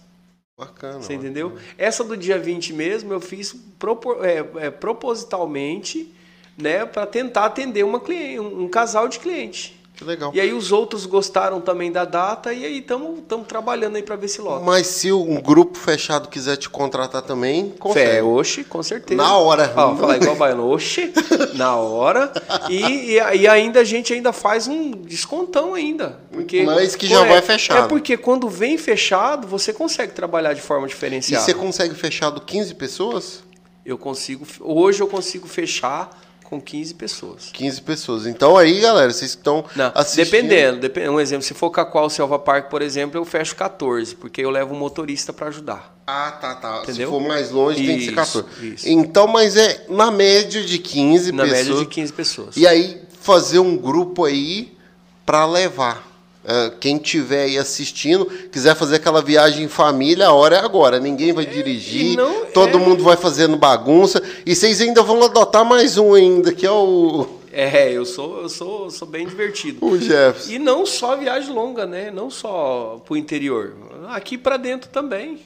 [0.65, 1.01] Bacana.
[1.01, 1.51] Você entendeu?
[1.51, 1.69] Bacana.
[1.77, 6.15] Essa do dia 20 mesmo eu fiz propor, é, é, propositalmente
[6.57, 9.82] né, para tentar atender uma cliente, um, um casal de cliente.
[9.95, 10.33] Que legal.
[10.35, 14.29] E aí os outros gostaram também da data e aí estamos trabalhando aí para ver
[14.29, 14.65] se logo.
[14.65, 18.11] Mas se um grupo fechado quiser te contratar também, consegue.
[18.11, 19.21] Fé, oxe, com certeza.
[19.21, 19.73] Na hora.
[19.77, 21.13] Ó, falar igual baiano, oxe,
[21.55, 22.33] na hora.
[22.71, 26.21] E, e, e, ainda a gente ainda faz um descontão ainda.
[26.33, 27.85] Porque, Mas que já é, vai fechado.
[27.85, 31.43] É porque quando vem fechado, você consegue trabalhar de forma diferenciada.
[31.43, 33.43] E você consegue fechado 15 pessoas?
[33.85, 36.11] Eu consigo, hoje eu consigo fechar
[36.53, 37.49] com 15 pessoas.
[37.51, 38.27] 15 pessoas.
[38.27, 39.65] Então aí, galera, vocês estão
[39.95, 40.25] assistindo...
[40.25, 41.09] Dependendo, depend...
[41.09, 44.75] um exemplo, se for Cacoal Selva Park, por exemplo, eu fecho 14, porque eu levo
[44.75, 45.97] um motorista para ajudar.
[46.07, 46.83] Ah, tá, tá.
[46.83, 47.09] Entendeu?
[47.09, 48.75] Se for mais longe, isso, tem que ser 14.
[48.75, 48.87] Isso.
[48.87, 51.61] Então, mas é na média de 15 na pessoas.
[51.61, 52.57] Na média de 15 pessoas.
[52.59, 54.77] E aí, fazer um grupo aí
[55.25, 56.07] para levar.
[56.45, 60.99] Uh, quem tiver aí assistindo, quiser fazer aquela viagem em família, a hora é agora.
[60.99, 62.81] Ninguém vai é, dirigir, não, todo é...
[62.81, 64.21] mundo vai fazendo bagunça.
[64.45, 67.29] E vocês ainda vão adotar mais um ainda, que é o.
[67.53, 69.87] É, eu sou, eu sou, sou bem divertido.
[69.87, 70.51] O Jefferson.
[70.51, 72.11] E não só viagem longa, né?
[72.11, 73.77] Não só pro interior.
[74.09, 75.39] Aqui para dentro também.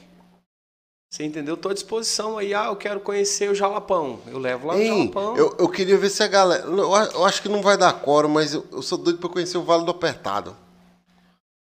[1.09, 1.55] Você entendeu?
[1.55, 2.53] Estou à disposição aí.
[2.53, 4.19] Ah, eu quero conhecer o Jalapão.
[4.27, 5.37] Eu levo lá Ei, no Jalapão.
[5.37, 6.65] Eu, eu queria ver se a galera.
[6.65, 9.63] Eu acho que não vai dar coro, mas eu, eu sou doido para conhecer o
[9.63, 10.55] Vale do Apertado.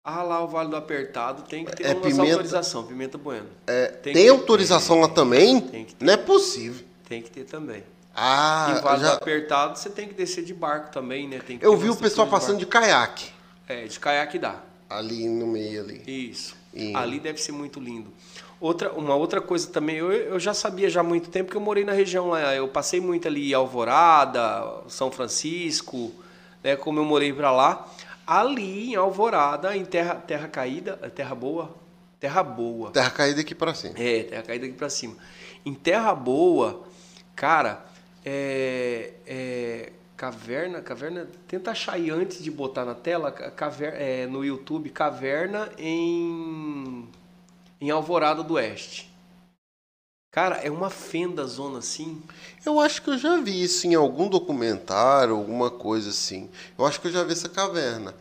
[0.05, 3.47] Ah, lá o Vale do Apertado tem que ter é, uma pimenta, autorização, pimenta bueno.
[3.65, 5.61] É, tem, tem autorização lá também?
[5.61, 6.03] Tem que ter.
[6.03, 6.85] Não é possível.
[7.07, 7.85] Tem que ter também.
[8.13, 9.11] Ah, e Vale já...
[9.11, 11.39] do Apertado você tem que descer de barco também, né?
[11.61, 13.31] Eu vi o pessoal de passando de caiaque.
[13.65, 14.57] É, de caiaque dá.
[14.89, 16.03] Ali no meio ali.
[16.05, 16.53] Isso.
[16.73, 16.93] E...
[16.93, 18.11] Ali deve ser muito lindo.
[18.59, 21.61] Outra, uma outra coisa também, eu, eu já sabia já há muito tempo que eu
[21.61, 22.53] morei na região lá.
[22.53, 26.11] Eu passei muito ali em Alvorada, São Francisco,
[26.61, 26.75] né?
[26.75, 27.89] Como eu morei para lá
[28.25, 31.75] ali em Alvorada, em Terra, terra Caída, é Terra Boa,
[32.19, 32.91] Terra Boa.
[32.91, 33.93] Terra Caída aqui para cima.
[33.97, 35.15] É, Terra Caída aqui para cima.
[35.65, 36.83] Em Terra Boa,
[37.35, 37.85] cara,
[38.25, 44.43] é, é, caverna, caverna, tenta achar aí antes de botar na tela, caverna, é, no
[44.43, 47.09] YouTube, caverna em
[47.83, 49.12] em Alvorada do Oeste.
[50.33, 52.19] Cara, é uma fenda zona assim.
[52.65, 56.49] Eu acho que eu já vi isso em algum documentário, alguma coisa assim.
[56.75, 58.15] Eu acho que eu já vi essa caverna.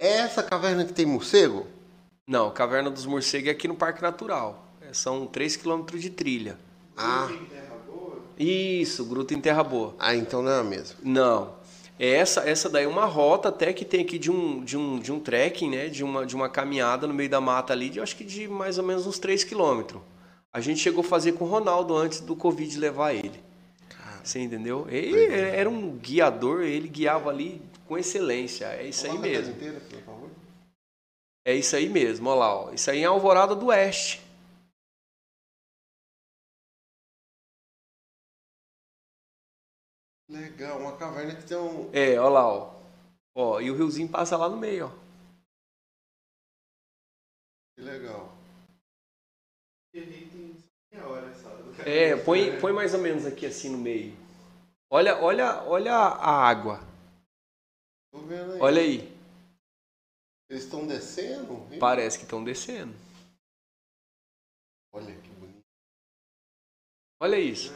[0.00, 1.66] É essa caverna que tem morcego?
[2.26, 4.66] Não, Caverna dos Morcegos é aqui no Parque Natural.
[4.80, 6.58] É, são 3 km de trilha.
[6.96, 7.28] Ah.
[8.38, 9.94] Isso, Gruta em Terra Boa.
[9.98, 10.96] Ah, então não é a mesma.
[11.02, 11.54] Não.
[11.98, 15.12] Essa, essa daí é uma rota até que tem aqui de um, de um, de
[15.12, 15.88] um trekking, né?
[15.88, 18.48] De uma, de uma caminhada no meio da mata ali, de, eu acho que de
[18.48, 20.00] mais ou menos uns 3 quilômetros.
[20.52, 23.42] A gente chegou a fazer com o Ronaldo antes do Covid levar ele.
[23.88, 24.88] Cara, Você entendeu?
[24.88, 28.66] Ele era um guiador, ele guiava ali com excelência.
[28.66, 29.54] É isso aí mesmo.
[29.54, 30.30] Inteira, por favor.
[31.44, 32.54] É isso aí mesmo, olha lá.
[32.54, 32.72] Ó.
[32.72, 34.22] Isso aí é Alvorada do Oeste.
[40.28, 41.90] Legal, uma caverna que tem um.
[41.94, 42.82] É, olha lá, ó.
[43.34, 43.60] ó.
[43.60, 45.08] E o riozinho passa lá no meio, ó.
[47.74, 48.36] Que legal.
[51.86, 54.16] É, põe, põe mais ou menos aqui assim no meio.
[54.90, 56.80] Olha, olha, olha a água.
[58.10, 58.60] Tô vendo aí.
[58.60, 59.18] Olha aí.
[60.50, 61.68] Eles estão descendo?
[61.78, 62.94] Parece que estão descendo.
[64.92, 65.60] Olha que bonito.
[67.20, 67.72] Olha isso.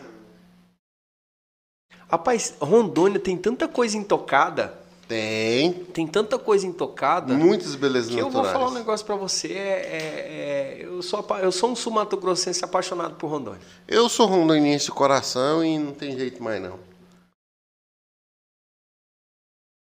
[2.09, 4.81] Rapaz, Rondônia tem tanta coisa intocada.
[5.08, 5.72] Tem.
[5.72, 7.34] Tem tanta coisa intocada.
[7.34, 9.52] Muitas belezas que eu vou falar um negócio pra você.
[9.52, 13.60] É, é- é- eu, sou, eu sou um sul-mato-grossense apaixonado por Rondônia.
[13.86, 16.78] Eu sou rondoniense de coração e não tem jeito mais não.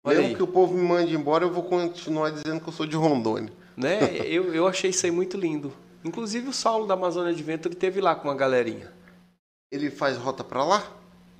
[0.04, 0.36] Olha Mesmo aí.
[0.36, 3.52] que o povo me mande embora, eu vou continuar dizendo que eu sou de Rondônia.
[3.76, 4.16] Né?
[4.26, 5.72] eu, eu achei isso aí muito lindo.
[6.04, 8.92] Inclusive o Saulo da Amazônia de Vento, ele teve lá com uma galerinha.
[9.70, 10.82] Ele faz rota pra lá?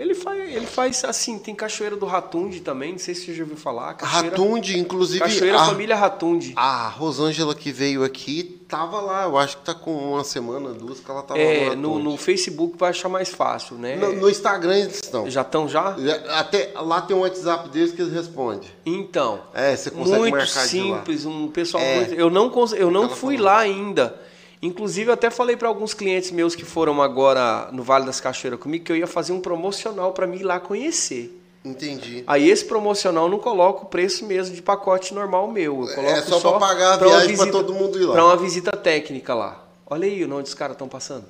[0.00, 3.42] Ele faz, ele faz assim, tem Cachoeira do Ratunde também, não sei se você já
[3.42, 3.92] ouviu falar.
[3.92, 5.20] Cachoeira, Ratunde, inclusive.
[5.20, 6.54] Cachoeira a, Família Ratunde.
[6.56, 9.24] a Rosângela que veio aqui tava lá.
[9.24, 11.76] Eu acho que tá com uma semana, duas, que ela tava É, lá.
[11.76, 13.96] no, no Facebook vai achar mais fácil, né?
[13.96, 15.28] no, no Instagram eles estão.
[15.28, 15.94] Já estão já?
[16.30, 18.70] Até lá tem um WhatsApp deles que eles respondem.
[18.86, 21.96] Então, É, você consegue muito marcar simples, um pessoal É.
[21.96, 23.52] muito- eu não eu não Ela fui falou.
[23.52, 24.18] lá ainda.
[24.62, 28.60] Inclusive eu até falei para alguns clientes meus que foram agora no Vale das Cachoeiras
[28.60, 31.36] comigo que eu ia fazer um promocional para mim ir lá conhecer.
[31.64, 32.24] Entendi.
[32.26, 35.86] Aí esse promocional eu não coloco o preço mesmo de pacote normal meu.
[35.86, 38.12] Eu coloco É só pra pagar a pra viagem pra todo mundo ir lá.
[38.12, 39.66] Para uma visita técnica lá.
[39.86, 41.26] Olha aí onde os caras estão passando.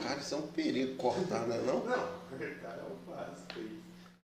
[0.00, 1.58] Cara, isso é um perigo cortar, né?
[1.66, 1.80] Não?
[1.80, 2.08] Não,
[2.62, 3.80] cara, é o básico aí.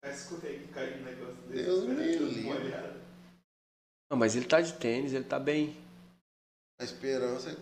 [0.03, 1.63] Mas aí que caiu um negócio desse.
[1.63, 2.75] Deus me livre.
[4.11, 5.77] Não, mas ele tá de tênis, ele tá bem.
[6.79, 7.55] A esperança é.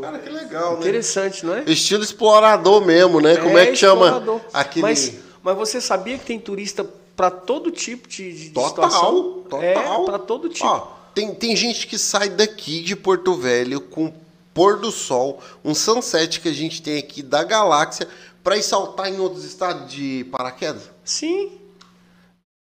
[0.00, 0.80] Cara, que legal, né?
[0.80, 1.64] Interessante, não é?
[1.66, 3.36] Estilo explorador mesmo, né?
[3.36, 4.22] Como é que chama
[4.52, 4.82] aquele.
[4.82, 6.86] Mas, mas você sabia que tem turista
[7.16, 9.42] para todo tipo de, de Total, situação?
[9.48, 9.62] total.
[9.62, 10.66] É, para todo tipo.
[10.66, 14.12] Ó, tem, tem gente que sai daqui de Porto Velho com
[14.54, 18.08] pôr do sol, um sunset que a gente tem aqui da galáxia,
[18.42, 20.88] pra ir saltar em outros estados de paraquedas.
[21.04, 21.59] Sim.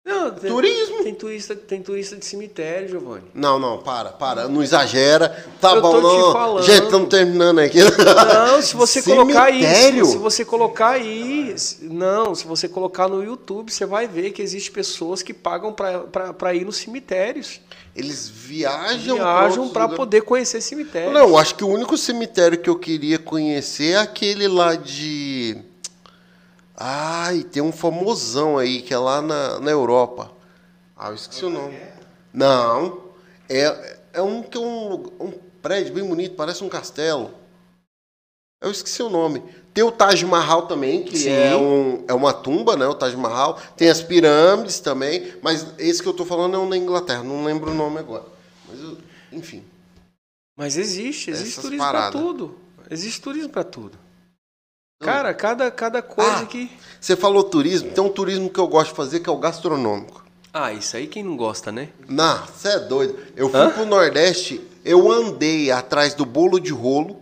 [0.05, 1.01] Não, tem, Turismo.
[1.01, 3.23] Tem turista, tem turista de cemitério, Giovanni.
[3.33, 5.45] Não, não, para, para, não exagera.
[5.61, 6.61] Tá Eu bom, não.
[6.61, 7.79] Gente, estamos terminando aqui.
[7.79, 13.71] Não, se você colocar isso, se você colocar aí, não, se você colocar no YouTube,
[13.71, 17.61] você vai ver que existem pessoas que pagam para ir nos cemitérios.
[17.95, 21.13] Eles viajam, Viajam para poder conhecer cemitério.
[21.13, 25.57] Não, acho que o único cemitério que eu queria conhecer é aquele lá de.
[26.75, 30.31] Ai, tem um famosão aí, que é lá na, na Europa.
[30.95, 31.77] Ah, eu esqueci o nome.
[32.33, 33.03] Não.
[33.49, 35.31] É, é um que é um, um
[35.61, 37.31] prédio bem bonito, parece um castelo.
[38.61, 39.43] Eu esqueci o nome.
[39.73, 41.29] Tem o Taj Mahal também, que Sim.
[41.29, 42.87] é, um, é uma tumba, né?
[42.87, 43.59] O Taj Mahal.
[43.75, 47.43] Tem as pirâmides também, mas esse que eu tô falando é um na Inglaterra, não
[47.43, 48.23] lembro o nome agora.
[48.67, 48.97] Mas, eu-
[49.31, 49.65] enfim.
[50.55, 52.57] Mas existe, existe Essas turismo para tudo.
[52.89, 53.97] Existe turismo para tudo.
[55.03, 56.45] Cara, cada, cada coisa Ah.
[56.45, 56.69] que.
[56.99, 60.23] Você falou turismo, tem um turismo que eu gosto de fazer que é o gastronômico.
[60.53, 61.89] Ah, isso aí quem não gosta, né?
[62.07, 63.17] Não, você é doido.
[63.35, 63.69] Eu fui Hã?
[63.71, 67.21] pro Nordeste, eu andei atrás do bolo de rolo,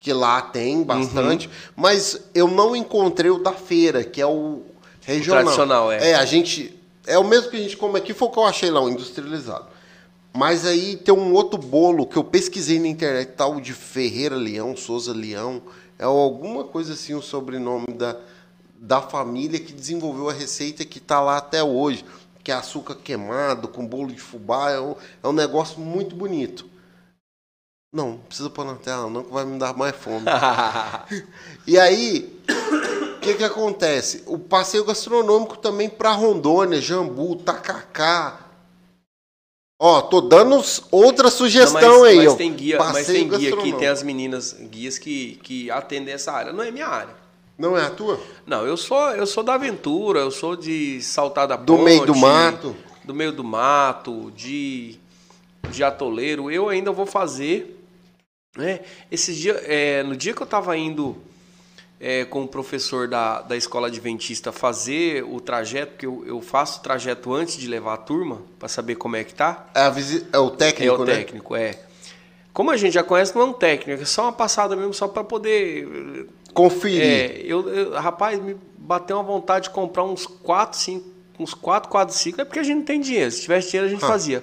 [0.00, 1.52] que lá tem bastante, Uhum.
[1.76, 4.62] mas eu não encontrei o da feira, que é o
[5.02, 5.42] regional.
[5.42, 6.10] tradicional, é.
[6.10, 6.78] É, a gente.
[7.06, 8.88] É o mesmo que a gente come aqui, foi o que eu achei lá, o
[8.88, 9.66] industrializado.
[10.36, 14.74] Mas aí tem um outro bolo que eu pesquisei na internet, tal de Ferreira Leão,
[14.76, 15.60] Souza Leão.
[15.98, 18.16] É alguma coisa assim o sobrenome da,
[18.76, 22.04] da família que desenvolveu a receita que está lá até hoje.
[22.42, 24.70] Que é açúcar queimado, com bolo de fubá.
[24.70, 26.68] É um, é um negócio muito bonito.
[27.94, 30.26] Não, não precisa pôr na tela, não, que vai me dar mais fome.
[31.66, 32.42] E aí,
[33.16, 34.22] o que, que acontece?
[34.26, 38.43] O passeio gastronômico também para Rondônia, Jambu, Tacacá.
[39.78, 42.36] Ó, tô dando outra Não, sugestão mas, aí, mas ó.
[42.36, 46.52] tem guia, mas tem guia aqui, tem as meninas guias que, que atendem essa área.
[46.52, 47.14] Não é minha área.
[47.58, 48.20] Não é a tua?
[48.46, 52.06] Não, eu sou eu sou da aventura, eu sou de saltar da Do ponte, meio
[52.06, 52.76] do mato.
[53.04, 54.98] do meio do mato, de
[55.70, 56.50] de atoleiro.
[56.50, 57.80] Eu ainda vou fazer,
[58.56, 58.80] né?
[59.10, 61.16] Esses dias, é, no dia que eu estava indo
[62.00, 66.80] é, com o professor da, da escola adventista fazer o trajeto, porque eu, eu faço
[66.80, 69.66] o trajeto antes de levar a turma para saber como é que tá.
[69.74, 71.14] É, a visi- é o técnico, É o né?
[71.14, 71.78] técnico, é.
[72.52, 75.08] Como a gente já conhece, não é um técnico, é só uma passada mesmo, só
[75.08, 76.28] para poder.
[76.52, 77.02] Conferir.
[77.02, 81.04] É, eu, eu- rapaz, me bateu uma vontade de comprar uns 4, 5,
[81.38, 83.30] uns 4 quadriciclos, é porque a gente não tem dinheiro.
[83.32, 84.08] Se tivesse dinheiro, a gente Ah.
[84.08, 84.42] fazia.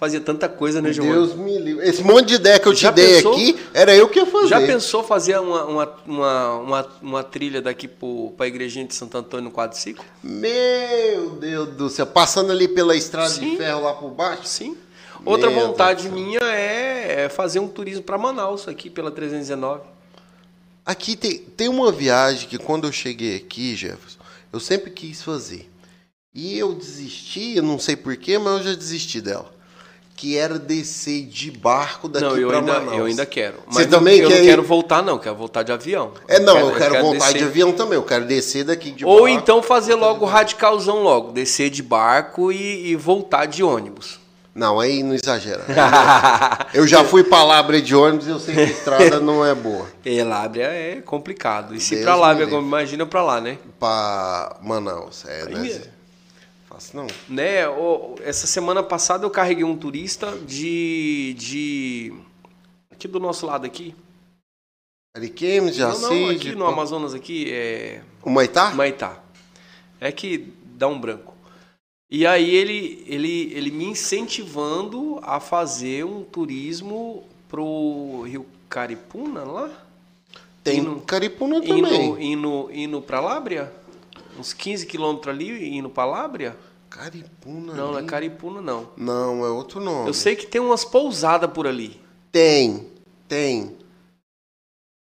[0.00, 1.12] Fazia tanta coisa, né, Giovanni?
[1.12, 1.86] Deus me livre.
[1.86, 3.34] Esse monte de ideia que eu te Já dei pensou?
[3.34, 4.46] aqui, era eu que ia fazer.
[4.46, 9.18] Já pensou fazer uma, uma, uma, uma, uma trilha daqui para a igrejinha de Santo
[9.18, 10.02] Antônio no quadriciclo?
[10.24, 12.06] Meu Deus do céu.
[12.06, 13.50] Passando ali pela estrada Sim.
[13.50, 14.46] de ferro lá por baixo?
[14.46, 14.74] Sim.
[15.22, 19.82] Outra Meu vontade minha é, é fazer um turismo para Manaus aqui pela 319.
[20.86, 24.18] Aqui tem, tem uma viagem que quando eu cheguei aqui, Jefferson,
[24.50, 25.70] eu sempre quis fazer.
[26.34, 29.59] E eu desisti, eu não sei porquê, mas eu já desisti dela.
[30.20, 32.98] Que era descer de barco daqui Não, eu ainda, Manaus.
[32.98, 33.54] eu ainda quero.
[33.66, 34.48] Você Mas também eu quer não ir?
[34.48, 35.18] quero voltar, não.
[35.18, 36.12] Quero voltar de avião.
[36.28, 37.48] É, não, eu quero, voltar de descer.
[37.48, 37.94] avião também.
[37.94, 39.28] Eu quero descer daqui de Ou barco.
[39.30, 41.32] então fazer logo o radicalzão logo.
[41.32, 44.20] Descer de barco e, e voltar de ônibus.
[44.54, 45.64] Não, aí não exagera.
[46.74, 49.54] Eu já fui pra Lábrea de ônibus e eu sei que a estrada não é
[49.54, 49.86] boa.
[50.04, 51.74] E Lábrea é complicado.
[51.74, 53.56] E se Deus pra Lábrea, imagina pra lá, né?
[53.78, 55.24] Pra Manaus.
[55.26, 55.66] É, né?
[55.66, 55.99] Zé?
[56.70, 57.06] Fácil não.
[57.28, 57.62] né?
[58.22, 61.34] Essa semana passada eu carreguei um turista de.
[61.36, 62.12] de
[62.90, 63.94] aqui do nosso lado aqui.
[65.16, 68.02] Ariquemes, não, Jaci, não, aqui no Amazonas aqui é.
[68.22, 68.70] O Maitá?
[68.70, 69.20] Maitá.
[70.00, 71.34] É que dá um branco.
[72.08, 79.70] E aí ele, ele, ele me incentivando a fazer um turismo pro Rio Caripuna lá?
[80.62, 81.78] Tem Indo- Caripuna também.
[82.10, 83.72] Indo, indo, indo pra Lábrea?
[84.40, 86.56] Uns 15 quilômetros ali, indo pra Lábrea?
[86.88, 88.06] Caripuna Não, não é ali?
[88.06, 88.88] Caripuna, não.
[88.96, 90.08] Não, é outro nome.
[90.08, 92.00] Eu sei que tem umas pousadas por ali.
[92.32, 92.86] Tem,
[93.28, 93.76] tem.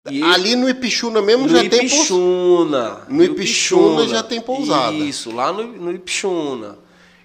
[0.10, 1.86] E Ali no Ipixuna mesmo no já tem pousada.
[1.86, 3.02] Ipixuna.
[3.08, 4.96] No Ipixuna já tem pousada.
[4.96, 6.80] Isso, lá no, no Ipixuna.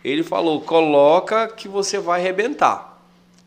[0.05, 2.94] Ele falou, coloca que você vai arrebentar.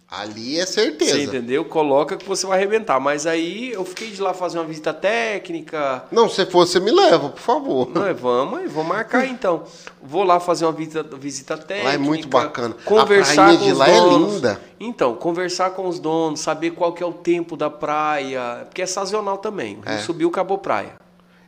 [0.10, 1.20] Ali é Você certeza.
[1.20, 1.66] entendeu?
[1.66, 2.98] Coloca que você vai arrebentar.
[2.98, 6.06] Mas aí eu fiquei de lá fazer uma visita técnica.
[6.12, 7.90] Não, se for, você me leva, por favor.
[7.90, 9.64] Não, é, vamos, aí, vamos marcar então.
[10.02, 11.90] Vou lá fazer uma visita, visita técnica.
[11.90, 12.74] Lá é muito bacana.
[12.80, 14.34] A Conversar prainha com de lá é donos.
[14.36, 14.62] linda.
[14.80, 18.86] Então, conversar com os donos, saber qual que é o tempo da praia, porque é
[18.86, 19.80] sazonal também.
[19.86, 19.98] É.
[19.98, 20.94] Subiu, acabou praia.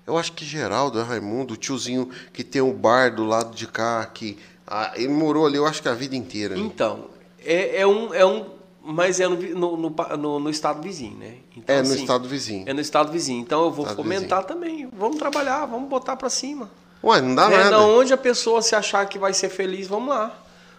[0.05, 3.67] Eu acho que Geraldo é Raimundo, o tiozinho que tem o bar do lado de
[3.67, 6.55] cá, que ah, ele morou ali, eu acho que a vida inteira.
[6.55, 6.61] né?
[6.61, 7.05] Então,
[7.45, 8.45] é, é um, é um,
[8.81, 9.77] mas é no, no,
[10.17, 11.37] no, no- estado vizinho, né?
[11.55, 12.63] Então, é no assim, estado vizinho.
[12.67, 13.41] É no estado vizinho.
[13.41, 14.89] Então eu vou Estado fomentar também.
[14.91, 16.69] Vamos trabalhar, vamos botar pra cima.
[17.03, 17.69] Ué, não dá É, nada.
[17.71, 20.37] da onde a pessoa se achar que vai ser feliz, vamos lá.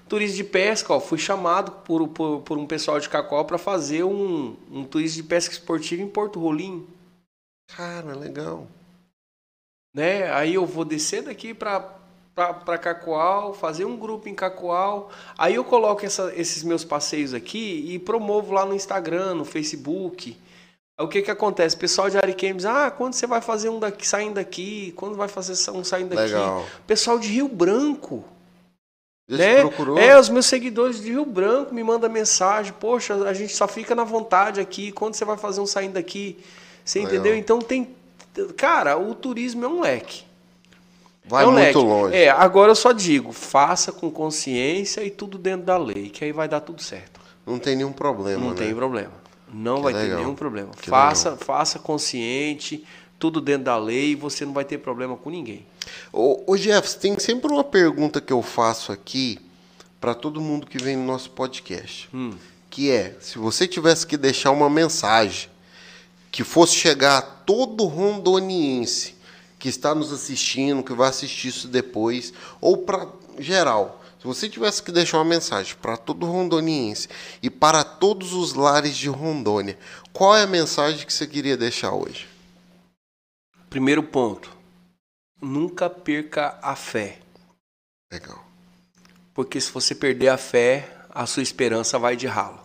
[0.08, 4.02] Turismo de pesca, ó, fui chamado por, por, por um pessoal de Cacó para fazer
[4.04, 6.84] um, um turismo de pesca esportiva em Porto Rolim.
[7.76, 8.66] Cara, legal.
[9.94, 10.30] Né?
[10.32, 11.80] Aí eu vou descer daqui para
[12.64, 15.10] para Cacoal, fazer um grupo em Cacoal.
[15.36, 20.36] Aí eu coloco essa- esses meus passeios aqui e promovo lá no Instagram, no Facebook.
[20.98, 21.76] Aí o que que acontece?
[21.76, 24.92] Pessoal de Ariquemes, ah, quando você vai fazer um daqui, saindo daqui?
[24.96, 26.32] Quando vai fazer um saindo daqui?
[26.32, 26.64] Legal.
[26.86, 28.24] Pessoal de Rio Branco.
[29.28, 29.60] Né?
[29.60, 29.96] procurou?
[29.96, 33.94] É, os meus seguidores de Rio Branco me mandam mensagem, poxa, a gente só fica
[33.94, 36.36] na vontade aqui, quando você vai fazer um saindo daqui?
[36.84, 37.14] Você Legal.
[37.14, 37.36] entendeu?
[37.36, 37.94] Então tem.
[38.56, 40.24] Cara, o turismo é um leque.
[41.30, 41.78] Vai é um muito leque.
[41.78, 42.16] longe.
[42.16, 46.32] É, agora eu só digo, faça com consciência e tudo dentro da lei, que aí
[46.32, 47.20] vai dar tudo certo.
[47.46, 48.56] Não tem nenhum problema, Não né?
[48.56, 49.12] tem problema.
[49.52, 50.18] Não Que vai ter legal.
[50.18, 50.70] nenhum problema.
[50.80, 52.84] Que Faça, faça consciente,
[53.18, 55.64] tudo dentro da lei e você não vai ter problema com ninguém.
[56.12, 59.38] Ô, ô Jeff, tem sempre uma pergunta que eu faço aqui
[60.00, 62.08] para todo mundo que vem no nosso podcast.
[62.12, 62.32] Hum.
[62.68, 65.48] Que é, se você tivesse que deixar uma mensagem
[66.32, 69.14] que fosse chegar a todo rondoniense
[69.60, 72.32] que está nos assistindo, que vai assistir isso depois,
[72.62, 73.06] ou para
[73.38, 77.08] geral, se você tivesse que deixar uma mensagem para todo rondoniense
[77.42, 79.78] e para todos os lares de Rondônia,
[80.12, 82.26] qual é a mensagem que você queria deixar hoje?
[83.68, 84.50] Primeiro ponto.
[85.40, 87.18] Nunca perca a fé.
[88.10, 88.44] Legal.
[89.32, 92.60] Porque se você perder a fé, a sua esperança vai de ralo.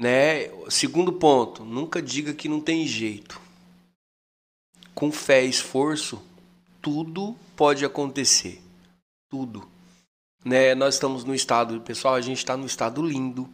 [0.00, 0.50] Né?
[0.68, 3.43] Segundo ponto, nunca diga que não tem jeito.
[5.04, 6.18] Com fé e esforço,
[6.80, 8.62] tudo pode acontecer.
[9.28, 9.68] Tudo.
[10.42, 10.74] Né?
[10.74, 13.46] Nós estamos no estado, pessoal, a gente está no estado lindo.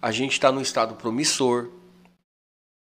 [0.00, 1.70] A gente está no estado promissor.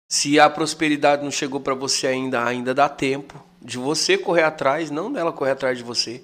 [0.09, 4.89] Se a prosperidade não chegou para você ainda, ainda dá tempo de você correr atrás,
[4.89, 6.23] não dela correr atrás de você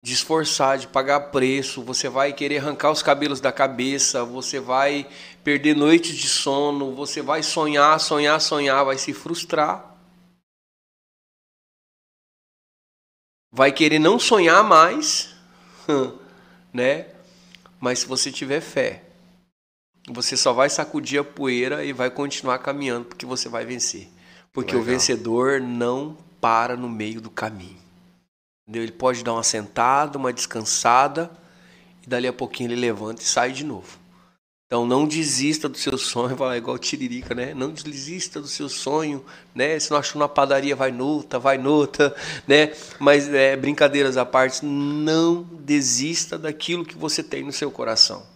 [0.00, 5.04] de esforçar, de pagar preço, você vai querer arrancar os cabelos da cabeça, você vai
[5.42, 9.87] perder noites de sono, você vai sonhar, sonhar, sonhar, vai se frustrar.
[13.50, 15.34] Vai querer não sonhar mais,
[16.72, 17.06] né?
[17.80, 19.04] Mas se você tiver fé,
[20.08, 24.08] você só vai sacudir a poeira e vai continuar caminhando porque você vai vencer.
[24.52, 24.94] Porque o Legal.
[24.94, 27.78] vencedor não para no meio do caminho.
[28.62, 28.82] Entendeu?
[28.82, 31.30] Ele pode dar uma sentada, uma descansada,
[32.04, 33.97] e dali a pouquinho ele levanta e sai de novo.
[34.68, 37.54] Então não desista do seu sonho, vai igual tiririca, né?
[37.54, 39.24] Não desista do seu sonho,
[39.54, 39.78] né?
[39.78, 42.14] Se não achou na padaria, vai noutra, vai noutra,
[42.46, 42.74] né?
[43.00, 48.26] Mas é, brincadeiras à parte, não desista daquilo que você tem no seu coração.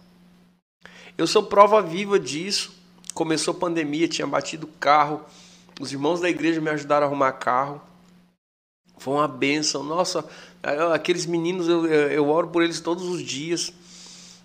[1.15, 2.73] Eu sou prova viva disso.
[3.13, 5.21] Começou a pandemia, tinha batido carro.
[5.79, 7.79] Os irmãos da igreja me ajudaram a arrumar carro.
[8.97, 9.83] Foi uma benção.
[9.83, 10.27] Nossa,
[10.91, 13.71] aqueles meninos, eu, eu oro por eles todos os dias.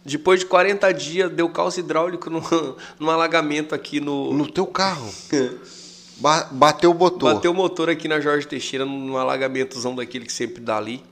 [0.04, 2.40] Depois de 40 dias, deu calço hidráulico num,
[2.98, 4.32] num alagamento aqui no.
[4.32, 5.10] No teu carro.
[6.20, 7.34] Ba- Bateu o motor.
[7.34, 11.04] Bateu o motor aqui na Jorge Teixeira, num alagamentozão daquele que sempre dá ali.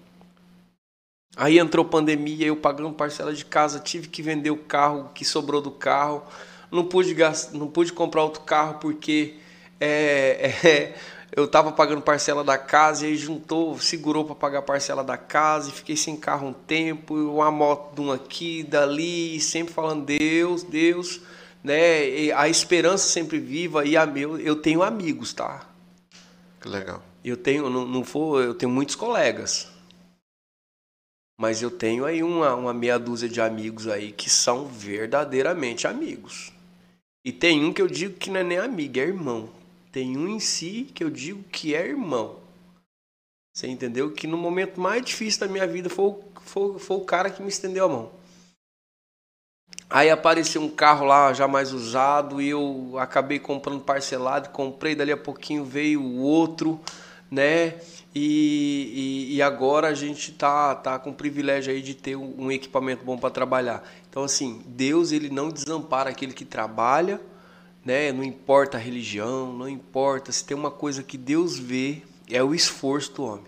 [1.37, 5.61] Aí entrou pandemia, eu pagando parcela de casa, tive que vender o carro que sobrou
[5.61, 6.23] do carro.
[6.73, 9.35] Não pude, gas- não pude comprar outro carro porque
[9.79, 10.95] é, é,
[11.37, 15.19] eu tava pagando parcela da casa e aí juntou, segurou para pagar a parcela da
[15.19, 19.75] casa e fiquei sem carro um tempo, uma moto de um aqui, dali, e sempre
[19.75, 21.21] falando Deus, Deus,
[21.63, 22.09] né?
[22.09, 25.69] E a esperança sempre viva e a meu, eu tenho amigos, tá?
[26.59, 27.03] Que legal.
[27.23, 29.69] Eu tenho, não, não for, eu tenho muitos colegas.
[31.39, 36.51] Mas eu tenho aí uma, uma meia dúzia de amigos aí que são verdadeiramente amigos.
[37.23, 39.51] E tem um que eu digo que não é nem amigo, é irmão.
[39.97, 42.37] Tem um em si que eu digo que é irmão.
[43.51, 44.13] Você entendeu?
[44.13, 47.49] Que no momento mais difícil da minha vida foi, foi, foi o cara que me
[47.49, 48.13] estendeu a mão.
[49.89, 55.13] Aí apareceu um carro lá já mais usado e eu acabei comprando parcelado, comprei, dali
[55.13, 56.79] a pouquinho veio o outro,
[57.31, 57.81] né?
[58.15, 62.53] E, e, e agora a gente tá, tá com o privilégio aí de ter um
[62.53, 63.83] equipamento bom para trabalhar.
[64.11, 67.19] Então, assim, Deus ele não desampara aquele que trabalha,
[67.87, 68.11] né?
[68.11, 70.33] Não importa a religião, não importa.
[70.33, 73.45] Se tem uma coisa que Deus vê, é o esforço do homem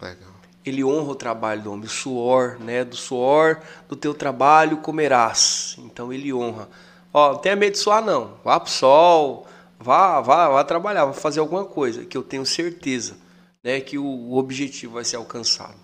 [0.00, 0.30] Legal.
[0.64, 2.84] ele honra o trabalho do homem, o suor, né?
[2.84, 5.76] Do suor do teu trabalho comerás.
[5.78, 6.68] Então ele honra.
[7.12, 8.34] Ó, não tenha medo de suar não.
[8.44, 9.46] Vá pro sol,
[9.80, 13.16] vá, vá, vá trabalhar, vá fazer alguma coisa que eu tenho certeza,
[13.64, 15.74] né, que o, o objetivo vai ser alcançado.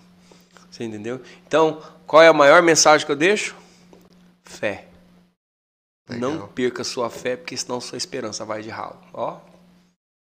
[0.69, 1.19] Você entendeu?
[1.47, 3.55] Então, qual é a maior mensagem que eu deixo?
[4.43, 4.87] Fé.
[6.09, 6.31] Legal.
[6.31, 8.97] Não perca sua fé, porque senão sua esperança vai de ralo.
[9.13, 9.37] Ó.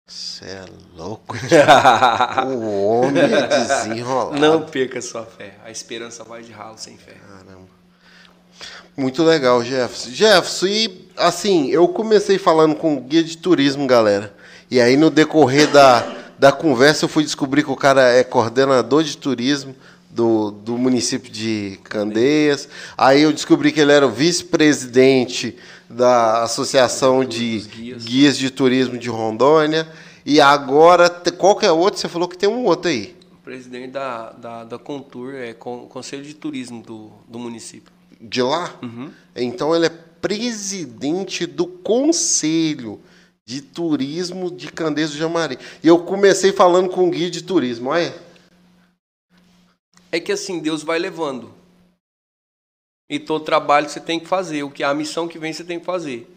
[0.06, 1.36] Você é louco.
[2.46, 4.38] o homem é desenrolado.
[4.38, 5.54] Não perca sua fé.
[5.64, 7.14] A esperança vai de ralo sem fé.
[7.14, 7.68] Caramba.
[8.96, 10.10] Muito legal, Jefferson.
[10.10, 14.34] Jefferson, e assim, eu comecei falando com o guia de turismo, galera.
[14.70, 16.00] E aí, no decorrer da,
[16.38, 19.74] da conversa, eu fui descobrir que o cara é coordenador de turismo
[20.10, 22.68] do, do município de Candeias.
[22.98, 25.56] Aí eu descobri que ele era o vice-presidente
[25.88, 28.04] da Associação de guias.
[28.04, 29.88] Guias de Turismo de Rondônia.
[30.26, 31.98] E agora, qual que é outro?
[32.00, 33.16] Você falou que tem um outro aí.
[33.44, 37.92] presidente da, da, da Contur, é Con- Conselho de Turismo do, do município.
[38.20, 38.74] De lá?
[39.34, 43.00] Então ele é presidente do Conselho
[43.46, 45.58] de Turismo de Candeias do Jamari.
[45.82, 48.14] E eu comecei falando com o guia de turismo, olha.
[50.12, 51.52] É que assim, Deus vai levando.
[53.08, 55.80] E todo trabalho você tem que fazer, o que a missão que vem você tem
[55.80, 56.32] que fazer.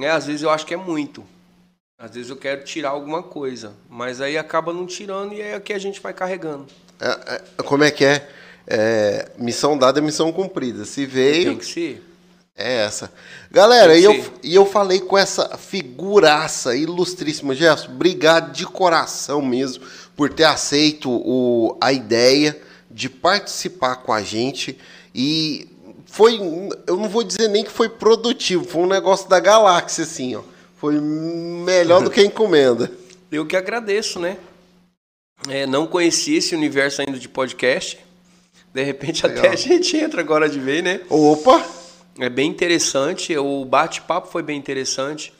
[0.00, 1.24] É, às vezes eu acho que é muito.
[1.98, 5.60] Às vezes eu quero tirar alguma coisa, mas aí acaba não tirando e é o
[5.60, 6.66] que a gente vai carregando.
[7.00, 8.28] É, é, como é que é?
[8.66, 10.84] É, Missão dada é missão cumprida.
[10.84, 12.02] Se Tem veio, que ser.
[12.56, 13.12] é essa.
[13.50, 17.54] Galera, Tem e que eu, e eu falei com essa figuraça ilustríssima.
[17.54, 19.84] Jefferson, obrigado de coração mesmo
[20.20, 24.78] por ter aceito o, a ideia de participar com a gente.
[25.14, 25.66] E
[26.04, 26.38] foi,
[26.86, 30.42] eu não vou dizer nem que foi produtivo, foi um negócio da galáxia, assim, ó.
[30.76, 32.92] Foi melhor do que a encomenda.
[33.32, 34.36] Eu que agradeço, né?
[35.48, 37.98] É, não conhecia esse universo ainda de podcast.
[38.74, 39.52] De repente até Legal.
[39.54, 41.00] a gente entra agora de vez, né?
[41.08, 41.64] Opa!
[42.18, 45.32] É bem interessante, o bate-papo foi bem interessante.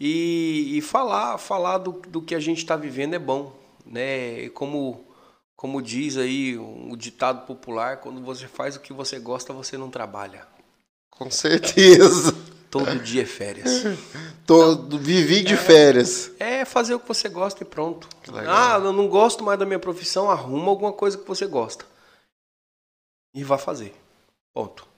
[0.00, 3.63] E, e falar, falar do, do que a gente está vivendo é bom.
[3.84, 4.48] Né?
[4.50, 5.04] Como,
[5.56, 9.90] como diz aí o ditado popular, quando você faz o que você gosta, você não
[9.90, 10.46] trabalha.
[11.10, 12.34] Com certeza.
[12.70, 13.84] Todo dia é férias.
[14.44, 16.32] Tô, vivi de férias.
[16.40, 18.08] É fazer o que você gosta e pronto.
[18.48, 21.84] Ah, eu não gosto mais da minha profissão, arruma alguma coisa que você gosta.
[23.32, 23.94] E vá fazer.
[24.52, 24.88] Ponto.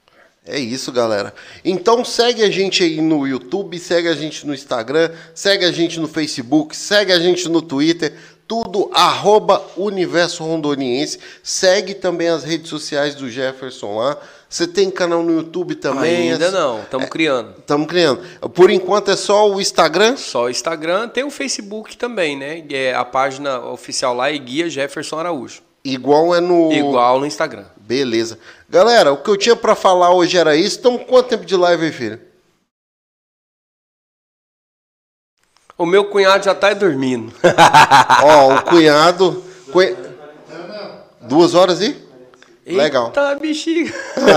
[0.43, 1.35] É isso, galera.
[1.65, 5.99] Então segue a gente aí no YouTube, segue a gente no Instagram, segue a gente
[5.99, 8.17] no Facebook, segue a gente no Twitter,
[8.47, 11.19] tudo arroba Universo Rondoniense.
[11.43, 14.17] Segue também as redes sociais do Jefferson lá.
[14.49, 16.33] Você tem canal no YouTube também?
[16.33, 17.55] Ainda não, estamos criando.
[17.59, 18.21] Estamos criando.
[18.51, 20.17] Por enquanto é só o Instagram.
[20.17, 22.65] Só o Instagram, tem o Facebook também, né?
[22.71, 25.63] É a página oficial lá é Guia Jefferson Araújo.
[25.85, 26.73] Igual é no.
[26.73, 27.65] Igual no Instagram.
[27.77, 28.39] Beleza.
[28.69, 30.79] Galera, o que eu tinha pra falar hoje era isso.
[30.79, 32.21] Então, quanto tempo de live aí, filho?
[35.79, 37.33] O meu cunhado já tá dormindo.
[38.23, 39.43] Ó, o cunhado.
[39.73, 39.97] cunha-
[41.23, 41.97] Duas horas e?
[42.67, 43.07] Legal.
[43.09, 43.93] Eita, bexiga.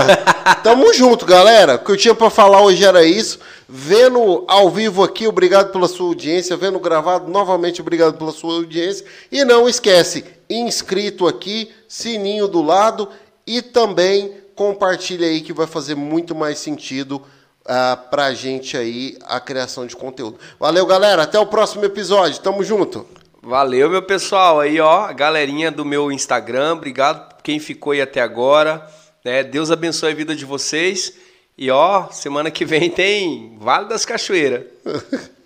[0.62, 1.74] Tamo junto, galera.
[1.76, 3.40] O que eu tinha pra falar hoje era isso.
[3.68, 6.56] Vendo ao vivo aqui, obrigado pela sua audiência.
[6.56, 9.04] Vendo gravado, novamente, obrigado pela sua audiência.
[9.32, 13.08] E não esquece, inscrito aqui, sininho do lado
[13.46, 17.22] e também compartilha aí que vai fazer muito mais sentido
[17.70, 20.38] uh, pra gente aí a criação de conteúdo.
[20.58, 21.22] Valeu, galera.
[21.22, 22.40] Até o próximo episódio.
[22.40, 23.06] Tamo junto.
[23.40, 24.60] Valeu, meu pessoal.
[24.60, 26.74] Aí, ó, galerinha do meu Instagram.
[26.74, 28.86] Obrigado quem ficou aí até agora.
[29.24, 29.44] Né?
[29.44, 31.14] Deus abençoe a vida de vocês.
[31.56, 34.64] E ó, semana que vem tem Vale das Cachoeiras.